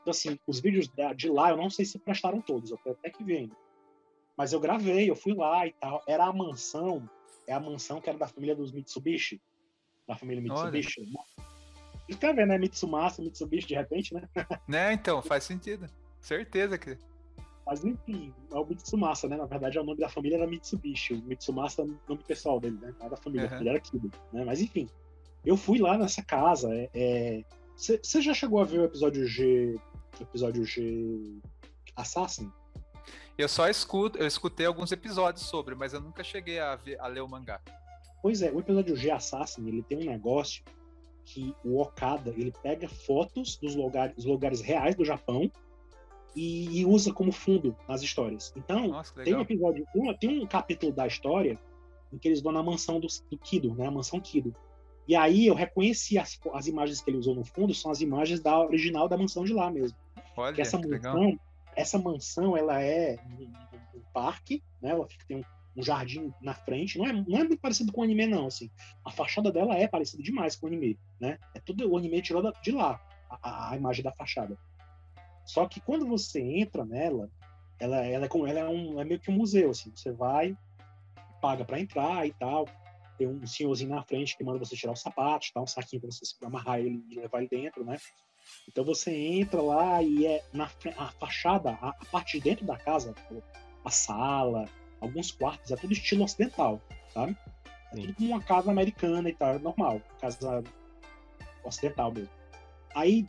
Então, 0.00 0.10
assim, 0.10 0.38
os 0.46 0.58
vídeos 0.58 0.90
de 1.16 1.28
lá, 1.28 1.50
eu 1.50 1.56
não 1.56 1.70
sei 1.70 1.84
se 1.84 1.98
prestaram 1.98 2.40
todos, 2.40 2.70
eu 2.70 2.78
até 2.86 3.10
que 3.10 3.22
ver 3.22 3.38
ainda. 3.38 3.56
Mas 4.36 4.52
eu 4.52 4.60
gravei, 4.60 5.10
eu 5.10 5.16
fui 5.16 5.34
lá 5.34 5.66
e 5.66 5.72
tal. 5.72 6.02
Era 6.06 6.26
a 6.26 6.32
mansão, 6.32 7.08
é 7.46 7.52
a 7.52 7.60
mansão 7.60 8.00
que 8.00 8.08
era 8.08 8.18
da 8.18 8.26
família 8.26 8.56
dos 8.56 8.72
Mitsubishi. 8.72 9.40
Da 10.06 10.16
família 10.16 10.42
Mitsubishi. 10.42 11.02
Você 12.08 12.18
tá 12.18 12.32
vendo, 12.32 12.48
né? 12.48 12.58
Mitsumasa, 12.58 13.22
Mitsubishi, 13.22 13.68
de 13.68 13.74
repente, 13.74 14.12
né? 14.14 14.28
Né, 14.68 14.92
então, 14.92 15.22
faz 15.22 15.44
sentido. 15.44 15.86
Certeza 16.20 16.76
que. 16.76 16.98
Mas 17.64 17.84
enfim, 17.84 18.34
é 18.50 18.56
o 18.56 18.66
Mitsumasa, 18.66 19.28
né? 19.28 19.36
Na 19.36 19.46
verdade, 19.46 19.78
é 19.78 19.80
o 19.80 19.84
nome 19.84 20.00
da 20.00 20.08
família 20.08 20.36
era 20.36 20.46
Mitsubishi. 20.46 21.14
O 21.14 21.22
Mitsumasa 21.22 21.82
é 21.82 21.84
o 21.84 21.98
nome 22.08 22.22
pessoal 22.24 22.58
dele, 22.58 22.78
né? 22.80 22.94
Era 23.00 23.10
da 23.10 23.16
família, 23.16 23.48
uhum. 23.48 23.60
ele 23.60 23.68
era 23.68 23.80
Kido, 23.80 24.10
né? 24.32 24.44
Mas 24.44 24.60
enfim, 24.60 24.88
eu 25.44 25.56
fui 25.56 25.78
lá 25.78 25.96
nessa 25.96 26.22
casa. 26.22 26.68
Você 27.76 28.18
é... 28.18 28.20
já 28.20 28.34
chegou 28.34 28.60
a 28.60 28.64
ver 28.64 28.80
o 28.80 28.84
episódio 28.84 29.26
G. 29.26 29.78
O 30.18 30.22
episódio 30.22 30.64
G. 30.64 31.40
Assassin? 31.96 32.50
Eu 33.36 33.48
só 33.48 33.68
escuto, 33.68 34.18
eu 34.18 34.26
escutei 34.26 34.66
alguns 34.66 34.92
episódios 34.92 35.46
sobre, 35.46 35.74
mas 35.74 35.92
eu 35.92 36.00
nunca 36.00 36.22
cheguei 36.22 36.58
a, 36.58 36.76
ver, 36.76 37.00
a 37.00 37.06
ler 37.06 37.20
o 37.20 37.28
mangá. 37.28 37.60
Pois 38.22 38.42
é, 38.42 38.52
o 38.52 38.60
episódio 38.60 38.94
G 38.94 39.10
Assassin, 39.10 39.66
ele 39.66 39.82
tem 39.82 39.98
um 39.98 40.04
negócio 40.04 40.62
que 41.24 41.54
o 41.64 41.80
Okada, 41.80 42.30
ele 42.30 42.52
pega 42.62 42.88
fotos 42.88 43.56
dos 43.56 43.74
lugares, 43.74 44.24
lugares 44.24 44.60
reais 44.60 44.94
do 44.94 45.04
Japão 45.04 45.50
e, 46.34 46.80
e, 46.80 46.84
usa 46.86 47.12
como 47.12 47.32
fundo 47.32 47.76
nas 47.88 48.02
histórias. 48.02 48.52
Então, 48.56 48.88
Nossa, 48.88 49.14
tem 49.22 49.34
um 49.34 49.40
episódio, 49.40 49.86
tem 50.18 50.42
um 50.42 50.46
capítulo 50.46 50.92
da 50.92 51.06
história 51.06 51.58
em 52.12 52.18
que 52.18 52.28
eles 52.28 52.40
vão 52.40 52.52
na 52.52 52.62
mansão 52.62 53.00
do, 53.00 53.06
do 53.30 53.38
Kido, 53.38 53.74
né? 53.74 53.86
A 53.86 53.90
mansão 53.90 54.20
Kido. 54.20 54.54
E 55.06 55.16
aí 55.16 55.46
eu 55.46 55.54
reconheci 55.54 56.18
as, 56.18 56.38
as 56.52 56.66
imagens 56.66 57.00
que 57.00 57.10
ele 57.10 57.18
usou 57.18 57.34
no 57.34 57.44
fundo, 57.44 57.74
são 57.74 57.90
as 57.90 58.00
imagens 58.00 58.40
da 58.40 58.58
original 58.60 59.08
da 59.08 59.16
mansão 59.16 59.44
de 59.44 59.52
lá 59.52 59.70
mesmo. 59.70 59.96
Olha, 60.36 60.60
essa 60.60 60.78
mansão, 60.78 60.90
legal 60.90 61.38
essa 61.76 61.98
mansão, 61.98 62.56
ela 62.56 62.80
é 62.82 63.18
um, 63.38 63.98
um 63.98 64.02
parque, 64.12 64.62
né? 64.80 64.90
Ela 64.90 65.06
fica, 65.06 65.24
tem 65.26 65.38
um, 65.38 65.44
um, 65.76 65.82
jardim 65.82 66.32
na 66.40 66.54
frente. 66.54 66.98
Não 66.98 67.06
é, 67.06 67.12
não 67.12 67.38
é 67.38 67.44
muito 67.44 67.60
parecido 67.60 67.92
com 67.92 68.00
o 68.00 68.04
anime, 68.04 68.26
não, 68.26 68.46
assim. 68.46 68.70
A 69.04 69.10
fachada 69.10 69.50
dela 69.50 69.74
é 69.76 69.88
parecida 69.88 70.22
demais 70.22 70.56
com 70.56 70.66
o 70.66 70.68
anime, 70.68 70.98
né? 71.20 71.38
É 71.54 71.60
tudo 71.60 71.90
o 71.90 71.96
anime 71.96 72.22
tirou 72.22 72.42
de 72.62 72.70
lá, 72.72 73.00
a, 73.28 73.70
a 73.70 73.76
imagem 73.76 74.04
da 74.04 74.12
fachada. 74.12 74.56
Só 75.44 75.66
que 75.66 75.80
quando 75.80 76.06
você 76.06 76.40
entra 76.40 76.84
nela, 76.84 77.30
ela, 77.78 77.96
ela, 78.06 78.26
é, 78.26 78.50
ela 78.50 78.60
é, 78.60 78.68
um, 78.68 79.00
é 79.00 79.04
meio 79.04 79.20
que 79.20 79.30
um 79.30 79.34
museu, 79.34 79.70
assim. 79.70 79.90
Você 79.94 80.12
vai, 80.12 80.56
paga 81.40 81.64
para 81.64 81.80
entrar 81.80 82.26
e 82.26 82.32
tal. 82.32 82.66
Tem 83.18 83.26
um 83.26 83.46
senhorzinho 83.46 83.90
na 83.90 84.02
frente 84.02 84.36
que 84.36 84.44
manda 84.44 84.58
você 84.58 84.76
tirar 84.76 84.92
os 84.92 85.00
sapatos, 85.00 85.50
tá? 85.50 85.60
Um 85.60 85.66
saquinho 85.66 86.00
para 86.00 86.10
você 86.10 86.24
amarrar 86.44 86.78
ele 86.78 87.04
e 87.10 87.16
levar 87.16 87.38
ele 87.38 87.48
dentro, 87.48 87.84
né? 87.84 87.98
Então 88.68 88.84
você 88.84 89.10
entra 89.14 89.60
lá 89.60 90.02
e 90.02 90.26
é 90.26 90.44
na 90.52 90.70
a 90.96 91.06
fachada, 91.12 91.70
a, 91.80 91.88
a 91.90 92.04
parte 92.10 92.38
de 92.38 92.44
dentro 92.44 92.64
da 92.64 92.76
casa, 92.76 93.14
a 93.84 93.90
sala, 93.90 94.66
alguns 95.00 95.30
quartos, 95.30 95.70
é 95.70 95.76
tudo 95.76 95.92
estilo 95.92 96.24
ocidental, 96.24 96.80
sabe? 97.12 97.36
É 97.92 97.96
tudo 97.96 98.14
como 98.14 98.30
uma 98.30 98.42
casa 98.42 98.70
americana 98.70 99.28
e 99.28 99.34
tal, 99.34 99.58
normal, 99.58 100.00
casa 100.20 100.62
ocidental 101.64 102.12
mesmo. 102.12 102.30
Aí, 102.94 103.26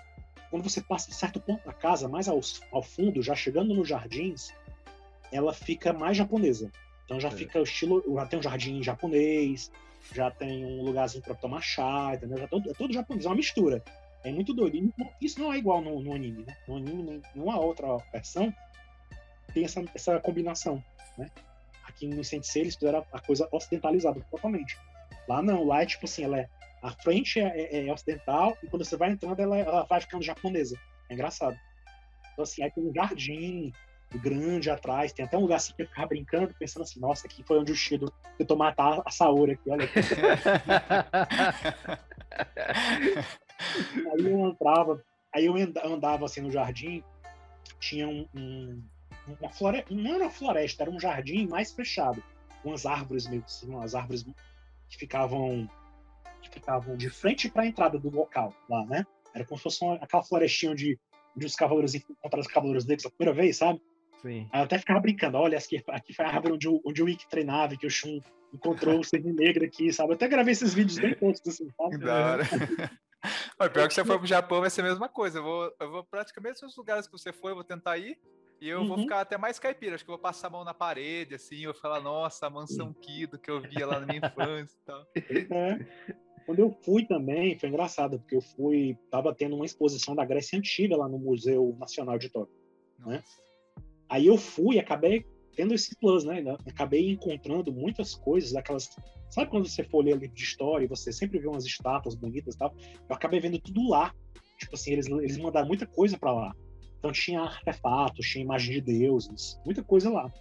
quando 0.49 0.63
você 0.63 0.81
passa 0.81 1.09
de 1.09 1.15
certo 1.15 1.39
ponto 1.39 1.65
da 1.65 1.73
casa, 1.73 2.07
mais 2.07 2.27
ao, 2.27 2.39
ao 2.71 2.83
fundo, 2.83 3.21
já 3.21 3.35
chegando 3.35 3.73
nos 3.73 3.87
jardins, 3.87 4.53
ela 5.31 5.53
fica 5.53 5.91
mais 5.91 6.15
japonesa. 6.15 6.71
Então 7.05 7.19
já 7.19 7.29
é. 7.29 7.31
fica 7.31 7.59
o 7.59 7.63
estilo, 7.63 8.03
já 8.15 8.25
tem 8.25 8.39
um 8.39 8.43
jardim 8.43 8.83
japonês, 8.83 9.71
já 10.13 10.29
tem 10.31 10.65
um 10.65 10.83
lugarzinho 10.83 11.23
para 11.23 11.35
tomar 11.35 11.61
chá, 11.61 12.13
entendeu? 12.13 12.37
Já 12.37 12.43
é 12.43 12.47
todo, 12.47 12.69
é 12.69 12.73
todo 12.73 12.93
japonês, 12.93 13.25
é 13.25 13.29
uma 13.29 13.35
mistura. 13.35 13.83
É 14.23 14.31
muito 14.31 14.53
doido. 14.53 14.93
Isso 15.21 15.39
não 15.39 15.51
é 15.51 15.57
igual 15.57 15.81
no, 15.81 16.01
no 16.01 16.13
anime, 16.13 16.45
né? 16.47 16.55
No 16.67 16.77
anime, 16.77 17.03
nem 17.03 17.21
nenhuma 17.35 17.59
outra 17.59 17.97
versão 18.11 18.53
tem 19.53 19.65
essa, 19.65 19.83
essa 19.93 20.19
combinação, 20.19 20.83
né? 21.17 21.29
Aqui 21.83 22.07
no 22.07 22.23
Sensei 22.23 22.63
eles 22.63 22.75
fizeram 22.75 23.05
a 23.11 23.19
coisa 23.19 23.47
ocidentalizada 23.51 24.19
totalmente. 24.31 24.77
Lá 25.27 25.41
não, 25.41 25.65
lá 25.65 25.83
é 25.83 25.85
tipo 25.85 26.05
assim, 26.05 26.23
ela 26.23 26.39
é, 26.39 26.49
a 26.81 26.91
frente 26.91 27.39
é, 27.39 27.45
é, 27.45 27.87
é 27.87 27.93
ocidental 27.93 28.57
e 28.63 28.67
quando 28.67 28.83
você 28.83 28.97
vai 28.97 29.11
entrando 29.11 29.39
ela, 29.39 29.57
ela 29.57 29.83
vai 29.83 30.01
ficando 30.01 30.23
japonesa. 30.23 30.79
É 31.09 31.13
engraçado. 31.13 31.57
Então 32.31 32.43
assim, 32.43 32.63
aí 32.63 32.71
tem 32.71 32.83
um 32.83 32.93
jardim 32.93 33.71
grande 34.15 34.69
atrás, 34.69 35.11
tem 35.11 35.25
até 35.25 35.37
um 35.37 35.41
lugar 35.41 35.57
assim 35.57 35.73
que 35.75 35.81
eu 35.81 35.87
ficava 35.87 36.07
brincando, 36.07 36.53
pensando 36.57 36.83
assim, 36.83 36.99
nossa, 36.99 37.27
aqui 37.27 37.43
foi 37.43 37.59
onde 37.59 37.71
o 37.71 37.75
Shido 37.75 38.13
tentou 38.37 38.55
matar 38.55 39.01
a 39.05 39.11
Saori 39.11 39.53
aqui, 39.53 39.69
olha 39.69 39.85
aqui. 39.85 39.99
aí 44.11 44.25
eu 44.25 44.47
entrava, 44.47 45.03
aí 45.33 45.45
eu 45.45 45.55
andava 45.83 46.25
assim 46.25 46.41
no 46.41 46.51
jardim, 46.51 47.03
tinha 47.79 48.07
um, 48.07 48.27
um 48.35 48.83
uma 49.27 49.49
floresta, 49.49 49.93
não 49.93 50.15
era 50.15 50.23
uma 50.25 50.29
floresta, 50.29 50.83
era 50.83 50.91
um 50.91 50.99
jardim 50.99 51.47
mais 51.47 51.71
fechado, 51.71 52.21
umas 52.63 52.85
árvores 52.85 53.27
meio 53.27 53.43
assim, 53.45 53.69
umas 53.69 53.95
árvores 53.95 54.23
que 54.89 54.97
ficavam 54.97 55.69
que 56.41 56.49
ficavam 56.49 56.97
de 56.97 57.09
frente 57.09 57.49
para 57.49 57.63
a 57.63 57.67
entrada 57.67 57.97
do 57.97 58.09
local 58.09 58.53
lá, 58.69 58.85
né? 58.85 59.05
Era 59.33 59.45
como 59.45 59.57
se 59.57 59.63
fosse 59.63 59.83
uma, 59.83 59.95
aquela 59.95 60.23
florestinha 60.23 60.73
onde, 60.73 60.99
onde 61.35 61.45
os 61.45 61.55
cavaleiros 61.55 61.95
encontraram 61.95 62.41
os 62.41 62.47
cavaleiros 62.47 62.85
deles 62.85 63.05
a 63.05 63.09
primeira 63.09 63.33
vez, 63.33 63.57
sabe? 63.57 63.81
Sim. 64.21 64.47
Aí 64.51 64.59
eu 64.59 64.65
até 64.65 64.77
ficava 64.77 64.99
brincando, 64.99 65.37
olha, 65.37 65.57
aqui, 65.57 65.81
aqui 65.87 66.13
foi 66.13 66.25
a 66.25 66.29
árvore 66.29 66.53
onde 66.53 66.67
o, 66.67 66.81
onde 66.85 67.01
o 67.01 67.07
Ikki 67.07 67.29
treinava, 67.29 67.77
que 67.77 67.87
o 67.87 67.89
Shun 67.89 68.19
encontrou 68.53 68.99
o 68.99 69.03
Cisne 69.03 69.33
Negro 69.33 69.65
aqui, 69.65 69.91
sabe? 69.91 70.11
Eu 70.11 70.15
até 70.15 70.27
gravei 70.27 70.51
esses 70.51 70.73
vídeos 70.73 70.99
bem 70.99 71.15
toscos, 71.15 71.53
assim, 71.53 71.69
sabe? 71.77 71.97
Da 71.97 72.25
hora. 72.25 72.43
Mas 73.57 73.69
pior 73.69 73.87
que 73.87 73.93
você 73.93 74.05
for 74.05 74.17
pro 74.19 74.27
Japão 74.27 74.61
vai 74.61 74.69
ser 74.69 74.81
a 74.81 74.85
mesma 74.85 75.09
coisa. 75.09 75.39
Eu 75.39 75.43
vou, 75.43 75.75
eu 75.79 75.91
vou 75.91 76.03
praticamente 76.03 76.61
nos 76.61 76.75
lugares 76.75 77.07
que 77.07 77.11
você 77.11 77.31
foi, 77.31 77.51
eu 77.51 77.55
vou 77.55 77.63
tentar 77.63 77.97
ir. 77.97 78.17
E 78.61 78.69
eu 78.69 78.79
uhum. 78.79 78.87
vou 78.87 78.97
ficar 78.99 79.21
até 79.21 79.37
mais 79.37 79.59
caipira. 79.59 79.95
Acho 79.95 80.05
que 80.05 80.09
eu 80.09 80.15
vou 80.15 80.21
passar 80.21 80.47
a 80.47 80.49
mão 80.49 80.63
na 80.63 80.73
parede, 80.73 81.35
assim. 81.35 81.63
Eu 81.63 81.73
vou 81.73 81.81
falar, 81.81 81.99
nossa, 81.99 82.47
a 82.47 82.49
mansão 82.49 82.93
Kido 82.93 83.37
que 83.37 83.51
eu 83.51 83.61
via 83.61 83.85
lá 83.85 83.99
na 83.99 84.05
minha 84.05 84.21
infância 84.25 84.77
e 84.81 84.85
tal. 84.85 85.07
É. 85.15 86.13
Quando 86.45 86.59
eu 86.59 86.71
fui 86.71 87.05
também, 87.05 87.57
foi 87.57 87.69
engraçado, 87.69 88.19
porque 88.19 88.35
eu 88.35 88.41
fui. 88.41 88.97
Tava 89.09 89.33
tendo 89.33 89.55
uma 89.55 89.65
exposição 89.65 90.15
da 90.15 90.23
Grécia 90.23 90.57
Antiga 90.57 90.95
lá 90.95 91.09
no 91.09 91.17
Museu 91.17 91.75
Nacional 91.79 92.17
de 92.17 92.29
Tóquio. 92.29 92.55
Né? 92.99 93.21
Aí 94.09 94.27
eu 94.27 94.37
fui 94.37 94.75
e 94.75 94.79
acabei 94.79 95.25
tendo 95.55 95.73
esse 95.73 95.95
plus, 95.95 96.23
né? 96.23 96.43
Acabei 96.67 97.11
encontrando 97.11 97.71
muitas 97.71 98.15
coisas 98.15 98.51
daquelas. 98.51 98.89
Sabe 99.29 99.49
quando 99.49 99.67
você 99.67 99.83
for 99.83 100.03
ler 100.03 100.17
livro 100.17 100.35
de 100.35 100.43
história 100.43 100.85
e 100.85 100.87
você 100.87 101.11
sempre 101.11 101.39
vê 101.39 101.47
umas 101.47 101.65
estátuas 101.65 102.15
bonitas 102.15 102.55
e 102.55 102.57
tal? 102.57 102.75
Eu 103.09 103.15
acabei 103.15 103.39
vendo 103.39 103.59
tudo 103.59 103.89
lá. 103.89 104.13
Tipo 104.59 104.75
assim, 104.75 104.91
eles, 104.93 105.07
eles 105.07 105.37
mandaram 105.37 105.67
muita 105.67 105.85
coisa 105.85 106.17
para 106.17 106.31
lá. 106.31 106.55
Então 106.99 107.11
tinha 107.11 107.41
artefatos, 107.41 108.25
tinha 108.27 108.43
imagem 108.43 108.75
de 108.75 108.81
deuses, 108.81 109.59
muita 109.65 109.83
coisa 109.83 110.09
lá. 110.09 110.31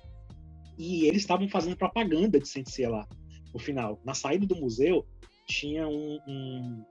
E 0.79 1.07
eles 1.07 1.23
estavam 1.23 1.49
fazendo 1.49 1.77
propaganda 1.77 2.39
de 2.39 2.49
Sensei 2.49 2.87
lá, 2.87 3.07
no 3.53 3.59
final. 3.59 4.01
Na 4.05 4.15
saída 4.15 4.47
do 4.47 4.57
museu, 4.57 5.05
tinha 5.47 5.89
um, 5.89 6.19
um, 6.27 6.85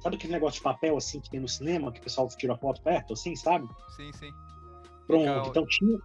Sabe 0.00 0.16
aquele 0.16 0.32
negócio 0.32 0.58
de 0.58 0.64
papel 0.64 0.96
assim 0.96 1.20
que 1.20 1.30
tem 1.30 1.40
no 1.40 1.48
cinema, 1.48 1.92
que 1.92 2.00
o 2.00 2.02
pessoal 2.02 2.28
tira 2.28 2.56
foto 2.56 2.80
perto, 2.82 3.14
assim, 3.14 3.34
sabe? 3.34 3.66
Sim, 3.96 4.12
sim. 4.12 4.30
Pronto, 5.06 5.26
Legal. 5.26 5.46
então 5.48 5.66
tinha, 5.66 5.98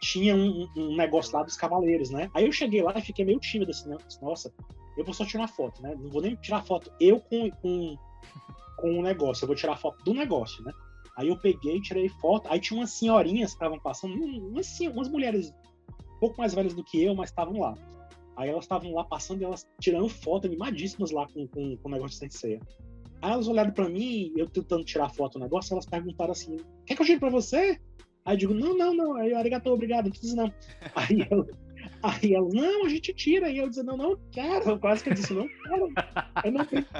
tinha 0.00 0.34
um, 0.34 0.68
um, 0.76 0.96
negócio 0.96 1.36
lá 1.36 1.42
dos 1.42 1.56
cavaleiros, 1.56 2.10
né? 2.10 2.30
Aí 2.34 2.46
eu 2.46 2.52
cheguei 2.52 2.82
lá 2.82 2.92
e 2.96 3.02
fiquei 3.02 3.24
meio 3.24 3.40
tímido 3.40 3.70
assim, 3.70 3.88
né? 3.88 3.96
nossa, 4.22 4.52
eu 4.96 5.04
vou 5.04 5.14
só 5.14 5.24
tirar 5.24 5.48
foto, 5.48 5.82
né? 5.82 5.94
Não 5.98 6.10
vou 6.10 6.22
nem 6.22 6.36
tirar 6.36 6.62
foto 6.64 6.92
eu 7.00 7.20
com, 7.20 7.50
com, 7.50 7.96
com 8.76 8.98
o 8.98 9.02
negócio, 9.02 9.44
eu 9.44 9.48
vou 9.48 9.56
tirar 9.56 9.76
foto 9.76 10.02
do 10.04 10.14
negócio, 10.14 10.62
né? 10.64 10.72
Aí 11.16 11.28
eu 11.28 11.36
peguei, 11.36 11.80
tirei 11.80 12.08
foto, 12.08 12.48
aí 12.48 12.60
tinha 12.60 12.78
umas 12.78 12.92
senhorinhas 12.92 13.50
que 13.50 13.56
estavam 13.56 13.78
passando, 13.80 14.14
umas, 14.14 14.78
umas 14.80 15.08
mulheres 15.08 15.52
um 15.90 16.18
pouco 16.20 16.38
mais 16.38 16.54
velhas 16.54 16.74
do 16.74 16.84
que 16.84 17.02
eu, 17.02 17.14
mas 17.14 17.30
estavam 17.30 17.58
lá. 17.58 17.74
Aí 18.36 18.48
elas 18.48 18.64
estavam 18.64 18.92
lá 18.94 19.02
passando 19.02 19.42
e 19.42 19.44
elas 19.44 19.66
tirando 19.80 20.08
foto 20.08 20.46
animadíssimas 20.46 21.10
lá 21.10 21.26
com, 21.26 21.46
com, 21.48 21.76
com 21.76 21.88
o 21.88 21.92
negócio 21.92 22.10
de 22.20 22.32
Sensei. 22.32 22.60
Aí 23.20 23.32
elas 23.32 23.48
olharam 23.48 23.72
para 23.72 23.88
mim, 23.88 24.32
eu 24.36 24.48
tentando 24.48 24.84
tirar 24.84 25.08
foto 25.08 25.38
do 25.38 25.42
negócio, 25.42 25.74
elas 25.74 25.86
perguntaram 25.86 26.30
assim: 26.30 26.56
quer 26.86 26.94
que 26.94 27.02
eu 27.02 27.06
tire 27.06 27.18
pra 27.18 27.30
você? 27.30 27.80
Aí 28.28 28.34
eu 28.34 28.38
digo, 28.40 28.52
não, 28.52 28.76
não, 28.76 28.92
não. 28.92 29.14
Aí 29.16 29.30
eu, 29.30 29.38
arigato, 29.38 29.70
obrigado, 29.70 30.04
não 30.04 30.10
precisa 30.10 30.36
não. 30.36 30.52
Aí 30.94 31.26
eu, 31.30 31.48
aí 32.02 32.34
ela, 32.34 32.48
não, 32.52 32.84
a 32.84 32.88
gente 32.90 33.14
tira. 33.14 33.46
Aí 33.46 33.56
eu 33.56 33.70
disse, 33.70 33.82
não, 33.82 33.96
não 33.96 34.18
quero. 34.30 34.68
Eu 34.68 34.78
quase 34.78 35.02
que 35.02 35.08
eu 35.08 35.14
disse, 35.14 35.32
não 35.32 35.48
quero. 35.48 35.88
Eu 36.44 36.52
não 36.52 36.66
preciso. 36.66 36.92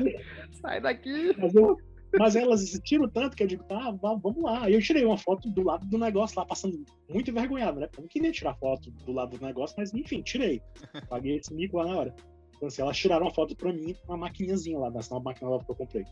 Sai 0.53 0.81
daqui. 0.81 1.35
Mas, 1.37 1.55
eu, 1.55 1.77
mas 2.19 2.35
elas 2.35 2.65
tiram 2.83 3.07
tanto 3.11 3.37
que 3.37 3.43
eu 3.43 3.47
digo, 3.47 3.63
tá, 3.65 3.91
vamos 3.91 4.43
lá. 4.43 4.65
Aí 4.65 4.73
eu 4.73 4.81
tirei 4.81 5.05
uma 5.05 5.19
foto 5.19 5.51
do 5.51 5.63
lado 5.63 5.87
do 5.87 5.99
negócio 5.99 6.39
lá, 6.39 6.47
passando 6.47 6.83
muito 7.11 7.31
envergonhado, 7.31 7.79
né? 7.79 7.91
Eu 7.95 8.01
não 8.01 8.09
queria 8.09 8.33
tirar 8.33 8.55
foto 8.55 8.91
do 8.91 9.13
lado 9.13 9.37
do 9.37 9.45
negócio, 9.45 9.77
mas 9.79 9.93
enfim, 9.93 10.23
tirei. 10.23 10.63
Paguei 11.11 11.37
esse 11.37 11.53
mico 11.53 11.77
lá 11.77 11.85
na 11.85 11.95
hora. 11.95 12.15
Então, 12.57 12.69
assim, 12.69 12.81
elas 12.81 12.97
tiraram 12.97 13.27
uma 13.27 13.35
foto 13.35 13.55
pra 13.55 13.71
mim 13.71 13.93
com 13.93 14.13
uma 14.13 14.17
maquininhazinha 14.17 14.79
lá, 14.79 14.89
dessa 14.89 15.21
máquina 15.21 15.51
nova 15.51 15.63
que 15.63 15.71
eu 15.71 15.77
comprei. 15.77 16.05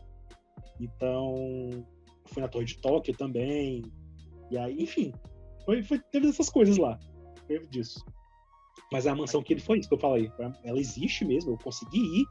Então, 0.79 1.83
fui 2.27 2.43
na 2.43 2.47
Torre 2.47 2.65
de 2.65 2.77
Tóquio 2.77 3.17
também, 3.17 3.81
e 4.49 4.57
aí, 4.57 4.81
enfim, 4.81 5.13
foi, 5.65 5.83
foi, 5.83 5.99
teve 6.11 6.27
essas 6.27 6.49
coisas 6.49 6.77
lá. 6.77 6.97
Teve 7.47 7.67
disso. 7.67 8.03
Mas 8.91 9.05
a 9.05 9.15
mansão 9.15 9.43
que 9.43 9.53
ele 9.53 9.61
foi 9.61 9.79
isso 9.79 9.89
que 9.89 9.95
eu 9.95 9.99
falei. 9.99 10.31
Ela 10.63 10.79
existe 10.79 11.25
mesmo, 11.25 11.51
eu 11.51 11.57
consegui 11.57 12.21
ir. 12.21 12.25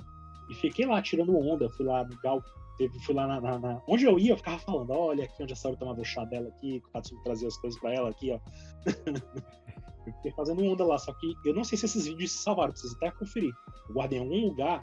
E 0.48 0.54
fiquei 0.54 0.86
lá 0.86 1.02
tirando 1.02 1.36
onda, 1.36 1.68
fui 1.70 1.84
lá 1.84 2.04
no 2.04 2.16
Gal, 2.20 2.40
teve, 2.78 2.98
fui 3.00 3.14
lá 3.14 3.26
na, 3.26 3.40
na, 3.40 3.58
na, 3.58 3.82
Onde 3.88 4.04
eu 4.04 4.18
ia, 4.18 4.32
eu 4.32 4.36
ficava 4.36 4.58
falando, 4.58 4.90
olha 4.90 5.24
aqui 5.24 5.42
onde 5.42 5.52
a 5.52 5.56
Saori 5.56 5.76
tomava 5.76 6.00
o 6.00 6.04
chá 6.04 6.24
dela 6.24 6.48
aqui, 6.48 6.78
o 6.78 6.92
Katsuki 6.92 7.22
trazia 7.24 7.48
as 7.48 7.56
coisas 7.56 7.78
pra 7.80 7.92
ela 7.92 8.10
aqui, 8.10 8.30
ó. 8.30 8.38
eu 10.06 10.12
fiquei 10.14 10.30
fazendo 10.32 10.64
onda 10.64 10.84
lá, 10.84 10.98
só 10.98 11.12
que 11.14 11.34
eu 11.44 11.52
não 11.52 11.64
sei 11.64 11.76
se 11.76 11.86
esses 11.86 12.06
vídeos 12.06 12.30
se 12.30 12.38
salvaram, 12.38 12.70
preciso 12.70 12.94
até 12.96 13.10
conferir. 13.10 13.52
Eu 13.88 13.94
guardei 13.94 14.18
em 14.18 14.22
algum 14.22 14.46
lugar 14.46 14.80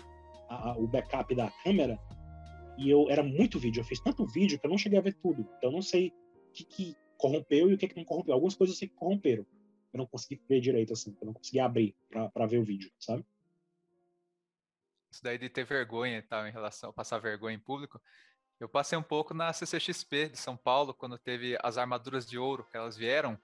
a, 0.49 0.72
a, 0.72 0.77
o 0.77 0.85
backup 0.85 1.34
da 1.34 1.49
câmera 1.64 1.97
e 2.77 2.89
eu 2.89 3.10
era 3.10 3.23
muito 3.23 3.57
vídeo, 3.57 3.80
eu 3.80 3.85
fiz 3.85 4.01
tanto 4.01 4.26
vídeo 4.26 4.60
que 4.60 4.65
eu 4.65 4.69
não 4.69 4.77
cheguei 4.77 4.99
a 4.99 5.01
ver 5.01 5.14
tudo. 5.14 5.47
Então 5.57 5.69
eu 5.69 5.72
não 5.72 5.81
sei 5.81 6.11
que, 6.53 6.65
que 6.65 6.95
corrompeu 7.23 7.69
e 7.69 7.73
o 7.73 7.77
que, 7.77 7.87
que 7.87 7.95
não 7.95 8.03
corrompeu. 8.03 8.33
Algumas 8.33 8.53
coisas 8.53 8.77
que 8.77 8.89
corromperam. 8.89 9.45
Eu 9.93 9.99
não 9.99 10.05
consegui 10.05 10.41
ver 10.49 10.59
direito, 10.59 10.91
assim, 10.91 11.15
eu 11.21 11.27
não 11.27 11.33
consegui 11.33 11.59
abrir 11.59 11.95
para 12.33 12.45
ver 12.45 12.57
o 12.57 12.63
vídeo, 12.63 12.91
sabe? 12.99 13.25
Isso 15.09 15.23
daí 15.23 15.37
de 15.37 15.47
ter 15.47 15.63
vergonha 15.63 16.17
e 16.17 16.21
tal, 16.21 16.45
em 16.45 16.51
relação 16.51 16.89
a 16.89 16.93
passar 16.93 17.19
vergonha 17.19 17.55
em 17.55 17.59
público. 17.59 18.01
Eu 18.59 18.67
passei 18.67 18.97
um 18.97 19.03
pouco 19.03 19.33
na 19.33 19.53
CCXP 19.53 20.29
de 20.29 20.37
São 20.37 20.57
Paulo, 20.57 20.93
quando 20.93 21.17
teve 21.17 21.57
as 21.61 21.77
armaduras 21.77 22.27
de 22.27 22.37
ouro, 22.37 22.65
que 22.69 22.75
elas 22.75 22.97
vieram. 22.97 23.37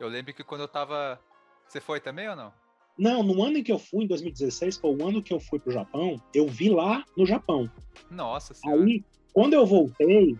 Eu 0.00 0.08
lembro 0.08 0.34
que 0.34 0.42
quando 0.42 0.62
eu 0.62 0.68
tava. 0.68 1.20
Você 1.68 1.80
foi 1.80 2.00
também 2.00 2.28
ou 2.28 2.36
não? 2.36 2.52
Não, 2.98 3.22
no 3.22 3.42
ano 3.42 3.58
em 3.58 3.62
que 3.62 3.72
eu 3.72 3.78
fui, 3.78 4.04
em 4.04 4.08
2016, 4.08 4.78
foi 4.78 4.94
o 4.94 5.06
ano 5.06 5.22
que 5.22 5.32
eu 5.32 5.38
fui 5.38 5.58
pro 5.58 5.70
Japão, 5.70 6.20
eu 6.32 6.48
vi 6.48 6.70
lá 6.70 7.04
no 7.16 7.26
Japão. 7.26 7.70
Nossa 8.10 8.54
senhora. 8.54 8.82
Aí, 8.82 9.04
quando 9.34 9.52
eu 9.52 9.66
voltei. 9.66 10.38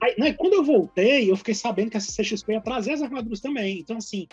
Aí, 0.00 0.14
né, 0.18 0.32
quando 0.34 0.54
eu 0.54 0.64
voltei, 0.64 1.30
eu 1.30 1.36
fiquei 1.36 1.54
sabendo 1.54 1.90
que 1.90 1.96
a 1.96 2.00
CCXP 2.00 2.52
ia 2.52 2.60
trazer 2.60 2.92
as 2.92 3.02
armaduras 3.02 3.40
também. 3.40 3.78
Então, 3.78 3.96
assim, 3.96 4.26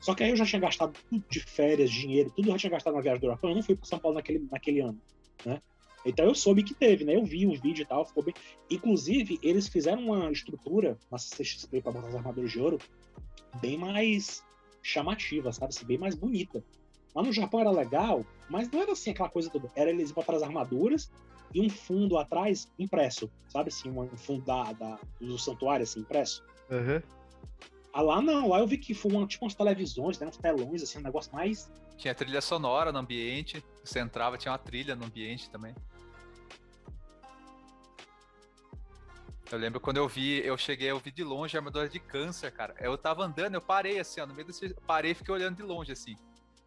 só 0.00 0.14
que 0.14 0.22
aí 0.22 0.30
eu 0.30 0.36
já 0.36 0.46
tinha 0.46 0.60
gastado 0.60 0.98
tudo 1.10 1.24
de 1.28 1.40
férias, 1.40 1.90
dinheiro, 1.90 2.32
tudo 2.34 2.48
eu 2.48 2.52
já 2.52 2.58
tinha 2.58 2.70
gastado 2.70 2.94
na 2.94 3.00
viagem 3.00 3.20
do 3.20 3.26
Japão. 3.26 3.50
Eu 3.50 3.56
não 3.56 3.62
fui 3.62 3.76
para 3.76 3.86
São 3.86 3.98
Paulo 3.98 4.16
naquele, 4.16 4.46
naquele 4.50 4.80
ano, 4.80 4.98
né? 5.44 5.60
Então 6.04 6.24
eu 6.24 6.34
soube 6.34 6.62
que 6.62 6.72
teve, 6.72 7.04
né? 7.04 7.16
Eu 7.16 7.24
vi 7.24 7.46
os 7.46 7.60
vídeos 7.60 7.80
e 7.80 7.84
tal, 7.84 8.06
ficou 8.06 8.22
bem. 8.22 8.34
Inclusive, 8.70 9.38
eles 9.42 9.66
fizeram 9.68 10.02
uma 10.04 10.30
estrutura 10.30 10.96
na 11.10 11.18
CXP 11.18 11.82
para 11.82 11.92
botar 11.92 12.08
as 12.08 12.14
armaduras 12.14 12.50
de 12.52 12.60
ouro 12.60 12.78
bem 13.60 13.76
mais 13.76 14.44
chamativa, 14.82 15.52
sabe? 15.52 15.74
Assim, 15.74 15.84
bem 15.84 15.98
mais 15.98 16.14
bonita. 16.14 16.62
Lá 17.12 17.22
no 17.22 17.32
Japão 17.32 17.60
era 17.60 17.70
legal, 17.70 18.24
mas 18.48 18.70
não 18.70 18.82
era 18.82 18.92
assim 18.92 19.10
aquela 19.10 19.28
coisa 19.28 19.50
toda. 19.50 19.68
Era 19.74 19.90
eles 19.90 20.12
botar 20.12 20.36
as 20.36 20.42
armaduras 20.42 21.10
e 21.56 21.60
um 21.60 21.70
fundo 21.70 22.18
atrás 22.18 22.70
impresso, 22.78 23.30
sabe 23.48 23.68
assim? 23.68 23.88
Um 23.88 24.14
fundo 24.14 24.44
da, 24.44 24.74
da 24.74 24.98
do 25.18 25.38
santuário, 25.38 25.84
assim, 25.84 26.00
impresso. 26.00 26.44
Uhum. 26.70 27.00
Ah, 27.94 28.02
lá 28.02 28.20
não, 28.20 28.50
lá 28.50 28.58
eu 28.58 28.66
vi 28.66 28.76
que 28.76 28.92
foi 28.92 29.10
uma, 29.10 29.26
tipo 29.26 29.46
umas 29.46 29.54
televisões, 29.54 30.18
né, 30.18 30.26
uns 30.26 30.36
telões, 30.36 30.82
assim, 30.82 30.98
um 30.98 31.02
negócio 31.02 31.32
mais. 31.32 31.72
Tinha 31.96 32.14
trilha 32.14 32.42
sonora 32.42 32.92
no 32.92 32.98
ambiente, 32.98 33.64
você 33.82 34.00
entrava, 34.00 34.36
tinha 34.36 34.52
uma 34.52 34.58
trilha 34.58 34.94
no 34.94 35.06
ambiente 35.06 35.48
também. 35.48 35.74
Eu 39.50 39.58
lembro 39.58 39.80
quando 39.80 39.96
eu 39.96 40.06
vi, 40.06 40.44
eu 40.44 40.58
cheguei, 40.58 40.90
eu 40.90 40.98
vi 40.98 41.10
de 41.10 41.24
longe 41.24 41.56
a 41.56 41.60
armadura 41.60 41.88
de 41.88 41.98
câncer, 41.98 42.52
cara. 42.52 42.74
Eu 42.78 42.98
tava 42.98 43.24
andando, 43.24 43.54
eu 43.54 43.62
parei 43.62 43.98
assim, 43.98 44.20
ó, 44.20 44.26
no 44.26 44.34
meio 44.34 44.46
desse. 44.46 44.74
Parei 44.86 45.12
e 45.12 45.14
fiquei 45.14 45.32
olhando 45.32 45.56
de 45.56 45.62
longe, 45.62 45.90
assim. 45.90 46.16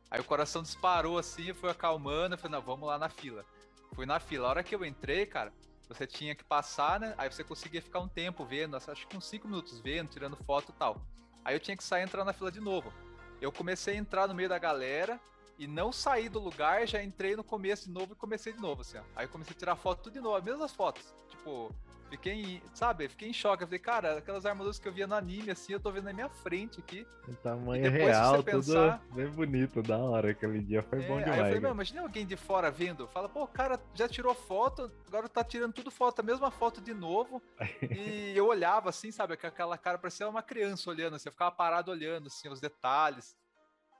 Aí 0.10 0.20
o 0.20 0.24
coração 0.24 0.64
disparou 0.64 1.20
assim, 1.20 1.50
eu 1.50 1.56
fui 1.56 1.70
acalmando, 1.70 2.34
eu 2.34 2.40
falei, 2.40 2.58
não, 2.58 2.66
vamos 2.66 2.88
lá 2.88 2.98
na 2.98 3.10
fila. 3.10 3.46
Fui 3.94 4.06
na 4.06 4.20
fila. 4.20 4.48
A 4.48 4.50
hora 4.50 4.64
que 4.64 4.74
eu 4.74 4.86
entrei, 4.86 5.26
cara, 5.26 5.54
você 5.88 6.06
tinha 6.06 6.36
que 6.36 6.44
passar, 6.44 7.00
né? 7.00 7.16
Aí 7.18 7.32
você 7.32 7.44
conseguia 7.44 7.82
ficar 7.82 8.00
um 8.00 8.08
tempo 8.08 8.46
vendo, 8.46 8.76
acho 8.76 9.08
que 9.08 9.18
uns 9.18 9.26
5 9.26 9.48
minutos 9.48 9.80
vendo, 9.80 10.10
tirando 10.10 10.38
foto 10.38 10.72
e 10.72 10.74
tal. 10.74 11.02
Aí 11.44 11.56
eu 11.56 11.60
tinha 11.60 11.76
que 11.76 11.84
sair 11.84 12.02
e 12.02 12.04
entrar 12.06 12.24
na 12.24 12.32
fila 12.34 12.52
de 12.52 12.60
novo. 12.60 12.94
Eu 13.42 13.52
comecei 13.52 13.96
a 13.96 13.98
entrar 13.98 14.28
no 14.28 14.34
meio 14.34 14.50
da 14.50 14.60
galera 14.60 15.20
e 15.58 15.68
não 15.68 15.92
saí 15.92 16.30
do 16.30 16.40
lugar, 16.40 16.88
já 16.88 17.04
entrei 17.04 17.36
no 17.36 17.44
começo 17.44 17.86
de 17.86 17.92
novo 17.92 18.14
e 18.14 18.16
comecei 18.16 18.54
de 18.54 18.60
novo, 18.60 18.82
assim, 18.82 18.98
ó. 18.98 19.04
Aí 19.16 19.26
eu 19.26 19.30
comecei 19.30 19.56
a 19.56 19.60
tirar 19.60 19.76
foto 19.76 20.04
tudo 20.04 20.14
de 20.14 20.22
novo, 20.22 20.36
as 20.36 20.44
mesmas 20.44 20.72
fotos. 20.72 21.14
Tipo, 21.30 21.74
Fiquei, 22.10 22.34
em, 22.34 22.62
sabe, 22.74 23.08
fiquei 23.08 23.30
em 23.30 23.34
choque. 23.34 23.64
Eu 23.64 23.68
falei, 23.68 23.80
cara, 23.80 24.18
aquelas 24.18 24.46
armaduras 24.46 24.80
que 24.80 24.88
eu 24.88 24.92
via 24.92 25.06
no 25.06 25.14
anime, 25.14 25.52
assim, 25.52 25.74
eu 25.74 25.80
tô 25.80 25.92
vendo 25.92 26.06
na 26.06 26.14
minha 26.14 26.30
frente 26.30 26.80
aqui. 26.80 27.06
O 27.28 27.36
tamanho 27.36 27.90
real, 27.92 28.44
pensar... 28.44 29.00
tudo 29.00 29.16
bem 29.16 29.28
bonito, 29.28 29.82
da 29.84 29.98
hora. 29.98 30.32
Aquele 30.32 30.60
dia 30.62 30.82
foi 30.82 31.04
é, 31.04 31.08
bom 31.08 31.20
demais. 31.20 31.34
Aí 31.34 31.40
eu 31.40 31.46
falei, 31.46 31.60
meu, 31.60 31.72
imagina 31.72 32.02
alguém 32.02 32.26
de 32.26 32.36
fora 32.36 32.72
vendo. 32.72 33.08
Fala, 33.08 33.30
pô, 33.30 33.44
o 33.44 33.48
cara 33.48 33.80
já 33.94 34.08
tirou 34.08 34.34
foto, 34.34 34.92
agora 35.08 35.30
tá 35.30 35.44
tirando 35.44 35.74
tudo 35.74 35.92
foto, 35.92 36.20
a 36.20 36.24
mesma 36.24 36.50
foto 36.50 36.82
de 36.82 36.94
novo. 36.94 37.42
e 37.92 38.34
eu 38.36 38.48
olhava 38.48 38.90
assim, 38.90 39.12
sabe, 39.12 39.34
aquela 39.34 39.78
cara 39.78 39.98
parecia 39.98 40.28
uma 40.28 40.42
criança 40.42 40.90
olhando, 40.90 41.16
assim, 41.16 41.30
eu 41.30 41.34
ficava 41.34 41.52
parado 41.52 41.92
olhando, 41.92 42.28
assim, 42.28 42.50
os 42.50 42.60
detalhes. 42.60 43.36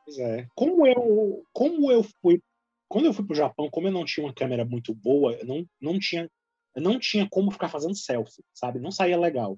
Pois 0.04 0.18
é. 0.18 0.48
Como 0.56 0.88
eu, 0.88 1.44
como 1.54 1.92
eu 1.92 2.04
fui 2.22 2.42
quando 2.90 3.06
eu 3.06 3.14
fui 3.14 3.24
pro 3.24 3.36
Japão, 3.36 3.70
como 3.70 3.88
eu 3.88 3.92
não 3.92 4.04
tinha 4.04 4.26
uma 4.26 4.34
câmera 4.34 4.66
muito 4.66 4.96
boa, 4.96 5.34
eu 5.34 5.46
não, 5.46 5.64
não 5.80 6.00
tinha 6.00 6.28
eu 6.76 6.82
não 6.82 7.00
tinha 7.00 7.28
como 7.30 7.52
ficar 7.52 7.70
fazendo 7.70 7.96
selfie, 7.96 8.44
sabe? 8.54 8.80
Não 8.80 8.92
saía 8.92 9.18
legal. 9.18 9.58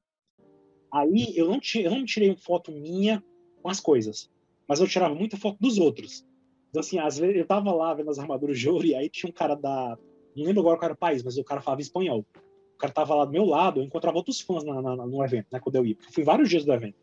Aí 0.93 1.33
eu 1.35 1.47
não, 1.47 1.59
tinha, 1.59 1.85
eu 1.85 1.91
não 1.91 2.05
tirei 2.05 2.35
foto 2.35 2.71
minha 2.71 3.23
com 3.61 3.69
as 3.69 3.79
coisas, 3.79 4.29
mas 4.67 4.79
eu 4.79 4.87
tirava 4.87 5.15
muita 5.15 5.37
foto 5.37 5.57
dos 5.59 5.77
outros. 5.77 6.25
Então, 6.69 6.79
assim, 6.79 6.99
às 6.99 7.17
vezes 7.17 7.37
eu 7.37 7.45
tava 7.45 7.73
lá 7.73 7.93
vendo 7.93 8.09
as 8.09 8.19
armaduras 8.19 8.59
de 8.59 8.69
ouro 8.69 8.85
e 8.85 8.95
aí 8.95 9.09
tinha 9.09 9.29
um 9.29 9.33
cara 9.33 9.55
da. 9.55 9.97
Não 10.35 10.45
lembro 10.45 10.61
agora 10.61 10.77
qual 10.77 10.85
era 10.85 10.93
o 10.93 10.97
país, 10.97 11.23
mas 11.23 11.37
o 11.37 11.43
cara 11.43 11.61
falava 11.61 11.81
espanhol. 11.81 12.25
O 12.75 12.77
cara 12.77 12.93
tava 12.93 13.13
lá 13.13 13.25
do 13.25 13.31
meu 13.31 13.45
lado, 13.45 13.79
eu 13.79 13.83
encontrava 13.83 14.17
outros 14.17 14.39
fãs 14.41 14.63
na, 14.63 14.81
na, 14.81 14.95
no 14.95 15.23
evento, 15.23 15.47
né? 15.51 15.59
Quando 15.59 15.75
eu 15.75 15.85
ia. 15.85 15.97
Eu 16.01 16.13
fui 16.13 16.23
vários 16.23 16.49
dias 16.49 16.65
do 16.65 16.73
evento. 16.73 16.95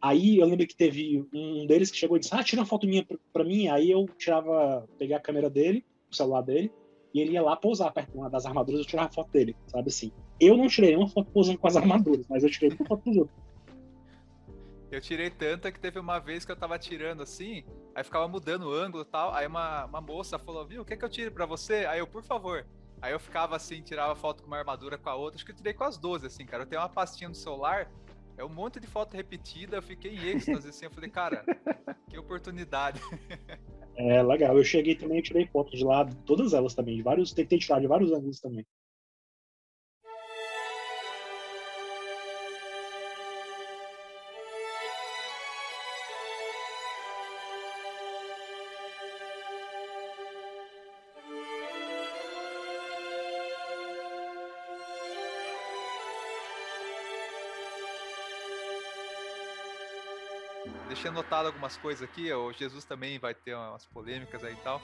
Aí 0.00 0.38
eu 0.38 0.46
lembro 0.46 0.66
que 0.66 0.76
teve 0.76 1.26
um 1.32 1.66
deles 1.66 1.90
que 1.90 1.96
chegou 1.96 2.16
e 2.16 2.20
disse: 2.20 2.34
Ah, 2.34 2.44
tira 2.44 2.60
uma 2.60 2.66
foto 2.66 2.86
minha 2.86 3.04
pra, 3.04 3.18
pra 3.32 3.44
mim. 3.44 3.68
Aí 3.68 3.90
eu 3.90 4.06
tirava, 4.18 4.86
peguei 4.98 5.16
a 5.16 5.20
câmera 5.20 5.48
dele, 5.48 5.84
o 6.10 6.14
celular 6.14 6.42
dele, 6.42 6.70
e 7.14 7.20
ele 7.20 7.32
ia 7.32 7.42
lá 7.42 7.54
pousar 7.54 7.92
perto 7.92 8.10
de 8.10 8.18
uma 8.18 8.28
das 8.28 8.44
armaduras 8.44 8.80
e 8.80 8.84
tirar 8.84 9.08
foto 9.12 9.30
dele, 9.30 9.56
sabe 9.68 9.88
assim. 9.88 10.12
Eu 10.40 10.56
não 10.56 10.66
tirei 10.66 10.96
uma 10.96 11.08
foto 11.08 11.30
posando 11.30 11.58
com 11.58 11.68
as 11.68 11.76
armaduras, 11.76 12.26
mas 12.28 12.42
eu 12.42 12.50
tirei 12.50 12.70
uma 12.70 12.84
foto 12.84 13.04
dos 13.04 13.16
outros. 13.16 13.38
Eu 14.90 15.00
tirei 15.00 15.30
tanta 15.30 15.70
que 15.70 15.78
teve 15.78 15.98
uma 15.98 16.18
vez 16.18 16.44
que 16.44 16.50
eu 16.50 16.56
tava 16.56 16.76
tirando 16.76 17.22
assim, 17.22 17.64
aí 17.94 18.02
ficava 18.02 18.26
mudando 18.26 18.64
o 18.64 18.72
ângulo 18.72 19.04
e 19.04 19.06
tal, 19.06 19.32
aí 19.32 19.46
uma, 19.46 19.84
uma 19.84 20.00
moça 20.00 20.38
falou, 20.38 20.66
viu, 20.66 20.82
o 20.82 20.84
que 20.84 20.96
que 20.96 21.04
eu 21.04 21.08
tire 21.08 21.30
pra 21.30 21.46
você? 21.46 21.86
Aí 21.86 22.00
eu, 22.00 22.06
por 22.06 22.22
favor. 22.22 22.66
Aí 23.00 23.12
eu 23.12 23.20
ficava 23.20 23.54
assim, 23.54 23.80
tirava 23.82 24.16
foto 24.16 24.42
com 24.42 24.48
uma 24.48 24.58
armadura 24.58 24.98
com 24.98 25.08
a 25.08 25.14
outra, 25.14 25.36
acho 25.36 25.44
que 25.44 25.52
eu 25.52 25.56
tirei 25.56 25.72
com 25.72 25.84
as 25.84 25.96
12, 25.96 26.26
assim, 26.26 26.44
cara. 26.44 26.64
Eu 26.64 26.66
tenho 26.66 26.80
uma 26.80 26.88
pastinha 26.88 27.28
no 27.28 27.34
celular, 27.34 27.90
é 28.36 28.44
um 28.44 28.48
monte 28.48 28.80
de 28.80 28.86
foto 28.86 29.14
repetida, 29.14 29.76
eu 29.76 29.82
fiquei 29.82 30.12
em 30.12 30.28
êxtase, 30.28 30.68
assim, 30.68 30.86
eu 30.86 30.90
falei, 30.90 31.10
cara, 31.10 31.44
que 32.08 32.18
oportunidade. 32.18 33.00
É 33.96 34.22
legal. 34.22 34.56
Eu 34.56 34.64
cheguei 34.64 34.96
também, 34.96 35.22
tirei 35.22 35.46
fotos 35.46 35.78
de 35.78 35.84
lá, 35.84 36.04
todas 36.26 36.52
elas 36.52 36.74
também, 36.74 36.96
de 36.96 37.02
vários, 37.02 37.32
tentei 37.32 37.58
tirar 37.58 37.80
de 37.80 37.86
vários 37.86 38.10
ângulos 38.10 38.40
também. 38.40 38.66
Deixei 60.86 61.10
anotado 61.10 61.48
algumas 61.48 61.76
coisas 61.76 62.02
aqui, 62.02 62.32
o 62.32 62.52
Jesus 62.52 62.84
também 62.84 63.18
vai 63.18 63.34
ter 63.34 63.54
umas 63.54 63.86
polêmicas 63.86 64.44
aí 64.44 64.54
e 64.54 64.56
tal. 64.56 64.80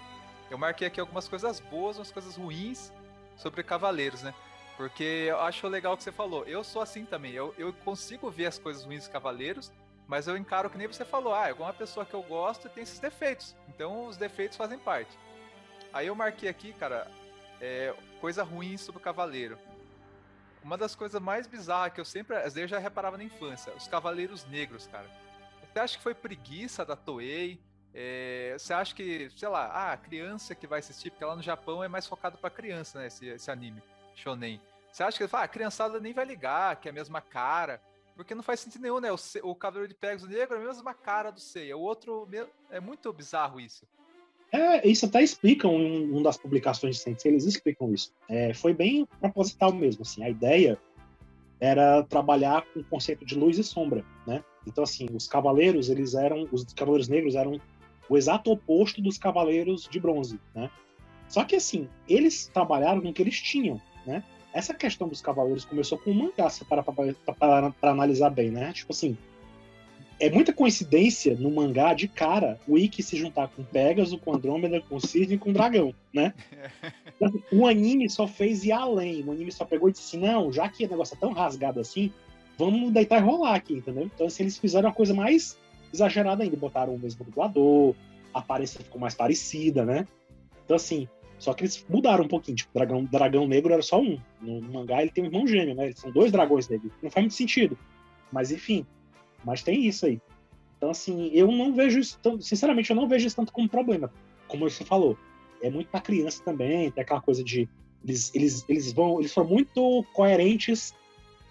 Eu 0.51 0.59
marquei 0.59 0.86
aqui 0.86 1.01
algumas 1.01 1.28
coisas 1.28 1.61
boas, 1.61 1.97
umas 1.97 2.11
coisas 2.11 2.36
ruins 2.36 2.93
sobre 3.36 3.62
Cavaleiros, 3.62 4.23
né? 4.23 4.35
Porque 4.77 5.27
eu 5.28 5.39
acho 5.40 5.69
legal 5.69 5.94
o 5.94 5.97
que 5.97 6.02
você 6.02 6.11
falou. 6.11 6.44
Eu 6.44 6.65
sou 6.65 6.82
assim 6.82 7.05
também. 7.05 7.32
Eu, 7.32 7.55
eu 7.59 7.73
consigo 7.73 8.31
ver 8.31 8.47
as 8.47 8.59
coisas 8.59 8.85
ruins 8.85 9.01
dos 9.01 9.09
Cavaleiros, 9.09 9.70
mas 10.09 10.27
eu 10.27 10.36
encaro 10.36 10.69
que 10.69 10.78
nem 10.78 10.86
você 10.86 11.05
falou. 11.05 11.35
Ah, 11.35 11.48
é 11.48 11.52
uma 11.52 11.73
pessoa 11.73 12.05
que 12.05 12.15
eu 12.15 12.23
gosto 12.23 12.66
e 12.66 12.70
tem 12.70 12.82
esses 12.82 12.98
defeitos. 12.98 13.55
Então 13.69 14.07
os 14.07 14.16
defeitos 14.16 14.57
fazem 14.57 14.78
parte. 14.78 15.16
Aí 15.93 16.07
eu 16.07 16.15
marquei 16.15 16.48
aqui, 16.48 16.73
cara, 16.73 17.11
é, 17.61 17.94
coisa 18.20 18.43
ruim 18.43 18.77
sobre 18.77 19.01
o 19.01 19.05
Cavaleiro. 19.05 19.59
Uma 20.65 20.77
das 20.77 20.94
coisas 20.94 21.20
mais 21.20 21.47
bizarras 21.47 21.93
que 21.93 22.01
eu 22.01 22.05
sempre. 22.05 22.36
Às 22.36 22.55
vezes 22.55 22.62
eu 22.62 22.69
já 22.69 22.78
reparava 22.78 23.16
na 23.16 23.24
infância. 23.24 23.73
Os 23.74 23.86
Cavaleiros 23.86 24.44
Negros, 24.47 24.86
cara. 24.86 25.09
Você 25.72 25.78
acha 25.78 25.97
que 25.97 26.02
foi 26.02 26.14
preguiça 26.14 26.84
da 26.84 26.97
Toei? 26.97 27.60
É, 27.94 28.55
você 28.59 28.72
acha 28.72 28.94
que, 28.94 29.30
sei 29.36 29.48
lá, 29.48 29.66
ah, 29.66 29.92
a 29.92 29.97
criança 29.97 30.55
que 30.55 30.66
vai 30.66 30.78
assistir, 30.78 31.10
porque 31.10 31.24
lá 31.24 31.34
no 31.34 31.42
Japão 31.42 31.82
é 31.82 31.88
mais 31.88 32.06
focado 32.06 32.38
para 32.38 32.51
criança, 32.51 33.01
né, 33.01 33.06
esse, 33.09 33.26
esse 33.26 33.51
anime, 33.51 33.82
shonen. 34.14 34.60
Você 34.92 35.02
acha 35.02 35.18
que 35.18 35.36
ah, 35.36 35.42
a 35.42 35.48
criançada 35.48 36.01
nem 36.01 36.12
vai 36.12 36.24
ligar, 36.24 36.76
que 36.80 36.88
é 36.88 36.90
a 36.90 36.94
mesma 36.94 37.20
cara, 37.20 37.80
porque 38.14 38.34
não 38.34 38.42
faz 38.42 38.60
sentido 38.60 38.82
nenhum, 38.82 39.01
né? 39.01 39.10
O, 39.12 39.16
o 39.44 39.55
Cavaleiro 39.55 39.88
de 39.88 39.94
Pegasus 39.94 40.28
Negro 40.28 40.56
é 40.56 40.62
a 40.62 40.66
mesma 40.66 40.92
cara 40.92 41.30
do 41.30 41.40
Seiya, 41.40 41.76
o 41.76 41.80
outro 41.80 42.28
é 42.70 42.80
muito 42.80 43.12
bizarro 43.12 43.60
isso. 43.60 43.86
É, 44.52 44.86
isso 44.86 45.06
até 45.06 45.22
explicam 45.22 45.72
em 45.74 46.10
uma 46.10 46.24
das 46.24 46.36
publicações 46.36 46.97
de 46.97 47.02
Sensei, 47.02 47.30
eles 47.30 47.44
explicam 47.44 47.92
isso. 47.94 48.12
É, 48.28 48.52
foi 48.52 48.74
bem 48.74 49.06
proposital 49.20 49.72
mesmo, 49.72 50.02
assim, 50.02 50.24
a 50.24 50.28
ideia 50.28 50.78
era 51.61 52.03
trabalhar 52.05 52.65
com 52.73 52.81
o 52.81 52.85
conceito 52.85 53.24
de 53.24 53.35
luz 53.35 53.59
e 53.59 53.65
sombra, 53.65 54.05
né? 54.27 54.43
Então, 54.66 54.85
assim, 54.85 55.07
os 55.12 55.27
cavaleiros, 55.27 55.89
eles 55.89 56.15
eram, 56.15 56.49
os 56.51 56.65
cavaleiros 56.73 57.09
negros 57.09 57.35
eram 57.35 57.61
o 58.09 58.16
exato 58.16 58.51
oposto 58.51 59.01
dos 59.01 59.19
cavaleiros 59.19 59.89
de 59.89 60.01
bronze, 60.01 60.41
né? 60.55 60.70
Só 61.28 61.45
que 61.45 61.55
assim, 61.55 61.89
eles 62.09 62.49
trabalharam 62.49 63.01
com 63.01 63.11
o 63.11 63.12
que 63.12 63.23
eles 63.23 63.41
tinham, 63.41 63.81
né? 64.05 64.24
Essa 64.53 64.74
questão 64.74 65.07
dos 65.07 65.23
cavaleiros 65.23 65.65
começou 65.65 65.97
com 65.97 66.11
o 66.11 66.15
mangá, 66.15 66.51
se 66.51 66.65
para 66.65 66.82
para 66.82 67.73
analisar 67.82 68.31
bem, 68.31 68.51
né? 68.51 68.73
Tipo 68.73 68.93
assim, 68.93 69.16
é 70.20 70.30
muita 70.30 70.52
coincidência 70.52 71.34
no 71.34 71.51
mangá 71.51 71.94
de 71.94 72.06
cara 72.06 72.60
o 72.68 72.76
Ikki 72.76 73.02
se 73.02 73.16
juntar 73.16 73.48
com 73.48 73.64
Pegasus, 73.64 74.20
com 74.20 74.34
Andrômeda, 74.34 74.80
com 74.82 75.01
Cisne 75.01 75.34
e 75.34 75.38
com 75.38 75.52
Dragão, 75.52 75.94
né? 76.12 76.34
o 77.51 77.66
anime 77.66 78.09
só 78.09 78.28
fez 78.28 78.62
ir 78.64 78.72
além. 78.72 79.24
O 79.24 79.32
anime 79.32 79.51
só 79.51 79.64
pegou 79.64 79.88
e 79.88 79.92
disse 79.92 80.16
assim, 80.16 80.26
não, 80.26 80.52
já 80.52 80.68
que 80.68 80.84
o 80.84 80.90
negócio 80.90 81.14
é 81.14 81.18
tão 81.18 81.32
rasgado 81.32 81.80
assim, 81.80 82.12
vamos 82.59 82.92
deitar 82.92 83.18
e 83.18 83.24
rolar 83.24 83.55
aqui, 83.55 83.74
entendeu? 83.74 84.05
Então, 84.05 84.26
assim, 84.26 84.42
eles 84.42 84.59
fizeram 84.59 84.90
uma 84.90 84.94
coisa 84.94 85.14
mais 85.14 85.56
exagerada 85.92 86.42
ainda. 86.42 86.56
Botaram 86.56 86.94
o 86.94 86.98
mesmo 86.98 87.24
dublador, 87.24 87.94
a 88.34 88.40
aparência 88.40 88.84
ficou 88.84 89.01
mais 89.01 89.14
parecida, 89.14 89.86
né? 89.86 90.06
Então, 90.64 90.76
assim, 90.76 91.09
só 91.38 91.55
que 91.55 91.62
eles 91.62 91.84
mudaram 91.88 92.24
um 92.24 92.28
pouquinho. 92.28 92.59
Tipo, 92.59 92.74
dragão, 92.74 93.05
dragão 93.05 93.48
negro 93.48 93.72
era 93.72 93.82
só 93.82 93.98
um. 93.98 94.20
No, 94.42 94.60
mangá 94.60 95.01
ele 95.01 95.10
tem 95.10 95.24
um 95.24 95.28
irmão 95.28 95.47
gêmeo, 95.47 95.74
né? 95.74 95.86
Eles 95.86 95.98
são 95.98 96.10
dois 96.10 96.30
dragões 96.30 96.68
negros. 96.68 96.92
Não 97.02 97.10
faz 97.10 97.24
muito 97.24 97.34
sentido. 97.34 97.78
Mas 98.30 98.52
enfim. 98.52 98.86
Mas 99.44 99.62
tem 99.62 99.86
isso 99.86 100.06
aí. 100.06 100.20
Então, 100.76 100.90
assim, 100.90 101.30
eu 101.32 101.50
não 101.50 101.74
vejo 101.74 101.98
isso. 101.98 102.18
Sinceramente, 102.40 102.90
eu 102.90 102.96
não 102.96 103.08
vejo 103.08 103.26
isso 103.26 103.36
tanto 103.36 103.52
como 103.52 103.68
problema. 103.68 104.10
Como 104.48 104.68
você 104.68 104.84
falou. 104.84 105.16
É 105.62 105.68
muito 105.70 105.88
pra 105.88 106.00
criança 106.00 106.42
também. 106.42 106.90
Tem 106.90 107.02
aquela 107.02 107.20
coisa 107.20 107.44
de. 107.44 107.68
Eles, 108.02 108.34
eles, 108.34 108.64
eles 108.68 108.92
vão. 108.92 109.20
Eles 109.20 109.32
foram 109.32 109.48
muito 109.48 110.04
coerentes, 110.14 110.94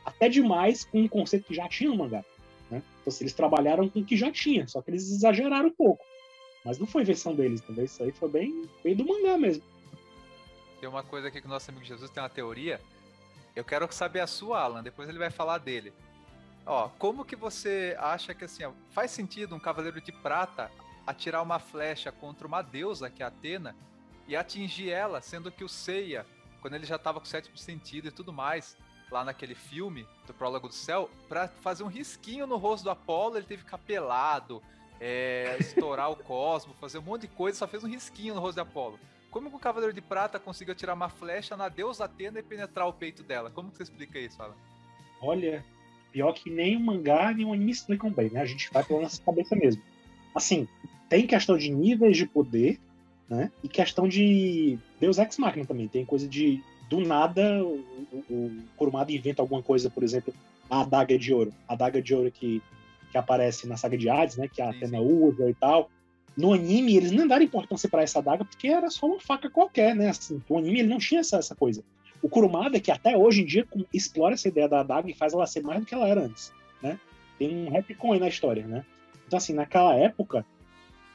até 0.04 0.28
demais, 0.28 0.84
com 0.84 1.02
um 1.02 1.08
conceito 1.08 1.46
que 1.46 1.54
já 1.54 1.68
tinha 1.68 1.90
no 1.90 1.98
mangá. 1.98 2.26
Né? 2.72 2.82
Então, 3.02 3.12
assim, 3.12 3.24
eles 3.24 3.34
trabalharam 3.34 3.88
com 3.88 4.00
o 4.00 4.06
que 4.06 4.18
já 4.18 4.32
tinha, 4.32 4.68
só 4.68 4.82
que 4.82 4.90
eles 4.90 5.10
exageraram 5.12 5.68
um 5.68 5.74
pouco. 5.74 6.04
Mas 6.66 6.78
não 6.78 6.88
foi 6.88 7.04
invenção 7.04 7.34
deles, 7.34 7.62
entendeu? 7.62 7.86
Isso 7.86 8.02
aí 8.04 8.12
foi 8.12 8.30
bem, 8.30 8.68
bem 8.84 8.96
do 8.96 9.06
mangá 9.06 9.38
mesmo. 9.38 9.64
Tem 10.80 10.90
uma 10.90 11.04
coisa 11.04 11.28
aqui 11.28 11.40
que 11.40 11.48
o 11.48 11.50
nosso 11.50 11.70
amigo 11.70 11.86
Jesus 11.86 12.10
tem 12.10 12.22
uma 12.22 12.30
teoria. 12.30 12.80
Eu 13.56 13.64
quero 13.64 13.92
saber 13.92 14.22
a 14.22 14.28
sua, 14.28 14.62
Alan, 14.62 14.82
depois 14.82 15.10
ele 15.10 15.18
vai 15.18 15.30
falar 15.30 15.58
dele. 15.58 15.94
Ó, 16.70 16.88
como 17.00 17.26
que 17.26 17.36
você 17.36 17.98
acha 17.98 18.32
que 18.32 18.46
assim, 18.46 18.64
ó, 18.64 18.72
faz 18.92 19.10
sentido 19.10 19.56
um 19.56 19.60
cavaleiro 19.60 20.00
de 20.00 20.12
prata 20.12 20.70
atirar 21.06 21.42
uma 21.42 21.58
flecha 21.58 22.12
contra 22.12 22.46
uma 22.46 22.62
deusa, 22.62 23.10
que 23.10 23.24
é 23.24 23.26
Atena, 23.26 23.76
e 24.28 24.36
atingir 24.36 24.92
ela, 24.92 25.20
sendo 25.20 25.52
que 25.52 25.64
o 25.64 25.68
Seiya, 25.68 26.28
quando 26.62 26.76
ele 26.76 26.86
já 26.86 26.98
estava 26.98 27.20
com 27.20 27.26
o 27.26 27.28
sétimo 27.28 27.58
sentido 27.58 28.10
e 28.10 28.12
tudo 28.12 28.32
mais, 28.32 28.78
lá 29.10 29.26
naquele 29.26 29.56
filme 29.56 30.08
do 30.28 30.34
Prólogo 30.36 30.68
do 30.68 30.74
Céu, 30.76 31.10
para 31.28 31.48
fazer 31.48 31.84
um 31.84 31.88
risquinho 31.88 32.46
no 32.46 32.58
rosto 32.58 32.84
do 32.84 32.92
Apolo, 32.92 33.38
ele 33.38 33.48
teve 33.48 33.64
que 33.64 33.66
ficar 33.66 33.80
pelado, 33.80 34.62
é, 35.02 35.58
estourar 35.60 36.12
o 36.12 36.18
cosmo, 36.24 36.76
fazer 36.76 37.00
um 37.00 37.02
monte 37.02 37.22
de 37.22 37.30
coisa, 37.30 37.58
só 37.58 37.68
fez 37.68 37.84
um 37.84 37.90
risquinho 37.90 38.36
no 38.36 38.42
rosto 38.42 38.58
de 38.58 38.62
Apolo. 38.62 39.00
Como 39.32 39.50
que 39.50 39.56
o 39.56 39.60
Cavaleiro 39.60 39.92
de 39.94 40.02
Prata 40.02 40.40
conseguiu 40.40 40.76
tirar 40.76 40.94
uma 40.94 41.10
flecha 41.10 41.58
na 41.58 41.68
deusa 41.68 42.06
Atena 42.06 42.38
e 42.38 42.44
penetrar 42.44 42.88
o 42.88 42.94
peito 42.94 43.24
dela? 43.24 43.50
Como 43.50 43.72
que 43.72 43.78
você 43.78 43.84
explica 43.84 44.20
isso, 44.20 44.40
Alan? 44.40 44.56
Olha, 45.20 45.66
pior 46.12 46.34
que 46.34 46.50
nem 46.50 46.76
o 46.76 46.80
mangá 46.80 47.34
nem 47.34 47.46
o 47.46 47.54
anime 47.54 47.72
explicam 47.72 48.12
bem, 48.12 48.30
né? 48.30 48.42
A 48.42 48.46
gente 48.46 48.70
vai 48.72 48.84
pela 48.84 49.02
nossa 49.02 49.22
cabeça 49.22 49.56
mesmo. 49.56 49.82
Assim, 50.34 50.68
tem 51.08 51.26
questão 51.26 51.58
de 51.58 51.70
níveis 51.70 52.18
de 52.18 52.26
poder, 52.26 52.80
né? 53.28 53.52
E 53.64 53.68
questão 53.68 54.08
de 54.08 54.78
Deus 55.00 55.18
Ex 55.18 55.38
Machina 55.38 55.66
também. 55.66 55.88
Tem 55.88 56.06
coisa 56.06 56.28
de, 56.28 56.62
do 56.90 57.00
nada, 57.00 57.64
o, 57.64 57.84
o, 58.30 58.52
Kurumada 58.78 59.12
inventa 59.12 59.42
alguma 59.42 59.62
coisa, 59.62 59.90
por 59.90 60.04
exemplo, 60.04 60.34
a 60.70 60.82
adaga 60.82 61.18
de 61.18 61.34
ouro. 61.34 61.54
A 61.68 61.74
adaga 61.74 62.02
de 62.02 62.14
ouro 62.14 62.32
que, 62.32 62.62
que 63.12 63.18
aparece 63.18 63.68
na 63.68 63.78
saga 63.78 63.98
de 63.98 64.10
Hades, 64.10 64.38
né? 64.38 64.48
Que 64.48 64.62
a 64.62 64.72
sim, 64.72 64.78
Atena 64.78 65.00
sim. 65.00 65.04
usa 65.04 65.50
e 65.50 65.54
tal 65.54 65.90
no 66.40 66.54
anime 66.54 66.96
eles 66.96 67.12
não 67.12 67.28
deram 67.28 67.44
importância 67.44 67.90
para 67.90 68.02
essa 68.02 68.20
adaga 68.20 68.46
porque 68.46 68.70
era 68.70 68.90
só 68.90 69.08
uma 69.08 69.20
faca 69.20 69.50
qualquer, 69.50 69.94
né? 69.94 70.10
Assim, 70.10 70.42
o 70.48 70.58
anime 70.58 70.80
ele 70.80 70.88
não 70.88 70.98
tinha 70.98 71.20
essa, 71.20 71.38
essa 71.38 71.54
coisa. 71.54 71.84
O 72.22 72.30
Kurumada, 72.30 72.80
que 72.80 72.92
até 72.92 73.18
hoje 73.18 73.42
em 73.42 73.46
dia 73.46 73.66
explora 73.94 74.34
essa 74.34 74.48
ideia 74.48 74.68
da 74.68 74.82
adaga 74.82 75.10
e 75.10 75.14
faz 75.14 75.34
ela 75.34 75.48
ser 75.48 75.64
mais 75.64 75.80
do 75.80 75.86
que 75.86 75.94
ela 75.94 76.08
era 76.08 76.22
antes, 76.22 76.54
né? 76.82 77.00
Tem 77.38 77.56
um 77.56 77.70
retcon 77.70 78.14
aí 78.14 78.20
na 78.20 78.28
história, 78.28 78.68
né? 78.68 78.86
Então, 79.26 79.38
assim, 79.38 79.54
naquela 79.54 79.96
época, 79.96 80.46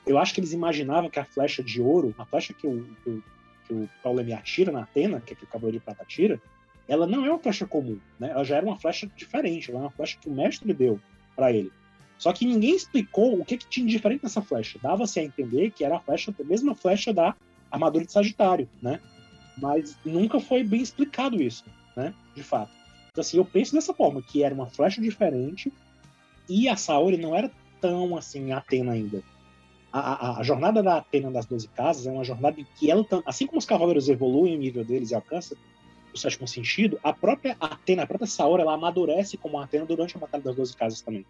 eu 0.06 0.18
acho 0.18 0.32
que 0.32 0.40
eles 0.40 0.52
imaginavam 0.52 1.10
que 1.10 1.18
a 1.18 1.24
flecha 1.24 1.62
de 1.62 1.82
ouro, 1.82 2.14
a 2.16 2.24
flecha 2.24 2.54
que 2.54 2.66
o, 2.66 2.84
que 3.02 3.10
o, 3.10 3.22
que 3.66 3.74
o 3.74 3.88
Paulemir 4.02 4.38
atira 4.38 4.72
na 4.72 4.82
Atena, 4.82 5.20
que, 5.20 5.34
é 5.34 5.36
que 5.36 5.44
o 5.44 5.46
Cavaleiro 5.46 5.78
de 5.78 5.84
Prata 5.84 6.04
tira, 6.06 6.40
ela 6.86 7.06
não 7.06 7.24
é 7.24 7.30
uma 7.30 7.38
flecha 7.38 7.66
comum, 7.66 7.98
né? 8.18 8.30
Ela 8.30 8.44
já 8.44 8.56
era 8.56 8.66
uma 8.66 8.78
flecha 8.78 9.06
diferente, 9.16 9.70
ela 9.70 9.80
é 9.80 9.82
uma 9.82 9.90
flecha 9.90 10.18
que 10.20 10.28
o 10.28 10.32
mestre 10.32 10.72
deu 10.72 11.00
para 11.34 11.52
ele. 11.52 11.72
Só 12.18 12.32
que 12.32 12.46
ninguém 12.46 12.74
explicou 12.76 13.38
o 13.38 13.44
que, 13.44 13.56
que 13.56 13.66
tinha 13.66 13.86
de 13.86 13.92
diferente 13.92 14.22
nessa 14.22 14.40
flecha. 14.40 14.78
Dava-se 14.82 15.18
a 15.18 15.24
entender 15.24 15.70
que 15.70 15.84
era 15.84 15.96
a 15.96 16.00
flecha, 16.00 16.34
a 16.38 16.44
mesma 16.44 16.74
flecha 16.74 17.12
da 17.12 17.34
armadura 17.70 18.04
de 18.04 18.12
Sagitário, 18.12 18.68
né? 18.80 19.00
Mas 19.56 19.96
nunca 20.04 20.40
foi 20.40 20.64
bem 20.64 20.82
explicado 20.82 21.40
isso, 21.40 21.64
né? 21.96 22.12
De 22.34 22.42
fato. 22.42 22.72
Então, 23.10 23.22
assim, 23.22 23.36
eu 23.36 23.44
penso 23.44 23.74
dessa 23.74 23.94
forma, 23.94 24.20
que 24.20 24.42
era 24.42 24.54
uma 24.54 24.66
flecha 24.66 25.00
diferente 25.00 25.72
e 26.48 26.68
a 26.68 26.76
Saori 26.76 27.16
não 27.16 27.34
era 27.34 27.50
tão, 27.80 28.16
assim, 28.16 28.52
Atena 28.52 28.92
ainda. 28.92 29.22
A, 29.92 30.00
a, 30.00 30.40
a, 30.40 30.42
jornada 30.42 30.82
da 30.82 30.96
Atena 30.96 31.30
das 31.30 31.46
Doze 31.46 31.68
Casas 31.68 32.06
é 32.06 32.10
uma 32.10 32.24
jornada 32.24 32.60
em 32.60 32.66
que 32.76 32.90
ela, 32.90 33.06
assim 33.24 33.46
como 33.46 33.58
os 33.58 33.64
cavaleiros 33.64 34.08
evoluem 34.08 34.56
o 34.56 34.58
nível 34.58 34.84
deles 34.84 35.12
e 35.12 35.14
alcançam 35.14 35.56
o 36.12 36.18
sétimo 36.18 36.48
sentido, 36.48 36.98
a 37.02 37.12
própria 37.12 37.56
Atena, 37.60 38.02
a 38.02 38.06
própria 38.06 38.26
Saori, 38.26 38.62
ela 38.62 38.74
amadurece 38.74 39.36
como 39.36 39.58
Atena 39.58 39.84
durante 39.84 40.16
a 40.16 40.20
Batalha 40.20 40.42
das 40.42 40.56
Doze 40.56 40.76
Casas 40.76 41.00
também. 41.00 41.24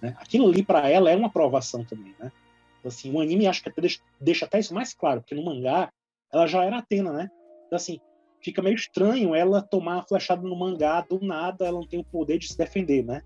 Né? 0.00 0.16
Aquilo 0.18 0.48
ali 0.48 0.62
para 0.62 0.88
ela 0.88 1.10
é 1.10 1.16
uma 1.16 1.28
aprovação 1.28 1.84
também, 1.84 2.14
né? 2.18 2.32
Então, 2.78 2.88
assim, 2.88 3.12
o 3.12 3.20
anime 3.20 3.46
acho 3.46 3.62
que 3.62 3.68
até 3.68 3.80
deixa, 3.80 4.00
deixa, 4.20 4.44
até 4.44 4.58
isso 4.58 4.72
mais 4.72 4.94
claro, 4.94 5.20
porque 5.20 5.34
no 5.34 5.44
mangá 5.44 5.90
ela 6.32 6.46
já 6.46 6.64
era 6.64 6.78
Atena, 6.78 7.12
né? 7.12 7.30
Então, 7.68 7.76
assim, 7.76 8.00
fica 8.42 8.60
meio 8.60 8.74
estranho 8.74 9.34
ela 9.34 9.62
tomar 9.62 9.98
a 9.98 10.02
flechada 10.02 10.42
no 10.42 10.56
mangá 10.56 11.00
do 11.02 11.20
nada, 11.20 11.66
ela 11.66 11.78
não 11.78 11.86
tem 11.86 12.00
o 12.00 12.04
poder 12.04 12.38
de 12.38 12.48
se 12.48 12.58
defender, 12.58 13.04
né? 13.04 13.22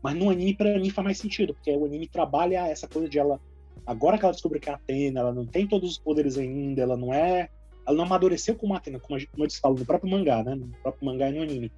Mas 0.00 0.14
no 0.14 0.30
anime, 0.30 0.54
para 0.54 0.78
mim, 0.78 0.90
faz 0.90 1.04
mais 1.04 1.18
sentido, 1.18 1.52
porque 1.52 1.70
o 1.70 1.84
anime 1.84 2.06
trabalha 2.06 2.68
essa 2.68 2.86
coisa 2.86 3.08
de 3.08 3.18
ela. 3.18 3.40
Agora 3.84 4.16
que 4.16 4.24
ela 4.24 4.32
descobre 4.32 4.60
que 4.60 4.70
é 4.70 4.72
Atena, 4.72 5.20
ela 5.20 5.32
não 5.32 5.44
tem 5.44 5.66
todos 5.66 5.90
os 5.90 5.98
poderes 5.98 6.38
ainda, 6.38 6.82
ela 6.82 6.96
não 6.96 7.12
é. 7.12 7.48
Ela 7.86 7.96
não 7.96 8.04
amadureceu 8.04 8.54
como 8.54 8.74
Atena, 8.74 9.00
como, 9.00 9.18
a, 9.18 9.26
como 9.26 9.44
eles 9.44 9.56
falam 9.56 9.76
no 9.78 9.84
próprio 9.84 10.10
mangá, 10.10 10.44
né? 10.44 10.54
No 10.54 10.68
próprio 10.82 11.04
mangá 11.04 11.28
e 11.28 11.32
no 11.32 11.42
anime 11.42 11.72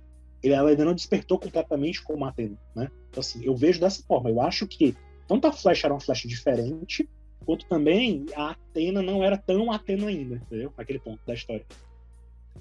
ela 0.51 0.71
ainda 0.71 0.85
não 0.85 0.95
despertou 0.95 1.39
completamente 1.39 2.03
como 2.03 2.25
Atena, 2.25 2.57
né? 2.75 2.91
Então, 3.11 3.21
assim, 3.21 3.45
eu 3.45 3.55
vejo 3.55 3.79
dessa 3.79 4.03
forma. 4.03 4.31
Eu 4.31 4.41
acho 4.41 4.67
que 4.67 4.97
tanto 5.29 5.47
a 5.47 5.53
Flash 5.53 5.85
era 5.85 5.95
uma 5.95 6.01
Flash 6.01 6.23
diferente, 6.23 7.09
quanto 7.45 7.67
também 7.67 8.27
a 8.35 8.51
Atena 8.51 9.03
não 9.03 9.23
era 9.23 9.37
tão 9.37 9.71
Atena 9.71 10.09
ainda, 10.09 10.37
entendeu? 10.37 10.73
Naquele 10.77 10.99
ponto 10.99 11.21
da 11.25 11.35
história. 11.35 11.65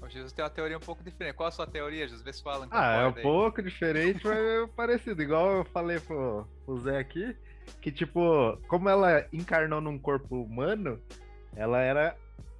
O 0.00 0.08
Jesus 0.08 0.32
tem 0.32 0.44
uma 0.44 0.50
teoria 0.50 0.76
um 0.76 0.80
pouco 0.80 1.02
diferente. 1.02 1.34
Qual 1.34 1.48
a 1.48 1.52
sua 1.52 1.66
teoria, 1.66 2.06
Jesus? 2.06 2.22
Vê 2.22 2.32
se 2.32 2.42
fala. 2.42 2.66
Ah, 2.70 3.02
é 3.02 3.06
um 3.06 3.14
aí. 3.14 3.22
pouco 3.22 3.62
diferente, 3.62 4.20
mas 4.24 4.36
é 4.36 4.66
parecido. 4.74 5.22
Igual 5.22 5.58
eu 5.58 5.64
falei 5.66 6.00
pro, 6.00 6.46
pro 6.64 6.78
Zé 6.80 6.98
aqui, 6.98 7.36
que 7.80 7.92
tipo, 7.92 8.58
como 8.68 8.88
ela 8.88 9.26
encarnou 9.32 9.80
num 9.80 9.98
corpo 9.98 10.42
humano, 10.42 11.00
ela 11.54 11.80
era. 11.80 12.16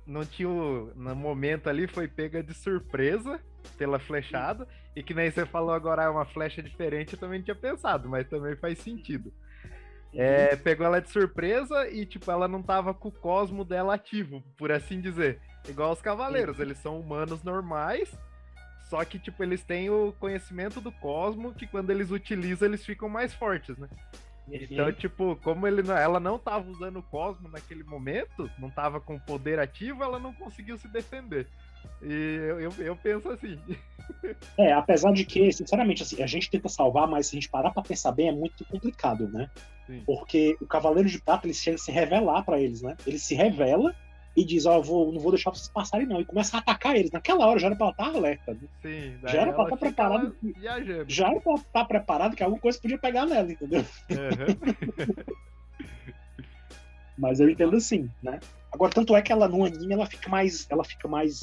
Não 0.06 0.24
tinha. 0.24 0.48
No 0.48 1.16
momento 1.16 1.68
ali, 1.68 1.86
foi 1.86 2.06
pega 2.06 2.42
de 2.42 2.54
surpresa 2.54 3.40
pela 3.76 3.98
flechada. 3.98 4.66
E 4.94 5.02
que 5.02 5.14
nem 5.14 5.30
você 5.30 5.46
falou 5.46 5.72
agora 5.72 6.02
é 6.02 6.09
uma 6.09 6.26
flecha 6.26 6.62
diferente, 6.62 7.14
eu 7.14 7.18
também 7.18 7.40
tinha 7.40 7.54
pensado, 7.54 8.09
mas 8.09 8.28
também 8.28 8.54
faz 8.56 8.78
sentido. 8.78 9.32
É, 10.14 10.54
pegou 10.56 10.86
ela 10.86 11.00
de 11.00 11.10
surpresa 11.10 11.88
e, 11.88 12.04
tipo, 12.04 12.30
ela 12.30 12.46
não 12.46 12.62
tava 12.62 12.92
com 12.92 13.09
o 13.09 13.12
cosmo 13.12 13.64
dela 13.64 13.94
ativo, 13.94 14.42
por 14.59 14.70
assim 14.70 15.00
dizer. 15.00 15.40
Igual 15.68 15.93
os 15.93 16.02
cavaleiros, 16.02 16.59
eles 16.59 16.78
são 16.78 16.98
humanos 16.98 17.43
normais, 17.43 18.12
só 18.89 19.05
que, 19.05 19.18
tipo, 19.18 19.43
eles 19.43 19.62
têm 19.62 19.89
o 19.89 20.12
conhecimento 20.18 20.80
do 20.80 20.93
cosmo 20.93 21.55
que 21.55 21.66
quando 21.66 21.90
eles 21.90 22.10
utilizam, 22.10 22.68
eles 22.68 22.84
ficam 22.84 23.09
mais 23.09 23.32
fortes, 23.32 23.76
né? 23.78 23.89
Então, 24.51 24.93
tipo, 24.93 25.36
como 25.36 25.66
ele 25.66 25.82
não, 25.82 25.97
ela 25.97 26.18
não 26.18 26.39
tava 26.39 26.68
usando 26.68 26.98
o 26.98 27.02
cosmo 27.02 27.48
naquele 27.48 27.84
momento, 27.84 28.51
não 28.59 28.68
tava 28.68 29.01
com 29.01 29.18
poder 29.18 29.59
ativo, 29.59 30.02
ela 30.02 30.18
não 30.18 30.34
conseguiu 30.34 30.76
se 30.76 30.89
defender. 30.89 31.47
E 32.02 32.12
eu, 32.12 32.60
eu, 32.60 32.72
eu, 32.78 32.97
penso 32.97 33.30
assim. 33.30 33.59
É, 34.59 34.72
apesar 34.72 35.12
de 35.12 35.24
que, 35.24 35.51
sinceramente, 35.52 36.02
assim, 36.02 36.22
a 36.22 36.26
gente 36.26 36.51
tenta 36.51 36.68
salvar, 36.68 37.09
mas 37.09 37.26
se 37.26 37.34
a 37.34 37.40
gente 37.40 37.48
parar 37.48 37.70
pra 37.70 37.82
pensar 37.82 38.12
bem, 38.12 38.28
é 38.28 38.32
muito 38.32 38.64
complicado, 38.64 39.28
né? 39.28 39.51
Sim. 39.86 40.02
Porque 40.05 40.56
o 40.60 40.66
Cavaleiro 40.66 41.09
de 41.09 41.20
Prata, 41.20 41.47
ele 41.47 41.55
chega 41.55 41.76
a 41.76 41.78
se 41.78 41.90
revelar 41.90 42.44
para 42.44 42.60
eles, 42.60 42.82
né? 42.82 42.97
Ele 43.06 43.18
se 43.18 43.34
revela 43.34 43.94
e 44.34 44.44
diz, 44.44 44.64
ó, 44.64 44.78
oh, 44.78 44.82
vou, 44.82 45.12
não 45.12 45.20
vou 45.20 45.30
deixar 45.32 45.50
vocês 45.50 45.68
passarem, 45.68 46.06
não. 46.06 46.20
E 46.20 46.24
começa 46.24 46.56
a 46.56 46.60
atacar 46.60 46.96
eles. 46.96 47.10
Naquela 47.10 47.46
hora 47.46 47.59
já 47.59 47.66
era 47.66 47.76
pra 47.76 47.86
ela 47.86 47.92
estar 47.92 48.18
alerta. 48.18 48.54
Né? 48.54 48.68
Sim, 48.80 49.18
já 49.24 49.40
era 49.42 49.52
pra 49.52 49.64
estar 49.64 49.76
preparado. 49.76 50.36
Já 51.06 51.30
era 51.30 51.40
pra 51.40 51.54
estar 51.54 51.84
preparado 51.84 52.36
que 52.36 52.42
alguma 52.42 52.60
coisa 52.60 52.80
podia 52.80 52.98
pegar 52.98 53.26
nela, 53.26 53.52
entendeu? 53.52 53.84
Uhum. 54.10 55.34
Mas 57.18 57.40
eu 57.40 57.50
entendo 57.50 57.76
assim, 57.76 58.10
né? 58.22 58.40
Agora, 58.72 58.90
tanto 58.92 59.14
é 59.14 59.20
que 59.20 59.30
ela 59.30 59.46
no 59.46 59.64
anime 59.64 59.92
ela 59.92 60.06
fica 60.06 60.30
mais. 60.30 60.66
Ela 60.70 60.82
fica 60.82 61.06
mais 61.06 61.40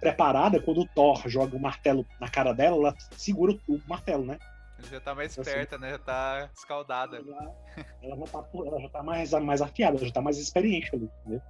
preparada 0.00 0.60
quando 0.60 0.80
o 0.80 0.88
Thor 0.88 1.22
joga 1.26 1.56
o 1.56 1.60
martelo 1.60 2.06
na 2.20 2.28
cara 2.28 2.52
dela, 2.52 2.76
ela 2.76 2.94
segura 3.12 3.56
o 3.68 3.80
martelo, 3.86 4.24
né? 4.24 4.38
Ela 4.78 4.88
já 4.88 5.00
tá 5.00 5.14
mais 5.14 5.32
então, 5.32 5.42
esperta, 5.42 5.76
assim, 5.76 5.84
né? 5.84 5.90
Já 5.92 5.98
tá 5.98 6.50
escaldada. 6.54 7.16
Ela, 7.16 7.54
ela, 8.02 8.16
já, 8.16 8.26
tá, 8.26 8.44
ela 8.54 8.80
já 8.80 8.88
tá 8.88 9.02
mais, 9.02 9.32
mais 9.32 9.62
afiada, 9.62 9.96
ela 9.96 10.06
já 10.06 10.12
tá 10.12 10.20
mais 10.20 10.38
experiente 10.38 10.94
ali, 10.94 11.10
entendeu? 11.20 11.42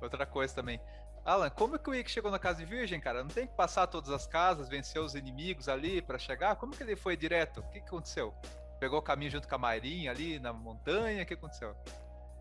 Outra 0.00 0.26
coisa 0.26 0.54
também. 0.54 0.80
Alan, 1.24 1.48
como 1.48 1.76
é 1.76 1.78
que 1.78 1.88
o 1.88 1.94
Ikki 1.94 2.10
chegou 2.10 2.30
na 2.30 2.38
casa 2.38 2.58
de 2.58 2.66
virgem, 2.66 3.00
cara? 3.00 3.22
Não 3.22 3.30
tem 3.30 3.46
que 3.46 3.54
passar 3.54 3.86
todas 3.86 4.10
as 4.10 4.26
casas, 4.26 4.68
vencer 4.68 5.00
os 5.00 5.14
inimigos 5.14 5.68
ali 5.68 6.02
para 6.02 6.18
chegar? 6.18 6.56
Como 6.56 6.76
que 6.76 6.82
ele 6.82 6.96
foi 6.96 7.16
direto? 7.16 7.60
O 7.60 7.62
que, 7.70 7.80
que 7.80 7.86
aconteceu? 7.86 8.34
Pegou 8.78 8.98
o 8.98 9.02
caminho 9.02 9.30
junto 9.30 9.48
com 9.48 9.54
a 9.54 9.58
Marinha 9.58 10.10
ali 10.10 10.38
na 10.38 10.52
montanha? 10.52 11.22
O 11.22 11.26
que 11.26 11.32
aconteceu? 11.32 11.74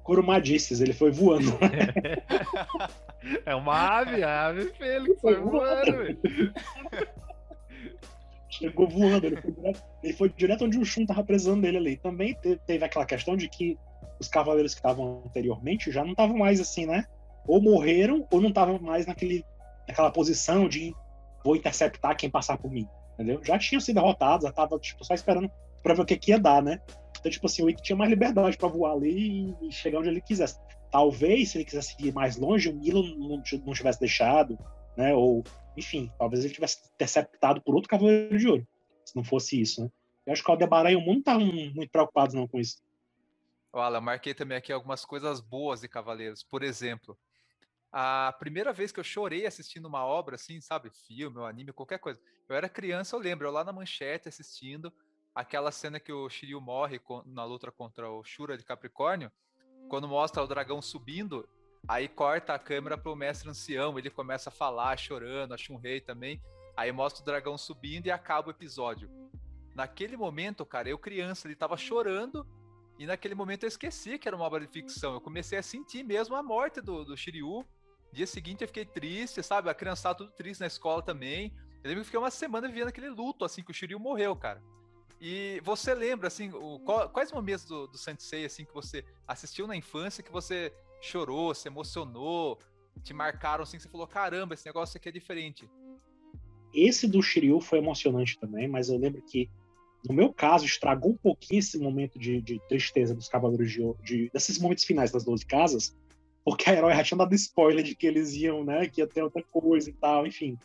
Corumadices, 0.04 0.82
ele 0.82 0.92
foi 0.92 1.12
voando. 1.12 1.58
é 3.46 3.56
uma 3.56 4.00
ave, 4.00 4.22
a 4.22 4.48
ave 4.48 4.66
fênix, 4.74 5.22
foi 5.22 5.36
voando, 5.40 5.98
velho. 5.98 6.20
Chegou 8.50 8.88
voando, 8.88 9.26
ele 9.26 9.42
foi, 9.42 9.52
direto, 9.52 9.84
ele 10.04 10.14
foi 10.14 10.30
direto 10.30 10.66
onde 10.66 10.78
o 10.78 10.86
Shun 10.86 11.06
tava 11.06 11.24
precisando 11.24 11.62
dele 11.62 11.78
ali. 11.78 11.98
Também 11.98 12.38
teve 12.68 12.84
aquela 12.84 13.06
questão 13.06 13.38
de 13.38 13.48
que 13.48 13.80
os 14.20 14.28
cavaleiros 14.28 14.74
que 14.74 14.80
estavam 14.80 15.24
anteriormente 15.26 15.90
já 15.90 16.04
não 16.04 16.12
estavam 16.12 16.38
mais 16.38 16.60
assim, 16.60 16.86
né? 16.86 17.08
Ou 17.48 17.61
morreram, 17.61 18.28
ou 18.32 18.41
não 18.41 18.49
estavam 18.49 18.80
mais 18.80 19.06
naquele, 19.06 19.45
naquela 19.88 20.11
posição 20.11 20.68
de 20.68 20.94
vou 21.44 21.56
interceptar 21.56 22.15
quem 22.15 22.30
passar 22.30 22.57
por 22.57 22.72
mim, 22.72 22.88
entendeu? 23.14 23.44
Já 23.44 23.60
tinham 23.60 23.82
sido 23.82 23.95
derrotados, 23.95 24.45
já 24.45 24.52
tava 24.52 24.80
tipo, 24.80 25.03
só 25.03 25.14
esperando 25.14 25.52
pra 25.82 25.94
ver 25.94 26.02
o 26.02 26.06
que, 26.06 26.18
que 26.18 26.32
ia 26.32 26.40
dar, 26.40 26.64
né? 26.64 26.80
Então, 27.20 27.32
tipo 27.32 27.45
assim, 27.45 27.64
o 27.64 27.70
Ikki 27.70 27.84
tinha 27.84 27.95
mais 27.95 28.10
liberdade 28.10 28.57
para 28.57 28.70
voar 28.70 28.94
ali 28.94 29.56
e 29.61 29.72
chegar 29.72 29.99
onde 29.99 30.10
ele 30.10 30.22
quisesse. 30.22 30.57
Talvez, 30.91 31.49
se 31.49 31.57
ele 31.57 31.65
quisesse 31.65 31.95
ir 31.99 32.14
mais 32.14 32.38
longe, 32.38 32.70
o 32.70 32.76
Milo 32.76 33.03
não, 33.18 33.41
não 33.65 33.74
tivesse 33.74 33.99
deixado, 33.99 34.57
né? 34.95 35.14
Ou, 35.14 35.44
enfim, 35.76 36.11
talvez 36.18 36.44
ele 36.44 36.53
tivesse 36.53 36.80
interceptado 36.95 37.61
por 37.61 37.76
outro 37.76 37.90
Cavaleiro 37.90 38.38
de 38.38 38.48
Ouro, 38.48 38.68
se 39.06 39.15
não 39.15 39.24
fosse 39.24 39.60
isso, 39.60 39.84
né? 39.84 39.90
Eu 40.26 40.34
acho 40.34 40.44
que 40.44 40.49
o 40.49 40.53
Aldebaran 40.53 40.91
e 40.91 40.95
o 40.95 41.02
mundo 41.02 41.20
estavam 41.20 41.45
muito 41.45 41.90
preocupados 41.91 42.34
não 42.34 42.48
com 42.48 42.60
isso. 42.60 42.82
Olha, 43.74 43.99
marquei 43.99 44.34
também 44.34 44.57
aqui 44.57 44.72
algumas 44.72 45.03
coisas 45.03 45.41
boas 45.41 45.82
de 45.82 45.88
Cavaleiros. 45.88 46.44
Por 46.44 46.64
exemplo, 46.64 47.18
a 47.95 48.34
primeira 48.40 48.74
vez 48.74 48.91
que 48.91 48.99
eu 48.99 49.03
chorei 49.03 49.45
assistindo 49.45 49.86
uma 49.86 50.03
obra, 50.03 50.34
assim, 50.34 50.60
sabe, 50.60 50.90
filme, 50.90 51.38
ou 51.38 51.45
anime, 51.45 51.72
qualquer 51.72 51.99
coisa. 51.99 52.20
Eu 52.49 52.56
era 52.56 52.68
criança, 52.68 53.15
eu 53.15 53.20
lembro, 53.20 53.45
eu 53.45 53.52
lá 53.52 53.64
na 53.64 53.72
manchete 53.72 54.28
assistindo, 54.28 54.91
aquela 55.36 55.72
cena 55.72 55.99
que 55.99 56.11
o 56.11 56.28
Shiryu 56.28 56.60
morre 56.60 56.99
na 57.28 57.45
luta 57.45 57.72
contra 57.72 58.10
o 58.10 58.24
Shura 58.24 58.57
de 58.57 58.65
Capricórnio, 58.65 59.32
quando 59.90 60.07
mostra 60.07 60.41
o 60.41 60.48
dragão 60.48 60.82
subindo, 60.82 61.48
aí 61.88 62.07
corta 62.07 62.56
a 62.56 62.60
câmera 62.60 62.98
pro 62.98 63.15
mestre 63.15 63.48
ancião, 63.48 63.99
ele 63.99 64.10
começa 64.10 64.49
a 64.49 64.52
falar, 64.52 64.98
chorando, 64.98 65.53
a 65.53 65.57
Shunrei 65.57 66.02
também, 66.02 66.41
aí 66.76 66.91
mostra 66.91 67.22
o 67.22 67.26
dragão 67.26 67.60
subindo 67.60 68.07
e 68.07 68.11
acaba 68.11 68.48
o 68.48 68.52
episódio. 68.52 69.07
Naquele 69.76 70.18
momento, 70.18 70.65
cara, 70.65 70.90
eu 70.90 70.98
criança, 70.98 71.48
ele 71.48 71.56
tava 71.56 71.78
chorando, 71.78 72.44
e 72.98 73.06
naquele 73.06 73.36
momento 73.36 73.65
eu 73.65 73.68
esqueci 73.68 74.18
que 74.18 74.28
era 74.28 74.36
uma 74.36 74.45
obra 74.45 74.61
de 74.61 74.68
ficção, 74.68 75.14
eu 75.14 75.22
comecei 75.22 75.60
a 75.60 75.64
sentir 75.64 76.03
mesmo 76.03 76.36
a 76.36 76.41
morte 76.41 76.82
do, 76.82 77.06
do 77.06 77.15
Shiryu, 77.15 77.64
dia 78.14 78.27
seguinte 78.27 78.61
eu 78.61 78.68
fiquei 78.68 78.85
triste, 78.85 79.41
sabe, 79.44 79.69
a 79.69 79.73
criançada 79.73 80.15
tudo 80.15 80.31
triste 80.31 80.61
na 80.61 80.68
escola 80.68 81.02
também, 81.02 81.52
eu 81.84 81.90
lembro 81.90 82.02
que 82.02 82.06
fiquei 82.06 82.19
uma 82.19 82.31
semana 82.31 82.68
vivendo 82.68 82.88
aquele 82.88 83.10
luto, 83.10 83.44
assim, 83.44 83.61
que 83.61 83.72
o 83.72 83.73
Shiryu 83.73 83.99
morreu, 83.99 84.35
cara. 84.35 84.61
E 85.19 85.61
você 85.64 85.94
lembra, 85.94 86.27
assim, 86.27 86.49
o, 86.53 86.80
quais 86.80 87.31
momentos 87.31 87.65
do, 87.65 87.88
do 87.88 87.98
Sensei, 87.98 88.45
assim, 88.45 88.64
que 88.64 88.73
você 88.73 89.03
assistiu 89.27 89.68
na 89.68 89.76
infância, 89.76 90.23
que 90.23 90.31
você 90.31 90.73
chorou, 91.02 91.53
se 91.53 91.68
emocionou, 91.68 92.57
te 93.03 93.14
marcaram, 93.14 93.64
assim, 93.64 93.77
que 93.77 93.84
você 93.84 93.90
falou, 93.90 94.07
caramba, 94.07 94.53
esse 94.53 94.65
negócio 94.65 94.98
aqui 94.98 95.10
é 95.10 95.11
diferente? 95.11 95.69
Esse 96.73 97.07
do 97.07 97.22
Shiryu 97.22 97.60
foi 97.60 97.80
emocionante 97.80 98.40
também, 98.40 98.68
mas 98.68 98.88
eu 98.90 98.98
lembro 98.98 99.22
que, 99.22 99.49
no 100.07 100.14
meu 100.14 100.34
caso, 100.34 100.65
estragou 100.65 101.11
um 101.11 101.18
pouquinho 101.18 101.60
esse 101.60 101.77
momento 101.77 102.18
de, 102.18 102.41
de 102.41 102.60
tristeza 102.69 103.14
dos 103.14 103.27
Cavaleiros 103.27 103.72
de, 103.72 103.94
de 104.03 104.30
desses 104.34 104.57
momentos 104.57 104.85
finais 104.85 105.11
das 105.11 105.23
12 105.23 105.45
casas, 105.45 105.95
porque 106.44 106.70
a 106.70 106.74
herói 106.74 106.94
já 106.94 107.03
tinha 107.03 107.18
dado 107.18 107.34
spoiler 107.36 107.84
de 107.84 107.95
que 107.95 108.07
eles 108.07 108.34
iam, 108.34 108.64
né, 108.64 108.88
que 108.88 109.02
ia 109.02 109.07
ter 109.07 109.24
outra 109.24 109.44
coisa 109.44 109.90
e 109.90 109.94
tal, 109.94 110.28
enfim. 110.28 110.57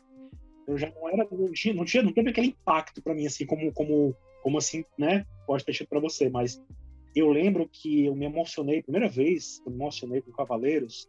Eu 0.66 0.76
já 0.76 0.90
não 0.90 1.08
era, 1.08 1.26
não 1.30 1.52
tinha, 1.52 1.74
não, 1.74 1.84
tinha, 1.84 2.02
não 2.02 2.12
teve 2.12 2.30
aquele 2.30 2.48
impacto 2.48 3.02
para 3.02 3.14
mim, 3.14 3.26
assim, 3.26 3.46
como, 3.46 3.72
como 3.72 4.14
como 4.42 4.58
assim, 4.58 4.84
né? 4.96 5.26
Pode 5.46 5.64
ter 5.64 5.74
sido 5.74 5.88
para 5.88 6.00
você, 6.00 6.28
mas 6.28 6.62
eu 7.14 7.30
lembro 7.30 7.68
que 7.68 8.06
eu 8.06 8.14
me 8.14 8.26
emocionei, 8.26 8.80
a 8.80 8.82
primeira 8.82 9.08
vez 9.08 9.60
que 9.60 9.68
eu 9.68 9.72
me 9.72 9.78
emocionei 9.78 10.20
com 10.22 10.32
Cavaleiros 10.32 11.08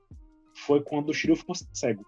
foi 0.53 0.81
quando 0.81 1.09
o 1.09 1.13
Shiryu 1.13 1.35
ficou 1.35 1.55
cego. 1.73 2.05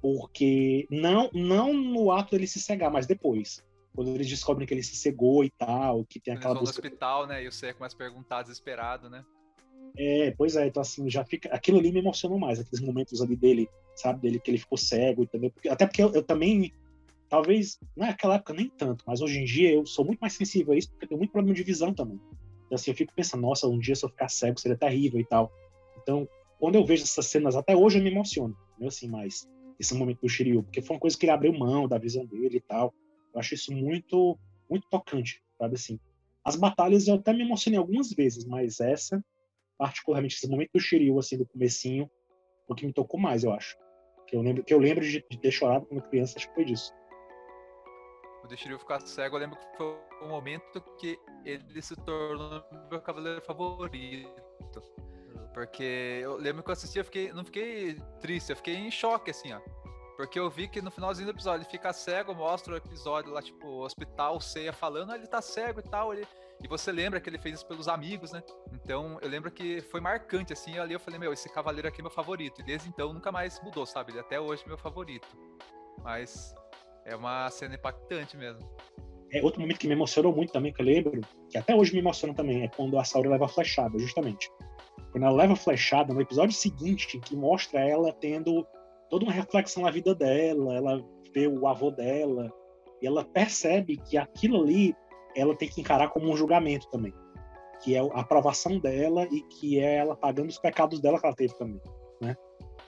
Porque 0.00 0.86
não, 0.90 1.30
não 1.32 1.74
no 1.74 2.10
ato 2.10 2.32
dele 2.32 2.46
se 2.46 2.60
cegar, 2.60 2.90
mas 2.90 3.06
depois. 3.06 3.64
Quando 3.94 4.08
eles 4.08 4.28
descobrem 4.28 4.66
que 4.66 4.72
ele 4.72 4.82
se 4.82 4.96
cegou 4.96 5.44
e 5.44 5.50
tal, 5.50 6.04
que 6.04 6.18
tem 6.18 6.34
aquela. 6.34 6.54
no 6.54 6.62
hospital, 6.62 7.26
né? 7.26 7.44
E 7.44 7.48
o 7.48 7.52
Seco 7.52 7.80
mais 7.80 7.92
perguntado, 7.92 8.44
desesperado, 8.44 9.10
né? 9.10 9.24
É, 9.96 10.30
pois 10.32 10.56
é, 10.56 10.66
então 10.66 10.80
assim, 10.80 11.08
já 11.10 11.24
fica. 11.24 11.48
Aquilo 11.50 11.78
ali 11.78 11.92
me 11.92 12.00
emocionou 12.00 12.38
mais, 12.38 12.58
aqueles 12.58 12.80
momentos 12.80 13.20
ali 13.20 13.36
dele, 13.36 13.68
sabe, 13.94 14.20
dele 14.20 14.40
que 14.40 14.50
ele 14.50 14.58
ficou 14.58 14.78
cego, 14.78 15.22
entendeu? 15.22 15.50
Porque, 15.50 15.68
até 15.68 15.86
porque 15.86 16.02
eu, 16.02 16.12
eu 16.12 16.22
também 16.22 16.72
Talvez 17.30 17.78
naquela 17.96 18.34
época 18.34 18.52
nem 18.52 18.68
tanto, 18.68 19.04
mas 19.06 19.22
hoje 19.22 19.38
em 19.38 19.44
dia 19.44 19.72
eu 19.72 19.86
sou 19.86 20.04
muito 20.04 20.18
mais 20.18 20.32
sensível 20.32 20.74
a 20.74 20.76
isso 20.76 20.90
porque 20.90 21.04
eu 21.04 21.10
tenho 21.10 21.18
muito 21.18 21.30
problema 21.30 21.54
de 21.54 21.62
visão 21.62 21.94
também. 21.94 22.20
Então, 22.66 22.74
assim, 22.74 22.90
eu 22.90 22.96
fico 22.96 23.14
pensando, 23.14 23.42
nossa, 23.42 23.68
um 23.68 23.78
dia 23.78 23.94
se 23.94 24.04
eu 24.04 24.08
ficar 24.08 24.28
cego 24.28 24.58
seria 24.58 24.76
terrível 24.76 25.20
e 25.20 25.24
tal. 25.24 25.52
Então, 26.02 26.28
quando 26.58 26.74
eu 26.74 26.84
vejo 26.84 27.04
essas 27.04 27.26
cenas, 27.26 27.54
até 27.54 27.76
hoje 27.76 28.00
eu 28.00 28.02
me 28.02 28.10
emociono, 28.10 28.56
entendeu? 28.72 28.88
Assim, 28.88 29.08
mas 29.08 29.48
esse 29.78 29.94
momento 29.94 30.20
do 30.20 30.28
Shiryu, 30.28 30.64
porque 30.64 30.82
foi 30.82 30.96
uma 30.96 31.00
coisa 31.00 31.16
que 31.16 31.24
ele 31.24 31.30
abriu 31.30 31.52
mão 31.52 31.86
da 31.86 31.98
visão 31.98 32.26
dele 32.26 32.56
e 32.56 32.60
tal. 32.60 32.92
Eu 33.32 33.38
acho 33.38 33.54
isso 33.54 33.72
muito, 33.72 34.36
muito 34.68 34.88
tocante, 34.90 35.40
sabe 35.56 35.76
assim. 35.76 36.00
As 36.44 36.56
batalhas 36.56 37.06
eu 37.06 37.14
até 37.14 37.32
me 37.32 37.42
emocionei 37.42 37.78
algumas 37.78 38.12
vezes, 38.12 38.44
mas 38.44 38.80
essa, 38.80 39.24
particularmente 39.80 40.36
esse 40.36 40.46
momento 40.46 40.72
do 40.74 40.80
Shiryu, 40.80 41.18
assim, 41.18 41.38
do 41.38 41.46
comecinho, 41.46 42.10
o 42.68 42.74
que 42.74 42.84
me 42.84 42.92
tocou 42.92 43.18
mais, 43.18 43.44
eu 43.44 43.52
acho. 43.52 43.74
Que 44.26 44.36
eu 44.36 44.42
lembro, 44.42 44.62
que 44.62 44.74
eu 44.74 44.78
lembro 44.78 45.02
de, 45.02 45.24
de 45.28 45.38
ter 45.38 45.50
chorado 45.50 45.86
quando 45.86 46.02
criança, 46.02 46.34
acho 46.36 46.48
que 46.48 46.54
foi 46.54 46.66
disso 46.66 46.92
o 48.54 48.56
Shiryu 48.56 48.78
ficar 48.78 49.00
cego, 49.00 49.36
eu 49.36 49.40
lembro 49.40 49.58
que 49.58 49.76
foi 49.76 49.96
o 50.22 50.28
momento 50.28 50.80
que 50.98 51.18
ele 51.44 51.80
se 51.80 51.94
tornou 51.96 52.62
meu 52.90 53.00
cavaleiro 53.00 53.40
favorito. 53.42 54.82
Porque 55.54 56.20
eu 56.22 56.36
lembro 56.36 56.62
que 56.62 56.70
eu 56.70 56.72
assisti, 56.72 56.98
eu 56.98 57.04
fiquei, 57.04 57.32
não 57.32 57.44
fiquei 57.44 57.96
triste, 58.20 58.50
eu 58.50 58.56
fiquei 58.56 58.74
em 58.74 58.90
choque, 58.90 59.30
assim, 59.30 59.52
ó. 59.52 59.60
Porque 60.16 60.38
eu 60.38 60.50
vi 60.50 60.68
que 60.68 60.82
no 60.82 60.90
finalzinho 60.90 61.26
do 61.26 61.34
episódio 61.34 61.64
ele 61.64 61.70
fica 61.70 61.92
cego, 61.92 62.34
mostra 62.34 62.74
o 62.74 62.76
episódio 62.76 63.32
lá, 63.32 63.40
tipo, 63.40 63.66
hospital, 63.84 64.40
Ceia 64.40 64.72
falando, 64.72 65.12
ah, 65.12 65.16
ele 65.16 65.26
tá 65.26 65.40
cego 65.40 65.80
e 65.80 65.82
tal. 65.82 66.12
Ele... 66.12 66.26
E 66.62 66.68
você 66.68 66.92
lembra 66.92 67.20
que 67.20 67.28
ele 67.28 67.38
fez 67.38 67.56
isso 67.56 67.66
pelos 67.66 67.88
amigos, 67.88 68.32
né? 68.32 68.42
Então 68.72 69.18
eu 69.22 69.28
lembro 69.28 69.50
que 69.50 69.80
foi 69.80 70.00
marcante, 70.00 70.52
assim. 70.52 70.78
Ali 70.78 70.92
eu 70.92 71.00
falei, 71.00 71.18
meu, 71.18 71.32
esse 71.32 71.48
cavaleiro 71.48 71.88
aqui 71.88 72.00
é 72.00 72.02
meu 72.02 72.10
favorito. 72.10 72.60
E 72.60 72.64
desde 72.64 72.88
então 72.88 73.12
nunca 73.12 73.32
mais 73.32 73.60
mudou, 73.62 73.86
sabe? 73.86 74.12
Ele 74.12 74.18
é 74.18 74.20
até 74.20 74.38
hoje 74.38 74.62
é 74.64 74.68
meu 74.68 74.78
favorito. 74.78 75.28
Mas 76.02 76.54
é 77.04 77.16
uma 77.16 77.48
cena 77.50 77.74
impactante 77.74 78.36
mesmo. 78.36 78.68
É, 79.32 79.42
outro 79.42 79.60
momento 79.60 79.78
que 79.78 79.86
me 79.86 79.94
emocionou 79.94 80.34
muito 80.34 80.52
também, 80.52 80.72
que 80.72 80.82
eu 80.82 80.86
lembro, 80.86 81.20
que 81.48 81.56
até 81.56 81.74
hoje 81.74 81.92
me 81.92 82.00
emociona 82.00 82.34
também, 82.34 82.64
é 82.64 82.68
quando 82.68 82.98
a 82.98 83.04
Saori 83.04 83.28
leva 83.28 83.44
a 83.44 83.48
flechada, 83.48 83.96
justamente. 83.98 84.50
Quando 85.12 85.24
ela 85.24 85.36
leva 85.36 85.52
a 85.52 85.56
flechada, 85.56 86.12
no 86.12 86.20
episódio 86.20 86.54
seguinte, 86.54 87.18
que 87.20 87.36
mostra 87.36 87.80
ela 87.80 88.12
tendo 88.12 88.66
toda 89.08 89.24
uma 89.24 89.32
reflexão 89.32 89.84
na 89.84 89.90
vida 89.90 90.14
dela, 90.14 90.74
ela 90.74 91.04
vê 91.32 91.46
o 91.46 91.66
avô 91.68 91.92
dela, 91.92 92.52
e 93.00 93.06
ela 93.06 93.24
percebe 93.24 93.96
que 93.96 94.18
aquilo 94.18 94.62
ali 94.62 94.94
ela 95.36 95.54
tem 95.54 95.68
que 95.68 95.80
encarar 95.80 96.08
como 96.08 96.30
um 96.30 96.36
julgamento 96.36 96.88
também. 96.90 97.14
Que 97.82 97.94
é 97.94 98.00
a 98.00 98.20
aprovação 98.20 98.78
dela 98.78 99.26
e 99.30 99.42
que 99.42 99.80
é 99.80 99.96
ela 99.96 100.14
pagando 100.14 100.48
os 100.48 100.58
pecados 100.58 101.00
dela 101.00 101.18
que 101.18 101.26
ela 101.26 101.34
teve 101.34 101.54
também, 101.56 101.80
né? 102.20 102.36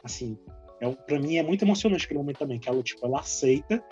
Assim, 0.05 0.39
é, 0.81 0.90
para 0.90 1.19
mim 1.19 1.36
é 1.36 1.43
muito 1.43 1.64
emocionante 1.64 2.05
aquele 2.05 2.19
momento 2.19 2.39
também, 2.39 2.59
que 2.59 2.69
ela, 2.69 2.82
tipo, 2.82 3.06
ela 3.06 3.20
aceita 3.20 3.82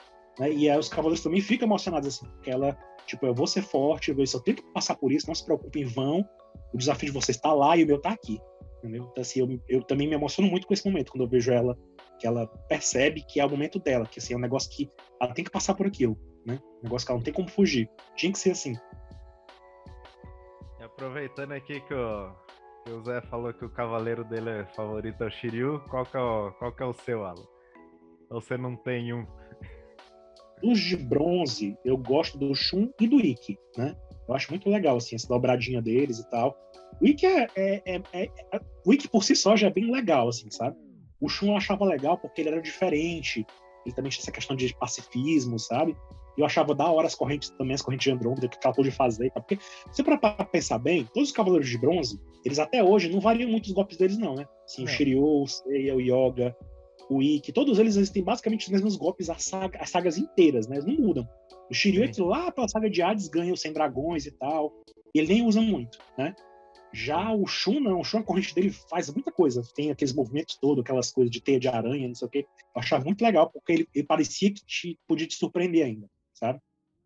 né? 0.41 0.51
E 0.51 0.71
aí 0.71 0.79
os 0.79 0.89
cavaleiros 0.89 1.23
também 1.23 1.41
ficam 1.41 1.67
emocionados 1.67 2.09
assim, 2.09 2.27
porque 2.27 2.51
ela, 2.51 2.77
tipo, 3.07 3.27
eu 3.27 3.35
vou 3.35 3.47
ser 3.47 3.63
forte, 3.63 4.11
eu, 4.11 4.17
eu 4.19 4.41
tenho 4.41 4.57
que 4.57 4.73
passar 4.73 4.97
por 4.97 5.13
isso, 5.13 5.27
não 5.27 5.35
se 5.35 5.45
preocupe 5.45 5.81
em 5.81 5.85
vão, 5.85 6.27
o 6.73 6.79
desafio 6.79 7.09
de 7.09 7.15
você 7.15 7.31
está 7.31 7.53
lá 7.53 7.77
e 7.77 7.85
o 7.85 7.87
meu 7.87 7.97
está 7.97 8.11
aqui. 8.11 8.41
Entendeu? 8.79 9.09
Então, 9.11 9.21
assim, 9.21 9.41
eu, 9.41 9.61
eu 9.69 9.83
também 9.83 10.09
me 10.09 10.15
emociono 10.15 10.51
muito 10.51 10.67
com 10.67 10.73
esse 10.73 10.87
momento, 10.87 11.13
quando 11.13 11.25
eu 11.25 11.29
vejo 11.29 11.53
ela, 11.53 11.77
que 12.21 12.27
ela 12.27 12.47
percebe 12.69 13.23
que 13.23 13.41
é 13.41 13.47
o 13.47 13.51
momento 13.51 13.79
dela, 13.81 14.07
que 14.07 14.19
assim, 14.19 14.35
é 14.35 14.37
um 14.37 14.41
negócio 14.41 14.71
que 14.71 14.91
ela 15.21 15.33
tem 15.33 15.43
que 15.43 15.51
passar 15.51 15.75
por 15.75 15.87
aquilo, 15.87 16.19
né? 16.47 16.61
Um 16.81 16.85
negócio 16.85 17.07
que 17.07 17.13
ela 17.13 17.19
não 17.19 17.25
tem 17.25 17.33
como 17.33 17.49
fugir. 17.49 17.89
Tinha 18.15 18.31
que 18.31 18.39
ser 18.39 18.51
assim. 18.51 18.75
E 20.79 20.83
aproveitando 20.83 21.53
aqui 21.53 21.81
que 21.81 21.95
o, 21.95 22.33
que 22.85 22.93
o 22.93 23.03
Zé 23.03 23.23
falou 23.23 23.55
que 23.55 23.65
o 23.65 23.71
cavaleiro 23.71 24.23
dele 24.25 24.51
é 24.51 24.67
favorito 24.67 25.25
é 25.25 25.27
o 25.27 25.31
Shiryu, 25.31 25.81
qual 25.89 26.05
que 26.05 26.17
é 26.17 26.21
o, 26.21 26.53
qual 26.53 26.73
que 26.73 26.83
é 26.83 26.87
o 26.87 26.93
seu, 26.93 27.25
Alan? 27.25 27.47
Você 28.29 28.59
não 28.59 28.77
tem 28.77 29.15
um? 29.15 29.27
Dos 30.63 30.79
de 30.79 30.97
bronze, 30.99 31.75
eu 31.87 31.97
gosto 31.97 32.37
do 32.37 32.55
Shun 32.55 32.91
e 33.01 33.09
do 33.09 33.19
Ikki, 33.19 33.59
né? 33.79 33.97
Eu 34.29 34.35
acho 34.35 34.51
muito 34.51 34.69
legal, 34.69 34.99
assim, 34.99 35.17
essa 35.17 35.27
dobradinha 35.27 35.81
deles 35.81 36.19
e 36.19 36.31
tal. 36.31 36.55
O 37.01 37.07
Ikki, 37.07 37.27
é, 37.27 37.49
é, 37.57 37.83
é, 38.13 38.25
é, 38.53 38.61
o 38.85 38.93
Ikki 38.93 39.09
por 39.09 39.25
si 39.25 39.35
só 39.35 39.57
já 39.57 39.69
é 39.69 39.71
bem 39.71 39.91
legal, 39.91 40.29
assim, 40.29 40.51
sabe? 40.51 40.77
O 41.21 41.29
Shun 41.29 41.49
eu 41.49 41.57
achava 41.57 41.85
legal 41.85 42.17
porque 42.17 42.41
ele 42.41 42.51
era 42.51 42.63
diferente, 42.63 43.47
ele 43.85 43.95
também 43.95 44.11
tinha 44.11 44.23
essa 44.23 44.33
questão 44.33 44.57
de 44.57 44.75
pacifismo, 44.75 45.59
sabe? 45.59 45.97
Eu 46.37 46.45
achava 46.45 46.75
da 46.75 46.91
hora 46.91 47.07
as 47.07 47.15
correntes 47.15 47.51
também, 47.51 47.75
as 47.75 47.83
correntes 47.83 48.05
de 48.05 48.13
Andrômeda, 48.13 48.49
que 48.49 48.57
ela 48.63 48.75
pôde 48.75 48.91
fazer. 48.91 49.31
Tá? 49.31 49.41
Porque, 49.41 49.59
se 49.93 50.03
para 50.03 50.17
pensar 50.45 50.79
bem, 50.79 51.05
todos 51.13 51.29
os 51.29 51.35
Cavaleiros 51.35 51.69
de 51.69 51.77
Bronze, 51.77 52.19
eles 52.45 52.59
até 52.59 52.83
hoje 52.83 53.11
não 53.11 53.21
variam 53.21 53.51
muito 53.51 53.67
os 53.67 53.73
golpes 53.73 53.97
deles, 53.97 54.17
não, 54.17 54.35
né? 54.35 54.47
Assim, 54.65 54.85
o 54.85 54.87
Shiryu, 54.87 55.23
o 55.23 55.47
Seiya, 55.47 55.95
o 55.95 56.01
Yoga, 56.01 56.57
o 57.11 57.21
Ikki, 57.21 57.53
todos 57.53 57.79
eles, 57.79 57.97
eles 57.97 58.11
têm 58.11 58.23
basicamente 58.23 58.67
os 58.67 58.73
mesmos 58.73 58.97
golpes, 58.97 59.29
as, 59.29 59.43
saga, 59.43 59.79
as 59.83 59.91
sagas 59.91 60.17
inteiras, 60.17 60.67
né? 60.67 60.77
Eles 60.77 60.87
não 60.87 60.95
mudam. 60.95 61.29
O 61.69 61.75
Shiryu, 61.75 62.05
é 62.05 62.11
lá 62.23 62.51
pela 62.51 62.69
saga 62.69 62.89
de 62.89 63.03
Hades, 63.03 63.29
ganha 63.29 63.53
os 63.53 63.61
100 63.61 63.73
dragões 63.73 64.27
e 64.27 64.31
tal. 64.31 64.73
E 65.15 65.19
ele 65.19 65.35
nem 65.35 65.47
usa 65.47 65.61
muito, 65.61 65.99
né? 66.17 66.35
Já 66.93 67.33
o 67.33 67.47
Shun, 67.47 67.81
não. 67.81 68.01
O 68.01 68.05
Shun, 68.05 68.19
a 68.19 68.23
corrente 68.23 68.55
dele 68.55 68.71
faz 68.71 69.11
muita 69.11 69.31
coisa. 69.31 69.63
Tem 69.75 69.91
aqueles 69.91 70.13
movimentos 70.13 70.57
todos, 70.57 70.83
aquelas 70.83 71.13
coisas 71.13 71.31
de 71.31 71.41
teia 71.41 71.61
de 71.61 71.69
aranha, 71.69 72.09
não 72.09 72.15
sei 72.15 72.27
o 72.27 72.31
quê. 72.31 72.47
Eu 72.75 72.81
achava 72.81 73.05
muito 73.05 73.23
legal, 73.23 73.49
porque 73.51 73.73
ele, 73.73 73.89
ele 73.95 74.07
parecia 74.07 74.53
que 74.53 74.65
te, 74.65 74.99
podia 75.07 75.27
te 75.27 75.35
surpreender 75.35 75.85
ainda, 75.85 76.09
sabe? 76.35 76.61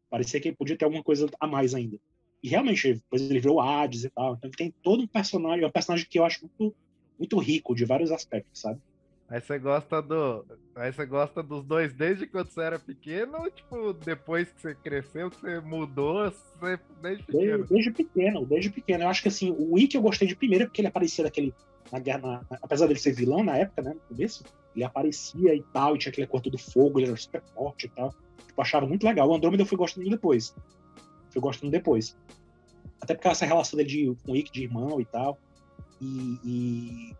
Parecia 0.08 0.40
que 0.40 0.48
ele 0.48 0.56
podia 0.56 0.76
ter 0.76 0.84
alguma 0.84 1.02
coisa 1.02 1.28
a 1.38 1.46
mais 1.46 1.74
ainda. 1.74 1.98
E 2.42 2.48
realmente, 2.48 2.94
depois 2.94 3.22
ele 3.22 3.40
virou 3.40 3.60
Hades 3.60 4.04
e 4.04 4.10
tal. 4.10 4.34
Então 4.34 4.50
tem 4.50 4.72
todo 4.82 5.02
um 5.02 5.06
personagem, 5.06 5.64
é 5.64 5.66
um 5.66 5.72
personagem 5.72 6.06
que 6.08 6.18
eu 6.18 6.24
acho 6.24 6.40
muito, 6.42 6.76
muito 7.18 7.38
rico 7.38 7.74
de 7.74 7.84
vários 7.84 8.10
aspectos, 8.10 8.60
sabe? 8.60 8.80
Aí 9.28 9.40
você 9.40 9.58
gosta 9.58 10.02
do. 10.02 10.44
Aí 10.76 10.92
você 10.92 11.06
gosta 11.06 11.42
dos 11.42 11.64
dois 11.64 11.94
desde 11.94 12.26
quando 12.26 12.48
você 12.48 12.60
era 12.60 12.78
pequeno 12.78 13.38
ou 13.38 13.50
tipo, 13.50 13.92
depois 13.94 14.50
que 14.50 14.60
você 14.60 14.74
cresceu, 14.74 15.30
que 15.30 15.40
você 15.40 15.60
mudou, 15.60 16.30
você 16.60 16.78
desde 17.00 17.24
pequeno? 17.24 17.58
Desde, 17.58 17.74
desde 17.74 17.90
pequeno, 17.90 18.46
desde 18.46 18.70
pequeno. 18.70 19.04
Eu 19.04 19.08
acho 19.08 19.22
que 19.22 19.28
assim, 19.28 19.50
o 19.50 19.74
Wiki 19.74 19.96
eu 19.96 20.02
gostei 20.02 20.28
de 20.28 20.36
primeiro 20.36 20.66
porque 20.66 20.80
ele 20.80 20.88
aparecia 20.88 21.24
daquele. 21.24 21.54
Na 21.92 21.98
guerra, 21.98 22.18
na, 22.18 22.58
apesar 22.62 22.86
dele 22.86 22.98
ser 22.98 23.12
vilão 23.12 23.42
na 23.44 23.56
época, 23.56 23.82
né? 23.82 23.94
No 23.94 24.00
começo, 24.16 24.44
ele 24.74 24.84
aparecia 24.84 25.54
e 25.54 25.62
tal, 25.72 25.94
e 25.94 25.98
tinha 25.98 26.10
aquele 26.10 26.26
corpo 26.26 26.50
do 26.50 26.58
fogo, 26.58 26.98
ele 26.98 27.08
era 27.08 27.16
super 27.16 27.42
forte 27.54 27.86
e 27.86 27.90
tal. 27.90 28.14
Tipo, 28.46 28.60
achava 28.60 28.86
muito 28.86 29.06
legal. 29.06 29.28
O 29.28 29.34
Andrômeda 29.34 29.62
eu 29.62 29.66
fui 29.66 29.78
gostando 29.78 30.08
depois. 30.08 30.54
Fui 31.30 31.40
gostando 31.40 31.70
depois. 31.70 32.16
Até 33.00 33.14
porque 33.14 33.28
essa 33.28 33.46
relação 33.46 33.76
dele 33.76 33.88
de, 33.88 34.16
com 34.24 34.32
o 34.32 34.34
Wiki 34.34 34.52
de 34.52 34.62
irmão 34.62 35.00
e 35.00 35.04
tal. 35.04 35.38
E, 36.00 36.38
e 36.44 37.16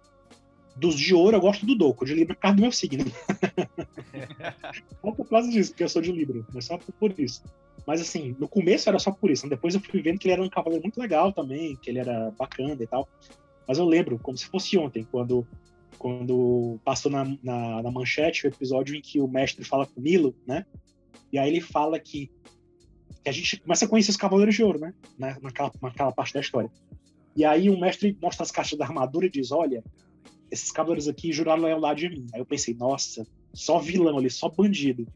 dos 0.77 0.99
de 0.99 1.15
ouro, 1.15 1.37
eu 1.37 1.41
gosto 1.41 1.65
do 1.65 1.75
Doco, 1.75 2.05
de 2.05 2.15
Libra 2.15 2.35
por 2.35 2.41
causa 2.41 2.57
do 2.57 2.63
meu 2.63 2.73
signo. 2.73 3.05
Só 5.01 5.13
por 5.13 5.29
causa 5.29 5.51
disso, 5.51 5.71
porque 5.71 5.85
eu 5.85 5.89
sou 5.89 6.03
de 6.03 6.13
Libra, 6.13 6.45
mas 6.53 6.65
só 6.65 6.79
por 6.79 7.19
isso. 7.19 7.43
Mas 7.87 8.01
assim, 8.01 8.35
no 8.39 8.49
começo 8.49 8.89
era 8.89 8.99
só 8.99 9.13
por 9.13 9.31
isso. 9.31 9.49
Depois 9.49 9.75
eu 9.75 9.81
fui 9.81 10.01
vendo 10.01 10.19
que 10.19 10.27
ele 10.27 10.33
era 10.33 10.43
um 10.43 10.49
cavaleiro 10.49 10.83
muito 10.83 10.99
legal 10.99 11.33
também, 11.33 11.77
que 11.77 11.91
ele 11.91 11.99
era 11.99 12.31
bacana 12.39 12.77
e 12.81 12.87
tal. 12.87 13.09
Mas 13.69 13.79
eu 13.79 13.85
lembro, 13.85 14.19
como 14.19 14.37
se 14.37 14.47
fosse 14.47 14.77
ontem, 14.79 15.07
quando, 15.11 15.47
quando 15.99 16.79
passou 16.85 17.11
na, 17.11 17.25
na, 17.43 17.83
na 17.83 17.91
manchete 17.91 18.47
o 18.47 18.49
episódio 18.49 18.95
em 18.95 19.01
que 19.01 19.21
o 19.21 19.29
mestre 19.29 19.65
fala 19.65 19.87
com 19.87 20.01
o 20.01 20.03
Milo, 20.03 20.35
né? 20.47 20.65
E 21.33 21.39
aí 21.39 21.49
ele 21.49 21.61
fala 21.61 21.99
que, 21.99 22.31
que 23.23 23.29
a 23.29 23.33
gente 23.33 23.61
começa 23.61 23.85
a 23.85 23.89
conhecer 23.89 24.11
os 24.11 24.17
Cavaleiros 24.17 24.55
de 24.55 24.63
Ouro, 24.63 24.79
né? 24.79 24.95
Naquela, 25.19 25.71
naquela 25.83 26.13
parte 26.13 26.33
da 26.33 26.41
história. 26.41 26.71
E 27.37 27.45
aí 27.45 27.69
o 27.69 27.79
mestre 27.79 28.17
mostra 28.23 28.45
as 28.45 28.51
caixas 28.51 28.79
da 28.79 28.85
armadura 28.85 29.27
e 29.27 29.31
diz: 29.31 29.51
Olha, 29.51 29.83
esses 30.51 30.71
cavaleiros 30.71 31.09
aqui 31.09 31.33
juraram 31.33 31.63
lealdade 31.63 32.09
de 32.09 32.15
mim. 32.15 32.27
Aí 32.33 32.41
eu 32.41 32.47
pensei, 32.47 32.75
nossa, 32.75 33.27
só 33.53 33.79
vilão 33.79 34.19
ali, 34.19 34.31
só 34.31 34.49
bandido. 34.49 35.07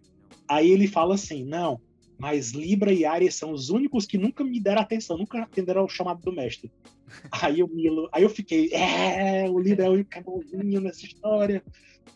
Aí 0.49 0.71
ele 0.71 0.87
fala 0.87 1.15
assim, 1.15 1.45
não, 1.45 1.81
mas 2.19 2.51
Libra 2.51 2.93
e 2.93 3.05
Ares 3.05 3.35
são 3.35 3.53
os 3.53 3.71
únicos 3.71 4.07
que 4.07 4.19
nunca 4.19 4.43
me 4.43 4.59
deram 4.59 4.83
atenção, 4.83 5.17
nunca 5.17 5.43
atenderam 5.43 5.83
ao 5.83 5.89
chamado 5.89 6.21
do 6.21 6.33
mestre. 6.33 6.71
Aí 7.31 7.61
eu, 7.61 7.69
Milo, 7.69 8.07
aí 8.13 8.23
eu 8.23 8.29
fiquei, 8.29 8.71
é, 8.71 9.49
o 9.49 9.59
Libra 9.59 9.87
é 9.87 9.89
o 9.89 10.05
cabalzinho 10.05 10.79
nessa 10.79 11.07
história. 11.07 11.63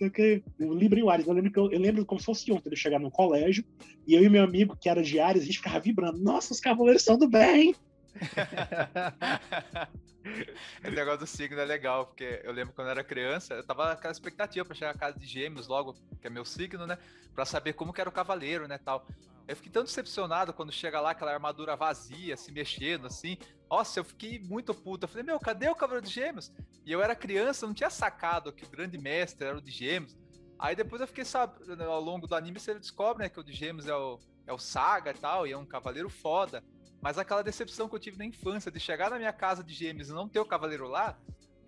Okay. 0.00 0.42
O 0.60 0.74
Libra 0.74 0.98
e 0.98 1.02
o 1.02 1.08
Ares, 1.08 1.26
eu 1.26 1.32
lembro, 1.32 1.50
que 1.50 1.58
eu, 1.58 1.70
eu, 1.70 1.80
lembro 1.80 2.04
como 2.04 2.20
se 2.20 2.26
fosse 2.26 2.52
ontem, 2.52 2.68
de 2.68 2.76
chegar 2.76 2.98
no 2.98 3.10
colégio, 3.10 3.64
e 4.06 4.14
eu 4.14 4.22
e 4.22 4.28
meu 4.28 4.42
amigo, 4.42 4.76
que 4.78 4.88
era 4.88 5.02
de 5.02 5.18
Ares, 5.18 5.42
a 5.42 5.46
gente 5.46 5.58
ficava 5.58 5.80
vibrando, 5.80 6.18
nossa, 6.18 6.52
os 6.52 6.60
cavaleiros 6.60 7.02
são 7.02 7.16
do 7.16 7.28
bem! 7.28 7.74
Esse 10.82 10.94
negócio 10.94 11.20
do 11.20 11.26
signo 11.26 11.58
é 11.60 11.64
legal, 11.64 12.06
porque 12.06 12.40
eu 12.44 12.52
lembro 12.52 12.72
quando 12.74 12.88
eu 12.88 12.92
era 12.92 13.04
criança, 13.04 13.54
eu 13.54 13.64
tava 13.64 13.86
com 13.86 13.92
aquela 13.92 14.12
expectativa 14.12 14.64
para 14.64 14.74
chegar 14.74 14.90
à 14.90 14.98
casa 14.98 15.18
de 15.18 15.26
gêmeos 15.26 15.66
logo, 15.66 15.94
que 16.20 16.26
é 16.26 16.30
meu 16.30 16.44
signo, 16.44 16.86
né? 16.86 16.96
Pra 17.34 17.44
saber 17.44 17.72
como 17.72 17.92
que 17.92 18.00
era 18.00 18.08
o 18.08 18.12
cavaleiro, 18.12 18.68
né, 18.68 18.78
tal. 18.78 19.06
Eu 19.48 19.56
fiquei 19.56 19.72
tão 19.72 19.82
decepcionado 19.82 20.52
quando 20.52 20.70
chega 20.70 21.00
lá 21.00 21.10
aquela 21.10 21.32
armadura 21.32 21.74
vazia, 21.74 22.36
se 22.36 22.52
mexendo, 22.52 23.06
assim. 23.06 23.36
Nossa, 23.68 23.98
eu 23.98 24.04
fiquei 24.04 24.38
muito 24.38 24.72
puto. 24.72 25.04
Eu 25.04 25.08
falei, 25.08 25.24
meu, 25.24 25.40
cadê 25.40 25.68
o 25.68 25.74
cavaleiro 25.74 26.06
de 26.06 26.12
gêmeos? 26.12 26.52
E 26.86 26.92
eu 26.92 27.02
era 27.02 27.16
criança, 27.16 27.66
não 27.66 27.74
tinha 27.74 27.90
sacado 27.90 28.52
que 28.52 28.64
o 28.64 28.70
grande 28.70 28.96
mestre 28.98 29.46
era 29.46 29.58
o 29.58 29.60
de 29.60 29.70
gêmeos. 29.72 30.16
Aí 30.58 30.76
depois 30.76 31.00
eu 31.00 31.08
fiquei 31.08 31.24
sabendo, 31.24 31.82
ao 31.82 32.00
longo 32.00 32.26
do 32.28 32.36
anime 32.36 32.60
você 32.60 32.72
descobre, 32.78 33.24
né, 33.24 33.28
que 33.28 33.40
o 33.40 33.42
de 33.42 33.52
gêmeos 33.52 33.88
é 33.88 33.94
o, 33.94 34.20
é 34.46 34.52
o 34.52 34.58
Saga 34.58 35.10
e 35.10 35.14
tal, 35.14 35.44
e 35.44 35.50
é 35.50 35.58
um 35.58 35.66
cavaleiro 35.66 36.08
foda. 36.08 36.62
Mas 37.02 37.18
aquela 37.18 37.42
decepção 37.42 37.88
que 37.88 37.96
eu 37.96 37.98
tive 37.98 38.16
na 38.16 38.24
infância 38.24 38.70
de 38.70 38.78
chegar 38.78 39.10
na 39.10 39.18
minha 39.18 39.32
casa 39.32 39.62
de 39.62 39.74
gêmeos 39.74 40.08
e 40.08 40.12
não 40.12 40.28
ter 40.28 40.38
o 40.38 40.44
cavaleiro 40.46 40.86
lá, 40.86 41.18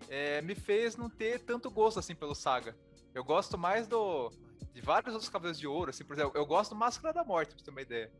é, 0.07 0.41
me 0.41 0.55
fez 0.55 0.95
não 0.95 1.09
ter 1.09 1.41
tanto 1.41 1.69
gosto 1.69 1.99
assim 1.99 2.15
pelo 2.15 2.33
Saga. 2.33 2.75
Eu 3.13 3.23
gosto 3.23 3.57
mais 3.57 3.85
do 3.85 4.31
de 4.73 4.81
vários 4.81 5.13
outros 5.13 5.29
cavaleiros 5.29 5.59
de 5.59 5.67
ouro, 5.67 5.89
assim, 5.89 6.03
por 6.03 6.13
exemplo, 6.13 6.33
eu 6.35 6.45
gosto 6.45 6.71
do 6.71 6.75
Máscara 6.75 7.13
da 7.13 7.23
Morte, 7.23 7.49
pra 7.49 7.59
você 7.59 7.65
ter 7.65 7.71
uma 7.71 7.81
ideia. 7.81 8.11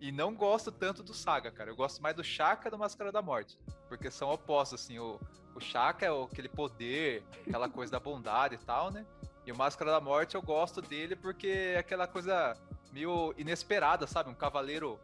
E 0.00 0.10
não 0.10 0.34
gosto 0.34 0.72
tanto 0.72 1.00
do 1.00 1.14
Saga, 1.14 1.48
cara. 1.52 1.70
Eu 1.70 1.76
gosto 1.76 2.02
mais 2.02 2.16
do 2.16 2.24
Shaka 2.24 2.68
do 2.68 2.76
Máscara 2.76 3.12
da 3.12 3.22
Morte. 3.22 3.56
Porque 3.88 4.10
são 4.10 4.28
opostos, 4.32 4.82
assim. 4.82 4.98
O, 4.98 5.20
o 5.54 5.60
Shaka 5.60 6.04
é 6.04 6.10
o, 6.10 6.24
aquele 6.24 6.48
poder, 6.48 7.22
aquela 7.46 7.68
coisa 7.68 7.92
da 7.92 8.00
bondade 8.00 8.56
e 8.56 8.58
tal, 8.58 8.90
né? 8.90 9.06
E 9.46 9.52
o 9.52 9.56
Máscara 9.56 9.92
da 9.92 10.00
Morte 10.00 10.34
eu 10.34 10.42
gosto 10.42 10.82
dele 10.82 11.14
porque 11.14 11.46
é 11.46 11.78
aquela 11.78 12.08
coisa 12.08 12.56
meio 12.92 13.32
inesperada, 13.38 14.04
sabe? 14.08 14.28
Um 14.28 14.34
cavaleiro 14.34 14.98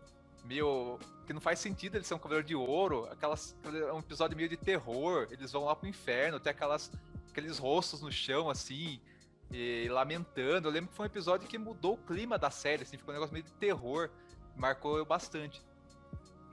meio. 0.44 0.98
que 1.26 1.32
não 1.32 1.40
faz 1.40 1.58
sentido 1.58 1.96
ele 1.96 2.04
ser 2.04 2.14
um 2.14 2.18
cavaleiro 2.18 2.46
de 2.46 2.54
ouro. 2.54 3.06
Aquelas, 3.10 3.56
é 3.64 3.92
um 3.92 3.98
episódio 3.98 4.36
meio 4.36 4.48
de 4.48 4.56
terror. 4.56 5.28
Eles 5.30 5.52
vão 5.52 5.64
lá 5.64 5.74
pro 5.74 5.88
inferno, 5.88 6.40
tem 6.40 6.50
aquelas, 6.50 6.90
aqueles 7.30 7.58
rostos 7.58 8.02
no 8.02 8.10
chão, 8.10 8.50
assim, 8.50 9.00
e 9.50 9.88
lamentando. 9.88 10.68
Eu 10.68 10.72
lembro 10.72 10.90
que 10.90 10.96
foi 10.96 11.06
um 11.06 11.10
episódio 11.10 11.48
que 11.48 11.58
mudou 11.58 11.94
o 11.94 11.98
clima 11.98 12.38
da 12.38 12.50
série, 12.50 12.82
assim, 12.82 12.96
ficou 12.96 13.12
um 13.12 13.16
negócio 13.16 13.32
meio 13.32 13.44
de 13.44 13.52
terror. 13.52 14.10
Marcou 14.56 14.98
eu 14.98 15.04
bastante. 15.04 15.62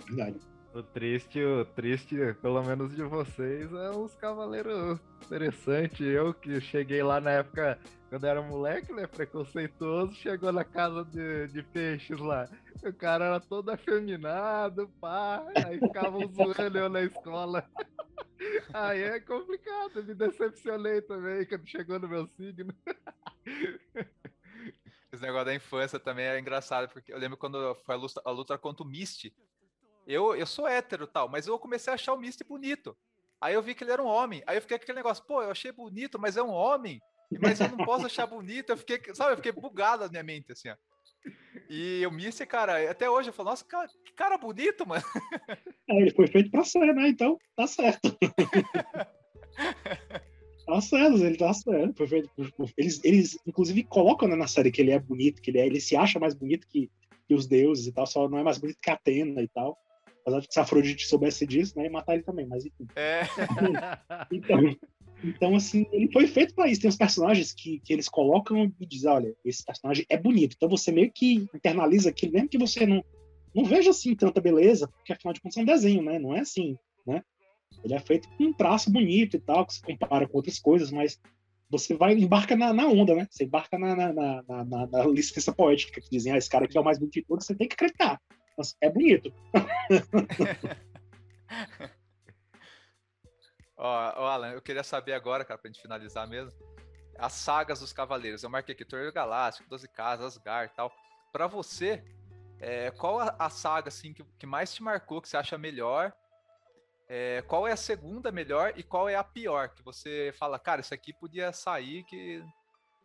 Verdade. 0.08 0.40
O 0.74 0.84
triste, 0.84 1.42
o 1.42 1.64
triste, 1.64 2.18
pelo 2.42 2.62
menos 2.62 2.94
de 2.94 3.02
vocês, 3.02 3.72
é 3.72 3.92
os 3.92 4.14
cavaleiros 4.16 5.00
interessantes. 5.24 6.02
Eu 6.02 6.34
que 6.34 6.60
cheguei 6.60 7.02
lá 7.02 7.22
na 7.22 7.32
época, 7.32 7.80
quando 8.16 8.28
era 8.28 8.42
moleque, 8.42 8.94
né, 8.94 9.06
preconceituoso, 9.06 10.14
chegou 10.14 10.50
na 10.50 10.64
casa 10.64 11.04
de, 11.04 11.50
de 11.50 11.62
peixes 11.62 12.18
lá. 12.18 12.48
O 12.82 12.94
cara 12.94 13.26
era 13.26 13.40
todo 13.42 13.70
afeminado, 13.70 14.88
pá, 15.02 15.46
aí 15.54 15.78
ficavam 15.78 16.26
zoando 16.30 16.78
eu 16.78 16.88
na 16.88 17.02
escola. 17.02 17.70
Aí 18.74 19.02
é 19.02 19.20
complicado, 19.20 20.04
me 20.04 20.14
decepcionei 20.14 21.02
também 21.02 21.46
quando 21.46 21.68
chegou 21.68 22.00
no 22.00 22.08
meu 22.08 22.28
signo. 22.38 22.74
Esse 25.12 25.22
negócio 25.22 25.46
da 25.46 25.56
infância 25.56 26.00
também 26.00 26.26
é 26.26 26.40
engraçado, 26.40 26.90
porque 26.90 27.12
eu 27.12 27.18
lembro 27.18 27.38
quando 27.38 27.76
foi 27.76 27.96
a 27.96 27.98
luta, 27.98 28.22
a 28.24 28.32
luta 28.32 28.58
contra 28.58 28.84
o 28.84 28.88
Misty, 28.88 29.34
eu, 30.06 30.36
eu 30.36 30.46
sou 30.46 30.68
hétero 30.68 31.08
tal, 31.08 31.28
mas 31.28 31.48
eu 31.48 31.58
comecei 31.58 31.92
a 31.92 31.96
achar 31.96 32.14
o 32.14 32.18
Misty 32.18 32.44
bonito. 32.44 32.96
Aí 33.42 33.54
eu 33.54 33.62
vi 33.62 33.74
que 33.74 33.84
ele 33.84 33.92
era 33.92 34.04
um 34.04 34.08
homem. 34.08 34.44
Aí 34.46 34.58
eu 34.58 34.62
fiquei 34.62 34.78
com 34.78 34.84
aquele 34.84 34.98
negócio, 34.98 35.24
pô, 35.26 35.42
eu 35.42 35.52
achei 35.52 35.72
bonito, 35.72 36.20
mas 36.20 36.38
é 36.38 36.44
um 36.44 36.52
homem. 36.52 37.02
Mas 37.40 37.60
eu 37.60 37.70
não 37.70 37.78
posso 37.86 38.06
achar 38.06 38.26
bonito. 38.26 38.70
Eu 38.70 38.78
fiquei, 38.78 39.02
sabe, 39.14 39.34
eu 39.34 39.38
fiquei 39.38 39.52
bugado 39.52 40.04
na 40.04 40.10
minha 40.10 40.24
mente, 40.24 40.52
assim, 40.52 40.70
ó. 40.70 40.76
E 41.70 42.06
o 42.06 42.12
Misty, 42.12 42.46
cara, 42.46 42.90
até 42.90 43.10
hoje 43.10 43.30
eu 43.30 43.34
falo, 43.34 43.50
nossa, 43.50 43.66
cara, 43.66 43.88
que 43.88 44.14
cara 44.14 44.38
bonito, 44.38 44.88
mano. 44.88 45.04
É, 45.88 46.02
ele 46.02 46.10
foi 46.10 46.26
feito 46.26 46.50
pra 46.50 46.64
ser, 46.64 46.96
né? 46.96 47.10
Então, 47.10 47.38
tá 47.56 47.68
certo. 47.68 48.18
tá 50.66 50.82
certo, 50.82 51.24
ele 51.24 51.38
tá 51.38 51.54
certo. 51.54 51.96
Foi 51.96 52.08
feito, 52.08 52.32
eles, 52.76 53.00
eles, 53.04 53.38
inclusive, 53.46 53.84
colocam 53.84 54.28
né, 54.28 54.36
na 54.36 54.48
série 54.48 54.72
que 54.72 54.82
ele 54.82 54.90
é 54.90 54.98
bonito, 54.98 55.44
que 55.44 55.52
ele, 55.52 55.60
é, 55.60 55.68
ele 55.68 55.80
se 55.80 55.96
acha 55.96 56.18
mais 56.18 56.34
bonito 56.34 56.68
que, 56.68 56.90
que 57.28 57.36
os 57.36 57.46
deuses 57.46 57.86
e 57.86 57.92
tal, 57.92 58.08
só 58.08 58.28
não 58.28 58.40
é 58.40 58.44
mais 58.44 58.58
bonito 58.58 58.80
que 58.82 58.90
a 58.90 58.94
Atena 58.94 59.44
e 59.44 59.48
tal. 59.48 59.78
Apesar 60.22 60.40
de 60.40 60.48
que 60.48 60.54
se 60.56 60.60
a 60.60 60.64
Afrodite 60.64 61.06
soubesse 61.06 61.46
disso, 61.46 61.78
né, 61.78 61.84
ia 61.84 61.92
matar 61.92 62.16
ele 62.16 62.24
também, 62.24 62.48
mas 62.48 62.66
enfim. 62.66 62.88
É. 62.96 63.22
Então, 64.32 64.76
então, 65.24 65.56
assim, 65.56 65.86
ele 65.92 66.12
foi 66.12 66.28
feito 66.28 66.54
para 66.54 66.68
isso. 66.68 66.82
Tem 66.82 66.90
os 66.90 66.98
personagens 66.98 67.54
que, 67.54 67.80
que 67.80 67.94
eles 67.94 68.10
colocam 68.10 68.72
e 68.80 68.86
dizem, 68.86 69.10
olha, 69.10 69.36
esse 69.44 69.64
personagem 69.64 70.06
é 70.10 70.18
bonito. 70.18 70.56
Então 70.56 70.70
você 70.70 70.92
meio 70.92 71.12
que 71.12 71.48
internaliza 71.54 72.10
aquilo, 72.10 72.34
mesmo 72.34 72.50
que 72.50 72.58
você 72.58 72.86
não, 72.86 73.04
não 73.54 73.64
veja 73.64 73.92
assim 73.92 74.16
tanta 74.16 74.42
beleza, 74.42 74.88
porque 74.88 75.14
afinal 75.14 75.34
de 75.34 75.42
contas 75.42 75.58
é 75.58 75.62
um 75.62 75.66
desenho, 75.66 76.04
né? 76.04 76.20
Não 76.20 76.36
é 76.36 76.42
assim, 76.42 76.78
né? 77.06 77.24
Ele 77.84 77.94
é 77.94 78.00
feito 78.00 78.28
com 78.30 78.46
um 78.46 78.54
traço 78.54 78.92
bonito 78.92 79.38
e 79.38 79.40
tal, 79.40 79.66
que 79.66 79.74
se 79.74 79.82
compara 79.82 80.28
com 80.28 80.38
outras 80.38 80.60
coisas, 80.60 80.92
mas 80.92 81.20
você 81.70 81.96
vai 81.96 82.14
embarca 82.14 82.56
na, 82.56 82.74
na 82.74 82.88
onda, 82.88 83.16
né? 83.16 83.28
Você 83.30 83.46
embarca 83.46 83.78
na, 83.78 83.96
na, 83.96 84.14
na, 84.14 84.64
na, 84.64 85.06
licença 85.08 85.54
poética, 85.54 86.02
que 86.02 86.10
dizem, 86.10 86.32
ah, 86.32 86.38
esse 86.38 86.50
cara 86.50 86.66
aqui 86.66 86.78
é 86.78 86.82
o 86.82 86.84
mais 86.84 86.98
bonito 86.98 87.14
de 87.14 87.24
todos, 87.24 87.46
você 87.46 87.56
tem 87.56 87.68
que 87.68 87.74
acreditar. 87.74 88.20
Mas 88.58 88.76
é 88.82 88.90
bonito. 88.90 89.34
ó, 93.78 94.14
ó, 94.16 94.28
Alan, 94.28 94.52
eu 94.52 94.62
queria 94.62 94.84
saber 94.84 95.14
agora, 95.14 95.46
cara, 95.46 95.58
pra 95.58 95.70
gente 95.70 95.82
finalizar 95.82 96.28
mesmo, 96.28 96.52
as 97.18 97.34
sagas 97.34 97.80
dos 97.80 97.94
Cavaleiros. 97.94 98.44
Eu 98.44 98.50
marquei 98.50 98.74
aqui 98.74 98.86
Torneio 98.86 99.14
Galáctico, 99.14 99.70
Doze 99.70 99.88
Casas, 99.88 100.38
Asgard 100.38 100.72
e 100.72 100.76
tal. 100.76 100.92
Pra 101.32 101.48
você, 101.48 102.04
é, 102.60 102.92
qual 102.92 103.20
a, 103.20 103.36
a, 103.38 103.50
saga 103.50 103.90
assim 103.90 104.14
que, 104.14 104.24
que, 104.38 104.46
mais 104.46 104.74
te 104.74 104.84
marcou, 104.84 105.22
que 105.22 105.30
você 105.30 105.38
acha 105.38 105.58
melhor? 105.58 106.14
É, 107.08 107.44
qual 107.44 107.68
é 107.68 107.72
a 107.72 107.78
segunda 107.78 108.32
melhor 108.32 108.74
e 108.76 108.84
qual 108.84 109.08
é 109.08 109.16
a 109.16 109.24
pior? 109.24 109.70
Que 109.70 109.84
você 109.84 110.34
fala, 110.38 110.58
cara, 110.58 110.82
isso 110.82 110.94
aqui 110.94 111.14
podia 111.14 111.52
sair 111.52 112.04
que 112.04 112.44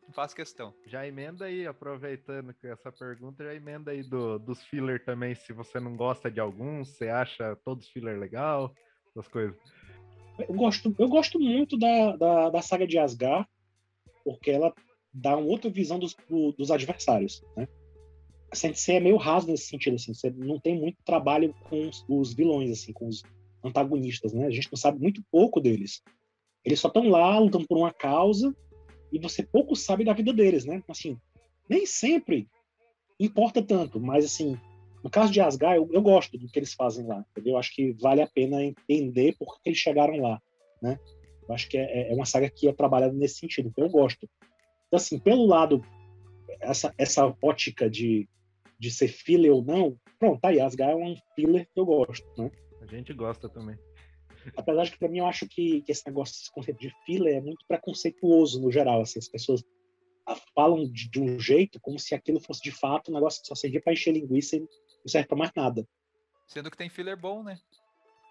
não 0.02 0.12
faz 0.12 0.32
questão. 0.32 0.74
Já 0.86 1.06
emenda 1.06 1.44
aí, 1.44 1.66
aproveitando 1.66 2.54
que 2.54 2.66
essa 2.66 2.90
pergunta, 2.90 3.44
já 3.44 3.54
emenda 3.54 3.90
aí 3.90 4.02
do, 4.02 4.38
dos 4.38 4.62
filler 4.64 5.04
também, 5.04 5.34
se 5.34 5.52
você 5.52 5.78
não 5.78 5.96
gosta 5.96 6.30
de 6.30 6.40
alguns, 6.40 6.88
você 6.88 7.08
acha 7.08 7.56
todos 7.64 7.88
filler 7.88 8.18
legal, 8.18 8.74
essas 9.10 9.28
coisas. 9.28 9.56
Eu 10.48 10.54
gosto, 10.54 10.94
eu 10.98 11.08
gosto 11.08 11.38
muito 11.38 11.76
da, 11.78 12.16
da, 12.16 12.50
da 12.50 12.62
saga 12.62 12.86
de 12.86 12.98
Asgard, 12.98 13.46
porque 14.24 14.50
ela 14.50 14.74
dá 15.12 15.36
uma 15.36 15.46
outra 15.46 15.70
visão 15.70 15.98
dos, 15.98 16.16
do, 16.28 16.52
dos 16.52 16.70
adversários, 16.70 17.42
né? 17.56 17.66
A 18.52 18.56
Sensei 18.56 18.96
é 18.96 19.00
meio 19.00 19.16
raso 19.16 19.46
nesse 19.46 19.66
sentido, 19.66 19.94
assim, 19.94 20.12
você 20.12 20.28
não 20.30 20.58
tem 20.58 20.78
muito 20.78 20.98
trabalho 21.04 21.54
com 21.68 21.88
os, 21.88 22.04
os 22.08 22.34
vilões, 22.34 22.70
assim, 22.70 22.92
com 22.92 23.06
os 23.06 23.22
antagonistas, 23.64 24.32
né? 24.32 24.46
A 24.46 24.50
gente 24.50 24.68
não 24.70 24.76
sabe 24.76 24.98
muito 24.98 25.22
pouco 25.30 25.60
deles. 25.60 26.02
Eles 26.64 26.80
só 26.80 26.88
estão 26.88 27.08
lá 27.08 27.38
lutando 27.38 27.66
por 27.66 27.78
uma 27.78 27.92
causa 27.92 28.54
e 29.12 29.18
você 29.18 29.42
pouco 29.42 29.76
sabe 29.76 30.04
da 30.04 30.12
vida 30.12 30.32
deles, 30.32 30.64
né? 30.64 30.82
Assim, 30.88 31.16
nem 31.68 31.86
sempre 31.86 32.48
importa 33.20 33.62
tanto, 33.62 34.00
mas 34.00 34.24
assim, 34.24 34.58
no 35.02 35.10
caso 35.10 35.32
de 35.32 35.40
Asgard, 35.40 35.76
eu, 35.76 35.88
eu 35.92 36.02
gosto 36.02 36.36
do 36.36 36.46
que 36.48 36.58
eles 36.58 36.74
fazem 36.74 37.06
lá, 37.06 37.24
entendeu? 37.30 37.54
Eu 37.54 37.58
acho 37.58 37.74
que 37.74 37.92
vale 37.92 38.20
a 38.20 38.26
pena 38.26 38.62
entender 38.62 39.34
por 39.38 39.60
que 39.60 39.70
eles 39.70 39.78
chegaram 39.78 40.16
lá, 40.20 40.40
né? 40.82 40.98
Eu 41.48 41.54
acho 41.54 41.68
que 41.68 41.78
é, 41.78 42.10
é 42.10 42.14
uma 42.14 42.26
saga 42.26 42.48
que 42.48 42.68
é 42.68 42.72
trabalhada 42.72 43.12
nesse 43.12 43.38
sentido, 43.38 43.68
então 43.68 43.84
eu 43.84 43.90
gosto. 43.90 44.28
Então, 44.86 44.96
assim, 44.96 45.18
pelo 45.18 45.46
lado, 45.46 45.84
essa, 46.60 46.94
essa 46.98 47.34
ótica 47.42 47.88
de, 47.88 48.28
de 48.78 48.90
ser 48.90 49.08
filler 49.08 49.52
ou 49.52 49.64
não, 49.64 49.96
pronto, 50.18 50.40
tá 50.40 50.48
aí, 50.48 50.60
Asgard 50.60 51.00
é 51.00 51.04
um 51.04 51.16
filler 51.34 51.66
que 51.72 51.80
eu 51.80 51.86
gosto, 51.86 52.26
né? 52.36 52.50
A 52.80 52.86
gente 52.86 53.12
gosta 53.12 53.48
também. 53.48 53.76
Apesar 54.56 54.84
de 54.84 54.92
que, 54.92 54.98
para 54.98 55.08
mim, 55.08 55.18
eu 55.18 55.26
acho 55.26 55.46
que, 55.48 55.82
que, 55.82 55.92
esse 55.92 56.06
negócio, 56.06 56.34
esse 56.34 56.50
conceito 56.50 56.80
de 56.80 56.92
filler 57.04 57.36
é 57.36 57.40
muito 57.40 57.64
preconceituoso 57.66 58.60
no 58.60 58.70
geral. 58.70 59.02
Assim, 59.02 59.18
as 59.18 59.28
pessoas 59.28 59.62
falam 60.54 60.90
de, 60.90 61.10
de, 61.10 61.20
um 61.20 61.38
jeito 61.38 61.80
como 61.80 61.98
se 61.98 62.14
aquilo 62.14 62.40
fosse 62.40 62.62
de 62.62 62.70
fato 62.70 63.10
um 63.10 63.14
negócio 63.14 63.42
que 63.42 63.48
só 63.48 63.54
servia 63.54 63.80
para 63.80 63.92
encher 63.92 64.12
linguiça 64.12 64.56
e 64.56 64.66
não 65.04 65.10
serve 65.10 65.28
para 65.28 65.36
mais 65.36 65.52
nada. 65.54 65.86
Sendo 66.46 66.70
que 66.70 66.76
tem 66.76 66.88
filler 66.88 67.16
bom, 67.16 67.42
né? 67.42 67.58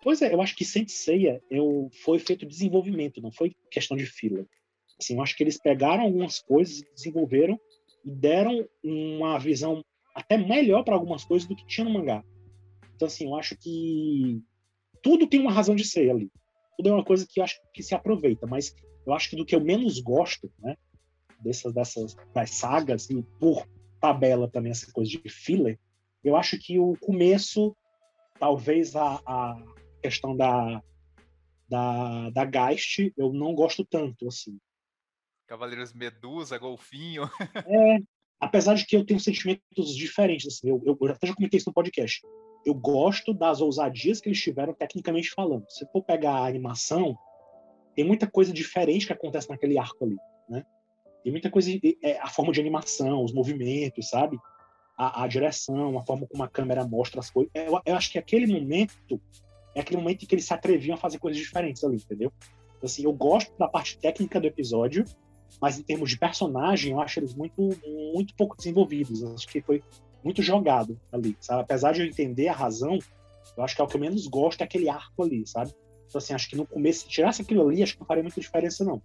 Pois 0.02 0.22
é, 0.22 0.34
eu 0.34 0.42
acho 0.42 0.56
que 0.56 0.64
Senseiya 0.64 1.42
eu, 1.50 1.90
foi 2.04 2.20
feito 2.20 2.46
desenvolvimento, 2.46 3.22
não 3.22 3.32
foi 3.32 3.56
questão 3.70 3.98
de 3.98 4.06
filler. 4.06 4.48
Assim, 5.00 5.16
eu 5.16 5.22
acho 5.22 5.36
que 5.36 5.44
eles 5.44 5.58
pegaram 5.58 6.04
algumas 6.04 6.40
coisas, 6.40 6.82
desenvolveram 6.96 7.60
e 8.04 8.12
deram 8.12 8.68
uma 8.84 9.38
visão 9.38 9.84
até 10.14 10.38
melhor 10.38 10.84
para 10.84 10.96
algumas 10.96 11.24
coisas 11.24 11.48
do 11.48 11.56
que 11.56 11.66
tinha 11.66 11.86
no 11.86 11.92
mangá. 11.92 12.24
Então, 12.96 13.08
assim, 13.08 13.26
eu 13.26 13.36
acho 13.36 13.58
que 13.58 14.42
tudo 15.02 15.28
tem 15.28 15.40
uma 15.40 15.52
razão 15.52 15.76
de 15.76 15.86
ser 15.86 16.10
ali. 16.10 16.30
Tudo 16.78 16.90
é 16.90 16.94
uma 16.94 17.06
coisa 17.06 17.26
que 17.28 17.40
eu 17.40 17.44
acho 17.44 17.60
que 17.74 17.84
se 17.84 17.96
aproveita, 17.96 18.46
mas 18.46 18.76
eu 19.06 19.14
acho 19.14 19.30
que 19.30 19.36
do 19.36 19.46
que 19.46 19.56
eu 19.56 19.62
menos 19.62 20.00
gosto, 20.00 20.52
né, 20.60 20.76
dessas, 21.40 21.74
dessas 21.74 22.16
das 22.34 22.52
sagas, 22.52 23.10
e 23.10 23.24
por 23.40 23.66
tabela 24.02 24.50
também 24.50 24.72
essa 24.72 24.92
coisa 24.92 25.10
de 25.10 25.30
filler, 25.30 25.80
eu 26.24 26.36
acho 26.36 26.58
que 26.60 26.80
o 26.80 26.96
começo, 27.00 27.76
talvez 28.40 28.96
a, 28.96 29.22
a 29.26 29.56
questão 30.02 30.36
da, 30.36 30.82
da, 31.68 32.30
da 32.32 32.46
Geist, 32.46 33.14
eu 33.18 33.34
não 33.34 33.54
gosto 33.54 33.86
tanto, 33.86 34.28
assim. 34.28 34.58
Cavaleiros 35.48 35.94
Medusa, 35.94 36.58
Golfinho. 36.58 37.24
é, 37.68 37.98
apesar 38.40 38.76
de 38.76 38.86
que 38.86 38.96
eu 38.96 39.06
tenho 39.06 39.20
sentimentos 39.20 39.96
diferentes, 39.96 40.48
assim, 40.48 40.70
eu, 40.70 40.82
eu, 40.86 40.98
eu 41.02 41.12
até 41.12 41.28
já 41.28 41.36
comentei 41.36 41.58
isso 41.58 41.70
no 41.70 41.74
podcast 41.74 42.22
eu 42.66 42.74
gosto 42.74 43.34
das 43.34 43.62
ousadias 43.62 44.20
que 44.20 44.30
eles 44.30 44.42
tiveram 44.42 44.74
tecnicamente 44.74 45.32
falando. 45.32 45.66
Se 45.70 45.86
for 45.92 46.04
pegar 46.04 46.34
a 46.34 46.48
animação, 46.48 47.18
tem 47.96 48.06
muita 48.06 48.30
coisa 48.30 48.54
diferente 48.54 49.08
que 49.08 49.14
acontece 49.14 49.50
naquele 49.50 49.78
arco 49.78 50.04
ali, 50.04 50.18
né? 50.48 50.66
Tem 51.24 51.32
muita 51.32 51.50
coisa, 51.50 51.70
é, 52.02 52.18
a 52.20 52.28
forma 52.28 52.52
de 52.52 52.62
animação, 52.62 53.24
os 53.24 53.34
movimentos, 53.34 54.10
sabe? 54.10 54.38
A, 55.02 55.24
a, 55.24 55.28
direção, 55.28 55.98
a 55.98 56.06
forma 56.06 56.28
como 56.28 56.44
a 56.44 56.48
câmera 56.50 56.86
mostra 56.86 57.22
as 57.22 57.30
coisas. 57.30 57.50
Eu, 57.56 57.80
eu, 57.86 57.96
acho 57.96 58.12
que 58.12 58.20
aquele 58.20 58.46
momento 58.46 58.94
é 59.74 59.80
aquele 59.80 60.02
momento 60.02 60.24
em 60.24 60.28
que 60.28 60.36
eles 60.36 60.44
se 60.44 60.54
atreviam 60.54 60.96
a 60.96 60.98
fazer 60.98 61.20
coisas 61.20 61.40
diferentes 61.40 61.82
ali, 61.86 61.96
entendeu? 61.96 62.34
Assim, 62.84 63.04
eu 63.04 63.14
gosto 63.14 63.58
da 63.58 63.68
parte 63.68 63.98
técnica 63.98 64.42
do 64.42 64.48
episódio, 64.48 65.06
mas 65.62 65.80
em 65.80 65.84
termos 65.84 66.10
de 66.10 66.18
personagem, 66.18 66.92
eu 66.92 67.00
acho 67.00 67.20
eles 67.20 67.34
muito, 67.34 67.70
muito 68.14 68.36
pouco 68.36 68.58
desenvolvidos. 68.58 69.22
Eu 69.22 69.34
acho 69.34 69.48
que 69.48 69.62
foi 69.62 69.82
muito 70.24 70.42
jogado 70.42 71.00
ali, 71.12 71.38
sabe? 71.40 71.62
Apesar 71.62 71.94
de 71.94 72.02
eu 72.02 72.06
entender 72.06 72.50
a 72.50 72.54
razão, 72.54 73.00
eu 73.56 73.64
acho 73.64 73.76
que 73.76 73.82
é 73.82 73.84
o 73.84 73.88
que 73.88 73.96
eu 73.96 74.02
menos 74.02 74.28
gosto 74.28 74.62
é 74.62 74.64
aquele 74.64 74.90
arco 74.90 75.24
ali, 75.24 75.46
sabe? 75.48 75.74
Então, 76.08 76.18
assim, 76.18 76.34
acho 76.34 76.50
que 76.50 76.56
no 76.56 76.66
começo, 76.66 77.02
se 77.02 77.08
tirasse 77.08 77.42
aquilo 77.42 77.68
ali, 77.68 77.84
acho 77.84 77.94
que 77.94 78.00
não 78.00 78.08
faria 78.08 78.24
muita 78.24 78.42
diferença, 78.42 78.84
não. 78.84 79.02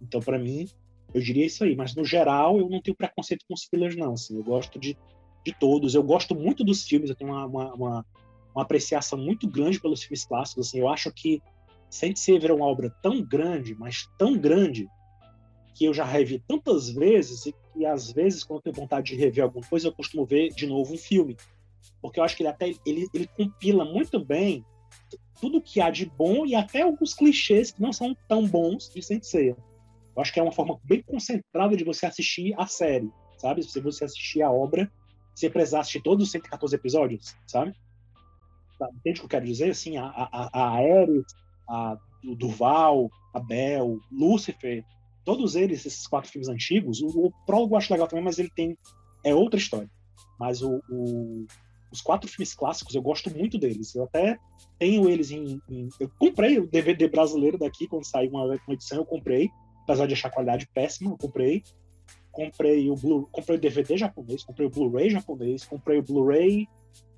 Então, 0.00 0.20
para 0.20 0.38
mim, 0.38 0.68
eu 1.14 1.20
diria 1.20 1.46
isso 1.46 1.64
aí. 1.64 1.74
Mas, 1.74 1.94
no 1.94 2.04
geral, 2.04 2.58
eu 2.58 2.68
não 2.68 2.82
tenho 2.82 2.96
preconceito 2.96 3.44
com 3.48 3.54
os 3.54 3.64
fillers, 3.64 3.96
não. 3.96 4.12
Assim, 4.12 4.36
eu 4.36 4.44
gosto 4.44 4.78
de, 4.78 4.96
de 5.44 5.54
todos. 5.58 5.94
Eu 5.94 6.02
gosto 6.02 6.34
muito 6.34 6.64
dos 6.64 6.84
filmes, 6.84 7.08
eu 7.08 7.16
tenho 7.16 7.30
uma, 7.30 7.46
uma, 7.46 7.74
uma, 7.74 8.06
uma 8.54 8.62
apreciação 8.62 9.18
muito 9.18 9.48
grande 9.48 9.80
pelos 9.80 10.02
filmes 10.02 10.24
clássicos. 10.24 10.68
Assim, 10.68 10.80
eu 10.80 10.88
acho 10.88 11.10
que 11.12 11.40
Saint 11.88 12.16
Seiya 12.16 12.48
é 12.48 12.52
uma 12.52 12.66
obra 12.66 12.90
tão 13.02 13.22
grande, 13.22 13.74
mas 13.74 14.08
tão 14.18 14.36
grande, 14.36 14.88
que 15.74 15.84
eu 15.84 15.94
já 15.94 16.04
revi 16.04 16.42
tantas 16.46 16.90
vezes 16.90 17.46
e 17.46 17.52
que 17.52 17.84
às 17.84 18.12
vezes 18.12 18.44
quando 18.44 18.58
eu 18.58 18.62
tenho 18.62 18.76
vontade 18.76 19.08
de 19.08 19.16
rever 19.16 19.42
alguma 19.42 19.66
coisa 19.66 19.88
eu 19.88 19.92
costumo 19.92 20.24
ver 20.24 20.50
de 20.50 20.68
novo 20.68 20.94
um 20.94 20.96
filme 20.96 21.36
porque 22.00 22.20
eu 22.20 22.24
acho 22.24 22.36
que 22.36 22.42
ele 22.42 22.48
até 22.48 22.72
ele, 22.86 23.08
ele 23.12 23.26
compila 23.26 23.84
muito 23.84 24.22
bem 24.24 24.64
tudo 25.40 25.60
que 25.60 25.80
há 25.80 25.90
de 25.90 26.06
bom 26.06 26.46
e 26.46 26.54
até 26.54 26.82
alguns 26.82 27.14
clichês 27.14 27.70
que 27.70 27.82
não 27.82 27.92
são 27.92 28.16
tão 28.28 28.46
bons 28.46 28.88
de 28.88 29.02
Sensei. 29.02 29.54
Eu 30.16 30.22
acho 30.22 30.32
que 30.32 30.40
é 30.40 30.42
uma 30.42 30.52
forma 30.52 30.78
bem 30.84 31.02
concentrada 31.02 31.76
de 31.76 31.84
você 31.84 32.06
assistir 32.06 32.54
a 32.58 32.66
série, 32.66 33.10
sabe? 33.38 33.62
Se 33.62 33.80
você 33.80 34.04
assistir 34.04 34.42
a 34.42 34.50
obra, 34.50 34.90
você 35.34 35.50
precisar 35.50 35.80
assistir 35.80 36.02
todos 36.02 36.26
os 36.26 36.30
114 36.30 36.74
episódios, 36.74 37.36
sabe? 37.46 37.74
Tá, 38.78 38.88
entende 38.94 39.18
o 39.18 39.22
que 39.22 39.26
eu 39.26 39.30
quero 39.30 39.46
dizer? 39.46 39.70
Assim, 39.70 39.96
a, 39.96 40.06
a, 40.06 40.50
a 40.52 40.68
Ares, 40.76 41.24
a, 41.68 41.96
Duval, 42.36 43.10
Bel, 43.46 43.98
Lúcifer, 44.10 44.84
todos 45.24 45.56
eles, 45.56 45.84
esses 45.84 46.06
quatro 46.06 46.30
filmes 46.30 46.48
antigos, 46.48 47.00
o, 47.02 47.26
o 47.26 47.32
prólogo 47.44 47.74
eu 47.74 47.78
acho 47.78 47.92
legal 47.92 48.06
também, 48.06 48.24
mas 48.24 48.38
ele 48.38 48.50
tem 48.54 48.76
é 49.24 49.34
outra 49.34 49.58
história. 49.58 49.90
Mas 50.38 50.62
o, 50.62 50.80
o, 50.88 51.46
os 51.90 52.00
quatro 52.00 52.28
filmes 52.28 52.54
clássicos 52.54 52.94
eu 52.94 53.02
gosto 53.02 53.30
muito 53.30 53.58
deles. 53.58 53.94
Eu 53.94 54.04
até 54.04 54.38
tenho 54.78 55.08
eles 55.08 55.30
em, 55.30 55.60
em, 55.68 55.88
eu 55.98 56.10
comprei 56.18 56.58
o 56.58 56.66
DVD 56.66 57.08
brasileiro 57.08 57.58
daqui 57.58 57.88
quando 57.88 58.04
saiu 58.04 58.30
uma, 58.30 58.44
uma 58.44 58.74
edição, 58.74 58.98
eu 58.98 59.06
comprei, 59.06 59.50
apesar 59.84 60.06
de 60.06 60.14
achar 60.14 60.28
a 60.28 60.32
qualidade 60.32 60.68
péssima, 60.72 61.10
eu 61.10 61.16
comprei. 61.16 61.62
Comprei 62.32 62.90
o 62.90 62.96
Blu, 62.96 63.28
comprei 63.30 63.56
o 63.56 63.60
DVD 63.60 63.96
japonês, 63.96 64.42
comprei 64.42 64.66
o 64.66 64.70
Blu-ray 64.70 65.08
japonês, 65.08 65.64
comprei 65.64 65.98
o 65.98 66.02
Blu-ray 66.02 66.68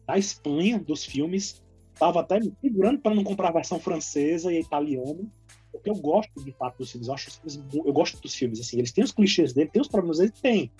da 0.06 0.18
Espanha 0.18 0.78
dos 0.78 1.04
filmes. 1.04 1.62
Tava 1.98 2.20
até 2.20 2.38
me 2.38 2.52
segurando 2.60 3.00
para 3.00 3.14
não 3.14 3.24
comprar 3.24 3.48
a 3.48 3.52
versão 3.52 3.80
francesa 3.80 4.52
e 4.52 4.60
italiana 4.60 5.26
porque 5.76 5.90
eu 5.90 5.94
gosto 5.96 6.42
de 6.42 6.52
fato 6.52 6.78
dos 6.78 6.90
filmes, 6.90 7.08
eu 7.08 7.14
acho 7.14 7.30
filmes, 7.30 7.60
eu 7.72 7.92
gosto 7.92 8.20
dos 8.20 8.34
filmes, 8.34 8.60
assim, 8.60 8.78
eles 8.78 8.92
têm 8.92 9.04
os 9.04 9.12
clichês 9.12 9.52
dele, 9.52 9.70
tem 9.70 9.82
os 9.82 9.88
problemas 9.88 10.18
dele, 10.18 10.32
tem. 10.40 10.72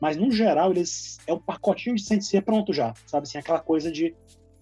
Mas 0.00 0.16
no 0.16 0.30
geral, 0.30 0.70
eles 0.70 1.18
é 1.26 1.32
o 1.32 1.36
um 1.36 1.40
pacotinho 1.40 1.94
de 1.94 2.02
Sensei 2.02 2.40
pronto 2.40 2.72
já, 2.72 2.94
sabe 3.06 3.24
assim, 3.24 3.38
aquela 3.38 3.60
coisa 3.60 3.90
de 3.90 4.14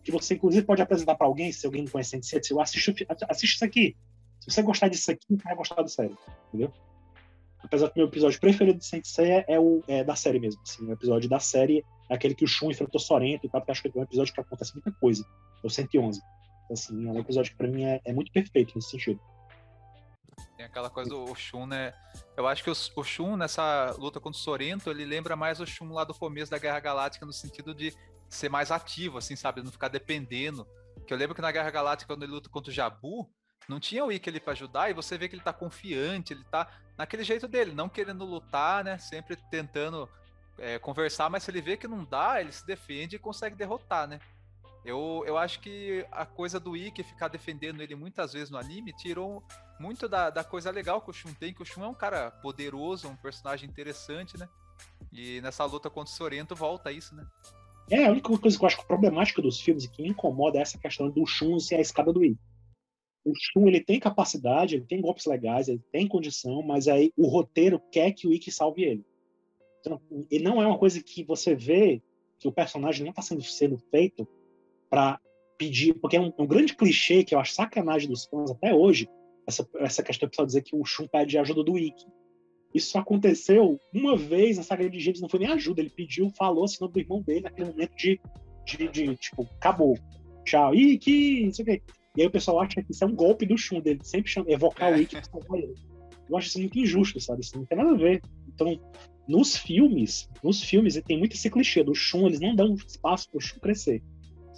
que 0.02 0.10
você 0.10 0.34
inclusive 0.34 0.66
pode 0.66 0.82
apresentar 0.82 1.14
para 1.14 1.26
alguém, 1.26 1.52
se 1.52 1.66
alguém 1.66 1.84
não 1.84 1.90
conhece 1.90 2.10
Sensei, 2.10 2.42
se 2.42 2.52
eu 2.52 2.60
assisto, 2.60 2.92
assiste 3.28 3.54
isso 3.54 3.64
aqui. 3.64 3.96
Se 4.48 4.54
você 4.54 4.62
gostar 4.62 4.88
disso 4.88 5.10
aqui, 5.10 5.36
vai 5.44 5.54
gostar 5.54 5.82
da 5.82 5.88
série, 5.88 6.16
entendeu? 6.48 6.72
Apesar 7.62 7.90
que 7.90 7.98
meu 7.98 8.06
episódio 8.06 8.40
preferido 8.40 8.78
de 8.78 8.84
Sensei 8.84 9.44
é 9.46 9.60
o 9.60 9.82
é 9.86 10.02
da 10.02 10.16
série 10.16 10.38
mesmo, 10.38 10.62
assim, 10.62 10.86
o 10.86 10.92
episódio 10.92 11.28
da 11.28 11.38
série 11.38 11.84
é 12.08 12.14
aquele 12.14 12.34
que 12.34 12.44
o 12.44 12.48
Shun 12.48 12.70
enfrentou 12.70 13.00
Sorento 13.00 13.44
e 13.44 13.48
tal, 13.48 13.60
porque 13.60 13.72
acho 13.72 13.82
que 13.82 13.88
é 13.88 14.00
um 14.00 14.04
episódio 14.04 14.32
que 14.32 14.40
acontece 14.40 14.72
muita 14.74 14.90
coisa, 14.92 15.24
é 15.62 15.66
o 15.66 15.70
111. 15.70 16.20
Então, 16.20 16.74
assim, 16.74 17.08
é 17.08 17.12
um 17.12 17.18
episódio 17.18 17.50
que 17.50 17.58
para 17.58 17.68
mim 17.68 17.84
é, 17.84 18.00
é 18.04 18.12
muito 18.12 18.32
perfeito 18.32 18.72
nesse 18.74 18.90
sentido. 18.90 19.20
Tem 20.56 20.64
aquela 20.64 20.88
coisa 20.88 21.10
do 21.10 21.34
Shun, 21.34 21.66
né? 21.66 21.92
Eu 22.36 22.46
acho 22.46 22.64
que 22.64 22.70
o, 22.70 22.74
o 22.96 23.04
Shun, 23.04 23.36
nessa 23.36 23.94
luta 23.98 24.18
contra 24.18 24.38
o 24.38 24.42
Sorento, 24.42 24.90
ele 24.90 25.04
lembra 25.04 25.36
mais 25.36 25.60
o 25.60 25.66
Shun 25.66 25.92
lá 25.92 26.04
do 26.04 26.14
começo 26.14 26.50
da 26.50 26.58
Guerra 26.58 26.80
Galáctica, 26.80 27.26
no 27.26 27.32
sentido 27.32 27.74
de 27.74 27.92
ser 28.28 28.48
mais 28.48 28.70
ativo, 28.70 29.18
assim, 29.18 29.36
sabe? 29.36 29.62
Não 29.62 29.70
ficar 29.70 29.88
dependendo. 29.88 30.66
Que 31.06 31.12
eu 31.12 31.18
lembro 31.18 31.34
que 31.34 31.42
na 31.42 31.52
Guerra 31.52 31.70
Galáctica, 31.70 32.12
quando 32.12 32.22
ele 32.22 32.32
luta 32.32 32.50
contra 32.50 32.70
o 32.70 32.74
Jabu, 32.74 33.28
não 33.68 33.78
tinha 33.78 34.04
o 34.04 34.10
Ikki 34.10 34.30
ali 34.30 34.40
pra 34.40 34.52
ajudar, 34.54 34.90
e 34.90 34.94
você 34.94 35.18
vê 35.18 35.28
que 35.28 35.34
ele 35.34 35.42
tá 35.42 35.52
confiante, 35.52 36.32
ele 36.32 36.44
tá 36.44 36.66
naquele 36.96 37.22
jeito 37.22 37.46
dele, 37.46 37.72
não 37.72 37.88
querendo 37.88 38.24
lutar, 38.24 38.82
né? 38.82 38.96
Sempre 38.98 39.36
tentando 39.50 40.08
é, 40.58 40.78
conversar, 40.78 41.28
mas 41.28 41.42
se 41.42 41.50
ele 41.50 41.60
vê 41.60 41.76
que 41.76 41.86
não 41.86 42.04
dá, 42.04 42.40
ele 42.40 42.50
se 42.50 42.66
defende 42.66 43.16
e 43.16 43.18
consegue 43.18 43.54
derrotar, 43.54 44.08
né? 44.08 44.18
Eu, 44.84 45.22
eu 45.26 45.36
acho 45.36 45.60
que 45.60 46.06
a 46.10 46.24
coisa 46.24 46.58
do 46.58 46.74
Ikki 46.74 47.02
ficar 47.02 47.28
defendendo 47.28 47.82
ele 47.82 47.94
muitas 47.94 48.32
vezes 48.32 48.48
no 48.48 48.56
anime 48.56 48.92
tirou 48.94 49.42
muito 49.78 50.08
da, 50.08 50.30
da 50.30 50.42
coisa 50.42 50.70
legal 50.70 51.02
que 51.02 51.10
o 51.10 51.12
Shun 51.12 51.34
tem, 51.34 51.52
que 51.52 51.62
o 51.62 51.64
Shun 51.64 51.84
é 51.84 51.88
um 51.88 51.94
cara 51.94 52.30
poderoso, 52.30 53.06
um 53.06 53.16
personagem 53.16 53.68
interessante, 53.68 54.38
né? 54.38 54.48
E 55.12 55.40
nessa 55.42 55.64
luta 55.64 55.90
contra 55.90 56.12
o 56.12 56.16
Sorento 56.16 56.54
volta 56.54 56.90
isso, 56.90 57.14
né? 57.14 57.26
É, 57.90 58.06
a 58.06 58.10
única 58.10 58.36
coisa 58.38 58.56
que 58.56 58.64
eu 58.64 58.66
acho 58.66 58.86
problemática 58.86 59.42
dos 59.42 59.60
filmes 59.60 59.84
e 59.84 59.88
que 59.88 60.02
me 60.02 60.08
incomoda 60.08 60.58
é 60.58 60.62
essa 60.62 60.78
questão 60.78 61.10
do 61.10 61.26
Shun 61.26 61.58
ser 61.58 61.76
a 61.76 61.80
escada 61.80 62.12
do 62.12 62.24
Ikki. 62.24 62.47
O 63.28 63.34
Shun, 63.34 63.68
ele 63.68 63.80
tem 63.80 64.00
capacidade, 64.00 64.76
ele 64.76 64.86
tem 64.86 65.02
golpes 65.02 65.26
legais, 65.26 65.68
ele 65.68 65.82
tem 65.92 66.08
condição, 66.08 66.62
mas 66.62 66.88
aí 66.88 67.12
o 67.14 67.26
roteiro 67.26 67.78
quer 67.92 68.12
que 68.12 68.26
o 68.26 68.32
Ikki 68.32 68.50
salve 68.50 68.84
ele. 68.84 69.04
Então, 69.80 70.00
e 70.30 70.38
não 70.38 70.62
é 70.62 70.66
uma 70.66 70.78
coisa 70.78 71.02
que 71.02 71.22
você 71.22 71.54
vê 71.54 72.02
que 72.38 72.48
o 72.48 72.52
personagem 72.52 73.04
não 73.04 73.10
está 73.10 73.20
sendo, 73.20 73.42
sendo 73.42 73.76
feito 73.76 74.26
para 74.88 75.20
pedir, 75.58 75.92
porque 75.94 76.16
é 76.16 76.20
um, 76.20 76.32
um, 76.38 76.46
grande 76.46 76.74
clichê 76.74 77.22
que 77.22 77.34
eu 77.34 77.38
acho 77.38 77.52
sacanagem 77.52 78.08
dos 78.08 78.24
fãs 78.24 78.50
até 78.50 78.74
hoje, 78.74 79.08
essa, 79.46 79.68
essa 79.76 80.02
questão 80.02 80.28
de 80.28 80.46
dizer 80.46 80.62
que 80.62 80.74
o 80.74 80.84
Shun 80.84 81.06
pede 81.06 81.36
ajuda 81.36 81.62
do 81.62 81.76
Ikki. 81.76 82.06
Isso 82.74 82.96
aconteceu 82.96 83.78
uma 83.92 84.16
vez 84.16 84.56
na 84.56 84.62
saga 84.62 84.88
de 84.88 84.98
Gêmeos, 85.00 85.20
não 85.20 85.28
foi 85.28 85.40
nem 85.40 85.50
ajuda, 85.50 85.80
ele 85.80 85.90
pediu, 85.90 86.30
falou, 86.30 86.64
assinou 86.64 86.88
do 86.88 86.98
irmão 86.98 87.20
dele 87.20 87.42
naquele 87.42 87.70
momento 87.70 87.94
de, 87.94 88.20
de, 88.64 88.88
de 88.88 89.16
tipo, 89.16 89.42
acabou, 89.56 89.98
tchau, 90.44 90.74
Ikki, 90.74 91.46
não 91.46 91.52
sei 91.52 91.62
o 91.62 91.66
quê. 91.66 91.82
E 92.18 92.22
aí 92.22 92.26
o 92.26 92.32
pessoal 92.32 92.58
acha 92.58 92.82
que 92.82 92.90
isso 92.90 93.04
é 93.04 93.06
um 93.06 93.14
golpe 93.14 93.46
do 93.46 93.56
Shun, 93.56 93.80
dele 93.80 94.00
sempre 94.02 94.28
chama, 94.28 94.50
evocar 94.50 94.92
o 94.92 95.00
Ikki 95.00 95.14
pra 95.14 95.22
salvar 95.22 95.60
ele. 95.60 95.74
Eu 96.28 96.36
acho 96.36 96.48
isso 96.48 96.58
muito 96.58 96.76
injusto, 96.76 97.20
sabe? 97.20 97.42
Isso 97.42 97.56
não 97.56 97.64
tem 97.64 97.78
nada 97.78 97.92
a 97.92 97.96
ver. 97.96 98.20
Então, 98.52 98.76
nos 99.28 99.56
filmes, 99.56 100.28
nos 100.42 100.60
filmes 100.60 101.00
tem 101.06 101.16
muito 101.16 101.36
esse 101.36 101.48
clichê 101.48 101.84
do 101.84 101.94
Shun, 101.94 102.26
eles 102.26 102.40
não 102.40 102.56
dão 102.56 102.74
espaço 102.74 103.30
pro 103.30 103.40
Shun 103.40 103.60
crescer. 103.60 104.02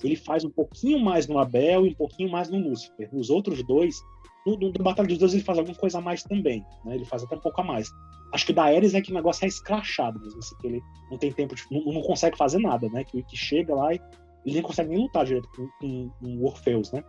Ele 0.03 0.17
faz 0.17 0.43
um 0.43 0.49
pouquinho 0.49 0.99
mais 0.99 1.29
no 1.29 1.39
Abel 1.39 1.87
e 1.87 1.91
um 1.91 1.95
pouquinho 1.95 2.31
mais 2.31 2.49
no 2.49 2.59
Lúcifer. 2.59 3.15
Nos 3.15 3.29
outros 3.29 3.63
dois, 3.63 4.01
no, 4.47 4.57
no, 4.57 4.73
no 4.73 4.83
Batalha 4.83 5.07
dos 5.07 5.19
Deuses 5.19 5.35
ele 5.35 5.45
faz 5.45 5.59
alguma 5.59 5.77
coisa 5.77 5.99
a 5.99 6.01
mais 6.01 6.23
também, 6.23 6.65
né? 6.87 6.95
Ele 6.95 7.05
faz 7.05 7.23
até 7.25 7.37
um 7.37 7.41
pouco 7.41 7.61
a 7.61 7.65
mais. 7.65 7.91
Acho 8.33 8.47
que 8.47 8.55
da 8.55 8.65
Ares 8.65 8.95
é 8.95 9.03
que 9.03 9.11
o 9.11 9.15
negócio 9.15 9.45
é 9.45 9.49
escrachado 9.49 10.19
mesmo, 10.19 10.39
assim, 10.39 10.57
que 10.57 10.67
ele 10.67 10.81
não 11.11 11.19
tem 11.19 11.31
tempo, 11.31 11.55
de, 11.55 11.63
não, 11.71 11.93
não, 11.93 12.01
consegue 12.01 12.39
fazer 12.39 12.59
nada, 12.59 12.89
né? 12.89 13.05
Que 13.05 13.19
o 13.19 13.21
Ikki 13.21 13.37
chega 13.37 13.75
lá 13.75 13.93
e 13.93 14.01
ele 14.47 14.55
nem 14.55 14.63
consegue 14.63 14.89
nem 14.89 14.99
lutar 14.99 15.27
direito 15.27 15.47
com, 15.55 15.69
com, 15.79 16.09
com 16.09 16.27
o 16.39 16.47
Orfeus, 16.47 16.91
né? 16.91 17.05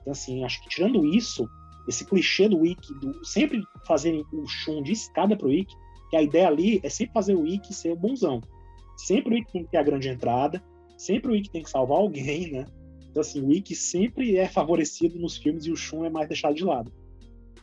Então, 0.00 0.12
assim, 0.12 0.44
acho 0.44 0.62
que 0.62 0.68
tirando 0.68 1.04
isso, 1.04 1.48
esse 1.88 2.04
clichê 2.04 2.48
do 2.48 2.64
Ikki, 2.64 2.94
do 2.94 3.24
sempre 3.24 3.62
fazerem 3.86 4.24
o 4.32 4.46
Shun 4.46 4.82
de 4.82 4.92
escada 4.92 5.36
pro 5.36 5.52
Ikki, 5.52 5.74
que 6.10 6.16
a 6.16 6.22
ideia 6.22 6.48
ali 6.48 6.80
é 6.82 6.88
sempre 6.88 7.14
fazer 7.14 7.34
o 7.34 7.46
Ikki 7.46 7.72
ser 7.74 7.92
o 7.92 7.96
bonzão. 7.96 8.40
Sempre 8.96 9.34
o 9.34 9.38
Ikki 9.38 9.52
tem 9.52 9.64
que 9.64 9.70
ter 9.70 9.78
a 9.78 9.82
grande 9.82 10.08
entrada, 10.08 10.62
sempre 10.96 11.32
o 11.32 11.36
Ikki 11.36 11.50
tem 11.50 11.62
que 11.62 11.70
salvar 11.70 11.98
alguém, 11.98 12.50
né? 12.50 12.66
Então, 13.10 13.20
assim, 13.20 13.44
o 13.44 13.52
Ikki 13.52 13.74
sempre 13.74 14.36
é 14.36 14.48
favorecido 14.48 15.18
nos 15.18 15.36
filmes 15.36 15.66
e 15.66 15.70
o 15.70 15.76
Shun 15.76 16.04
é 16.04 16.10
mais 16.10 16.28
deixado 16.28 16.54
de 16.54 16.64
lado. 16.64 16.92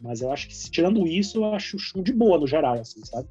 Mas 0.01 0.21
eu 0.21 0.31
acho 0.31 0.47
que, 0.47 0.71
tirando 0.71 1.07
isso, 1.07 1.39
eu 1.39 1.45
acho 1.53 1.77
o 1.77 1.79
Shun 1.79 2.03
de 2.03 2.13
boa 2.13 2.37
no 2.37 2.47
geral, 2.47 2.75
assim, 2.75 3.03
sabe? 3.05 3.27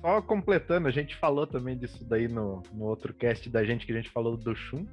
Só 0.00 0.20
completando, 0.20 0.88
a 0.88 0.90
gente 0.90 1.14
falou 1.16 1.46
também 1.46 1.76
disso 1.76 2.04
daí 2.04 2.26
no, 2.26 2.62
no 2.72 2.86
outro 2.86 3.14
cast 3.14 3.48
da 3.48 3.62
gente 3.62 3.86
que 3.86 3.92
a 3.92 3.96
gente 3.96 4.10
falou 4.10 4.36
do 4.36 4.54
Shun, 4.54 4.84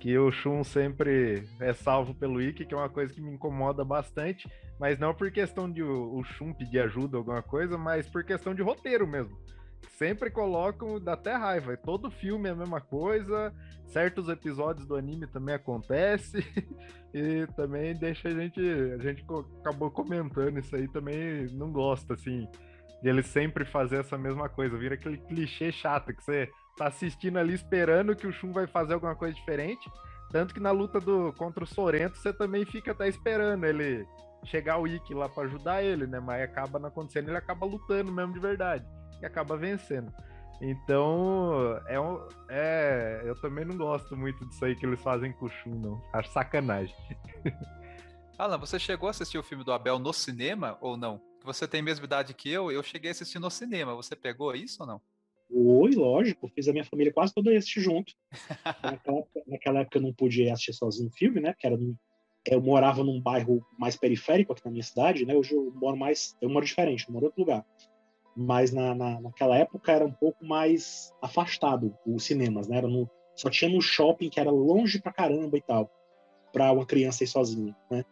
que 0.00 0.18
o 0.18 0.32
Shun 0.32 0.64
sempre 0.64 1.46
é 1.60 1.72
salvo 1.72 2.14
pelo 2.14 2.40
Ikki, 2.40 2.64
que 2.64 2.74
é 2.74 2.76
uma 2.76 2.88
coisa 2.88 3.12
que 3.12 3.20
me 3.20 3.32
incomoda 3.32 3.84
bastante, 3.84 4.50
mas 4.78 4.98
não 4.98 5.14
por 5.14 5.30
questão 5.30 5.70
de 5.70 5.82
o, 5.82 6.24
Shun 6.24 6.52
pedir 6.54 6.80
ajuda 6.80 7.16
ou 7.16 7.20
alguma 7.20 7.42
coisa, 7.42 7.76
mas 7.76 8.08
por 8.08 8.24
questão 8.24 8.54
de 8.54 8.62
roteiro 8.62 9.06
mesmo 9.06 9.38
sempre 10.00 10.30
colocam, 10.30 10.98
dá 10.98 11.12
até 11.12 11.34
raiva. 11.34 11.76
Todo 11.76 12.10
filme 12.10 12.48
é 12.48 12.52
a 12.52 12.56
mesma 12.56 12.80
coisa, 12.80 13.52
certos 13.84 14.30
episódios 14.30 14.86
do 14.86 14.96
anime 14.96 15.26
também 15.26 15.54
acontece, 15.54 16.38
e 17.12 17.46
também 17.54 17.94
deixa 17.94 18.28
a 18.28 18.32
gente. 18.32 18.60
A 18.60 18.98
gente 18.98 19.22
acabou 19.60 19.90
comentando 19.90 20.58
isso 20.58 20.74
aí, 20.74 20.88
também 20.88 21.46
não 21.52 21.70
gosta, 21.70 22.14
assim, 22.14 22.48
de 23.02 23.08
eles 23.10 23.26
sempre 23.26 23.64
fazer 23.66 24.00
essa 24.00 24.16
mesma 24.16 24.48
coisa. 24.48 24.78
Vira 24.78 24.94
aquele 24.94 25.18
clichê 25.18 25.70
chato 25.70 26.14
que 26.14 26.24
você 26.24 26.50
tá 26.80 26.86
assistindo 26.86 27.38
ali 27.38 27.52
esperando 27.52 28.16
que 28.16 28.26
o 28.26 28.32
Shun 28.32 28.52
vai 28.52 28.66
fazer 28.66 28.94
alguma 28.94 29.14
coisa 29.14 29.34
diferente. 29.34 29.90
Tanto 30.30 30.54
que 30.54 30.60
na 30.60 30.70
luta 30.70 30.98
do 30.98 31.30
contra 31.34 31.62
o 31.62 31.66
Sorento, 31.66 32.16
você 32.16 32.32
também 32.32 32.64
fica 32.64 32.92
até 32.92 33.06
esperando 33.06 33.66
ele 33.66 34.06
chegar 34.46 34.78
o 34.78 34.86
Ikki 34.86 35.12
lá 35.12 35.28
para 35.28 35.44
ajudar 35.44 35.82
ele, 35.82 36.06
né? 36.06 36.18
Mas 36.20 36.42
acaba 36.42 36.78
não 36.78 36.88
acontecendo, 36.88 37.28
ele 37.28 37.36
acaba 37.36 37.66
lutando 37.66 38.10
mesmo 38.10 38.32
de 38.32 38.40
verdade 38.40 38.86
e 39.20 39.26
acaba 39.26 39.58
vencendo. 39.58 40.10
Então, 40.62 41.78
é, 41.86 42.00
um, 42.00 42.26
é, 42.48 43.22
eu 43.24 43.38
também 43.40 43.66
não 43.66 43.76
gosto 43.76 44.16
muito 44.16 44.46
disso 44.46 44.64
aí 44.64 44.74
que 44.74 44.86
eles 44.86 45.02
fazem 45.02 45.32
com 45.32 45.46
o 45.46 45.50
Shun, 45.50 45.74
não. 45.74 46.02
Acho 46.14 46.30
sacanagem. 46.30 46.96
Alan, 48.38 48.56
você 48.56 48.78
chegou 48.78 49.08
a 49.08 49.10
assistir 49.10 49.36
o 49.36 49.42
filme 49.42 49.64
do 49.64 49.72
Abel 49.72 49.98
no 49.98 50.14
cinema 50.14 50.78
ou 50.80 50.96
não? 50.96 51.20
Você 51.44 51.68
tem 51.68 51.80
a 51.80 51.84
mesma 51.84 52.06
idade 52.06 52.32
que 52.32 52.50
eu, 52.50 52.72
eu 52.72 52.82
cheguei 52.82 53.10
a 53.10 53.12
assistir 53.12 53.38
no 53.38 53.50
cinema. 53.50 53.94
Você 53.94 54.16
pegou 54.16 54.54
isso 54.54 54.82
ou 54.82 54.86
não? 54.86 55.02
Oi, 55.52 55.90
lógico. 55.94 56.48
Fiz 56.48 56.68
a 56.68 56.72
minha 56.72 56.84
família 56.84 57.12
quase 57.12 57.34
toda 57.34 57.50
assistir 57.50 57.80
junto. 57.80 58.12
naquela, 58.82 59.18
época, 59.18 59.42
naquela 59.46 59.80
época 59.80 59.98
eu 59.98 60.02
não 60.02 60.12
podia 60.12 60.52
assistir 60.52 60.72
sozinho 60.72 61.10
filme, 61.10 61.40
né? 61.40 61.52
Porque 61.52 61.66
era 61.66 61.76
num, 61.76 61.96
eu 62.46 62.60
morava 62.62 63.02
num 63.02 63.20
bairro 63.20 63.64
mais 63.78 63.96
periférico 63.96 64.52
aqui 64.52 64.64
na 64.64 64.70
minha 64.70 64.82
cidade, 64.82 65.26
né? 65.26 65.34
Hoje 65.34 65.54
eu 65.54 65.72
moro 65.74 65.96
mais, 65.96 66.36
eu 66.40 66.48
moro 66.48 66.64
diferente, 66.64 67.06
eu 67.06 67.12
moro 67.12 67.24
em 67.24 67.28
outro 67.28 67.40
lugar 67.40 67.64
mas 68.36 68.72
na, 68.72 68.94
na, 68.94 69.20
naquela 69.20 69.56
época 69.56 69.92
era 69.92 70.04
um 70.04 70.12
pouco 70.12 70.44
mais 70.44 71.12
afastado 71.20 71.94
os 72.06 72.24
cinemas, 72.24 72.68
né? 72.68 72.78
Era 72.78 72.88
no, 72.88 73.08
só 73.34 73.50
tinha 73.50 73.70
no 73.70 73.80
shopping 73.80 74.30
que 74.30 74.40
era 74.40 74.50
longe 74.50 75.00
pra 75.00 75.12
caramba 75.12 75.56
e 75.58 75.62
tal, 75.62 75.90
para 76.52 76.72
uma 76.72 76.86
criança 76.86 77.24
ir 77.24 77.26
sozinha, 77.26 77.76
né? 77.90 78.04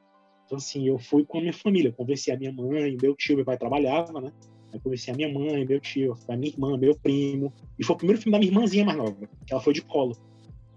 Então, 0.44 0.58
assim, 0.58 0.86
eu 0.88 0.98
fui 0.98 1.24
com 1.24 1.38
a 1.38 1.40
minha 1.40 1.52
família, 1.52 1.90
eu 1.90 1.92
convenci 1.92 2.30
a 2.30 2.36
minha 2.36 2.52
mãe, 2.52 2.96
meu 3.00 3.14
tio, 3.14 3.36
meu 3.36 3.44
pai 3.44 3.58
trabalhava, 3.58 4.20
né? 4.20 4.32
Eu 4.72 4.80
convenci 4.80 5.10
a 5.10 5.14
minha 5.14 5.32
mãe, 5.32 5.64
meu 5.64 5.80
tio, 5.80 6.16
a 6.28 6.36
minha 6.36 6.52
irmã, 6.52 6.76
meu 6.76 6.94
primo. 6.94 7.52
E 7.78 7.84
foi 7.84 7.94
o 7.94 7.98
primeiro 7.98 8.20
filme 8.20 8.32
da 8.32 8.38
minha 8.38 8.50
irmãzinha 8.50 8.84
mais 8.84 8.98
nova, 8.98 9.16
que 9.46 9.52
ela 9.52 9.62
foi 9.62 9.72
de 9.72 9.82
colo. 9.82 10.16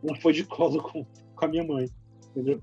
Ela 0.04 0.16
foi 0.18 0.34
de 0.34 0.44
colo 0.46 0.82
com, 0.82 1.06
com 1.36 1.46
a 1.46 1.48
minha 1.48 1.64
mãe, 1.64 1.90
entendeu? 2.30 2.62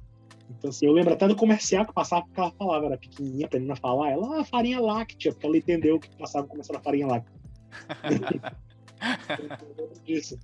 Então, 0.50 0.70
assim, 0.70 0.86
eu 0.86 0.92
lembro 0.92 1.12
até 1.12 1.28
do 1.28 1.36
comercial 1.36 1.84
que 1.84 1.92
passava 1.92 2.22
porque 2.22 2.40
ela 2.40 2.50
falava, 2.52 2.86
era 2.86 2.96
pequenininha, 2.96 3.46
aprendendo 3.46 3.72
a 3.72 3.76
falar, 3.76 4.10
ela, 4.10 4.40
ah, 4.40 4.44
farinha 4.44 4.80
láctea, 4.80 5.32
porque 5.32 5.46
ela 5.46 5.56
entendeu 5.56 6.00
que 6.00 6.08
passava 6.16 6.46
começando 6.46 6.76
a 6.76 6.80
farinha 6.80 7.06
láctea. 7.06 7.34
eu 9.38 9.74
lembro 9.76 10.00
disso. 10.04 10.38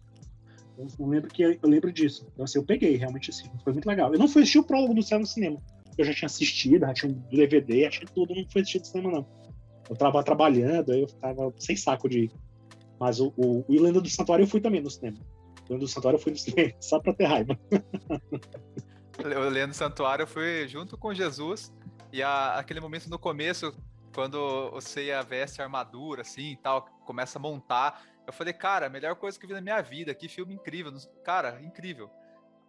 Eu 0.76 1.06
lembro, 1.06 1.30
que, 1.30 1.42
eu 1.42 1.58
lembro 1.62 1.92
disso. 1.92 2.26
Então, 2.32 2.44
assim, 2.44 2.58
eu 2.58 2.64
peguei, 2.64 2.96
realmente, 2.96 3.30
assim, 3.30 3.48
foi 3.62 3.72
muito 3.72 3.86
legal. 3.86 4.12
Eu 4.12 4.18
não 4.18 4.28
fui 4.28 4.42
assistir 4.42 4.58
o 4.58 4.64
prólogo 4.64 4.92
do 4.92 5.02
céu 5.02 5.18
no 5.18 5.26
cinema. 5.26 5.62
Eu 5.96 6.04
já 6.04 6.12
tinha 6.12 6.26
assistido, 6.26 6.80
já 6.80 6.92
tinha 6.92 7.12
um 7.12 7.14
DVD, 7.30 7.82
já 7.84 7.90
tinha 7.90 8.06
tudo, 8.12 8.34
não 8.34 8.44
fui 8.50 8.60
assistir 8.60 8.80
no 8.80 8.84
cinema, 8.84 9.10
não. 9.12 9.26
Eu 9.88 9.96
tava 9.96 10.22
trabalhando, 10.22 10.92
aí 10.92 11.02
eu 11.02 11.06
tava 11.06 11.52
sem 11.58 11.76
saco 11.76 12.08
de 12.08 12.24
ir. 12.24 12.32
Mas 12.98 13.20
o, 13.20 13.32
o, 13.36 13.64
o 13.68 14.00
do 14.00 14.08
Santuário 14.08 14.44
eu 14.44 14.48
fui 14.48 14.60
também 14.60 14.80
no 14.80 14.90
cinema. 14.90 15.18
O 15.68 15.72
Lenda 15.72 15.84
do 15.84 15.88
Santuário 15.88 16.16
eu 16.18 16.22
fui 16.22 16.32
no 16.32 16.38
cinema, 16.38 16.72
só 16.80 17.00
pra 17.00 17.12
ter 17.12 17.24
raiva. 17.24 17.58
o 19.18 19.48
Leandro 19.48 19.74
Santuário 19.74 20.26
foi 20.26 20.66
junto 20.68 20.96
com 20.96 21.12
Jesus 21.14 21.72
e 22.12 22.22
a, 22.22 22.58
aquele 22.58 22.80
momento 22.80 23.10
no 23.10 23.18
começo, 23.18 23.74
quando 24.14 24.70
você 24.70 25.10
veste 25.24 25.60
a 25.60 25.64
armadura 25.64 26.22
assim 26.22 26.52
e 26.52 26.56
tal, 26.56 26.82
começa 27.04 27.38
a 27.38 27.42
montar, 27.42 28.02
eu 28.26 28.32
falei, 28.32 28.52
cara, 28.52 28.88
melhor 28.88 29.16
coisa 29.16 29.38
que 29.38 29.44
eu 29.44 29.48
vi 29.48 29.54
na 29.54 29.60
minha 29.60 29.82
vida, 29.82 30.14
que 30.14 30.28
filme 30.28 30.54
incrível, 30.54 30.92
cara, 31.24 31.60
incrível. 31.60 32.08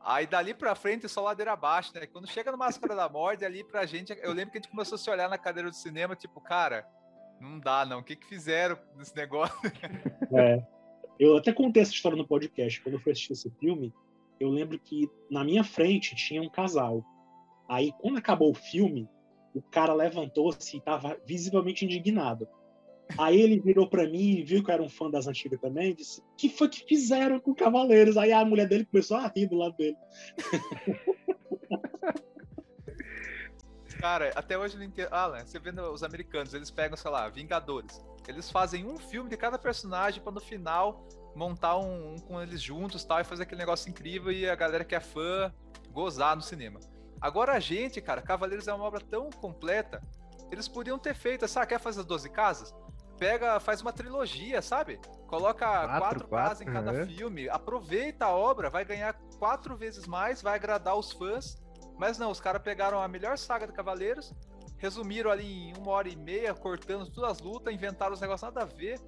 Aí 0.02 0.28
dali 0.28 0.54
pra 0.54 0.76
frente 0.76 1.08
só 1.08 1.22
ladeira 1.22 1.54
abaixo, 1.54 1.92
né? 1.94 2.06
Quando 2.06 2.28
chega 2.28 2.52
no 2.52 2.58
Máscara 2.58 2.96
da 2.96 3.10
Morte, 3.10 3.46
ali 3.46 3.64
pra 3.64 3.86
gente, 3.86 4.18
eu 4.22 4.34
lembro 4.34 4.52
que 4.52 4.58
a 4.58 4.62
gente 4.62 4.70
começou 4.70 4.96
a 4.96 5.00
se 5.00 5.10
olhar 5.10 5.30
na 5.30 5.38
cadeira 5.38 5.70
do 5.70 5.76
cinema, 5.76 6.16
tipo, 6.16 6.42
cara, 6.42 6.88
não 7.40 7.60
dá 7.60 7.86
não, 7.86 8.00
o 8.00 8.04
que 8.04 8.16
que 8.16 8.26
fizeram 8.26 8.78
nesse 8.98 9.16
negócio? 9.16 9.56
É. 10.34 10.64
Eu 11.18 11.38
até 11.38 11.54
contei 11.54 11.82
essa 11.82 11.94
história 11.94 12.18
no 12.18 12.28
podcast, 12.28 12.82
quando 12.82 12.96
eu 12.96 13.00
fui 13.00 13.14
assistir 13.14 13.34
esse 13.34 13.50
filme, 13.52 13.94
eu 14.38 14.50
lembro 14.50 14.78
que 14.78 15.10
na 15.30 15.46
minha 15.46 15.64
frente 15.64 16.14
tinha 16.16 16.42
um 16.42 16.50
casal. 16.50 17.06
Aí, 17.70 17.94
quando 18.00 18.18
acabou 18.18 18.52
o 18.52 18.56
filme, 18.56 19.08
o 19.54 19.62
cara 19.62 19.94
levantou-se 19.94 20.76
e 20.76 20.80
estava 20.80 21.18
visivelmente 21.26 21.86
indignado. 21.86 22.48
Aí 23.18 23.40
ele 23.40 23.60
virou 23.60 23.88
para 23.88 24.08
mim 24.10 24.32
e 24.32 24.44
viu 24.44 24.64
que 24.64 24.70
eu 24.70 24.74
era 24.74 24.84
um 24.84 24.90
fã 24.90 25.10
das 25.10 25.28
antigas 25.28 25.62
também, 25.62 25.92
e 25.92 25.94
disse: 25.94 26.22
"Que 26.38 26.50
foi 26.50 26.68
que 26.68 26.84
fizeram 26.86 27.40
com 27.40 27.54
Cavaleiros?" 27.54 28.18
Aí 28.18 28.34
a 28.34 28.44
mulher 28.44 28.68
dele 28.68 28.86
começou 28.86 29.18
a 29.18 29.28
rir 29.28 29.48
do 29.48 29.56
lado 29.56 29.78
dele. 29.78 29.96
Cara, 34.00 34.32
até 34.36 34.58
hoje 34.58 34.78
não 34.78 34.84
entendo. 34.84 35.14
Alan, 35.14 35.46
você 35.46 35.60
vendo 35.60 35.82
os 35.92 36.04
americanos, 36.04 36.54
eles 36.54 36.72
pegam, 36.72 36.98
sei 36.98 37.12
lá, 37.12 37.28
Vingadores. 37.30 38.04
Eles 38.28 38.50
fazem 38.50 38.86
um 38.86 38.98
filme 38.98 39.30
de 39.30 39.38
cada 39.38 39.58
personagem 39.58 40.22
para 40.22 40.32
no 40.32 40.42
final 40.42 41.08
montar 41.36 41.78
um, 41.78 42.14
um, 42.14 42.18
com 42.18 42.42
eles 42.42 42.62
juntos 42.62 43.04
tal, 43.04 43.20
e 43.20 43.24
fazer 43.24 43.44
aquele 43.44 43.60
negócio 43.60 43.90
incrível 43.90 44.32
e 44.32 44.50
a 44.50 44.56
galera 44.56 44.86
que 44.86 44.96
é 44.96 45.00
fã 45.00 45.54
gozar 45.92 46.36
no 46.36 46.42
cinema. 46.42 46.80
Agora 47.20 47.54
a 47.54 47.60
gente, 47.60 48.02
cara, 48.02 48.22
Cavaleiros 48.22 48.68
é 48.68 48.74
uma 48.74 48.86
obra 48.86 49.02
tão 49.02 49.30
completa, 49.30 50.02
eles 50.52 50.68
podiam 50.68 50.98
ter 50.98 51.16
feito, 51.16 51.48
sabe, 51.48 51.68
quer 51.68 51.80
fazer 51.80 52.02
as 52.02 52.06
12 52.06 52.30
casas? 52.30 52.74
Pega, 53.18 53.60
faz 53.60 53.82
uma 53.82 53.94
trilogia, 53.94 54.62
sabe? 54.62 55.00
Coloca 55.28 55.66
quatro, 55.66 55.88
quatro, 55.88 56.00
quatro 56.00 56.28
casas 56.28 56.62
em 56.62 56.66
cada 56.66 56.94
é. 56.94 57.06
filme, 57.06 57.50
aproveita 57.50 58.26
a 58.26 58.36
obra, 58.36 58.70
vai 58.70 58.84
ganhar 58.84 59.14
quatro 59.40 59.76
vezes 59.76 60.06
mais, 60.06 60.42
vai 60.42 60.56
agradar 60.56 60.98
os 60.98 61.12
fãs. 61.12 61.64
Mas 61.98 62.18
não, 62.18 62.32
os 62.32 62.40
caras 62.40 62.62
pegaram 62.62 63.00
a 63.00 63.08
melhor 63.08 63.38
saga 63.38 63.66
de 63.66 63.74
Cavaleiros, 63.74 64.34
resumiram 64.78 65.32
ali 65.32 65.70
em 65.70 65.74
uma 65.78 65.92
hora 65.92 66.10
e 66.10 66.16
meia, 66.16 66.54
cortando 66.54 67.10
todas 67.10 67.32
as 67.32 67.40
lutas, 67.40 67.74
inventaram 67.74 68.14
os 68.14 68.22
negócios 68.22 68.54
nada 68.54 68.64
a 68.64 68.66
ver 68.66 69.00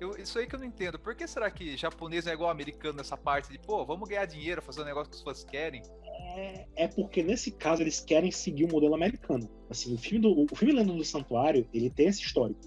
Eu, 0.00 0.16
isso 0.16 0.38
aí 0.38 0.46
que 0.46 0.54
eu 0.54 0.58
não 0.58 0.66
entendo. 0.66 0.98
Por 0.98 1.14
que 1.14 1.26
será 1.26 1.50
que 1.50 1.76
japonês 1.76 2.26
é 2.26 2.32
igual 2.32 2.48
americano 2.48 2.96
nessa 2.96 3.16
parte 3.16 3.50
de, 3.50 3.58
pô, 3.58 3.84
vamos 3.84 4.08
ganhar 4.08 4.24
dinheiro, 4.24 4.62
fazer 4.62 4.80
um 4.80 4.86
negócio 4.86 5.10
que 5.10 5.16
as 5.16 5.22
pessoas 5.22 5.44
querem? 5.44 5.82
É, 6.34 6.66
é, 6.74 6.88
porque 6.88 7.22
nesse 7.22 7.50
caso 7.50 7.82
eles 7.82 8.00
querem 8.00 8.30
seguir 8.30 8.64
o 8.64 8.72
modelo 8.72 8.94
americano. 8.94 9.48
Assim, 9.68 9.94
o 9.94 9.98
filme 9.98 10.20
do 10.20 10.46
o 10.50 10.56
filme 10.56 10.72
Lenda 10.72 10.92
do 10.92 11.04
Santuário, 11.04 11.68
ele 11.74 11.90
tem 11.90 12.06
esse 12.06 12.22
histórico. 12.22 12.60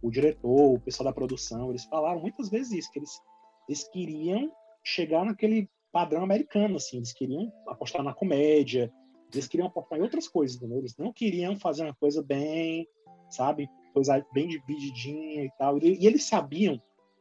O 0.00 0.10
diretor, 0.10 0.74
o 0.74 0.80
pessoal 0.80 1.04
da 1.08 1.12
produção, 1.12 1.70
eles 1.70 1.84
falaram 1.84 2.20
muitas 2.20 2.48
vezes 2.48 2.72
isso, 2.72 2.92
que 2.92 3.00
eles, 3.00 3.20
eles 3.68 3.86
queriam 3.88 4.50
chegar 4.82 5.24
naquele 5.24 5.68
padrão 5.92 6.22
americano, 6.22 6.76
assim, 6.76 6.98
eles 6.98 7.12
queriam 7.12 7.52
apostar 7.66 8.02
na 8.02 8.14
comédia, 8.14 8.92
eles 9.32 9.46
queriam 9.46 9.66
apostar 9.66 9.98
em 9.98 10.02
outras 10.02 10.26
coisas, 10.26 10.56
entendeu? 10.56 10.78
Eles 10.78 10.96
não 10.96 11.12
queriam 11.12 11.56
fazer 11.56 11.84
uma 11.84 11.94
coisa 11.94 12.22
bem, 12.22 12.88
sabe, 13.30 13.68
coisa 13.92 14.24
bem 14.32 14.48
divididinha 14.48 15.44
e 15.44 15.50
tal. 15.58 15.78
E, 15.78 16.02
e 16.02 16.06
eles 16.06 16.24
sabiam 16.24 16.80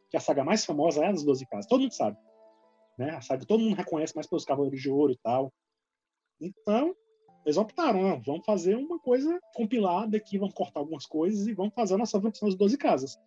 que 0.09 0.15
a 0.15 0.19
saga 0.19 0.43
mais 0.43 0.63
famosa 0.65 1.03
é 1.03 1.07
a 1.07 1.11
das 1.11 1.23
Doze 1.23 1.45
Casas. 1.45 1.67
Todo 1.67 1.81
mundo 1.81 1.93
sabe. 1.93 2.17
Né? 2.97 3.11
A 3.11 3.21
saga 3.21 3.45
todo 3.45 3.61
mundo 3.61 3.75
reconhece 3.75 4.15
mais 4.15 4.27
pelos 4.27 4.45
Cavaleiros 4.45 4.81
de 4.81 4.89
Ouro 4.89 5.11
e 5.11 5.17
tal. 5.17 5.53
Então, 6.39 6.95
eles 7.45 7.57
optaram, 7.57 8.07
ah, 8.07 8.21
vamos 8.25 8.45
fazer 8.45 8.75
uma 8.75 8.99
coisa 8.99 9.39
compilada 9.53 10.17
aqui, 10.17 10.38
vamos 10.38 10.53
cortar 10.53 10.79
algumas 10.79 11.05
coisas 11.05 11.47
e 11.47 11.53
vamos 11.53 11.73
fazer 11.73 11.95
a 11.95 11.97
nossa 11.97 12.19
versão 12.19 12.47
das 12.47 12.57
Doze 12.57 12.77
Casas. 12.77 13.17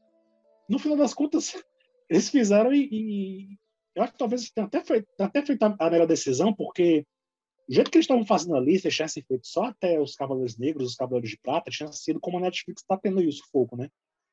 No 0.68 0.78
final 0.78 0.96
das 0.96 1.12
contas, 1.12 1.52
eles 2.08 2.28
fizeram 2.28 2.72
e, 2.72 2.88
e 2.90 3.58
eu 3.94 4.02
acho 4.02 4.12
que 4.12 4.18
talvez 4.18 4.50
tenha 4.50 4.66
até 4.66 4.80
feito, 4.82 5.08
até 5.18 5.44
feito 5.44 5.62
a 5.62 5.90
melhor 5.90 6.06
decisão, 6.06 6.54
porque 6.54 7.04
o 7.70 7.72
jeito 7.72 7.88
que 7.88 7.98
eles 7.98 8.04
estavam 8.04 8.26
fazendo 8.26 8.56
a 8.56 8.60
lista, 8.60 8.90
tivessem 8.90 9.22
feito 9.22 9.46
só 9.46 9.66
até 9.66 10.00
os 10.00 10.16
Cavaleiros 10.16 10.58
Negros, 10.58 10.90
os 10.90 10.96
Cavaleiros 10.96 11.30
de 11.30 11.38
Prata, 11.38 11.70
tinha 11.70 11.90
sido 11.92 12.18
como 12.18 12.36
a 12.38 12.40
Netflix 12.40 12.82
está 12.82 12.96
tendo 12.96 13.22
isso, 13.22 13.44
foco, 13.52 13.76
né? 13.76 13.88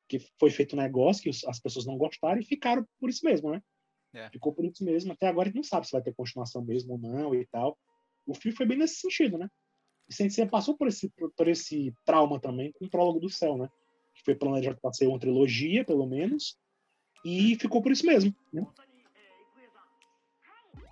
Que 0.10 0.20
foi 0.40 0.50
feito 0.50 0.76
um 0.76 0.80
negócio 0.80 1.22
que 1.22 1.30
as 1.30 1.60
pessoas 1.60 1.86
não 1.86 1.98
gostaram 1.98 2.42
e 2.42 2.44
ficaram 2.44 2.84
por 3.00 3.12
isso 3.12 3.24
mesmo, 3.24 3.52
né? 3.52 3.62
É. 4.12 4.28
Ficou 4.32 4.52
por 4.54 4.66
isso 4.66 4.84
mesmo. 4.84 5.14
Até 5.14 5.28
agora 5.28 5.48
a 5.48 5.50
gente 5.50 5.58
não 5.58 5.64
sabe 5.64 5.86
se 5.86 5.92
vai 5.92 6.02
ter 6.02 6.16
continuação 6.16 6.64
mesmo 6.64 6.94
ou 6.94 6.98
não 6.98 7.36
e 7.36 7.46
tal. 7.46 7.78
O 8.26 8.34
filme 8.34 8.58
foi 8.58 8.66
bem 8.66 8.80
nesse 8.80 8.96
sentido, 8.96 9.38
né? 9.38 9.48
E 10.10 10.14
Sensei 10.16 10.48
passou 10.48 10.76
por 10.76 10.88
esse, 10.88 11.08
por 11.36 11.48
esse 11.48 11.94
trauma 12.04 12.40
também 12.40 12.72
com 12.72 12.86
o 12.86 12.90
Prólogo 12.90 13.20
do 13.20 13.30
Céu, 13.30 13.56
né? 13.56 13.70
Que 14.16 14.24
foi 14.24 14.34
planejado 14.34 14.80
para 14.82 14.94
ser 14.94 15.06
uma 15.06 15.20
trilogia, 15.20 15.86
pelo 15.86 16.08
menos, 16.08 16.58
e 17.24 17.56
ficou 17.58 17.84
por 17.84 17.92
isso 17.92 18.06
mesmo, 18.06 18.36
né? 18.52 18.66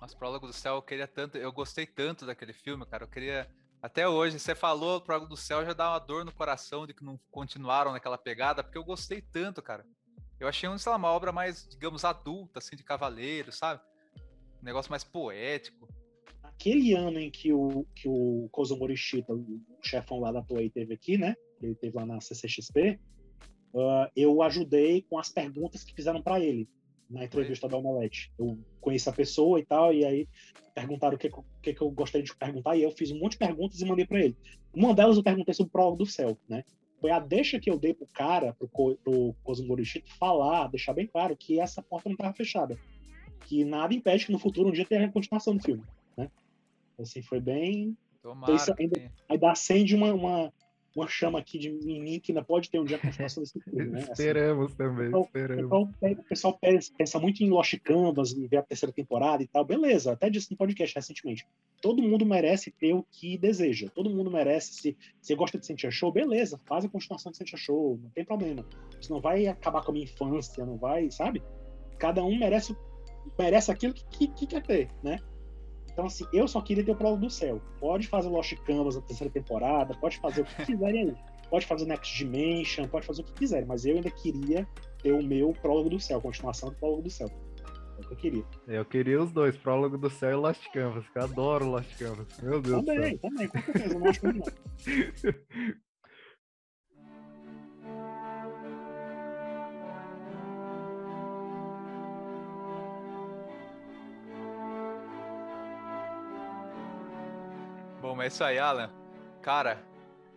Mas 0.00 0.14
Prólogo 0.14 0.46
do 0.46 0.52
Céu, 0.52 0.76
eu 0.76 0.82
queria 0.82 1.06
tanto, 1.06 1.38
eu 1.38 1.52
gostei 1.52 1.86
tanto 1.86 2.26
daquele 2.26 2.52
filme, 2.52 2.84
cara. 2.86 3.04
Eu 3.04 3.08
queria. 3.08 3.48
Até 3.80 4.08
hoje, 4.08 4.38
você 4.38 4.54
falou 4.54 5.00
Prólogo 5.00 5.28
do 5.28 5.36
Céu, 5.36 5.64
já 5.64 5.72
dá 5.72 5.90
uma 5.90 5.98
dor 5.98 6.24
no 6.24 6.32
coração 6.32 6.86
de 6.86 6.94
que 6.94 7.04
não 7.04 7.18
continuaram 7.30 7.92
naquela 7.92 8.18
pegada, 8.18 8.62
porque 8.62 8.78
eu 8.78 8.84
gostei 8.84 9.20
tanto, 9.20 9.62
cara. 9.62 9.86
Eu 10.38 10.48
achei 10.48 10.68
sei 10.78 10.90
lá, 10.90 10.96
uma 10.96 11.10
obra 11.10 11.32
mais, 11.32 11.66
digamos, 11.68 12.04
adulta, 12.04 12.58
assim, 12.58 12.76
de 12.76 12.82
cavaleiro, 12.82 13.52
sabe? 13.52 13.80
Um 14.60 14.64
negócio 14.64 14.90
mais 14.90 15.04
poético. 15.04 15.88
Aquele 16.42 16.94
ano 16.94 17.18
em 17.18 17.30
que 17.30 17.52
o, 17.52 17.86
que 17.94 18.08
o 18.08 18.48
Kozo 18.50 18.76
Morishita, 18.76 19.32
o 19.32 19.60
chefão 19.82 20.20
lá 20.20 20.32
da 20.32 20.42
Toei, 20.42 20.68
teve 20.68 20.94
aqui, 20.94 21.16
né? 21.16 21.34
Ele 21.60 21.74
teve 21.74 21.96
lá 21.96 22.04
na 22.04 22.20
CCXP, 22.20 22.98
uh, 23.72 24.10
eu 24.14 24.42
ajudei 24.42 25.02
com 25.02 25.18
as 25.18 25.30
perguntas 25.30 25.84
que 25.84 25.94
fizeram 25.94 26.20
para 26.20 26.40
ele 26.40 26.68
na 27.08 27.24
entrevista 27.24 27.68
da 27.68 27.76
Omelete. 27.76 28.32
Eu 28.38 28.58
conheci 28.80 29.08
a 29.08 29.12
pessoa 29.12 29.58
e 29.58 29.64
tal, 29.64 29.92
e 29.92 30.04
aí 30.04 30.28
perguntaram 30.74 31.16
o 31.16 31.18
que, 31.18 31.30
que, 31.62 31.74
que 31.74 31.80
eu 31.80 31.90
gostaria 31.90 32.24
de 32.24 32.36
perguntar, 32.36 32.76
e 32.76 32.82
eu 32.82 32.90
fiz 32.90 33.10
um 33.10 33.18
monte 33.18 33.32
de 33.32 33.38
perguntas 33.38 33.80
e 33.80 33.84
mandei 33.84 34.06
para 34.06 34.20
ele. 34.20 34.36
Uma 34.74 34.94
delas 34.94 35.16
eu 35.16 35.22
perguntei 35.22 35.54
sobre 35.54 35.68
o 35.68 35.72
Prólogo 35.72 35.98
do 35.98 36.06
Céu, 36.06 36.36
né? 36.48 36.64
Foi 37.00 37.10
a 37.10 37.18
deixa 37.18 37.60
que 37.60 37.70
eu 37.70 37.78
dei 37.78 37.94
pro 37.94 38.06
cara, 38.06 38.54
pro, 38.54 38.96
pro 38.96 39.34
Cosmo 39.42 39.68
Morishito, 39.68 40.12
falar, 40.16 40.68
deixar 40.68 40.92
bem 40.92 41.06
claro 41.06 41.36
que 41.36 41.60
essa 41.60 41.82
porta 41.82 42.08
não 42.08 42.14
estava 42.14 42.32
fechada. 42.32 42.78
Que 43.46 43.64
nada 43.64 43.94
impede 43.94 44.26
que 44.26 44.32
no 44.32 44.38
futuro 44.38 44.68
um 44.68 44.72
dia 44.72 44.84
tenha 44.84 45.06
a 45.06 45.12
continuação 45.12 45.56
do 45.56 45.62
filme, 45.62 45.82
né? 46.16 46.30
Assim, 46.98 47.22
foi 47.22 47.40
bem... 47.40 47.96
Tomara. 48.22 48.56
Ainda, 48.78 49.12
ainda 49.28 49.50
acende 49.50 49.94
uma, 49.94 50.12
uma, 50.12 50.52
uma 50.96 51.08
chama 51.08 51.38
aqui 51.38 51.58
de 51.58 51.70
mim 51.70 52.18
que 52.18 52.32
ainda 52.32 52.42
pode 52.42 52.70
ter 52.70 52.80
um 52.80 52.84
dia 52.84 52.96
a 52.96 53.00
continuação 53.00 53.42
desse 53.42 53.60
filme, 53.60 53.86
né? 53.86 54.00
Assim, 54.00 54.12
esperamos 54.12 54.66
assim, 54.66 54.76
também, 54.76 55.08
então, 55.08 55.22
esperamos. 55.22 55.64
Então, 55.64 56.12
o 56.12 56.24
pessoal 56.24 56.58
pensa 56.60 57.18
muito 57.18 57.42
em 57.42 57.50
Lost 57.50 57.78
Canvas 57.80 58.32
e 58.32 58.46
ver 58.46 58.58
a 58.58 58.62
terceira 58.62 58.92
temporada 58.92 59.42
e 59.42 59.46
tal, 59.46 59.64
beleza, 59.64 60.12
até 60.12 60.30
disse 60.30 60.50
no 60.50 60.56
podcast 60.56 60.94
recentemente. 60.94 61.46
Todo 61.80 62.02
mundo 62.02 62.24
merece 62.24 62.70
ter 62.70 62.94
o 62.94 63.04
que 63.10 63.36
deseja, 63.36 63.90
todo 63.94 64.10
mundo 64.10 64.30
merece, 64.30 64.72
se 64.72 64.96
você 65.20 65.34
gosta 65.34 65.58
de 65.58 65.66
Sentia 65.66 65.90
Show, 65.90 66.10
beleza, 66.10 66.60
faz 66.64 66.84
a 66.84 66.88
continuação 66.88 67.30
de 67.30 67.38
Sentia 67.38 67.58
Show, 67.58 67.98
não 68.02 68.10
tem 68.10 68.24
problema. 68.24 68.64
Isso 69.00 69.12
não 69.12 69.20
vai 69.20 69.46
acabar 69.46 69.82
com 69.82 69.90
a 69.90 69.94
minha 69.94 70.04
infância, 70.04 70.64
não 70.64 70.76
vai, 70.76 71.10
sabe? 71.10 71.42
Cada 71.98 72.24
um 72.24 72.38
merece, 72.38 72.76
merece 73.38 73.70
aquilo 73.70 73.92
que, 73.94 74.04
que, 74.06 74.28
que 74.28 74.46
quer 74.46 74.62
ter, 74.62 74.90
né? 75.02 75.18
Então, 75.96 76.04
assim, 76.04 76.26
eu 76.30 76.46
só 76.46 76.60
queria 76.60 76.84
ter 76.84 76.90
o 76.90 76.94
Prólogo 76.94 77.22
do 77.22 77.30
Céu. 77.30 77.58
Pode 77.80 78.06
fazer 78.06 78.28
Lost 78.28 78.54
Canvas 78.66 78.96
na 78.96 79.00
terceira 79.00 79.32
temporada, 79.32 79.94
pode 79.94 80.18
fazer 80.18 80.42
o 80.42 80.44
que 80.44 80.66
quiserem 80.66 81.08
aí. 81.08 81.16
Pode 81.48 81.64
fazer 81.64 81.86
Next 81.86 82.18
Dimension, 82.18 82.86
pode 82.86 83.06
fazer 83.06 83.22
o 83.22 83.24
que 83.24 83.32
quiserem, 83.32 83.64
mas 83.64 83.86
eu 83.86 83.94
ainda 83.94 84.10
queria 84.10 84.68
ter 85.02 85.12
o 85.12 85.22
meu 85.22 85.54
Prólogo 85.54 85.88
do 85.88 85.98
Céu, 85.98 86.20
continuação 86.20 86.68
do 86.68 86.74
Prólogo 86.76 87.00
do 87.00 87.08
Céu. 87.08 87.30
É 87.96 88.00
o 88.00 88.08
que 88.08 88.12
eu 88.12 88.16
queria. 88.18 88.44
Eu 88.68 88.84
queria 88.84 89.22
os 89.22 89.32
dois, 89.32 89.56
Prólogo 89.56 89.96
do 89.96 90.10
Céu 90.10 90.32
e 90.32 90.34
Lost 90.34 90.70
Canvas, 90.70 91.08
que 91.08 91.18
eu 91.18 91.22
adoro 91.22 91.64
Lost 91.66 91.98
Canvas. 91.98 92.26
Meu 92.42 92.60
Deus 92.60 92.84
também, 92.84 93.14
do 93.14 93.20
céu. 93.20 93.30
Também, 93.30 93.48
com 93.48 93.60
certeza, 93.62 93.98
não 93.98 94.06
acho 94.06 94.20
que 94.20 94.26
não. 94.26 94.44
Bom, 108.16 108.22
é 108.22 108.28
isso 108.28 108.42
aí, 108.42 108.58
Alan. 108.58 108.90
Cara, 109.42 109.78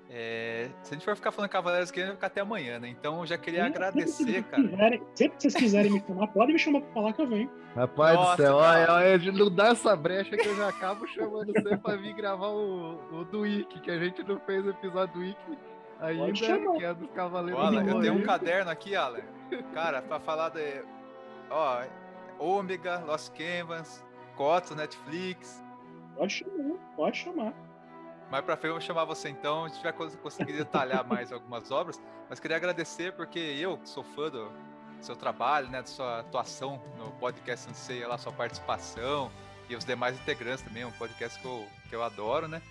é, 0.10 0.70
se 0.84 0.94
a 0.94 0.98
gente 0.98 1.06
for 1.06 1.16
ficar 1.16 1.32
falando 1.32 1.50
Cavaleiros 1.50 1.90
que 1.92 2.04
vai 2.04 2.12
ficar 2.12 2.28
até 2.28 2.42
amanhã, 2.42 2.78
né? 2.78 2.90
Então 2.90 3.20
eu 3.20 3.26
já 3.26 3.38
queria 3.38 3.66
agradecer, 3.66 4.44
cara. 4.44 4.64
Quiserem, 4.64 5.02
sempre 5.16 5.38
que 5.38 5.44
vocês 5.44 5.56
quiserem 5.56 5.92
me 5.92 6.04
chamar, 6.06 6.28
podem 6.28 6.54
me 6.54 6.60
chamar 6.60 6.82
pra 6.82 6.94
falar 6.94 7.14
que 7.14 7.22
eu 7.22 7.28
venho. 7.28 7.50
Rapaz 7.76 8.16
Nossa, 8.16 8.36
do 8.36 8.44
céu, 8.44 8.56
olha, 8.58 8.92
olha, 8.92 9.32
não 9.32 9.50
dá 9.50 9.68
essa 9.70 9.96
brecha 9.96 10.36
que 10.36 10.46
eu 10.46 10.56
já 10.58 10.68
acabo 10.68 11.08
chamando 11.08 11.54
você 11.54 11.78
pra 11.78 11.96
vir 11.96 12.14
gravar 12.14 12.50
o, 12.50 13.00
o 13.14 13.24
do 13.24 13.42
Wiki, 13.42 13.80
que 13.80 13.92
a 13.92 13.98
gente 13.98 14.24
não 14.24 14.40
fez 14.42 14.66
o 14.66 14.72
episódio 14.72 15.14
do 15.14 15.20
Wiki 15.22 15.58
ainda, 16.02 16.34
que 16.78 16.84
é 16.84 16.94
dos 16.94 17.10
Cavaleiros 17.12 17.64
Alan, 17.64 17.86
Eu 17.86 18.02
tenho 18.02 18.14
um 18.16 18.24
caderno 18.24 18.70
aqui, 18.72 18.94
Alan. 18.94 19.22
Cara, 19.74 20.02
pra 20.02 20.20
falar 20.20 20.50
de. 20.50 20.84
Ó, 21.50 21.82
Ômega, 22.40 23.00
Lost 23.06 23.32
Canvas, 23.32 24.04
Cotos, 24.36 24.76
Netflix. 24.76 25.64
Pode 26.16 26.34
chamar, 26.34 26.76
pode 26.98 27.18
chamar. 27.18 27.69
Mais 28.30 28.46
pra 28.46 28.56
frente 28.56 28.68
eu 28.68 28.74
vou 28.74 28.82
chamar 28.82 29.06
você 29.06 29.30
então, 29.30 29.66
a 29.66 29.70
gente 29.70 29.82
vai 29.82 29.92
conseguir 29.92 30.54
detalhar 30.54 31.06
mais 31.06 31.32
algumas 31.32 31.72
obras, 31.72 32.00
mas 32.30 32.40
queria 32.40 32.58
agradecer 32.58 33.14
porque 33.14 33.40
eu, 33.40 33.78
que 33.78 33.90
sou 33.90 34.04
fã 34.04 34.30
do 34.30 34.52
seu 35.02 35.16
trabalho, 35.16 35.70
né, 35.70 35.82
da 35.82 35.88
sua 35.88 36.20
atuação 36.20 36.82
no 36.98 37.12
podcast 37.14 37.66
Sensei, 37.66 38.06
lá, 38.06 38.18
sua 38.18 38.32
participação 38.32 39.32
e 39.68 39.76
os 39.76 39.84
demais 39.84 40.20
integrantes 40.20 40.64
também, 40.64 40.86
um 40.86 40.92
podcast 40.92 41.40
que 41.40 41.46
eu, 41.46 41.66
que 41.90 41.96
eu 41.96 42.04
adoro, 42.04 42.48
né? 42.48 42.62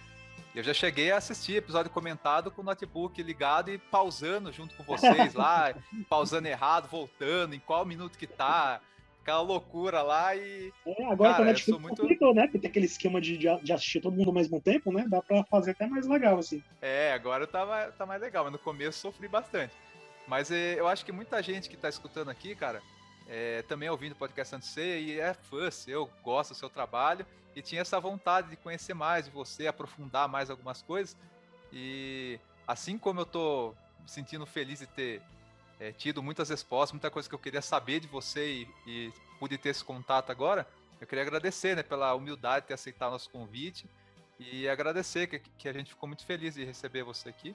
Eu 0.54 0.62
já 0.62 0.74
cheguei 0.74 1.12
a 1.12 1.18
assistir 1.18 1.56
episódio 1.56 1.90
comentado 1.90 2.50
com 2.50 2.62
o 2.62 2.64
notebook 2.64 3.22
ligado 3.22 3.70
e 3.70 3.78
pausando 3.78 4.52
junto 4.52 4.74
com 4.76 4.82
vocês 4.82 5.34
lá, 5.34 5.74
pausando 6.08 6.48
errado, 6.48 6.88
voltando, 6.88 7.54
em 7.54 7.60
qual 7.60 7.84
minuto 7.84 8.18
que 8.18 8.26
tá, 8.26 8.80
aquela 9.28 9.42
loucura 9.42 10.00
lá 10.00 10.34
e. 10.34 10.72
É, 10.86 11.04
agora 11.04 11.32
cara, 11.32 11.44
Netflix 11.44 11.80
muito... 11.80 12.00
complicou, 12.00 12.34
né? 12.34 12.44
Porque 12.44 12.58
tem 12.58 12.70
aquele 12.70 12.86
esquema 12.86 13.20
de, 13.20 13.36
de 13.36 13.72
assistir 13.72 14.00
todo 14.00 14.16
mundo 14.16 14.28
ao 14.28 14.34
mesmo 14.34 14.58
tempo, 14.60 14.90
né? 14.90 15.04
Dá 15.06 15.20
pra 15.20 15.44
fazer 15.44 15.72
até 15.72 15.86
mais 15.86 16.06
legal, 16.06 16.38
assim. 16.38 16.62
É, 16.80 17.12
agora 17.12 17.46
tá, 17.46 17.92
tá 17.92 18.06
mais 18.06 18.22
legal, 18.22 18.44
mas 18.44 18.52
no 18.52 18.58
começo 18.58 18.98
sofri 18.98 19.28
bastante. 19.28 19.74
Mas 20.26 20.50
é, 20.50 20.74
eu 20.78 20.88
acho 20.88 21.04
que 21.04 21.12
muita 21.12 21.42
gente 21.42 21.68
que 21.68 21.76
tá 21.76 21.88
escutando 21.88 22.30
aqui, 22.30 22.54
cara, 22.54 22.82
é, 23.28 23.62
também 23.62 23.88
ouvindo 23.90 24.12
o 24.12 24.16
podcast 24.16 24.50
Santos 24.50 24.70
C 24.70 25.00
e 25.00 25.20
é 25.20 25.34
fã 25.34 25.70
seu, 25.70 26.08
gosta 26.22 26.54
do 26.54 26.56
seu 26.56 26.70
trabalho 26.70 27.26
e 27.54 27.60
tinha 27.60 27.82
essa 27.82 28.00
vontade 28.00 28.48
de 28.48 28.56
conhecer 28.56 28.94
mais 28.94 29.26
de 29.26 29.30
você, 29.30 29.66
aprofundar 29.66 30.28
mais 30.28 30.48
algumas 30.48 30.80
coisas. 30.80 31.16
E 31.72 32.40
assim 32.66 32.96
como 32.96 33.20
eu 33.20 33.26
tô 33.26 33.74
me 34.00 34.08
sentindo 34.08 34.46
feliz 34.46 34.80
de 34.80 34.86
ter 34.86 35.20
é, 35.80 35.92
tido 35.92 36.22
muitas 36.22 36.48
respostas, 36.48 36.92
muita 36.92 37.10
coisa 37.10 37.28
que 37.28 37.34
eu 37.34 37.38
queria 37.38 37.62
saber 37.62 38.00
de 38.00 38.08
você 38.08 38.46
e, 38.46 38.68
e 38.86 39.12
pude 39.38 39.56
ter 39.56 39.70
esse 39.70 39.84
contato 39.84 40.30
agora. 40.30 40.66
Eu 41.00 41.06
queria 41.06 41.22
agradecer 41.22 41.76
né, 41.76 41.82
pela 41.82 42.14
humildade 42.14 42.62
de 42.62 42.68
ter 42.68 42.74
aceitado 42.74 43.12
nosso 43.12 43.30
convite 43.30 43.86
e 44.38 44.68
agradecer 44.68 45.26
que, 45.26 45.40
que 45.56 45.68
a 45.68 45.72
gente 45.72 45.90
ficou 45.90 46.08
muito 46.08 46.24
feliz 46.24 46.54
de 46.54 46.64
receber 46.64 47.02
você 47.02 47.28
aqui. 47.28 47.54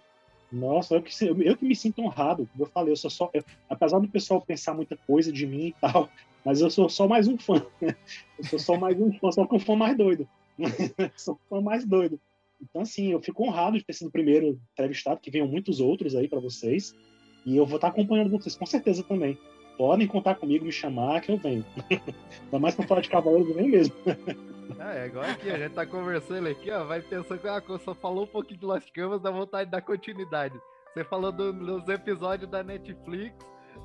Nossa, 0.51 0.95
eu 0.95 1.01
que, 1.01 1.13
eu 1.25 1.57
que 1.57 1.65
me 1.65 1.75
sinto 1.75 2.01
honrado. 2.01 2.47
Como 2.51 2.63
eu 2.63 2.69
falei, 2.69 2.93
eu 2.93 2.97
sou 2.97 3.09
só. 3.09 3.29
Eu, 3.33 3.43
apesar 3.69 3.99
do 3.99 4.07
pessoal 4.07 4.39
pensar 4.39 4.73
muita 4.73 4.95
coisa 4.95 5.31
de 5.31 5.47
mim 5.47 5.67
e 5.67 5.73
tal, 5.73 6.09
mas 6.45 6.61
eu 6.61 6.69
sou 6.69 6.87
só 6.89 7.07
mais 7.07 7.27
um 7.27 7.37
fã. 7.37 7.65
Eu 8.37 8.45
sou 8.45 8.59
só 8.59 8.77
mais 8.77 8.99
um 8.99 9.11
fã, 9.13 9.31
só 9.31 9.45
que 9.45 9.55
um 9.55 9.59
fã 9.59 9.75
mais 9.75 9.97
doido. 9.97 10.27
sou 11.15 11.35
um 11.35 11.49
fã 11.49 11.61
mais 11.61 11.85
doido. 11.85 12.19
Então, 12.61 12.81
assim, 12.81 13.11
eu 13.11 13.21
fico 13.21 13.43
honrado 13.43 13.77
de 13.77 13.83
ter 13.83 13.93
sido 13.93 14.07
o 14.07 14.11
primeiro 14.11 14.59
entrevistado, 14.73 15.19
que 15.19 15.31
venham 15.31 15.47
muitos 15.47 15.79
outros 15.79 16.15
aí 16.15 16.27
para 16.27 16.39
vocês. 16.39 16.95
E 17.45 17.57
eu 17.57 17.65
vou 17.65 17.75
estar 17.75 17.89
acompanhando 17.89 18.31
vocês 18.31 18.55
com 18.55 18.65
certeza 18.65 19.03
também. 19.03 19.37
podem 19.77 20.07
contar 20.07 20.35
comigo, 20.35 20.65
me 20.65 20.71
chamar 20.71 21.21
que 21.21 21.31
eu 21.31 21.37
venho. 21.37 21.65
Ainda 21.89 22.59
mais 22.59 22.75
pra 22.75 22.87
falar 22.87 23.01
de 23.01 23.09
Cavaleiros, 23.09 23.49
eu 23.49 23.55
venho 23.55 23.69
mesmo. 23.69 23.95
Ah, 24.79 24.95
é 24.95 25.07
igual 25.07 25.25
aqui, 25.25 25.49
a 25.49 25.57
gente 25.57 25.73
tá 25.73 25.85
conversando 25.85 26.47
aqui, 26.47 26.71
ó, 26.71 26.83
vai 26.85 27.01
pensando 27.01 27.39
que 27.39 27.47
ah, 27.47 27.61
só 27.83 27.93
falou 27.93 28.23
um 28.23 28.27
pouquinho 28.27 28.59
de 28.59 28.65
Lost 28.65 28.91
Canvas, 28.93 29.21
dá 29.21 29.29
vontade 29.29 29.65
de 29.65 29.71
dar 29.71 29.81
continuidade. 29.81 30.59
Você 30.93 31.03
falou 31.03 31.31
do, 31.31 31.51
dos 31.51 31.87
episódios 31.89 32.49
da 32.49 32.63
Netflix, 32.63 33.35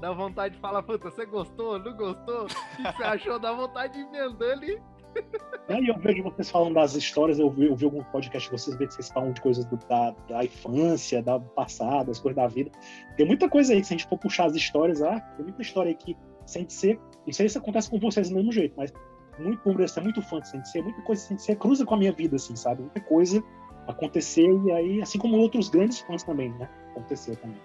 dá 0.01 0.13
vontade 0.13 0.55
de 0.55 0.61
falar, 0.61 0.83
puta, 0.83 1.11
você 1.11 1.27
gostou, 1.27 1.79
não 1.79 1.97
gostou? 1.97 2.45
O 2.45 2.47
que 2.47 2.97
você 2.97 3.03
achou? 3.05 3.39
Dá 3.39 3.53
vontade 3.53 3.95
de 3.95 4.01
emendar 4.01 4.51
ali. 4.51 4.81
É, 5.69 5.79
e 5.83 5.89
eu 5.89 5.99
vejo 5.99 6.23
vocês 6.23 6.49
falando 6.49 6.73
das 6.73 6.95
histórias, 6.95 7.39
eu 7.39 7.51
vi, 7.51 7.67
eu 7.67 7.77
vi 7.77 7.85
algum 7.85 8.03
podcast 8.05 8.51
vocês, 8.51 8.75
vejo 8.79 8.91
vocês 8.91 9.11
falam 9.11 9.33
de 9.33 9.41
coisas 9.43 9.67
do, 9.67 9.77
da, 9.87 10.15
da 10.27 10.43
infância, 10.43 11.23
da 11.23 11.39
passada, 11.39 12.07
das 12.07 12.19
coisas 12.19 12.37
da 12.37 12.49
vida. 12.49 12.71
Tem 13.19 13.27
muita 13.27 13.51
coisa 13.51 13.75
aí 13.75 13.83
que 13.83 13.87
se 13.87 13.93
a 13.93 13.97
gente 13.99 14.09
for 14.09 14.19
puxar 14.19 14.47
as 14.47 14.55
histórias, 14.55 15.03
ah, 15.03 15.21
tem 15.37 15.45
muita 15.45 15.61
história 15.61 15.91
aí 15.91 15.95
que, 15.95 16.17
sem 16.47 16.67
ser, 16.71 16.99
não 17.27 17.35
sei 17.35 17.51
se 17.51 17.59
acontece 17.59 17.91
com 17.91 18.01
vocês 18.01 18.31
do 18.31 18.37
mesmo 18.37 18.51
jeito, 18.51 18.73
mas 18.79 18.91
muito 19.39 19.61
por 19.63 19.89
ser 19.89 20.01
muito 20.01 20.23
fã 20.23 20.41
de 20.41 20.49
Sensei, 20.49 20.83
muita 20.83 21.03
coisa 21.03 21.21
de 21.21 21.29
Sensei 21.29 21.55
cruza 21.55 21.85
com 21.85 21.95
a 21.95 21.99
minha 21.99 22.13
vida, 22.13 22.37
assim, 22.37 22.57
sabe? 22.57 22.81
Muita 22.81 23.01
coisa 23.01 23.45
aconteceu 23.87 24.67
e 24.67 24.73
aí, 24.73 25.03
assim 25.03 25.19
como 25.19 25.37
outros 25.37 25.69
grandes 25.69 26.01
fãs 26.01 26.23
também, 26.23 26.51
né? 26.55 26.69
Aconteceu 26.91 27.37
também. 27.37 27.61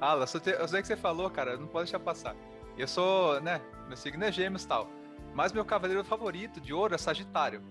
Ah, 0.00 0.14
eu 0.14 0.26
sei 0.68 0.82
que 0.82 0.86
você 0.86 0.96
falou, 0.96 1.30
cara, 1.30 1.56
não 1.56 1.66
pode 1.66 1.86
deixar 1.86 2.00
passar. 2.00 2.34
Eu 2.76 2.88
sou, 2.88 3.40
né, 3.40 3.60
meu 3.86 3.96
signo 3.96 4.24
é 4.24 4.32
gêmeos 4.32 4.64
e 4.64 4.68
tal, 4.68 4.88
mas 5.34 5.52
meu 5.52 5.64
cavaleiro 5.64 6.04
favorito 6.04 6.60
de 6.60 6.72
ouro 6.72 6.94
é 6.94 6.98
Sagitário, 6.98 7.62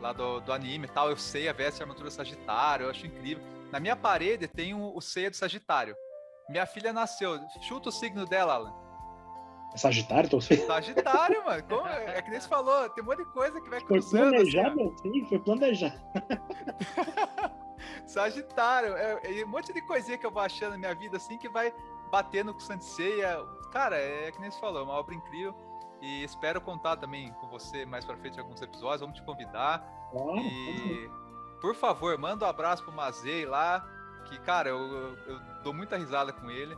lá 0.00 0.12
do, 0.12 0.40
do 0.40 0.52
anime 0.52 0.86
e 0.86 0.90
tal, 0.90 1.10
eu 1.10 1.16
sei 1.16 1.48
a 1.48 1.52
veste 1.52 1.80
a 1.80 1.84
armadura 1.84 2.10
Sagitário, 2.10 2.86
eu 2.86 2.90
acho 2.90 3.06
incrível. 3.06 3.42
Na 3.70 3.78
minha 3.78 3.94
parede 3.94 4.48
tem 4.48 4.74
o, 4.74 4.96
o 4.96 5.00
ceia 5.00 5.30
do 5.30 5.36
Sagitário. 5.36 5.96
Minha 6.48 6.66
filha 6.66 6.92
nasceu, 6.92 7.38
chuta 7.60 7.88
o 7.88 7.92
signo 7.92 8.26
dela, 8.26 8.54
Alan. 8.54 8.74
É 9.74 9.78
Sagitário, 9.78 10.30
tô 10.30 10.40
Sagitário, 10.40 11.44
mano. 11.44 11.62
Como, 11.64 11.86
é 11.88 12.22
que 12.22 12.30
nem 12.30 12.40
você 12.40 12.48
falou, 12.48 12.88
tem 12.90 13.02
um 13.02 13.06
monte 13.06 13.18
de 13.18 13.32
coisa 13.32 13.60
que 13.60 13.68
vai 13.68 13.80
cruzando. 13.80 14.10
Foi 14.10 14.30
planejado, 14.30 14.80
assim, 14.82 15.12
sim, 15.12 15.24
foi 15.26 15.38
planejado. 15.40 16.00
Sagitário, 18.06 18.94
é, 18.96 19.20
é, 19.24 19.44
um 19.44 19.48
monte 19.48 19.72
de 19.72 19.82
coisinha 19.82 20.16
que 20.16 20.24
eu 20.24 20.30
vou 20.30 20.42
achando 20.42 20.72
na 20.72 20.78
minha 20.78 20.94
vida, 20.94 21.16
assim, 21.16 21.36
que 21.38 21.48
vai 21.48 21.72
batendo 22.10 22.54
com 22.54 22.60
Sanseia. 22.60 23.38
Cara, 23.72 23.96
é, 23.96 24.28
é 24.28 24.32
que 24.32 24.40
nem 24.40 24.50
você 24.50 24.60
falou, 24.60 24.80
é 24.80 24.84
uma 24.84 24.94
obra 24.94 25.14
incrível. 25.14 25.54
E 26.04 26.22
espero 26.22 26.60
contar 26.60 26.96
também 26.96 27.32
com 27.40 27.46
você 27.46 27.86
mais 27.86 28.04
pra 28.04 28.14
frente 28.16 28.36
em 28.36 28.40
alguns 28.40 28.60
episódios. 28.60 29.00
Vamos 29.00 29.16
te 29.16 29.22
convidar. 29.22 29.82
e, 30.14 31.08
por 31.62 31.74
favor, 31.74 32.18
manda 32.18 32.44
um 32.44 32.48
abraço 32.48 32.84
pro 32.84 32.92
Mazei 32.92 33.46
lá. 33.46 33.82
Que, 34.26 34.38
cara, 34.40 34.68
eu, 34.68 34.78
eu, 35.26 35.40
dou 35.62 35.72
muita 35.72 35.96
risada 35.96 36.30
com 36.30 36.50
ele 36.50 36.76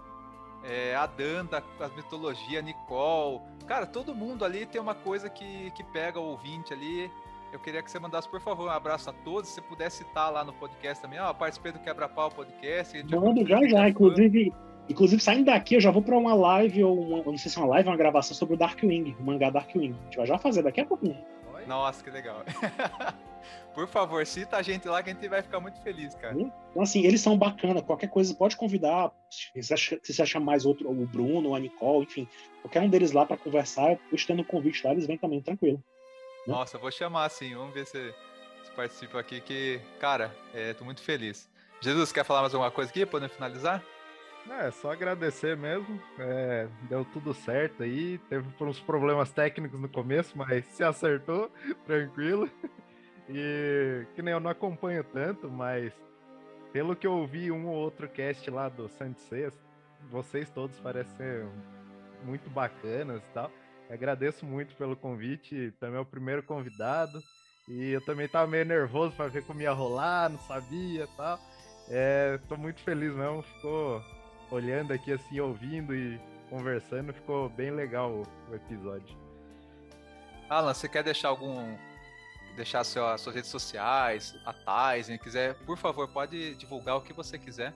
é, 0.63 0.95
a 0.95 1.07
Danda, 1.07 1.63
a 1.81 1.89
mitologia, 1.89 2.61
a 2.61 2.63
Nicole. 2.63 3.41
Cara, 3.67 3.85
todo 3.85 4.15
mundo 4.15 4.45
ali 4.45 4.65
tem 4.65 4.81
uma 4.81 4.95
coisa 4.95 5.29
que, 5.29 5.73
que 5.73 5.83
pega 5.85 6.21
o 6.21 6.25
ouvinte 6.25 6.73
ali. 6.73 7.11
Eu 7.53 7.59
queria 7.59 7.83
que 7.83 7.91
você 7.91 7.99
mandasse, 7.99 8.29
por 8.29 8.41
favor, 8.41 8.69
um 8.69 8.71
abraço 8.71 9.11
a 9.11 9.13
todos. 9.13 9.49
Se 9.49 9.57
você 9.57 9.63
pudesse 9.63 9.99
citar 9.99 10.31
lá 10.33 10.45
no 10.45 10.53
podcast 10.53 11.03
também, 11.03 11.19
ó, 11.19 11.33
participei 11.33 11.73
do 11.73 11.79
Quebra-Pau 11.79 12.31
Podcast. 12.31 13.03
Mando 13.05 13.47
já, 13.47 13.61
já. 13.67 13.89
Inclusive, 13.89 14.53
inclusive, 14.89 15.23
saindo 15.23 15.47
daqui, 15.47 15.75
eu 15.75 15.81
já 15.81 15.91
vou 15.91 16.03
para 16.03 16.17
uma 16.17 16.35
live, 16.35 16.85
ou 16.85 17.01
uma, 17.01 17.23
não 17.25 17.39
sei 17.39 17.51
se 17.51 17.59
é 17.59 17.61
uma 17.61 17.69
live 17.69 17.89
ou 17.89 17.93
uma 17.93 17.99
gravação 17.99 18.37
sobre 18.37 18.55
o 18.55 18.59
Darkwing, 18.59 19.17
o 19.19 19.23
mangá 19.23 19.51
Darkwing. 19.51 19.93
A 19.93 20.05
gente 20.05 20.17
vai 20.17 20.27
já 20.27 20.39
fazer 20.39 20.63
daqui 20.63 20.81
a 20.81 20.87
pouquinho. 20.87 21.17
Nossa, 21.67 22.03
que 22.03 22.11
legal. 22.11 22.45
Por 23.75 23.87
favor, 23.87 24.25
cita 24.27 24.57
a 24.57 24.63
gente 24.63 24.89
lá 24.89 25.03
que 25.03 25.11
a 25.11 25.13
gente 25.13 25.29
vai 25.29 25.43
ficar 25.43 25.61
muito 25.61 25.81
feliz, 25.83 26.15
cara. 26.15 26.35
Então, 26.35 26.83
assim, 26.83 27.05
eles 27.05 27.21
são 27.21 27.37
bacana. 27.37 27.83
Qualquer 27.83 28.09
coisa 28.09 28.35
pode 28.35 28.57
convidar. 28.57 29.13
Se 29.31 29.63
você 29.63 29.75
achar, 29.75 29.99
se 30.03 30.15
você 30.15 30.23
achar 30.23 30.41
mais 30.41 30.65
outro, 30.65 30.91
o 30.91 31.07
Bruno, 31.07 31.55
a 31.55 31.61
Nicole, 31.61 32.05
enfim, 32.05 32.27
qualquer 32.63 32.81
um 32.83 32.89
deles 32.89 33.13
lá 33.13 33.27
para 33.27 33.37
conversar, 33.37 33.93
eu 33.93 33.99
estendo 34.13 34.43
o 34.43 34.45
convite 34.45 34.85
lá, 34.85 34.93
eles 34.93 35.07
vêm 35.07 35.19
também, 35.19 35.43
tranquilo. 35.43 35.83
Né? 36.47 36.55
Nossa, 36.55 36.79
vou 36.79 36.91
chamar 36.91 37.29
sim. 37.29 37.55
Vamos 37.55 37.75
ver 37.75 37.87
se, 37.87 38.15
se 38.65 38.71
participa 38.75 39.21
aqui, 39.21 39.41
que, 39.41 39.81
cara, 40.01 40.35
é, 40.55 40.73
tô 40.73 40.85
muito 40.85 41.03
feliz. 41.03 41.49
Jesus, 41.81 42.11
quer 42.13 42.25
falar 42.25 42.41
mais 42.41 42.55
alguma 42.55 42.71
coisa 42.71 42.91
aqui, 42.91 43.05
podendo 43.05 43.31
finalizar? 43.31 43.83
É, 44.51 44.71
só 44.71 44.93
agradecer 44.93 45.57
mesmo. 45.57 46.01
É, 46.19 46.69
deu 46.89 47.05
tudo 47.05 47.35
certo 47.35 47.83
aí. 47.83 48.19
Teve 48.29 48.47
uns 48.61 48.81
problemas 48.81 49.33
técnicos 49.33 49.81
no 49.81 49.89
começo, 49.89 50.37
mas 50.37 50.65
se 50.67 50.83
acertou, 50.83 51.51
tranquilo. 51.87 52.49
E 53.29 54.07
que 54.15 54.23
nem 54.23 54.33
eu 54.33 54.41
não 54.41 54.51
acompanho 54.51 55.03
tanto, 55.05 55.51
mas 55.51 55.93
pelo 56.73 56.95
que 56.95 57.07
eu 57.07 57.13
ouvi 57.13 57.51
um 57.51 57.67
ou 57.67 57.75
outro 57.75 58.09
cast 58.09 58.49
lá 58.51 58.69
do 58.69 58.89
Santos 58.89 59.27
vocês 60.11 60.49
todos 60.51 60.79
parecem 60.79 61.49
muito 62.23 62.49
bacanas 62.51 63.23
e 63.23 63.33
tal. 63.33 63.51
Agradeço 63.91 64.45
muito 64.45 64.75
pelo 64.77 64.97
convite, 64.97 65.73
também 65.81 65.97
é 65.97 66.01
o 66.01 66.05
primeiro 66.05 66.43
convidado. 66.43 67.21
E 67.69 67.91
eu 67.91 68.01
também 68.05 68.29
tava 68.29 68.47
meio 68.47 68.65
nervoso 68.65 69.15
para 69.17 69.29
ver 69.29 69.45
como 69.45 69.61
ia 69.61 69.73
rolar, 69.73 70.29
não 70.29 70.39
sabia 70.39 71.05
e 71.05 71.17
tal. 71.17 71.39
É, 71.89 72.39
tô 72.49 72.57
muito 72.57 72.81
feliz 72.83 73.15
mesmo, 73.15 73.43
ficou 73.43 74.03
olhando 74.51 74.93
aqui 74.93 75.13
assim, 75.13 75.41
ouvindo 75.41 75.95
e 75.95 76.21
conversando, 76.49 77.13
ficou 77.13 77.49
bem 77.49 77.71
legal 77.71 78.11
o, 78.11 78.23
o 78.51 78.55
episódio. 78.55 79.17
Alan, 80.49 80.73
você 80.73 80.89
quer 80.89 81.03
deixar 81.03 81.29
algum 81.29 81.77
deixar 82.57 82.83
seu, 82.85 83.07
as 83.07 83.21
suas 83.21 83.35
redes 83.35 83.51
sociais, 83.51 84.35
a 84.45 84.53
Tyson, 84.53 85.19
quiser, 85.19 85.55
por 85.67 85.77
favor, 85.77 86.09
pode 86.09 86.55
divulgar 86.55 86.97
o 86.97 87.03
que 87.03 87.13
você 87.13 87.39
quiser. 87.39 87.75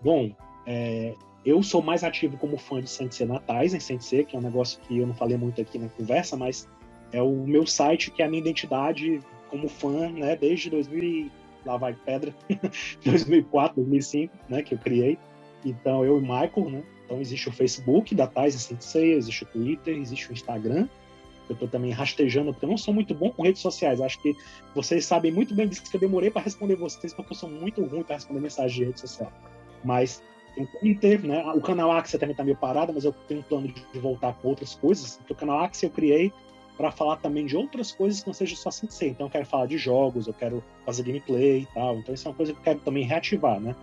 Bom, 0.00 0.34
é, 0.66 1.14
eu 1.44 1.62
sou 1.62 1.82
mais 1.82 2.04
ativo 2.04 2.36
como 2.38 2.56
fã 2.56 2.80
de 2.80 2.88
Sensei 2.88 3.26
na 3.26 3.40
Tyson, 3.40 3.80
Sensei, 3.80 4.24
que 4.24 4.36
é 4.36 4.38
um 4.38 4.42
negócio 4.42 4.80
que 4.82 4.98
eu 4.98 5.06
não 5.06 5.14
falei 5.14 5.36
muito 5.36 5.60
aqui 5.60 5.78
na 5.78 5.88
conversa, 5.88 6.36
mas 6.36 6.68
é 7.12 7.20
o 7.20 7.32
meu 7.44 7.66
site 7.66 8.10
que 8.10 8.22
é 8.22 8.26
a 8.26 8.28
minha 8.28 8.40
identidade 8.40 9.20
como 9.50 9.68
fã, 9.68 10.08
né, 10.10 10.36
desde 10.36 10.70
2000 10.70 11.30
lá 11.66 11.76
vai 11.76 11.94
pedra, 11.94 12.34
2004, 13.04 13.76
2005, 13.76 14.34
né, 14.48 14.62
que 14.62 14.74
eu 14.74 14.78
criei. 14.78 15.18
Então 15.64 16.04
eu 16.04 16.18
e 16.18 16.20
Michael, 16.20 16.70
né, 16.70 16.82
então 17.04 17.20
existe 17.20 17.48
o 17.48 17.52
Facebook 17.52 18.14
da 18.14 18.26
Tyson 18.26 18.58
Sensei, 18.58 19.14
existe 19.14 19.44
o 19.44 19.46
Twitter, 19.46 19.96
existe 19.96 20.30
o 20.30 20.32
Instagram, 20.32 20.88
eu 21.48 21.54
estou 21.54 21.68
também 21.68 21.90
rastejando, 21.90 22.52
porque 22.52 22.64
eu 22.64 22.70
não 22.70 22.76
sou 22.76 22.94
muito 22.94 23.14
bom 23.14 23.30
com 23.30 23.42
redes 23.42 23.60
sociais. 23.60 24.00
Acho 24.00 24.20
que 24.20 24.34
vocês 24.74 25.04
sabem 25.04 25.30
muito 25.30 25.54
bem 25.54 25.68
disso 25.68 25.82
que 25.82 25.94
eu 25.94 26.00
demorei 26.00 26.30
para 26.30 26.42
responder 26.42 26.74
vocês, 26.74 27.12
porque 27.12 27.32
eu 27.32 27.36
sou 27.36 27.50
muito 27.50 27.84
ruim 27.84 28.02
para 28.02 28.16
responder 28.16 28.40
mensagem 28.40 28.78
de 28.78 28.84
rede 28.84 29.00
social. 29.00 29.30
Mas 29.84 30.22
tem 30.54 30.64
o 30.64 30.66
Twitter, 30.66 31.26
né? 31.26 31.44
O 31.54 31.60
canal 31.60 31.92
Axia 31.92 32.18
também 32.18 32.32
está 32.32 32.42
meio 32.42 32.56
parado, 32.56 32.92
mas 32.94 33.04
eu 33.04 33.12
tenho 33.28 33.40
um 33.40 33.42
plano 33.42 33.68
de 33.68 33.98
voltar 33.98 34.32
com 34.34 34.48
outras 34.48 34.74
coisas. 34.74 35.16
Porque 35.18 35.32
o 35.34 35.36
canal 35.36 35.58
Axia 35.60 35.86
eu 35.86 35.90
criei 35.90 36.32
para 36.78 36.90
falar 36.90 37.16
também 37.16 37.44
de 37.44 37.56
outras 37.56 37.92
coisas 37.92 38.20
que 38.20 38.26
não 38.26 38.34
seja 38.34 38.56
só 38.56 38.70
Sensei. 38.70 39.10
Então 39.10 39.26
eu 39.26 39.30
quero 39.30 39.44
falar 39.44 39.66
de 39.66 39.76
jogos, 39.76 40.26
eu 40.26 40.34
quero 40.34 40.64
fazer 40.86 41.02
gameplay 41.02 41.60
e 41.60 41.66
tal. 41.74 41.98
Então 41.98 42.14
isso 42.14 42.26
é 42.26 42.30
uma 42.30 42.36
coisa 42.36 42.52
que 42.52 42.58
eu 42.58 42.62
quero 42.62 42.78
também 42.80 43.04
reativar, 43.04 43.60
né? 43.60 43.76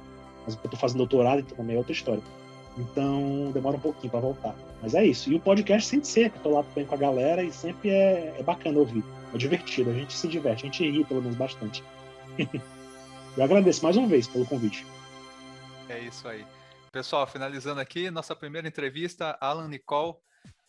Mas 0.45 0.55
eu 0.55 0.61
estou 0.63 0.80
fazendo 0.80 0.99
doutorado, 0.99 1.39
então 1.39 1.57
também 1.57 1.76
é 1.76 1.77
outra 1.77 1.93
história. 1.93 2.22
Então 2.77 3.51
demora 3.53 3.77
um 3.77 3.80
pouquinho 3.80 4.11
para 4.11 4.19
voltar. 4.19 4.55
Mas 4.81 4.93
é 4.93 5.05
isso. 5.05 5.31
E 5.31 5.35
o 5.35 5.39
podcast 5.39 5.88
sempre 6.03 6.30
que 6.31 6.38
eu 6.38 6.43
tô 6.43 6.49
lá 6.51 6.63
bem 6.76 6.85
com 6.85 6.95
a 6.95 6.97
galera 6.97 7.43
e 7.43 7.51
sempre 7.51 7.89
é, 7.89 8.35
é 8.38 8.43
bacana 8.43 8.80
ouvir. 8.80 9.03
É 9.34 9.38
divertido, 9.38 9.89
a 9.89 9.93
gente 9.93 10.13
se 10.13 10.27
diverte, 10.27 10.65
a 10.65 10.69
gente 10.69 10.89
ri 10.89 11.03
pelo 11.03 11.22
menos 11.22 11.38
bastante. 11.38 11.84
eu 13.38 13.43
agradeço 13.43 13.84
mais 13.84 13.95
uma 13.97 14.07
vez 14.07 14.27
pelo 14.27 14.45
convite. 14.45 14.85
É 15.88 15.99
isso 15.99 16.27
aí. 16.27 16.45
Pessoal, 16.91 17.26
finalizando 17.26 17.80
aqui, 17.80 18.09
nossa 18.11 18.35
primeira 18.35 18.68
entrevista, 18.68 19.38
Alan 19.39 19.68
Nicole, 19.68 20.15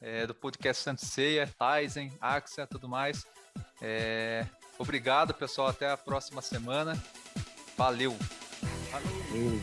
é, 0.00 0.26
do 0.26 0.34
podcast 0.34 0.82
Santo 0.82 1.04
Ceia, 1.04 1.48
Tyson, 1.58 2.10
Axia, 2.20 2.66
tudo 2.66 2.88
mais. 2.88 3.24
É, 3.80 4.46
obrigado, 4.78 5.34
pessoal. 5.34 5.68
Até 5.68 5.90
a 5.90 5.96
próxima 5.96 6.42
semana. 6.42 7.00
Valeu. 7.76 8.16
Valeu. 8.92 9.58